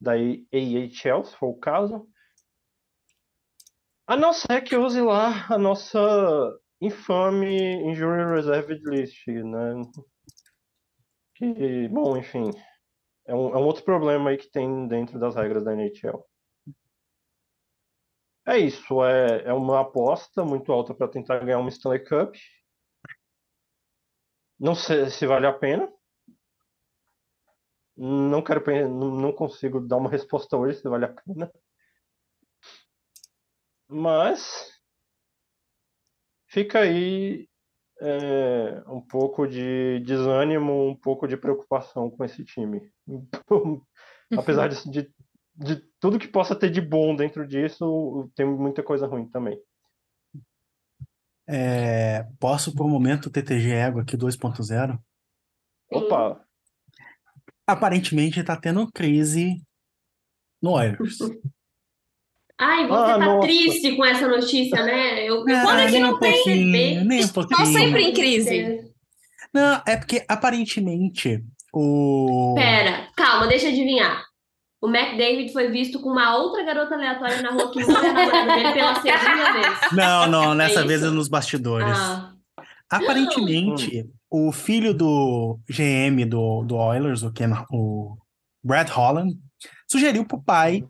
da 0.00 0.12
AHL, 0.12 1.24
se 1.24 1.36
for 1.36 1.48
o 1.48 1.58
caso. 1.58 2.08
A 4.06 4.16
não 4.16 4.32
ser 4.32 4.62
que 4.62 4.76
use 4.76 5.00
lá 5.02 5.46
a 5.50 5.58
nossa 5.58 6.00
infame 6.80 7.82
Injury 7.90 8.24
Reserved 8.34 8.80
List, 8.88 9.26
né? 9.26 9.74
Que, 11.38 11.86
bom, 11.86 12.16
enfim, 12.16 12.50
é 13.24 13.32
um, 13.32 13.50
é 13.54 13.56
um 13.58 13.64
outro 13.64 13.84
problema 13.84 14.30
aí 14.30 14.36
que 14.36 14.50
tem 14.50 14.88
dentro 14.88 15.20
das 15.20 15.36
regras 15.36 15.62
da 15.62 15.72
NHL. 15.72 16.26
É 18.44 18.58
isso, 18.58 19.04
é, 19.04 19.44
é 19.44 19.52
uma 19.52 19.80
aposta 19.82 20.44
muito 20.44 20.72
alta 20.72 20.92
para 20.92 21.06
tentar 21.06 21.38
ganhar 21.38 21.60
uma 21.60 21.68
Stanley 21.68 22.04
Cup. 22.04 22.34
Não 24.58 24.74
sei 24.74 25.08
se 25.10 25.26
vale 25.26 25.46
a 25.46 25.52
pena. 25.52 25.88
Não 27.96 28.42
quero, 28.42 28.88
não 28.88 29.32
consigo 29.32 29.80
dar 29.80 29.98
uma 29.98 30.10
resposta 30.10 30.56
hoje 30.56 30.80
se 30.80 30.88
vale 30.88 31.04
a 31.04 31.12
pena. 31.12 31.52
Mas 33.86 34.72
fica 36.48 36.80
aí 36.80 37.48
é, 38.00 38.82
um 38.86 39.00
pouco 39.00 39.46
de 39.46 40.00
desânimo, 40.00 40.88
um 40.88 40.96
pouco 40.96 41.26
de 41.26 41.36
preocupação 41.36 42.10
com 42.10 42.24
esse 42.24 42.44
time. 42.44 42.90
Apesar 44.36 44.68
de, 44.68 44.90
de, 44.90 45.14
de 45.54 45.76
tudo 46.00 46.18
que 46.18 46.28
possa 46.28 46.54
ter 46.54 46.70
de 46.70 46.80
bom 46.80 47.14
dentro 47.16 47.46
disso, 47.46 48.30
tem 48.34 48.46
muita 48.46 48.82
coisa 48.82 49.06
ruim 49.06 49.28
também. 49.28 49.60
É, 51.46 52.24
posso, 52.38 52.74
por 52.74 52.84
um 52.84 52.90
momento, 52.90 53.30
TTG 53.30 53.72
Ego 53.72 54.00
aqui 54.00 54.16
2.0? 54.16 54.98
Opa, 55.90 56.44
Aparentemente 57.68 58.42
tá 58.42 58.58
tendo 58.58 58.90
crise 58.90 59.62
no 60.62 60.72
Oilers. 60.72 61.18
Ai, 62.60 62.86
você 62.88 62.92
Ah, 63.12 63.18
tá 63.18 63.18
nossa. 63.18 63.46
triste 63.46 63.96
com 63.96 64.04
essa 64.04 64.26
notícia, 64.26 64.82
né? 64.84 65.24
Eu, 65.28 65.42
Ah, 65.48 65.62
quando 65.62 65.80
é 65.80 65.86
que 65.90 65.98
não 66.00 66.14
um 66.14 66.18
tem 66.18 66.64
nem 66.66 66.98
um 67.06 67.18
Estão 67.20 67.66
sempre 67.66 68.02
em 68.04 68.12
crise. 68.12 68.84
Não, 69.54 69.80
é 69.86 69.96
porque 69.96 70.24
aparentemente 70.28 71.42
o. 71.72 72.54
Pera, 72.56 73.08
calma, 73.16 73.46
deixa 73.46 73.66
eu 73.66 73.70
adivinhar. 73.70 74.24
O 74.80 74.88
McDavid 74.88 75.52
foi 75.52 75.70
visto 75.70 76.00
com 76.00 76.10
uma 76.10 76.36
outra 76.36 76.62
garota 76.64 76.94
aleatória 76.94 77.42
na 77.42 77.50
rua 77.50 77.72
que 77.72 77.80
não 77.84 77.96
é 77.98 78.12
namorada 78.12 78.54
dele 78.54 78.72
pela 78.72 78.94
segunda 78.94 79.52
vez. 79.52 79.78
Não, 79.92 80.26
não, 80.28 80.54
nessa 80.54 80.80
É 80.80 80.84
vez 80.84 81.02
é 81.02 81.10
nos 81.10 81.28
bastidores. 81.28 81.96
Ah, 81.98 82.32
Aparentemente, 82.90 84.06
o 84.30 84.52
filho 84.52 84.94
do 84.94 85.58
GM 85.68 86.24
do, 86.26 86.62
do 86.64 86.76
Oilers, 86.76 87.22
o, 87.22 87.32
Ken, 87.32 87.50
o 87.70 88.16
Brad 88.64 88.88
Holland, 88.90 89.34
sugeriu 89.90 90.24
pro 90.24 90.42
pai 90.42 90.84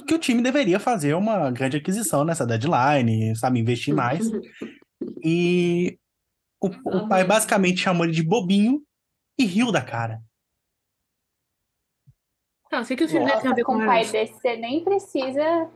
que 0.00 0.14
o 0.14 0.18
time 0.18 0.42
deveria 0.42 0.80
fazer 0.80 1.14
uma 1.14 1.50
grande 1.50 1.76
aquisição 1.76 2.24
nessa 2.24 2.46
deadline, 2.46 3.36
sabe, 3.36 3.60
investir 3.60 3.94
mais. 3.94 4.26
E 5.24 5.98
o, 6.60 6.68
o 6.68 7.08
pai 7.08 7.24
basicamente 7.24 7.80
chamou 7.80 8.04
ele 8.04 8.12
de 8.12 8.22
bobinho 8.22 8.80
e 9.36 9.44
riu 9.44 9.72
da 9.72 9.82
cara. 9.82 10.20
Ah, 12.70 12.80
o 12.80 12.84
que, 12.84 12.94
o 13.02 13.08
filho 13.08 13.24
a 13.24 13.34
Nossa, 13.34 13.52
ver 13.52 13.64
com 13.64 13.74
com 13.74 13.82
um 13.82 13.86
pai 13.86 14.02
isso? 14.02 14.12
desse, 14.12 14.34
você 14.34 14.56
nem 14.56 14.82
precisa 14.84 15.68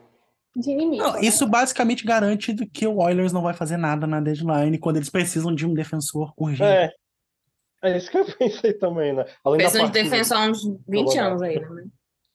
de 0.54 0.70
inimigo. 0.70 1.02
Não, 1.02 1.14
né? 1.14 1.20
isso 1.22 1.44
basicamente 1.44 2.04
garante 2.04 2.54
que 2.68 2.86
o 2.86 2.98
Oilers 2.98 3.32
não 3.32 3.42
vai 3.42 3.52
fazer 3.52 3.76
nada 3.76 4.06
na 4.06 4.20
deadline 4.20 4.78
quando 4.78 4.96
eles 4.96 5.10
precisam 5.10 5.52
de 5.52 5.66
um 5.66 5.74
defensor 5.74 6.32
urgente. 6.36 6.62
é. 6.62 6.92
É 7.82 7.96
isso 7.96 8.10
que 8.10 8.18
eu 8.18 8.24
pensei 8.38 8.72
também, 8.74 9.12
né? 9.12 9.24
Além 9.44 9.58
Precisam 9.58 9.86
de 9.86 9.92
defesa 9.92 10.36
há 10.36 10.48
uns 10.48 10.62
20 10.88 11.18
anos 11.18 11.42
aí, 11.42 11.60
né? 11.60 11.84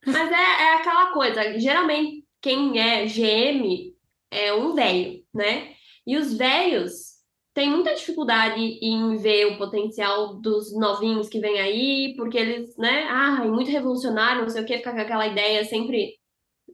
Mas 0.06 0.32
é, 0.32 0.64
é 0.64 0.76
aquela 0.76 1.12
coisa, 1.12 1.60
geralmente 1.60 2.26
quem 2.42 2.80
é 2.80 3.06
GM 3.06 3.94
é 4.32 4.54
um 4.54 4.74
velho, 4.74 5.24
né? 5.34 5.74
E 6.08 6.18
os 6.18 6.36
velhos 6.36 7.12
têm 7.54 7.70
muita 7.70 7.94
dificuldade 7.94 8.60
em 8.60 9.18
ver 9.18 9.46
o 9.48 9.58
potencial 9.58 10.36
dos 10.42 10.76
novinhos 10.76 11.30
que 11.30 11.40
vêm 11.40 11.60
aí, 11.60 12.16
porque 12.18 12.38
eles, 12.38 12.76
né? 12.78 13.08
Ah, 13.10 13.44
muito 13.46 13.70
revolucionário, 13.70 14.42
não 14.42 14.50
sei 14.50 14.64
o 14.64 14.66
que, 14.66 14.78
fica 14.78 14.92
com 14.92 15.00
aquela 15.00 15.28
ideia 15.28 15.64
sempre 15.66 16.16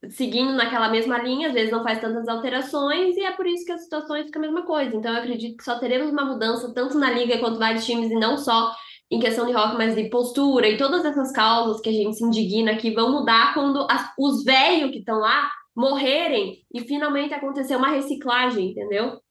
seguindo 0.10 0.54
naquela 0.54 0.90
mesma 0.90 1.18
linha, 1.18 1.48
às 1.48 1.54
vezes 1.54 1.72
não 1.72 1.84
faz 1.84 2.00
tantas 2.00 2.28
alterações, 2.28 3.18
e 3.18 3.24
é 3.24 3.32
por 3.32 3.48
isso 3.48 3.66
que 3.66 3.72
as 3.72 3.84
situações 3.84 4.26
ficam 4.26 4.42
a 4.42 4.46
mesma 4.46 4.66
coisa. 4.66 4.96
Então 4.96 5.12
eu 5.12 5.20
acredito 5.20 5.58
que 5.58 5.64
só 5.64 5.80
teremos 5.80 6.12
uma 6.12 6.26
mudança 6.26 6.72
tanto 6.74 6.98
na 6.98 7.12
liga 7.12 7.40
quanto 7.40 7.60
vários 7.60 7.86
times, 7.86 8.12
e 8.12 8.16
não 8.16 8.38
só 8.38 8.74
em 9.10 9.20
questão 9.20 9.46
de 9.46 9.54
rock, 9.54 9.78
mas 9.78 9.96
de 9.96 10.10
postura 10.10 10.68
e 10.68 10.78
todas 10.78 11.06
essas 11.06 11.32
causas 11.32 11.80
que 11.82 11.90
a 11.90 11.94
gente 11.94 12.18
se 12.18 12.24
indigna 12.24 12.76
que 12.78 12.92
vão 12.92 13.12
mudar 13.12 13.54
quando 13.54 13.88
as- 13.90 14.12
os 14.18 14.44
velhos 14.44 14.92
que 14.92 15.00
estão 15.00 15.20
lá 15.20 15.50
morrerem 15.76 16.66
e 16.74 16.82
finalmente 16.82 17.34
acontecer 17.34 17.76
uma 17.76 17.90
reciclagem, 17.90 18.72
entendeu? 18.72 19.22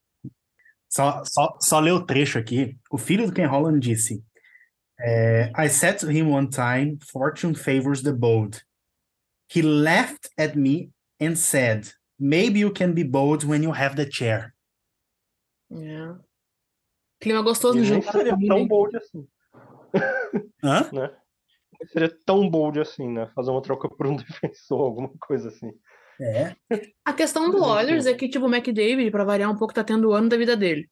Só, 0.89 1.23
só, 1.25 1.59
só 1.61 1.81
ler 1.81 1.93
o 1.93 2.07
trecho 2.07 2.39
aqui. 2.39 2.77
O 2.91 2.97
filho 2.97 3.27
do 3.27 3.33
Ken 3.33 3.47
Holland 3.47 3.81
disse: 3.81 4.25
é, 5.01 5.53
I 5.59 5.69
said 5.69 5.99
to 5.99 6.11
him 6.11 6.31
one 6.33 6.49
time, 6.49 6.97
fortune 7.11 7.55
favors 7.55 8.03
the 8.03 8.13
bold. 8.13 8.63
He 9.55 9.61
laughed 9.63 10.31
at 10.39 10.57
me 10.57 10.91
and 11.21 11.35
said, 11.37 11.91
Maybe 12.19 12.61
you 12.61 12.73
can 12.73 12.93
be 12.95 13.05
bold 13.05 13.45
when 13.45 13.63
you 13.63 13.73
have 13.75 13.95
the 13.97 14.11
chair. 14.11 14.55
É. 15.71 16.15
Clima 17.21 17.43
gostoso 17.43 17.75
no 17.77 17.83
nem 17.85 18.01
jogo. 18.01 18.11
seria 18.13 18.37
tão 18.47 18.67
bold 18.67 18.97
assim, 18.97 19.27
Hã? 20.63 20.89
né? 20.93 21.11
Seria 21.93 22.15
tão 22.25 22.49
bold 22.49 22.81
assim, 22.81 23.09
né? 23.09 23.31
Fazer 23.35 23.51
uma 23.51 23.63
troca 23.63 23.89
por 23.89 24.07
um 24.07 24.17
defensor, 24.17 24.81
alguma 24.81 25.11
coisa 25.21 25.49
assim. 25.49 25.73
É. 26.21 26.57
A 27.05 27.13
questão 27.13 27.51
do 27.51 27.63
Oilers 27.63 28.07
é 28.07 28.15
que, 28.15 28.29
tipo, 28.29 28.47
o 28.47 28.55
McDavid, 28.55 29.11
pra 29.11 29.25
variar 29.25 29.51
um 29.51 29.57
pouco, 29.57 29.75
tá 29.75 29.85
tendo 29.85 30.09
o 30.09 30.13
ano 30.13 30.29
da 30.29 30.37
vida 30.37 30.57
dele. 30.57 30.89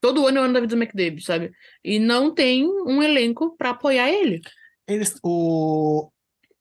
Todo 0.00 0.26
ano 0.26 0.38
é 0.38 0.40
o 0.42 0.44
ano 0.44 0.54
da 0.54 0.60
vida 0.60 0.76
do 0.76 0.80
McDavid, 0.80 1.24
sabe? 1.24 1.50
E 1.82 1.98
não 1.98 2.32
tem 2.32 2.66
um 2.66 3.02
elenco 3.02 3.56
pra 3.56 3.70
apoiar 3.70 4.08
ele. 4.10 4.40
Eles, 4.86 5.18
o, 5.22 6.10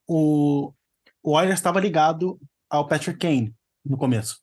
o, 0.07 0.73
o 1.21 1.31
Oilers 1.31 1.59
estava 1.59 1.79
ligado 1.79 2.39
ao 2.69 2.87
Patrick 2.87 3.19
Kane 3.19 3.53
no 3.85 3.97
começo 3.97 4.39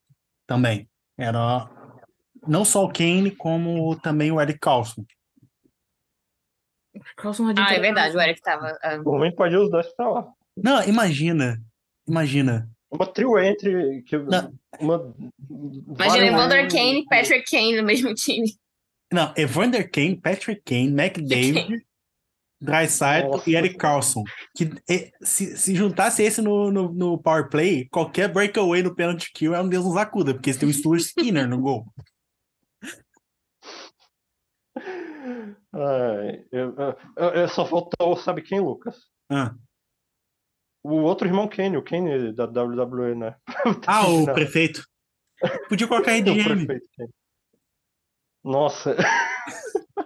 também. 0.46 0.88
Era 1.18 1.68
não 2.46 2.64
só 2.64 2.84
o 2.84 2.92
Kane, 2.92 3.30
como 3.30 3.98
também 4.00 4.30
o 4.30 4.40
Eric 4.40 4.58
Carlson. 4.60 5.04
Carlson 7.16 7.44
não 7.44 7.54
Ah, 7.56 7.72
é 7.74 7.80
verdade, 7.80 8.16
o 8.16 8.20
Eric 8.20 8.40
tava. 8.42 8.76
ah, 8.82 8.98
Por 9.02 9.20
mim, 9.20 9.34
pode 9.34 9.54
ir 9.54 9.58
os 9.58 9.70
dois 9.70 9.86
pra 9.96 10.08
lá. 10.10 10.28
Não, 10.56 10.82
imagina, 10.84 11.60
imagina. 12.08 12.68
Uma 12.90 13.06
trio 13.06 13.38
entre. 13.38 14.02
Que, 14.02 14.16
Não. 14.18 14.52
uma, 14.78 15.14
Imagina 15.88 16.26
Evander 16.26 16.68
Kane 16.70 17.00
e 17.00 17.04
Patrick 17.06 17.50
Kane 17.50 17.76
no 17.76 17.82
mesmo 17.82 18.14
time. 18.14 18.52
Não, 19.12 19.32
Evander 19.36 19.90
Kane, 19.90 20.16
Patrick 20.20 20.62
Kane, 20.64 20.88
McDavid, 20.92 21.84
Draisaitl 22.60 23.30
Nossa. 23.30 23.50
e 23.50 23.56
Eric 23.56 23.76
Carlson. 23.76 24.22
Que 24.56 24.70
se, 25.22 25.56
se 25.56 25.74
juntasse 25.74 26.22
esse 26.22 26.40
no, 26.40 26.70
no, 26.70 26.92
no 26.92 27.18
power 27.18 27.48
play, 27.48 27.86
qualquer 27.90 28.28
breakaway 28.32 28.82
no 28.82 28.94
penalty 28.94 29.30
kill 29.34 29.54
é 29.54 29.60
um 29.60 29.68
Deus 29.68 29.84
nos 29.84 29.96
acuda, 29.96 30.32
porque 30.32 30.50
eles 30.50 30.58
têm 30.60 30.68
o 30.68 30.72
Stuart 30.72 31.00
Skinner 31.00 31.48
no 31.48 31.58
gol. 31.60 31.84
Ai, 35.72 36.44
eu, 36.52 36.74
eu- 36.76 36.96
eu- 37.16 37.48
só 37.48 37.64
faltou, 37.66 38.16
sabe 38.16 38.42
quem, 38.42 38.60
Lucas? 38.60 38.96
Ah, 39.30 39.54
O 40.84 40.96
outro 40.96 41.26
irmão 41.26 41.48
Kane, 41.48 41.76
o 41.76 41.82
Kane 41.82 42.32
da 42.32 42.44
WWE, 42.46 43.14
né? 43.14 43.36
ah 43.88 44.06
o 44.06 44.24
prefeito. 44.34 44.84
Podia 45.68 45.88
colocar 45.88 46.12
prefeito 46.66 46.88
Kane. 46.96 47.10
Nossa, 48.44 48.94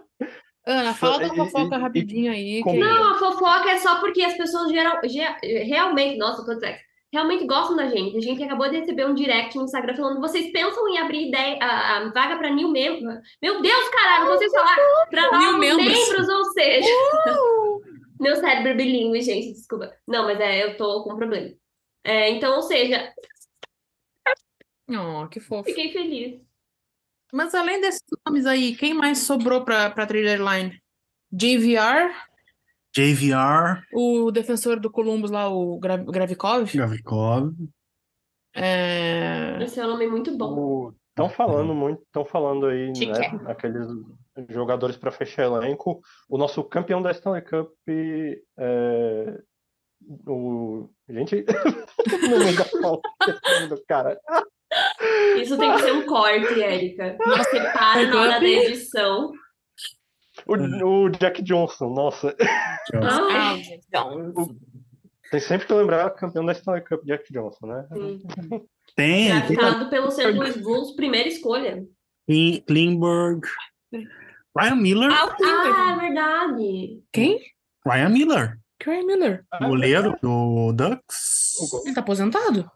Ana, 0.66 0.94
fala 0.94 1.22
E- 1.22 1.26
e- 1.32 1.36
fofoca 1.36 1.76
e- 1.76 1.80
rapidinho 1.80 2.30
aí. 2.32 2.60
como- 2.62 2.76
que- 2.76 2.80
Não, 2.84 3.14
a 3.14 3.18
fofoca 3.18 3.70
é 3.70 3.78
só 3.78 4.00
porque 4.00 4.22
as 4.22 4.36
pessoas 4.36 4.70
geral, 4.70 5.00
ge- 5.04 5.62
realmente, 5.64 6.18
nossa, 6.18 6.42
eu 6.42 6.46
tô 6.46 6.54
dizendo, 6.54 6.76
realmente 7.12 7.46
gostam 7.46 7.76
da 7.76 7.88
gente. 7.88 8.16
A 8.16 8.20
gente 8.20 8.42
acabou 8.42 8.68
de 8.68 8.78
receber 8.78 9.06
um 9.06 9.14
direct 9.14 9.56
no 9.56 9.64
Instagram 9.64 9.96
falando: 9.96 10.20
vocês 10.20 10.52
pensam 10.52 10.88
em 10.88 10.98
abrir 10.98 11.28
ideia, 11.28 11.58
a, 11.60 11.96
a 11.98 12.08
vaga 12.10 12.36
para 12.36 12.50
new 12.50 12.70
membros? 12.70 13.18
Meu 13.42 13.60
Deus, 13.62 13.88
caralho, 13.90 14.26
vocês 14.26 14.50
falaram 14.52 14.82
para 15.10 15.30
novos 15.32 15.58
membros. 15.58 15.86
membros, 15.86 16.28
ou 16.28 16.44
seja. 16.52 16.88
Meu 18.20 18.34
cérebro 18.34 18.76
bilíngue, 18.76 19.20
gente, 19.22 19.52
desculpa. 19.52 19.94
Não, 20.06 20.24
mas 20.24 20.40
é, 20.40 20.64
eu 20.64 20.76
tô 20.76 21.04
com 21.04 21.14
problema. 21.16 21.52
É, 22.02 22.30
então, 22.30 22.56
ou 22.56 22.62
seja, 22.62 23.12
Oh, 24.90 25.28
que 25.28 25.38
fofo. 25.38 25.64
fiquei 25.64 25.92
feliz. 25.92 26.40
Mas 27.32 27.54
além 27.54 27.80
desses 27.80 28.02
nomes 28.26 28.46
aí, 28.46 28.74
quem 28.74 28.94
mais 28.94 29.18
sobrou 29.18 29.62
pra, 29.64 29.90
pra 29.90 30.06
trade 30.06 30.24
deadline? 30.24 30.82
JVR, 31.30 32.10
JVR, 32.96 33.82
o 33.92 34.30
defensor 34.30 34.80
do 34.80 34.90
Columbus 34.90 35.30
lá, 35.30 35.48
o 35.48 35.78
Gra- 35.78 35.96
Gravikov. 35.96 36.70
Gavrikov. 36.74 37.52
É... 38.54 39.58
Esse 39.62 39.80
é 39.80 39.84
um 39.84 39.90
nome 39.90 40.06
muito 40.06 40.36
bom. 40.36 40.92
Estão 41.10 41.28
falando 41.28 41.74
muito, 41.74 42.02
estão 42.02 42.24
falando 42.24 42.66
aí, 42.66 42.86
né? 42.86 42.92
que 42.92 43.10
é? 43.10 43.50
Aqueles 43.50 43.86
jogadores 44.50 44.96
para 44.96 45.10
fechar 45.10 45.46
elenco. 45.46 46.00
O 46.28 46.38
nosso 46.38 46.62
campeão 46.62 47.02
da 47.02 47.10
Stanley 47.10 47.42
Cup, 47.42 47.72
é, 47.88 49.38
o 50.26 50.88
gente, 51.08 51.44
do 53.68 53.84
cara. 53.88 54.18
Isso 55.40 55.58
tem 55.58 55.72
que 55.74 55.82
ser 55.82 55.92
um 55.92 56.06
corte, 56.06 56.62
Érica. 56.62 57.16
Nossa, 57.18 57.56
ele 57.56 57.68
para 57.70 58.06
na 58.06 58.20
hora 58.20 58.40
da 58.40 58.46
edição. 58.46 59.32
O, 60.48 61.04
o 61.04 61.10
Jack 61.10 61.42
Johnson, 61.42 61.90
nossa. 61.90 62.34
Ah, 62.94 63.52
Ah, 63.52 63.56
então. 63.58 64.56
Tem 65.30 65.40
sempre 65.40 65.66
que 65.66 65.74
lembrar 65.74 66.08
campeão 66.10 66.44
da 66.44 66.52
Stanley 66.52 66.82
Cup, 66.84 67.04
Jack 67.04 67.30
Johnson, 67.32 67.66
né? 67.66 67.86
sim. 67.92 68.22
Tem, 68.96 69.40
tem 69.42 69.56
Draftado 69.56 69.90
pelo 69.90 70.10
St. 70.10 70.30
Louis 70.32 70.56
Blues, 70.56 70.92
primeira 70.96 71.28
escolha. 71.28 71.84
Klin- 72.26 72.62
Klingberg. 72.66 73.42
Ryan 74.58 74.76
Miller. 74.76 75.10
Ah. 75.12 75.36
Ah, 75.44 75.96
verdade. 76.00 77.02
Quem? 77.12 77.40
Ryan 77.86 78.08
Miller. 78.08 78.58
Kyle 78.80 79.04
Miller. 79.04 79.44
Goleiro 79.60 80.16
do 80.22 80.72
Ducks. 80.72 81.54
Ele 81.84 81.94
tá 81.94 82.00
aposentado? 82.00 82.70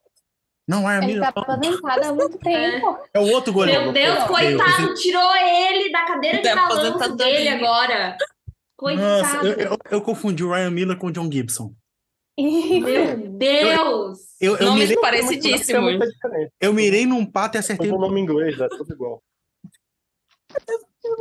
Não, 0.68 0.82
Ryan 0.84 0.98
Ele 0.98 1.06
Miller. 1.06 1.32
tá 1.32 1.40
aposentado 1.40 2.04
há 2.06 2.12
muito 2.14 2.38
tempo. 2.38 2.98
É 3.12 3.18
o 3.20 3.32
outro 3.32 3.52
goleiro. 3.52 3.82
Meu 3.82 3.92
Deus, 3.92 4.18
Eu- 4.20 4.26
coitado, 4.26 4.94
tirou 4.94 5.34
ele 5.36 5.90
da 5.90 6.04
cadeira 6.06 6.38
de 6.38 6.44
Da 6.44 6.54
balanço 6.54 7.16
dele 7.16 7.48
agora. 7.48 8.16
Coitado. 8.76 9.06
Nossa, 9.06 9.36
eu, 9.46 9.52
eu, 9.70 9.78
eu 9.90 10.00
confundi 10.02 10.44
o 10.44 10.50
Ryan 10.52 10.70
Miller 10.70 10.96
com 10.96 11.08
o 11.08 11.12
John 11.12 11.30
Gibson. 11.30 11.74
Meu 12.38 13.16
Deus. 13.32 14.18
Eu, 14.40 14.56
eu, 14.56 14.66
Nomes 14.66 14.80
mirei, 14.88 14.94
Tem 14.94 15.00
parecidíssimos. 15.02 15.92
eu 16.60 16.72
mirei 16.72 17.06
num 17.06 17.26
pato 17.26 17.56
e 17.56 17.58
acertei 17.58 17.90
o 17.90 17.92
no 17.92 17.98
nome 18.00 18.20
em 18.20 18.22
inglês 18.24 18.58
é 18.60 18.68
tudo 18.68 18.92
igual. 18.94 19.22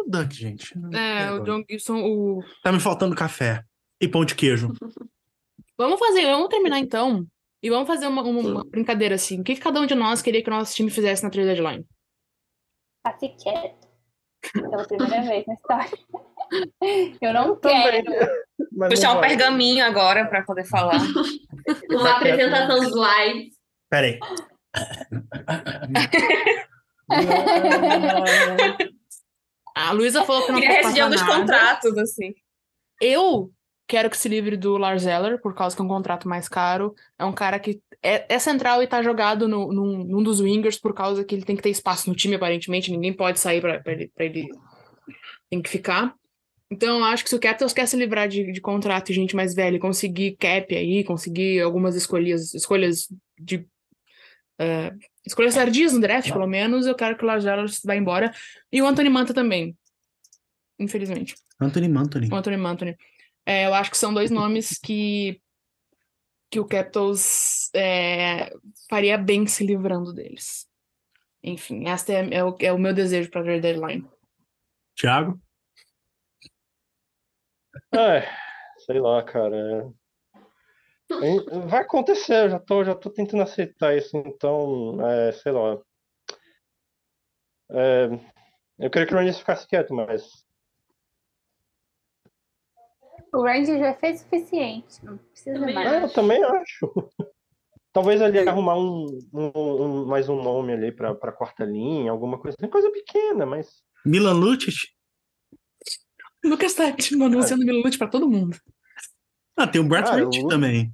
Duck, 0.07 0.33
gente. 0.33 0.73
É, 0.93 1.31
o 1.31 1.39
John 1.43 1.63
Gibson, 1.69 2.01
o... 2.01 2.43
Tá 2.63 2.71
me 2.71 2.79
faltando 2.79 3.15
café 3.15 3.63
e 3.99 4.07
pão 4.07 4.23
de 4.23 4.35
queijo. 4.35 4.71
Vamos 5.77 5.99
fazer, 5.99 6.25
vamos 6.25 6.49
terminar 6.49 6.79
então. 6.79 7.25
E 7.63 7.69
vamos 7.69 7.87
fazer 7.87 8.07
uma, 8.07 8.21
uma- 8.23 8.41
uma 8.41 8.65
brincadeira 8.65 9.15
assim. 9.15 9.39
O 9.39 9.43
que, 9.43 9.55
que 9.55 9.61
cada 9.61 9.79
um 9.79 9.85
de 9.85 9.95
nós 9.95 10.21
queria 10.21 10.43
que 10.43 10.49
o 10.49 10.53
nosso 10.53 10.75
time 10.75 10.89
fizesse 10.89 11.23
na 11.23 11.29
trade 11.29 11.47
deadline? 11.53 11.85
Passe 13.03 13.29
quieto. 13.29 13.87
Pela 14.53 14.87
primeira 14.87 15.21
vez 15.29 15.45
na 15.45 15.53
história. 15.53 15.91
Eu 17.21 17.33
não 17.33 17.55
Também. 17.59 18.03
quero. 18.03 18.31
Mas 18.71 18.89
Puxar 18.93 19.09
não 19.13 19.19
um 19.19 19.21
pergaminho 19.21 19.85
agora 19.85 20.27
pra 20.27 20.43
poder 20.43 20.65
falar. 20.65 20.99
Uma 21.91 22.17
apresentação 22.17 22.83
slide. 22.83 23.51
Peraí. 23.89 24.19
A 29.75 29.91
Luísa 29.91 30.23
falou 30.25 30.45
que 30.45 30.51
não 30.51 30.59
Queria 30.59 31.09
dos 31.09 31.21
nada. 31.21 31.35
contratos, 31.39 31.97
assim. 31.97 32.33
Eu 32.99 33.51
quero 33.91 34.09
que 34.09 34.15
se 34.15 34.29
livre 34.29 34.55
do 34.55 34.77
Lars 34.77 35.05
Eller, 35.05 35.37
por 35.41 35.53
causa 35.53 35.75
que 35.75 35.81
é 35.81 35.85
um 35.85 35.87
contrato 35.89 36.25
mais 36.25 36.47
caro. 36.47 36.95
É 37.19 37.25
um 37.25 37.33
cara 37.33 37.59
que 37.59 37.81
é, 38.01 38.25
é 38.33 38.39
central 38.39 38.81
e 38.81 38.87
tá 38.87 39.03
jogado 39.03 39.49
no, 39.49 39.69
num, 39.73 40.05
num 40.05 40.23
dos 40.23 40.39
wingers, 40.39 40.79
por 40.79 40.93
causa 40.93 41.25
que 41.25 41.35
ele 41.35 41.43
tem 41.43 41.57
que 41.57 41.61
ter 41.61 41.71
espaço 41.71 42.09
no 42.09 42.15
time, 42.15 42.35
aparentemente. 42.35 42.89
Ninguém 42.89 43.11
pode 43.11 43.37
sair 43.37 43.59
pra 43.59 43.81
ele, 43.87 44.09
pra 44.15 44.23
ele. 44.23 44.47
Tem 45.49 45.61
que 45.61 45.69
ficar. 45.69 46.15
Então, 46.71 46.99
eu 46.99 47.03
acho 47.03 47.25
que 47.25 47.29
se 47.29 47.35
o 47.35 47.39
Capitals 47.39 47.73
quer 47.73 47.85
se 47.85 47.97
livrar 47.97 48.29
de, 48.29 48.53
de 48.53 48.61
contrato 48.61 49.09
e 49.09 49.13
gente 49.13 49.35
mais 49.35 49.53
velha, 49.53 49.77
conseguir 49.77 50.37
cap 50.37 50.73
aí, 50.73 51.03
conseguir 51.03 51.59
algumas 51.59 51.93
escolhas, 51.93 52.53
escolhas 52.53 53.09
de. 53.37 53.67
eh, 54.57 54.93
escolhas 55.27 55.53
tardias 55.53 55.91
no 55.91 55.99
draft, 55.99 56.31
pelo 56.31 56.47
menos, 56.47 56.87
eu 56.87 56.95
quero 56.95 57.17
que 57.17 57.25
o 57.25 57.27
Lars 57.27 57.43
Eller 57.43 57.65
vá 57.83 57.93
embora. 57.93 58.31
E 58.71 58.81
o 58.81 58.87
Anthony 58.87 59.09
Manta 59.09 59.33
também. 59.33 59.75
Infelizmente. 60.79 61.35
Anthony 61.59 61.89
Manthony. 61.89 62.29
O 62.31 62.35
Anthony 62.35 62.55
Anthony. 62.55 62.95
É, 63.45 63.65
eu 63.65 63.73
acho 63.73 63.91
que 63.91 63.97
são 63.97 64.13
dois 64.13 64.29
nomes 64.29 64.77
que, 64.77 65.41
que 66.49 66.59
o 66.59 66.67
Capitals 66.67 67.69
é, 67.73 68.53
faria 68.89 69.17
bem 69.17 69.47
se 69.47 69.65
livrando 69.65 70.13
deles. 70.13 70.67
Enfim, 71.43 71.89
esse 71.89 72.13
é, 72.13 72.35
é 72.35 72.43
o, 72.43 72.55
é 72.59 72.71
o 72.71 72.77
meu 72.77 72.93
desejo 72.93 73.29
para 73.31 73.41
a 73.41 73.59
deadline. 73.59 74.07
Thiago? 74.95 75.39
É, 77.93 78.27
sei 78.85 78.99
lá, 78.99 79.23
cara. 79.23 79.93
é. 81.09 81.67
Vai 81.67 81.81
acontecer, 81.81 82.45
eu 82.45 82.49
já 82.51 82.59
tô, 82.59 82.83
já 82.83 82.95
tô 82.95 83.09
tentando 83.09 83.43
aceitar 83.43 83.97
isso, 83.97 84.15
então, 84.17 84.97
é, 85.05 85.31
sei 85.31 85.51
lá. 85.51 85.81
É, 87.71 88.07
eu 88.79 88.89
queria 88.89 89.07
que 89.07 89.13
o 89.13 89.17
Rangers 89.17 89.39
ficasse 89.39 89.67
quieto, 89.67 89.93
mas 89.93 90.45
O 93.33 93.43
Ranger 93.43 93.79
já 93.79 93.93
fez 93.95 94.19
o 94.19 94.23
suficiente. 94.23 95.03
Não 95.05 95.17
precisa 95.17 95.57
Também 95.59 95.75
mais. 95.75 95.91
É, 95.93 96.03
eu 96.03 96.13
também 96.13 96.43
acho. 96.43 96.91
Talvez 97.93 98.21
ali 98.21 98.39
arrumar 98.39 98.77
um, 98.77 99.05
um- 99.33 99.51
um- 99.83 100.05
mais 100.05 100.29
um 100.29 100.41
nome 100.41 100.73
ali 100.73 100.91
pra, 100.93 101.13
pra 101.13 101.31
quarta 101.31 101.65
linha, 101.65 102.11
alguma 102.11 102.39
coisa. 102.39 102.55
assim, 102.59 102.69
Coisa 102.71 102.89
pequena, 102.91 103.45
mas. 103.45 103.83
Milan 104.05 104.33
Lucic? 104.33 104.75
O 106.43 106.47
Lucas 106.49 106.73
tá 106.73 106.85
anunciando 106.85 107.65
Milute 107.65 107.97
pra 107.97 108.07
todo 108.07 108.27
mundo. 108.29 108.57
Ah, 109.57 109.67
tem 109.67 109.79
o 109.81 109.87
Brett 109.87 110.09
Rich 110.09 110.43
o- 110.43 110.47
também. 110.47 110.91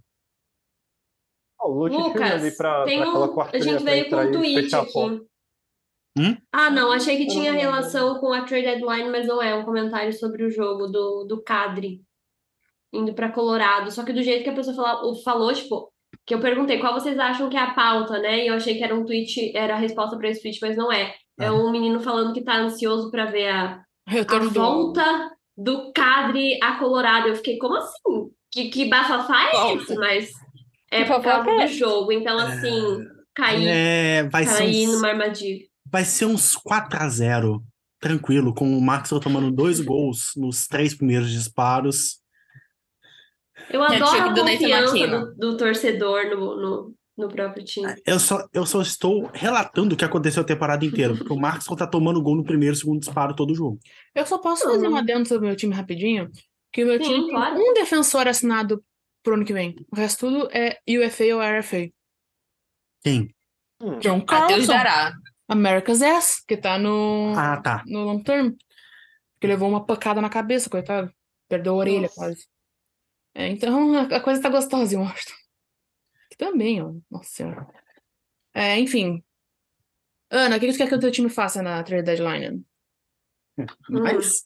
Ó, 1.60 1.70
o 1.72 1.80
Lute 1.84 1.96
Lucas, 1.96 2.32
ali 2.34 2.56
pra, 2.56 2.84
tem 2.86 3.00
pra 3.00 3.10
aquela 3.10 3.30
um, 3.34 3.42
a 3.42 3.60
gente 3.60 3.84
veio 3.84 4.10
com 4.10 4.16
um 4.18 4.32
tweet 4.32 4.76
aqui. 4.76 5.00
Hum? 6.20 6.36
Ah, 6.52 6.70
não, 6.70 6.92
achei 6.92 7.16
que 7.18 7.28
tinha 7.28 7.52
lembro. 7.52 7.60
relação 7.62 8.20
com 8.20 8.34
a 8.34 8.42
trade 8.44 8.66
deadline, 8.66 9.10
mas 9.10 9.26
não 9.28 9.42
é 9.42 9.56
um 9.56 9.64
comentário 9.64 10.12
sobre 10.14 10.44
o 10.44 10.50
jogo 10.50 10.88
do, 10.88 11.24
do 11.26 11.42
Cadre 11.44 12.04
indo 12.98 13.14
pra 13.14 13.32
Colorado. 13.32 13.92
Só 13.92 14.04
que 14.04 14.14
do 14.14 14.22
jeito 14.24 14.44
que 14.44 14.50
a 14.50 14.54
pessoa 14.56 14.76
fala- 14.76 15.16
falou, 15.24 15.54
tipo, 15.54 15.92
que 16.26 16.34
eu 16.34 16.40
perguntei 16.40 16.80
qual 16.80 16.94
vocês 16.94 17.18
acham 17.20 17.50
que 17.50 17.56
é 17.58 17.62
a 17.62 17.74
pauta, 17.74 18.20
né? 18.20 18.44
E 18.44 18.48
eu 18.48 18.56
achei 18.56 18.76
que 18.78 18.84
era 18.84 18.96
um 18.96 19.06
tweet, 19.06 19.56
era 19.56 19.76
a 19.76 19.80
resposta 19.80 20.18
pra 20.18 20.30
esse 20.30 20.42
tweet, 20.42 20.60
mas 20.62 20.76
não 20.78 20.92
é. 20.92 21.14
É 21.40 21.46
Ah. 21.48 21.54
um 21.54 21.70
menino 21.72 22.00
falando 22.00 22.34
que 22.34 22.42
tá 22.42 22.58
ansioso 22.58 23.12
pra 23.12 23.26
ver 23.26 23.48
a, 23.50 23.82
a 24.08 24.40
volta 24.50 25.32
do 25.56 25.92
Cadre 25.94 26.58
a 26.64 26.74
Colorado. 26.78 27.28
Eu 27.28 27.36
fiquei, 27.36 27.58
como 27.58 27.76
assim? 27.76 28.30
Que, 28.52 28.70
que 28.70 28.86
bafafá 28.90 29.50
é 29.54 29.76
esse? 29.76 29.96
Mas 29.96 30.32
é 30.92 31.04
por 31.06 31.22
causa 31.22 31.50
é 31.52 31.66
do 31.68 31.74
jogo. 31.74 32.12
Então, 32.12 32.38
assim, 32.40 32.98
É, 33.68 34.24
vai 34.24 34.46
ser 34.46 34.58
caí 34.58 34.88
uns, 34.88 34.94
numa 34.94 35.10
armadilha. 35.10 35.66
vai 35.92 36.04
ser 36.04 36.26
uns 36.26 36.56
4 36.56 37.00
a 37.04 37.08
0 37.10 37.64
tranquilo, 38.00 38.54
com 38.54 38.78
o 38.78 38.82
Maxwell 38.82 39.20
tomando 39.22 39.52
dois 39.52 39.80
gols 39.80 40.32
nos 40.36 40.68
três 40.68 40.96
primeiros 40.96 41.30
disparos. 41.32 42.20
Eu 43.70 43.84
É 43.84 43.96
adoro 43.98 44.22
a 44.22 44.28
do 44.30 44.44
Nathan 44.44 44.58
confiança 44.60 45.08
do, 45.08 45.36
do 45.36 45.58
torcedor 45.58 46.26
no, 46.30 46.56
no, 46.56 46.96
no 47.18 47.28
próprio 47.30 47.64
time. 47.66 47.96
Eu 48.06 48.20
só, 48.20 48.48
eu 48.54 48.66
só 48.66 48.82
estou 48.82 49.30
relatando 49.34 49.94
o 49.96 49.98
que 49.98 50.06
aconteceu 50.06 50.42
a 50.42 50.46
temporada 50.46 50.86
inteira, 50.86 51.16
porque 51.16 51.34
o 51.34 51.40
Maxwell 51.40 51.78
tá 51.78 51.88
tomando 51.88 52.22
gol 52.22 52.36
no 52.36 52.44
primeiro 52.44 52.76
e 52.76 52.80
segundo 52.80 53.00
disparo 53.00 53.36
todo 53.36 53.54
jogo. 53.56 53.80
Eu 54.16 54.26
só 54.26 54.38
posso 54.38 54.64
fazer 54.64 54.88
uma 54.88 55.00
adendo 55.00 55.28
sobre 55.28 55.46
o 55.46 55.48
meu 55.50 55.56
time 55.58 55.74
rapidinho. 55.74 56.30
Que 56.72 56.84
o 56.84 56.88
meu 56.88 56.98
Sim, 57.04 57.10
time 57.10 57.26
tem 57.26 57.30
claro. 57.32 57.56
um 57.60 57.74
defensor 57.74 58.28
assinado 58.28 58.84
pro 59.24 59.34
ano 59.36 59.46
que 59.46 59.54
vem. 59.54 59.76
O 59.92 59.96
resto 59.96 60.28
tudo 60.30 60.50
é 60.52 60.78
UFA 60.88 61.24
ou 61.36 61.42
RFA. 61.42 61.90
Quem? 63.04 63.34
Hum. 63.82 64.00
John 64.00 64.22
Carlson. 64.22 64.74
America's 65.50 66.02
Ass, 66.02 66.44
que 66.46 66.58
tá 66.58 66.78
no, 66.78 67.34
Ah, 67.36 67.58
tá. 67.62 67.84
no 67.88 68.04
long 68.04 68.22
term. 68.22 68.52
Que 69.40 69.48
levou 69.48 69.70
uma 69.70 69.86
pancada 69.86 70.20
na 70.22 70.30
cabeça, 70.30 70.70
coitado. 70.70 71.12
Perdeu 71.48 71.74
a 71.74 71.78
orelha 71.78 72.02
Nossa. 72.02 72.16
quase. 72.16 72.48
É, 73.38 73.50
então 73.50 73.96
a, 73.96 74.20
coisa 74.20 74.42
tá 74.42 74.50
gostosa 74.50 74.96
em 74.96 74.98
Washington. 74.98 75.36
Também, 76.40 76.82
ó. 76.82 76.92
Nossa 77.10 77.30
senhora. 77.30 77.68
É, 78.52 78.80
enfim. 78.80 79.24
Ana, 80.32 80.58
o 80.58 80.60
que 80.60 80.72
tu 80.72 80.78
quer 80.78 80.90
que 80.90 80.96
o 80.96 81.00
teu 81.00 81.12
time 81.12 81.30
faça 81.30 81.62
na 81.62 81.84
trade 81.84 82.04
deadline? 82.04 82.66
Mas 83.88 84.44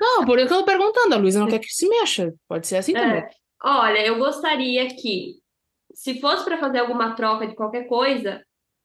Não, 0.00 0.24
por 0.24 0.38
isso 0.38 0.46
que 0.46 0.54
eu 0.54 0.58
tô 0.60 0.64
perguntando. 0.64 1.16
A 1.16 1.18
Luísa 1.18 1.40
não 1.40 1.48
quer 1.48 1.58
que 1.58 1.66
se 1.66 1.88
mexa. 1.88 2.32
Pode 2.46 2.68
ser 2.68 2.76
assim 2.76 2.92
também. 2.92 3.22
É. 3.22 3.30
Olha, 3.60 4.06
eu 4.06 4.18
gostaria 4.18 4.86
que, 4.94 5.34
se 5.92 6.20
fosse 6.20 6.44
para 6.44 6.58
fazer 6.58 6.78
alguma 6.78 7.16
troca 7.16 7.44
de 7.44 7.56
qualquer 7.56 7.88
coisa, 7.88 8.40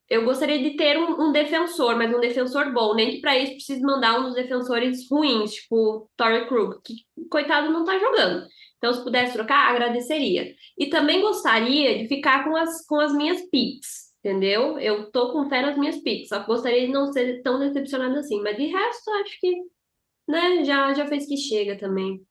eu 0.09 0.25
gostaria 0.25 0.57
de 0.63 0.75
ter 0.75 0.97
um, 0.97 1.27
um 1.27 1.31
defensor, 1.31 1.95
mas 1.95 2.11
um 2.11 2.19
defensor 2.19 2.73
bom. 2.73 2.95
Nem 2.95 3.11
que 3.11 3.21
para 3.21 3.38
isso 3.38 3.53
precise 3.53 3.81
mandar 3.81 4.19
um 4.19 4.23
dos 4.23 4.34
defensores 4.34 5.07
ruins, 5.11 5.53
tipo 5.53 5.75
o 5.75 6.09
Torrey 6.17 6.47
Krug, 6.47 6.81
que 6.84 7.05
coitado 7.30 7.71
não 7.71 7.84
tá 7.84 7.99
jogando. 7.99 8.47
Então, 8.84 8.93
se 8.93 9.01
pudesse 9.01 9.31
trocar, 9.31 9.69
agradeceria. 9.69 10.53
E 10.77 10.88
também 10.88 11.22
gostaria 11.22 11.99
de 11.99 12.07
ficar 12.10 12.43
com 12.43 12.53
as, 12.53 12.85
com 12.85 12.99
as 12.99 13.14
minhas 13.14 13.41
picks, 13.49 14.14
entendeu? 14.19 14.77
Eu 14.77 15.10
tô 15.10 15.31
com 15.31 15.47
fé 15.47 15.61
nas 15.61 15.77
minhas 15.77 15.99
picks, 15.99 16.27
só 16.27 16.41
que 16.41 16.47
gostaria 16.47 16.85
de 16.85 16.91
não 16.91 17.14
ser 17.14 17.41
tão 17.41 17.60
decepcionada 17.60 18.19
assim. 18.19 18.41
Mas 18.41 18.57
de 18.57 18.65
resto, 18.65 19.10
acho 19.10 19.39
que, 19.39 19.55
né, 20.27 20.65
já, 20.65 20.93
já 20.93 21.07
fez 21.07 21.26
que 21.26 21.38
chega 21.38 21.77
também. 21.77 22.22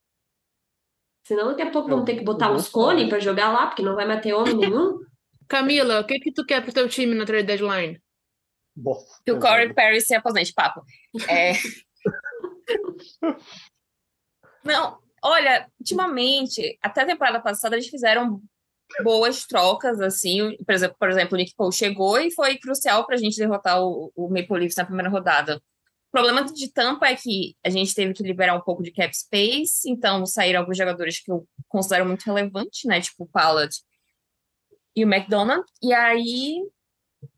Senão 1.26 1.48
daqui 1.48 1.62
a 1.62 1.70
pouco 1.70 1.88
vamos 1.88 2.04
ter 2.04 2.16
que 2.16 2.24
botar 2.24 2.50
uns 2.50 2.64
mais. 2.64 2.68
cones 2.68 3.08
para 3.08 3.18
jogar 3.18 3.50
lá, 3.50 3.68
porque 3.68 3.80
não 3.80 3.94
vai 3.94 4.06
mais 4.06 4.20
ter 4.20 4.34
homem 4.34 4.54
nenhum. 4.54 4.98
Camila, 5.48 6.00
o 6.00 6.04
que 6.04 6.18
que 6.18 6.34
tu 6.34 6.44
quer 6.44 6.62
pro 6.62 6.70
teu 6.70 6.86
time 6.86 7.14
na 7.14 7.24
trade 7.24 7.46
deadline? 7.46 7.98
Que 9.24 9.32
o 9.32 9.40
Corey 9.40 9.72
Perry 9.72 10.02
se 10.02 10.14
aposente, 10.14 10.52
papo. 10.52 10.82
É... 11.30 11.54
Não, 14.62 15.01
olha, 15.22 15.68
ultimamente, 15.78 16.78
até 16.82 17.02
a 17.02 17.06
temporada 17.06 17.40
passada, 17.40 17.76
eles 17.76 17.88
fizeram 17.88 18.42
boas 19.02 19.46
trocas, 19.46 20.00
assim. 20.00 20.56
Por 20.64 20.74
exemplo, 20.74 20.96
por 20.98 21.10
exemplo, 21.10 21.34
o 21.34 21.36
Nick 21.38 21.54
Cole 21.54 21.72
chegou 21.72 22.18
e 22.18 22.30
foi 22.30 22.58
crucial 22.58 23.06
para 23.06 23.14
a 23.14 23.18
gente 23.18 23.38
derrotar 23.38 23.82
o, 23.82 24.12
o 24.14 24.28
Maple 24.28 24.58
Leafs 24.58 24.76
na 24.76 24.84
primeira 24.84 25.08
rodada. 25.08 25.56
O 25.56 26.12
problema 26.12 26.44
de 26.44 26.70
Tampa 26.70 27.06
é 27.06 27.16
que 27.16 27.56
a 27.64 27.70
gente 27.70 27.94
teve 27.94 28.12
que 28.12 28.22
liberar 28.22 28.54
um 28.54 28.60
pouco 28.60 28.82
de 28.82 28.92
cap 28.92 29.16
space, 29.16 29.88
então 29.88 30.26
saíram 30.26 30.60
alguns 30.60 30.76
jogadores 30.76 31.20
que 31.20 31.30
eu 31.30 31.46
considero 31.68 32.04
muito 32.04 32.24
relevantes, 32.24 32.84
né? 32.84 33.00
Tipo 33.00 33.24
o 33.24 33.28
Pallet 33.28 33.74
e 34.94 35.04
o 35.04 35.08
McDonald. 35.08 35.64
E 35.82 35.92
aí 35.94 36.62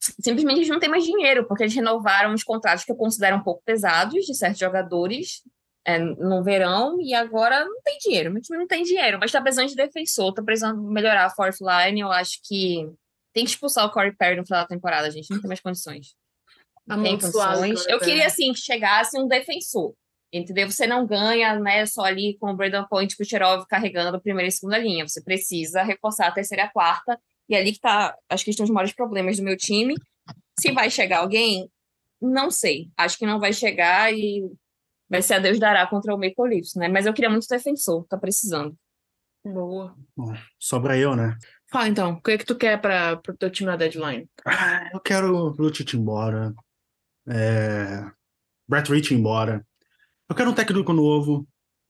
simplesmente 0.01 0.59
eles 0.59 0.69
não 0.69 0.81
têm 0.81 0.89
mais 0.89 1.05
dinheiro, 1.05 1.47
porque 1.47 1.62
eles 1.62 1.74
renovaram 1.74 2.35
os 2.35 2.43
contratos 2.43 2.85
que 2.85 2.90
eu 2.90 2.97
considero 2.97 3.36
um 3.36 3.43
pouco 3.43 3.62
pesados 3.65 4.24
de 4.24 4.35
certos 4.35 4.59
jogadores 4.59 5.43
é, 5.86 5.98
no 5.98 6.43
verão, 6.43 7.01
e 7.01 7.15
agora 7.15 7.65
não 7.65 7.81
tem 7.82 7.98
dinheiro. 7.98 8.32
Meu 8.32 8.43
time 8.43 8.59
não 8.59 8.66
tem 8.66 8.82
dinheiro, 8.82 9.19
mas 9.20 9.31
tá 9.31 9.40
precisando 9.40 9.69
de 9.69 9.77
defensor, 9.77 10.32
tá 10.32 10.43
precisando 10.43 10.82
melhorar 10.82 11.27
a 11.27 11.31
fourth 11.31 11.59
line. 11.61 12.01
Eu 12.01 12.11
acho 12.11 12.40
que 12.43 12.89
tem 13.32 13.44
que 13.44 13.51
expulsar 13.51 13.85
o 13.86 13.90
Corey 13.90 14.15
Perry 14.16 14.36
no 14.36 14.47
final 14.47 14.62
da 14.62 14.69
temporada, 14.69 15.11
gente. 15.11 15.31
Não 15.31 15.40
tem 15.40 15.48
mais 15.48 15.61
condições. 15.61 16.15
Não 16.86 17.02
tem 17.02 17.15
Amaldiçoado, 17.15 17.61
condições. 17.61 17.86
Eu 17.89 17.98
queria, 17.98 18.27
assim, 18.27 18.52
que 18.52 18.61
chegasse 18.61 19.19
um 19.19 19.27
defensor. 19.27 19.94
Entendeu? 20.32 20.70
Você 20.70 20.86
não 20.86 21.06
ganha, 21.06 21.59
né, 21.61 21.86
só 21.86 22.02
ali 22.02 22.36
com 22.39 22.51
o 22.51 22.56
Brandon 22.56 22.85
Point 22.89 23.12
e 23.12 23.15
o 23.15 23.19
Kucherov 23.19 23.66
carregando 23.66 24.16
a 24.16 24.20
primeira 24.20 24.48
e 24.48 24.52
segunda 24.52 24.78
linha. 24.78 25.06
Você 25.06 25.23
precisa 25.23 25.82
reforçar 25.82 26.27
a 26.27 26.32
terceira 26.32 26.65
e 26.65 26.66
a 26.66 26.70
quarta. 26.70 27.20
E 27.48 27.55
ali 27.55 27.73
que 27.73 27.78
tá, 27.78 28.16
acho 28.28 28.44
que 28.44 28.51
estão 28.51 28.65
os 28.65 28.70
maiores 28.70 28.94
problemas 28.94 29.36
do 29.36 29.44
meu 29.44 29.56
time. 29.56 29.94
Se 30.59 30.73
vai 30.73 30.90
chegar 30.90 31.19
alguém, 31.19 31.69
não 32.20 32.51
sei. 32.51 32.89
Acho 32.97 33.19
que 33.19 33.27
não 33.27 33.39
vai 33.39 33.52
chegar 33.52 34.12
e 34.12 34.51
vai 35.09 35.22
ser 35.22 35.35
a 35.35 35.39
Deus 35.39 35.59
dará 35.59 35.86
contra 35.86 36.14
o 36.14 36.18
Maple 36.18 36.48
Leafs, 36.48 36.74
né? 36.74 36.89
Mas 36.89 37.06
eu 37.06 37.12
queria 37.12 37.31
muito 37.31 37.47
defensor, 37.48 38.06
tá 38.06 38.16
precisando. 38.16 38.76
Boa. 39.44 39.94
bom, 40.16 40.35
sobra 40.59 40.97
eu, 40.97 41.14
né? 41.14 41.36
Fala 41.70 41.89
então, 41.89 42.12
o 42.12 42.22
que 42.22 42.31
é 42.31 42.39
que 42.39 42.47
tu 42.47 42.56
quer 42.56 42.81
para 42.81 43.16
pro 43.18 43.36
teu 43.36 43.51
time 43.51 43.70
na 43.70 43.76
deadline? 43.76 44.26
Ah, 44.47 44.89
eu 44.93 45.01
quero 45.01 45.48
Lucic 45.59 45.94
embora. 45.94 46.55
É... 47.28 48.10
Brett 48.66 48.90
Rich 48.90 49.12
embora. 49.12 49.66
Eu 50.28 50.35
quero 50.35 50.51
um 50.51 50.55
técnico 50.55 50.93
novo. 50.93 51.47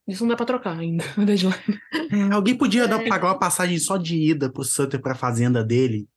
Isso 0.07 0.24
não 0.24 0.31
dá 0.31 0.36
pra 0.36 0.47
trocar 0.47 0.77
ainda 0.77 1.05
na 1.16 1.24
deadline. 1.24 1.55
É, 2.11 2.35
alguém 2.35 2.57
podia 2.57 2.89
dar, 2.89 3.05
pagar 3.07 3.28
uma 3.28 3.39
passagem 3.39 3.78
só 3.78 3.97
de 3.97 4.16
ida 4.16 4.51
pro 4.51 4.65
Sutter 4.65 5.01
pra 5.01 5.15
fazenda 5.15 5.65
dele. 5.65 6.09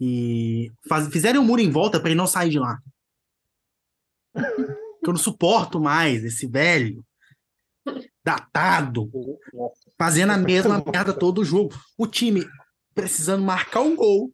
E 0.00 0.72
faz, 0.88 1.08
fizerem 1.08 1.40
um 1.40 1.44
muro 1.44 1.60
em 1.60 1.70
volta 1.70 2.00
pra 2.00 2.08
ele 2.08 2.16
não 2.16 2.26
sair 2.26 2.50
de 2.50 2.58
lá. 2.58 2.78
Que 5.02 5.08
eu 5.08 5.12
não 5.12 5.20
suporto 5.20 5.80
mais 5.80 6.24
esse 6.24 6.46
velho 6.46 7.04
datado 8.24 9.10
fazendo 9.98 10.30
a 10.30 10.38
mesma 10.38 10.82
merda 10.84 11.12
todo 11.12 11.40
o 11.40 11.44
jogo. 11.44 11.74
O 11.98 12.06
time 12.06 12.46
precisando 12.94 13.42
marcar 13.42 13.80
um 13.80 13.96
gol 13.96 14.32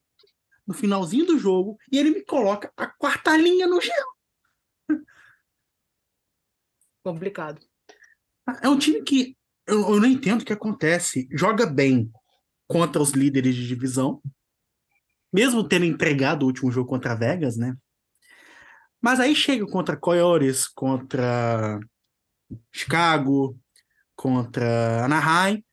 no 0.67 0.75
finalzinho 0.75 1.25
do 1.25 1.39
jogo 1.39 1.79
e 1.91 1.99
ele 1.99 2.11
me 2.11 2.25
coloca 2.25 2.71
a 2.77 2.87
quarta 2.87 3.37
linha 3.37 3.67
no 3.67 3.81
gelo. 3.81 5.05
Complicado. 7.03 7.61
É 8.63 8.69
um 8.69 8.79
time 8.79 9.03
que 9.03 9.37
eu, 9.67 9.81
eu 9.81 10.01
não 10.01 10.07
entendo 10.07 10.43
o 10.43 10.45
que 10.45 10.53
acontece. 10.53 11.27
Joga 11.33 11.67
bem 11.67 12.13
contra 12.67 13.01
os 13.01 13.13
líderes 13.13 13.55
de 13.55 13.67
divisão, 13.67 14.21
mesmo 15.33 15.67
tendo 15.67 15.87
entregado 15.87 16.43
o 16.43 16.47
último 16.47 16.71
jogo 16.71 16.89
contra 16.89 17.13
a 17.13 17.15
Vegas, 17.15 17.57
né? 17.57 17.75
Mas 19.01 19.21
aí 19.21 19.35
chega 19.35 19.67
contra 19.67 19.97
Coyotes, 19.97 20.67
contra 20.67 21.79
Chicago, 22.73 23.59
contra 24.17 25.05
Anaheim 25.05 25.65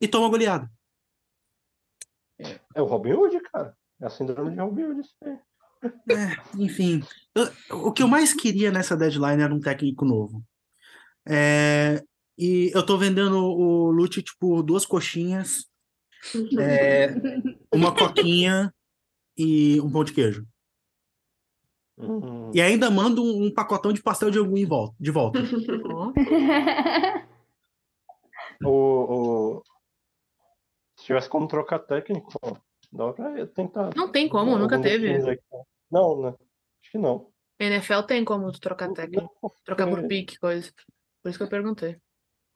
e 0.00 0.06
toma 0.08 0.28
goleada. 0.28 0.70
É 2.74 2.82
o 2.82 2.86
Robin 2.86 3.12
Hood, 3.12 3.40
cara. 3.50 3.76
É 4.00 4.06
a 4.06 4.10
síndrome 4.10 4.50
de 4.50 4.60
Robin 4.60 4.82
Hood. 4.84 5.08
É, 6.10 6.36
enfim, 6.58 7.02
eu- 7.34 7.86
o 7.86 7.92
que 7.92 8.02
eu 8.02 8.08
mais 8.08 8.32
queria 8.34 8.70
nessa 8.70 8.96
deadline 8.96 9.42
era 9.42 9.54
um 9.54 9.60
técnico 9.60 10.04
novo. 10.04 10.44
É, 11.26 12.02
e 12.36 12.70
eu 12.74 12.84
tô 12.84 12.98
vendendo 12.98 13.36
o 13.38 13.90
Lucic 13.90 14.30
por 14.38 14.62
duas 14.62 14.84
coxinhas, 14.84 15.66
é, 16.58 17.14
uma 17.72 17.94
coquinha 17.94 18.72
e 19.36 19.80
um 19.80 19.90
pão 19.90 20.04
de 20.04 20.12
queijo. 20.12 20.46
Hum. 22.02 22.50
E 22.52 22.60
ainda 22.60 22.90
mando 22.90 23.22
um, 23.22 23.46
um 23.46 23.54
pacotão 23.54 23.92
de 23.92 24.02
pastel 24.02 24.30
de 24.30 24.38
angu 24.38 24.58
em 24.58 24.64
volta, 24.66 24.94
de 24.98 25.10
volta. 25.10 25.38
O, 28.64 28.68
o- 29.58 29.62
Se 30.96 31.06
tivesse 31.06 31.28
como 31.28 31.48
trocar 31.48 31.80
técnico, 31.80 32.30
dá 32.92 33.12
pra 33.12 33.46
tentar. 33.48 33.90
Não 33.96 34.10
tem 34.12 34.28
como, 34.28 34.56
nunca 34.56 34.80
teve. 34.80 35.18
Não, 35.90 36.20
né? 36.22 36.28
Acho 36.80 36.90
que 36.92 36.98
não. 36.98 37.28
NFL 37.58 38.02
tem 38.06 38.24
como 38.24 38.52
trocar 38.52 38.92
técnico, 38.92 39.52
trocar 39.64 39.88
por 39.88 40.06
pique, 40.06 40.38
coisa. 40.38 40.72
Por 41.22 41.28
isso 41.28 41.38
que 41.38 41.44
eu 41.44 41.48
perguntei. 41.48 41.96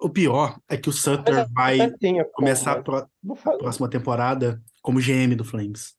O 0.00 0.08
pior 0.10 0.58
é 0.68 0.76
que 0.76 0.88
o 0.88 0.92
Sutter 0.92 1.48
Mas 1.52 1.78
vai 1.78 2.24
começar 2.34 2.78
a 2.80 2.84
faz- 2.84 3.58
próxima 3.58 3.88
temporada 3.90 4.62
como 4.82 5.00
GM 5.00 5.34
do 5.34 5.44
Flames. 5.44 5.96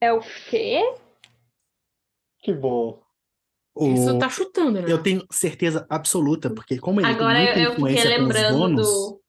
É 0.00 0.12
o 0.12 0.20
quê? 0.48 0.82
Que 2.42 2.52
bom. 2.52 3.00
O... 3.74 3.94
Isso 3.94 4.18
tá 4.18 4.28
chutando, 4.28 4.82
né? 4.82 4.84
Eu 4.86 5.02
tenho 5.02 5.24
certeza 5.30 5.86
absoluta, 5.88 6.50
porque 6.50 6.78
como 6.78 7.00
ele 7.00 7.08
Agora 7.08 7.38
tem 7.38 7.46
muita 7.46 7.60
eu, 7.60 7.64
eu 7.64 7.70
fiquei 7.70 7.92
influência 7.94 8.02
com 8.02 8.08
os 8.08 8.20
lembrando 8.20 8.58
donos, 8.58 8.86
do, 8.86 9.20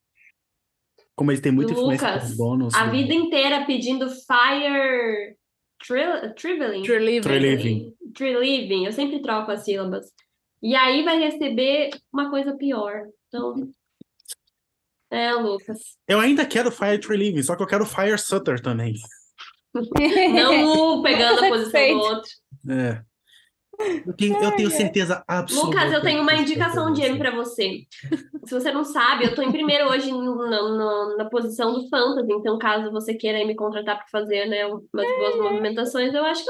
como 1.16 1.32
ele 1.32 1.42
tem 1.42 1.52
muita 1.52 1.74
do 1.74 1.80
influência 1.80 2.08
com 2.08 2.14
Lucas. 2.16 2.30
os 2.32 2.38
donos, 2.38 2.74
A 2.74 2.86
do- 2.86 2.92
vida 2.92 3.14
inteira 3.14 3.66
pedindo 3.66 4.10
Fire 4.10 5.38
Triveling. 5.80 6.84
True 6.84 7.00
living. 7.00 7.22
True 7.22 7.40
living. 7.40 7.94
Tree 8.14 8.34
Living. 8.34 8.86
Eu 8.86 8.92
sempre 8.92 9.22
troco 9.22 9.52
as 9.52 9.64
sílabas. 9.66 10.12
E 10.62 10.76
aí 10.76 11.04
vai 11.04 11.20
receber 11.20 11.90
uma 12.12 12.30
coisa 12.30 12.56
pior. 12.56 13.08
Então. 13.28 13.70
É, 15.12 15.34
Lucas. 15.34 15.80
Eu 16.08 16.20
ainda 16.20 16.46
quero 16.46 16.72
Fire 16.72 17.00
Tree 17.00 17.18
Living, 17.18 17.44
só 17.44 17.56
que 17.56 17.64
eu 17.64 17.68
quero 17.68 17.86
Fire 17.86 18.18
Sutter 18.18 18.62
também. 18.62 18.94
Não 19.74 21.02
pegando 21.02 21.44
a 21.44 21.50
posição 21.50 21.88
do 21.90 22.00
outro. 22.00 22.32
É. 22.70 23.04
Eu 24.06 24.14
tenho, 24.14 24.42
eu 24.42 24.56
tenho 24.56 24.70
certeza 24.70 25.24
absoluta. 25.28 25.68
Lucas, 25.68 25.92
eu 25.94 26.02
tenho 26.02 26.22
uma 26.22 26.36
indicação 26.36 26.94
de 26.94 27.02
M 27.02 27.18
pra 27.18 27.32
você. 27.32 27.86
Se 28.46 28.54
você 28.54 28.72
não 28.72 28.84
sabe, 28.86 29.26
eu 29.26 29.36
tô 29.36 29.42
em 29.42 29.52
primeiro 29.52 29.90
hoje 29.90 30.12
no- 30.12 31.18
na 31.18 31.26
posição 31.26 31.74
do 31.74 31.90
Fantasy, 31.90 32.32
então 32.34 32.58
caso 32.60 32.92
você 32.92 33.16
queira 33.16 33.46
me 33.46 33.56
contratar 33.56 33.98
para 33.98 34.08
fazer 34.08 34.46
né, 34.46 34.66
umas 34.68 34.84
boas 34.92 35.36
movimentações, 35.38 36.14
eu 36.14 36.24
acho 36.24 36.44
que 36.44 36.50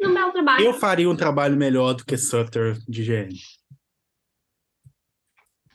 eu 0.00 0.08
não 0.10 0.20
é 0.20 0.24
um 0.26 0.32
trabalho. 0.32 0.64
Eu 0.64 0.74
faria 0.74 1.08
um 1.08 1.16
trabalho 1.16 1.56
melhor 1.56 1.94
do 1.94 2.04
que 2.04 2.16
Sutter 2.18 2.76
de 2.88 3.04
GM. 3.04 3.32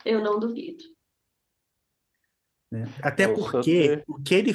Eu 0.04 0.20
não 0.22 0.38
duvido. 0.38 0.82
né? 2.70 2.84
Até 3.02 3.26
O 3.28 3.34
porque 3.34 3.82
Sutter- 3.88 4.04
o 4.08 4.22
que 4.22 4.34
ele. 4.34 4.54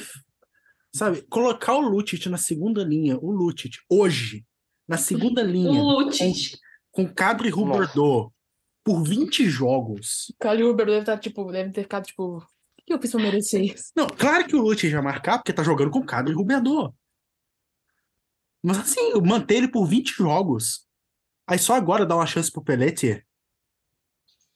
Sabe, 0.94 1.22
colocar 1.28 1.74
o 1.74 1.80
Lucic 1.80 2.28
na 2.28 2.38
segunda 2.38 2.82
linha, 2.82 3.18
o 3.18 3.30
Lucic, 3.30 3.76
hoje, 3.90 4.44
na 4.88 4.96
segunda 4.96 5.42
linha, 5.44 5.80
O 5.82 6.00
Lutic. 6.00 6.58
com 6.90 7.06
Cadre 7.12 7.52
Huberdeau, 7.52 8.32
por 8.82 9.02
20 9.02 9.44
jogos. 9.48 10.34
Cali 10.40 10.64
Uber 10.64 10.86
deve 10.86 11.00
estar, 11.00 11.18
tipo, 11.18 11.50
deve 11.52 11.70
ter 11.72 11.82
ficado, 11.82 12.06
tipo, 12.06 12.38
o 12.38 12.42
que 12.86 12.92
eu 12.94 13.00
fiz 13.00 13.10
pra 13.12 13.20
merecer 13.20 13.62
isso? 13.62 13.92
Não, 13.94 14.06
claro 14.06 14.46
que 14.46 14.56
o 14.56 14.62
Lucic 14.62 14.90
vai 14.92 15.02
marcar, 15.02 15.38
porque 15.38 15.52
tá 15.52 15.62
jogando 15.62 15.90
com 15.90 16.02
Cadre 16.02 16.34
Huberdeau. 16.34 16.94
Mas 18.62 18.78
assim, 18.78 19.12
manter 19.20 19.56
ele 19.56 19.68
por 19.68 19.86
20 19.86 20.10
jogos. 20.16 20.86
Aí 21.46 21.58
só 21.58 21.74
agora 21.74 22.04
dá 22.06 22.16
uma 22.16 22.26
chance 22.26 22.50
pro 22.50 22.62
Pelletier. 22.64 23.24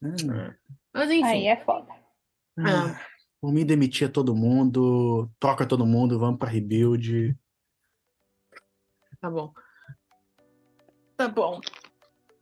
Ah, 0.03 0.55
Mas 0.93 1.11
enfim. 1.11 1.25
Aí 1.25 1.47
é 1.47 1.57
foda. 1.65 1.87
ah, 2.59 3.01
por 3.41 3.53
mim, 3.53 3.65
demitia 3.65 4.09
todo 4.09 4.35
mundo, 4.35 5.31
troca 5.39 5.65
todo 5.67 5.87
mundo, 5.87 6.19
vamos 6.19 6.39
pra 6.39 6.49
rebuild. 6.49 7.37
Tá 9.21 9.31
bom. 9.31 9.53
Tá 11.17 11.29
bom. 11.29 11.61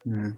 É. 0.06 0.32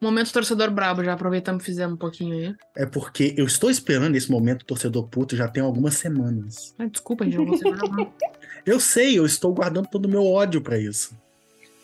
Momento 0.00 0.32
torcedor 0.32 0.70
brabo, 0.70 1.02
já 1.02 1.14
aproveitamos 1.14 1.62
e 1.62 1.66
fizemos 1.66 1.94
um 1.94 1.98
pouquinho 1.98 2.34
aí. 2.34 2.54
É 2.76 2.84
porque 2.84 3.34
eu 3.36 3.46
estou 3.46 3.70
esperando 3.70 4.14
esse 4.14 4.30
momento 4.30 4.64
torcedor 4.64 5.08
puto 5.08 5.34
já 5.34 5.48
tem 5.48 5.62
algumas 5.62 5.94
semanas. 5.94 6.74
Ah, 6.78 6.84
desculpa, 6.86 7.24
gente, 7.24 7.38
não 7.38 7.46
vou 7.46 7.56
ser 7.56 7.74
bravo. 7.74 8.12
Eu 8.66 8.80
sei, 8.80 9.16
eu 9.16 9.24
estou 9.24 9.54
guardando 9.54 9.86
todo 9.86 10.06
o 10.06 10.08
meu 10.08 10.26
ódio 10.26 10.60
pra 10.60 10.76
isso. 10.76 11.16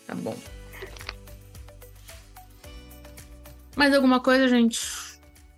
Tá 0.05 0.17
bom. 0.17 0.37
Mais 3.77 3.95
alguma 3.95 4.19
coisa, 4.19 4.49
gente? 4.49 4.81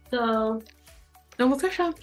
Então, 0.07 0.59
Eu 1.39 1.49
vou 1.49 1.59
fechar. 1.59 1.95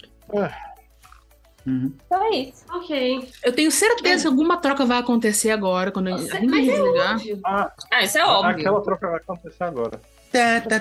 Uhum. 1.66 1.92
Só 2.08 2.28
isso. 2.30 2.64
ok. 2.70 3.28
Eu 3.44 3.52
tenho 3.52 3.70
certeza 3.70 4.22
que 4.22 4.28
alguma 4.28 4.56
troca 4.56 4.84
vai 4.84 4.98
acontecer 4.98 5.50
agora, 5.50 5.90
quando 5.92 6.08
a 6.08 6.16
gente 6.16 6.30
Mas 6.48 6.68
é 6.68 6.72
desligar. 6.72 7.14
óbvio. 7.14 7.40
Ah, 7.44 7.72
Ah, 7.92 8.02
isso 8.02 8.18
é 8.18 8.24
óbvio. 8.24 8.50
aquela 8.50 8.80
troca 8.82 9.06
vai 9.08 9.16
acontecer 9.18 9.64
agora. 9.64 10.00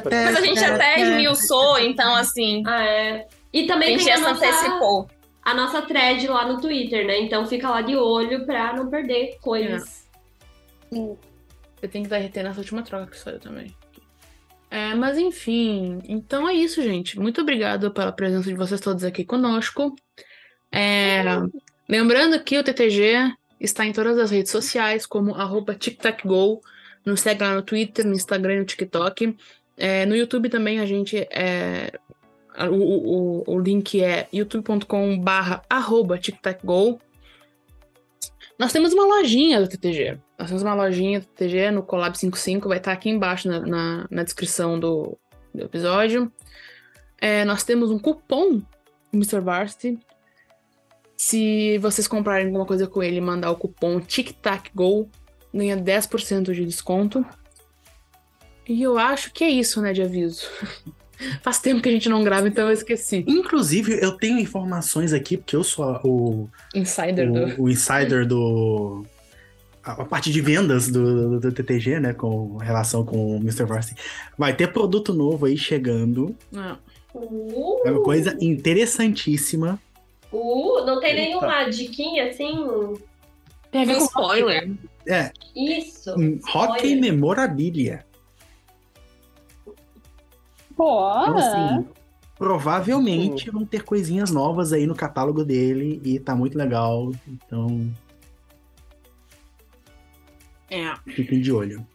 Mas 0.09 0.37
a 0.37 0.41
gente 0.41 0.63
até 0.63 1.01
esmiuçou, 1.01 1.77
então 1.79 2.15
assim, 2.15 2.63
Ah, 2.65 2.83
é. 2.83 3.27
E 3.53 3.65
a 3.65 3.67
também 3.67 3.97
gente 3.97 4.05
tem 4.05 4.13
a 4.13 4.19
nossa, 4.19 4.45
antecipou. 4.45 5.09
a 5.43 5.53
nossa 5.53 5.81
thread 5.81 6.25
lá 6.27 6.47
no 6.47 6.59
Twitter, 6.61 7.05
né? 7.05 7.19
Então 7.19 7.45
fica 7.45 7.69
lá 7.69 7.81
de 7.81 7.95
olho 7.97 8.45
pra 8.45 8.73
não 8.73 8.89
perder 8.89 9.37
coisas. 9.41 10.07
Eu 10.91 11.89
tenho 11.89 12.03
que 12.05 12.09
derreter 12.09 12.43
nessa 12.43 12.59
última 12.59 12.81
troca 12.81 13.07
que 13.07 13.17
saiu 13.19 13.39
também. 13.39 13.75
É, 14.69 14.95
mas 14.95 15.17
enfim, 15.17 15.99
então 16.07 16.47
é 16.47 16.53
isso, 16.53 16.81
gente. 16.81 17.19
Muito 17.19 17.41
obrigado 17.41 17.91
pela 17.91 18.11
presença 18.11 18.47
de 18.47 18.55
vocês 18.55 18.79
todos 18.79 19.03
aqui 19.03 19.25
conosco. 19.25 19.93
É, 20.72 21.23
lembrando 21.88 22.41
que 22.43 22.57
o 22.57 22.64
TTG 22.64 23.34
está 23.60 23.85
em 23.85 23.93
todas 23.93 24.18
as 24.18 24.31
redes 24.31 24.52
sociais, 24.52 25.06
como 25.06 25.35
arroba 25.35 25.76
TicTacGo. 25.76 26.61
Nos 27.06 27.22
segue 27.22 27.43
lá 27.43 27.56
no 27.56 27.61
Twitter, 27.61 28.06
no 28.06 28.14
Instagram 28.14 28.56
e 28.56 28.60
no 28.60 28.65
TikTok. 28.65 29.35
É, 29.77 30.06
no 30.06 30.15
YouTube 30.15 30.49
também 30.49 30.80
a 30.80 30.85
gente 30.85 31.18
é. 31.31 31.91
O, 32.69 32.76
o, 32.76 33.56
o 33.56 33.60
link 33.60 34.03
é 34.03 34.27
youtube.com 34.31 35.18
barra 35.19 35.61
arroba 35.69 36.18
TicTacGo. 36.18 36.99
Nós 38.60 38.72
temos 38.72 38.93
uma 38.93 39.06
lojinha 39.06 39.60
do 39.60 39.68
TTG. 39.68 40.19
Nós 40.38 40.49
temos 40.49 40.61
uma 40.61 40.76
lojinha 40.76 41.22
do 41.22 41.26
TTG 41.26 41.72
no 41.72 41.81
Collab 41.81 42.15
55, 42.15 42.68
vai 42.68 42.77
estar 42.77 42.91
aqui 42.91 43.10
embaixo 43.10 43.48
na, 43.48 43.60
na, 43.61 44.07
na 44.10 44.23
descrição 44.23 44.80
do, 44.80 45.18
do 45.53 45.64
episódio. 45.64 46.31
É, 47.19 47.45
nós 47.45 47.64
temos 47.64 47.89
um 47.89 47.98
cupom 47.98 48.57
do 48.57 48.65
Mr. 49.14 49.39
Varsity. 49.39 49.98
Se 51.22 51.77
vocês 51.77 52.07
comprarem 52.07 52.48
alguma 52.48 52.65
coisa 52.65 52.88
com 52.88 53.03
ele 53.03 53.18
e 53.18 53.22
mandar 53.22 53.52
o 53.52 53.56
cupom 53.56 53.99
TicTacGo, 53.99 55.07
ganha 55.53 55.77
10% 55.77 56.52
de 56.52 56.65
desconto. 56.65 57.23
E 58.68 58.81
eu 58.81 58.98
acho 58.98 59.31
que 59.31 59.43
é 59.43 59.49
isso, 59.52 59.84
né, 59.84 59.93
de 59.93 60.02
aviso. 60.02 60.48
Faz 61.43 61.60
tempo 61.60 61.80
que 61.80 61.89
a 61.89 61.91
gente 61.91 62.10
não 62.10 62.23
grava, 62.23 62.48
então 62.48 62.65
eu 62.65 62.73
esqueci. 62.73 63.23
Inclusive, 63.27 64.03
eu 64.03 64.14
tenho 64.14 64.39
informações 64.39 65.14
aqui, 65.14 65.38
porque 65.38 65.56
eu 65.56 65.64
sou 65.64 66.02
o, 66.03 66.49
Insider 66.73 67.31
do. 67.31 67.61
o, 67.61 67.65
o 67.65 67.69
insider 67.69 68.26
do. 68.26 69.06
A 69.84 69.91
a 69.91 70.06
parte 70.06 70.31
de 70.31 70.41
vendas 70.41 70.88
do, 70.88 71.39
do 71.39 71.52
TTG, 71.52 71.99
né? 71.99 72.14
Com 72.15 72.57
relação 72.57 73.06
com 73.06 73.35
o 73.35 73.38
Mr. 73.38 73.65
Varsity. 73.65 74.02
Vai 74.35 74.56
ter 74.56 74.73
produto 74.73 75.14
novo 75.14 75.45
aí 75.45 75.56
chegando. 75.56 76.35
Ah, 76.56 76.80
Uh, 77.14 77.81
É 77.85 77.91
uma 77.91 78.03
coisa 78.03 78.38
interessantíssima. 78.39 79.80
Uh, 80.31 80.85
não 80.85 80.99
tem 80.99 81.11
Eita. 81.11 81.21
nenhuma 81.21 81.63
diquinha 81.69 82.29
assim? 82.29 82.55
tem 83.71 83.83
a 83.83 83.85
ver 83.85 83.95
Um 83.97 84.05
spoiler. 84.05 84.71
É, 85.07 85.31
Isso. 85.55 86.13
um 86.17 86.39
hockey 86.53 86.91
Olha. 86.93 87.01
memorabilia. 87.01 88.05
Pô, 90.75 91.09
Então, 91.21 91.37
assim, 91.37 91.87
provavelmente 92.37 93.49
vão 93.51 93.65
ter 93.65 93.83
coisinhas 93.83 94.31
novas 94.31 94.73
aí 94.73 94.85
no 94.87 94.95
catálogo 94.95 95.43
dele 95.45 96.01
e 96.03 96.19
tá 96.19 96.35
muito 96.35 96.57
legal. 96.57 97.11
Então, 97.27 97.91
É. 100.69 100.93
fiquem 101.11 101.39
de 101.41 101.51
olho. 101.51 101.85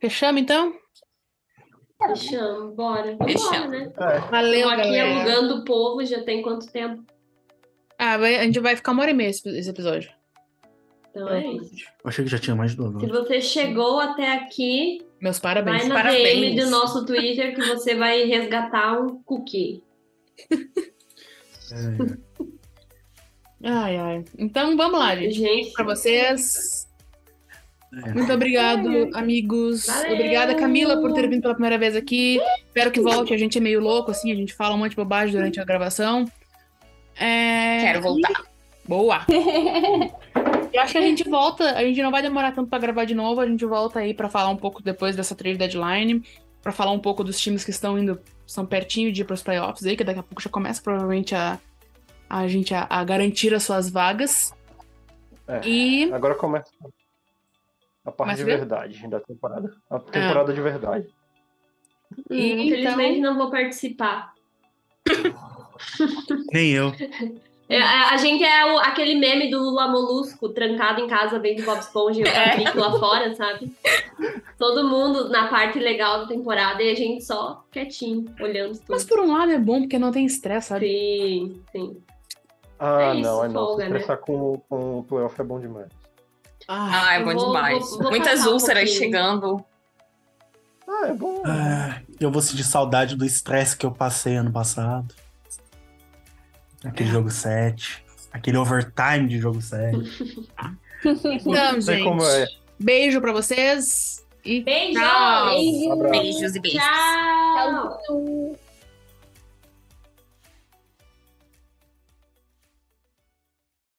Fechamos 0.00 0.40
então? 0.42 0.74
Fechamos, 2.08 2.74
bora. 2.74 3.16
Fechamos. 3.24 3.70
né? 3.70 3.92
Valeu, 4.30 4.62
Tô 4.68 4.68
aqui 4.74 4.82
galera. 4.82 5.14
alugando 5.30 5.54
o 5.60 5.64
povo, 5.64 6.04
já 6.04 6.22
tem 6.22 6.42
quanto 6.42 6.70
tempo? 6.70 7.02
Ah, 7.98 8.16
vai- 8.18 8.36
a 8.36 8.42
gente 8.44 8.58
vai 8.60 8.74
ficar 8.76 8.92
uma 8.92 9.02
hora 9.02 9.10
e 9.10 9.14
meia 9.14 9.30
esse, 9.30 9.48
esse 9.48 9.70
episódio. 9.70 10.10
Então 11.10 11.28
é 11.28 11.46
isso. 11.46 11.74
Eu 12.02 12.08
achei 12.08 12.24
que 12.24 12.30
já 12.30 12.38
tinha 12.38 12.56
mais 12.56 12.72
de 12.72 12.76
duas 12.76 13.00
Se 13.00 13.06
você 13.06 13.40
chegou 13.40 14.00
até 14.00 14.32
aqui, 14.32 15.00
Meus 15.20 15.38
parabéns. 15.38 15.78
vai 15.78 15.88
na 15.88 15.94
parabéns. 15.94 16.54
DM 16.56 16.60
do 16.64 16.70
nosso 16.70 17.06
Twitter 17.06 17.54
que 17.54 17.62
você 17.68 17.94
vai 17.94 18.24
resgatar 18.24 19.00
um 19.00 19.22
cookie. 19.22 19.82
Ai, 23.62 23.96
ai. 23.96 24.24
Então 24.38 24.76
vamos 24.76 24.98
lá, 24.98 25.14
gente. 25.16 25.34
Gente, 25.34 25.72
Pra 25.72 25.84
vocês. 25.84 26.83
É. 28.02 28.12
Muito 28.12 28.32
obrigado, 28.32 29.10
amigos. 29.14 29.86
Valeu. 29.86 30.14
Obrigada, 30.14 30.54
Camila, 30.54 31.00
por 31.00 31.12
ter 31.12 31.28
vindo 31.28 31.42
pela 31.42 31.54
primeira 31.54 31.78
vez 31.78 31.94
aqui. 31.94 32.40
Espero 32.66 32.90
que 32.90 33.00
volte. 33.00 33.32
A 33.32 33.36
gente 33.36 33.58
é 33.58 33.60
meio 33.60 33.80
louco, 33.80 34.10
assim, 34.10 34.32
a 34.32 34.34
gente 34.34 34.54
fala 34.54 34.74
um 34.74 34.78
monte 34.78 34.90
de 34.90 34.96
bobagem 34.96 35.34
durante 35.34 35.60
a 35.60 35.64
gravação. 35.64 36.24
É... 37.16 37.80
Quero 37.82 38.02
voltar. 38.02 38.44
Boa! 38.86 39.24
Eu 40.72 40.80
acho 40.80 40.92
que 40.92 40.98
a 40.98 41.02
gente 41.02 41.28
volta, 41.28 41.70
a 41.76 41.84
gente 41.84 42.02
não 42.02 42.10
vai 42.10 42.20
demorar 42.20 42.50
tanto 42.52 42.68
pra 42.68 42.80
gravar 42.80 43.04
de 43.04 43.14
novo, 43.14 43.40
a 43.40 43.46
gente 43.46 43.64
volta 43.64 44.00
aí 44.00 44.12
pra 44.12 44.28
falar 44.28 44.50
um 44.50 44.56
pouco 44.56 44.82
depois 44.82 45.14
dessa 45.14 45.34
trade 45.34 45.56
deadline. 45.56 46.20
pra 46.60 46.72
falar 46.72 46.90
um 46.90 46.98
pouco 46.98 47.22
dos 47.22 47.38
times 47.40 47.62
que 47.62 47.70
estão 47.70 47.96
indo, 47.96 48.20
estão 48.44 48.66
pertinho 48.66 49.12
de 49.12 49.22
ir 49.22 49.24
pros 49.24 49.42
playoffs 49.42 49.86
aí, 49.86 49.96
que 49.96 50.02
daqui 50.02 50.18
a 50.18 50.22
pouco 50.22 50.42
já 50.42 50.50
começa 50.50 50.82
provavelmente 50.82 51.32
a, 51.32 51.60
a 52.28 52.48
gente 52.48 52.74
a, 52.74 52.88
a 52.90 53.04
garantir 53.04 53.54
as 53.54 53.62
suas 53.62 53.88
vagas. 53.88 54.52
É. 55.46 55.60
E 55.64 56.12
Agora 56.12 56.34
começa 56.34 56.72
a 58.04 58.12
parte 58.12 58.16
Começa 58.16 58.38
de 58.38 58.44
verdade 58.44 59.08
da 59.08 59.20
temporada. 59.20 59.74
A 59.90 59.98
temporada 59.98 60.52
de 60.52 60.60
verdade. 60.60 61.08
Hum, 62.18 62.22
E 62.34 62.66
Infelizmente 62.68 63.18
então- 63.18 63.32
não 63.32 63.38
vou 63.40 63.50
participar. 63.50 64.32
Nem 66.52 66.70
eu. 66.72 66.92
É, 67.68 67.80
a, 67.80 68.10
a 68.10 68.16
gente 68.18 68.44
é 68.44 68.72
o- 68.72 68.78
aquele 68.78 69.14
meme 69.14 69.50
do 69.50 69.58
Lula 69.58 69.88
Molusco 69.88 70.50
trancado 70.50 71.00
em 71.00 71.08
casa 71.08 71.38
vendo 71.38 71.64
Bob 71.64 71.78
Esponja 71.78 72.20
e 72.20 72.24
o 72.24 72.26
É. 72.28 72.72
Lá 72.78 72.98
fora, 72.98 73.34
sabe? 73.34 73.72
Todo 74.58 74.86
mundo 74.88 75.30
na 75.30 75.48
parte 75.48 75.78
legal 75.78 76.20
da 76.20 76.26
temporada 76.26 76.82
e 76.82 76.90
a 76.90 76.94
gente 76.94 77.24
só 77.24 77.64
quietinho, 77.72 78.26
olhando 78.40 78.72
tudo. 78.74 78.84
Mas 78.90 79.04
por 79.04 79.18
um 79.18 79.32
lado 79.32 79.50
é 79.50 79.58
bom, 79.58 79.80
porque 79.80 79.98
não 79.98 80.12
tem 80.12 80.26
estresse, 80.26 80.68
sabe? 80.68 80.86
Sim, 80.86 81.62
sim. 81.72 81.96
Ah, 82.78 83.02
É 83.02 83.14
isso, 83.14 83.22
não, 83.22 83.44
é 83.44 83.48
não. 83.48 83.54
folga, 83.54 83.84
Se 83.84 83.90
né? 83.90 83.96
estressar 83.98 84.18
com, 84.24 84.58
com 84.68 84.98
o 84.98 85.04
playoff 85.04 85.40
é 85.40 85.44
bom 85.44 85.58
demais. 85.58 85.88
Ah, 86.68 87.08
Ah, 87.08 87.14
é 87.14 87.22
bom 87.22 87.34
vou- 87.34 87.46
demais. 87.46 87.78
vou- 87.90 87.98
vou 88.00 88.10
Muitas 88.10 88.46
um 88.46 88.52
úlceras 88.52 88.84
pouquinho. 88.90 88.98
chegando. 88.98 89.64
Ah, 90.88 91.08
é 91.08 91.12
bom. 91.12 91.42
Ah, 91.46 92.00
eu 92.20 92.30
vou 92.30 92.40
sentir 92.42 92.64
saudade 92.64 93.16
do 93.16 93.24
estresse 93.24 93.76
que 93.76 93.84
eu 93.86 93.90
passei 93.92 94.36
ano 94.36 94.52
passado. 94.52 95.14
Aquele 96.84 97.10
jogo 97.10 97.30
7. 97.30 98.04
Aquele 98.32 98.56
overtime 98.58 99.28
de 99.28 99.38
jogo 99.38 99.60
7. 99.62 100.48
então, 101.04 101.80
sei 101.80 101.96
gente. 101.96 102.04
como 102.04 102.22
é. 102.24 102.46
Beijo 102.78 103.20
pra 103.20 103.32
vocês. 103.32 104.22
E 104.44 104.60
Beijo! 104.62 105.00
Tchau. 105.00 105.48
Beijo. 105.50 105.92
Abraço. 105.92 106.10
Beijos 106.22 106.54
e 106.56 106.60
beijos. 106.60 106.80
Tchau! 106.82 107.98
Tchau. 108.06 108.56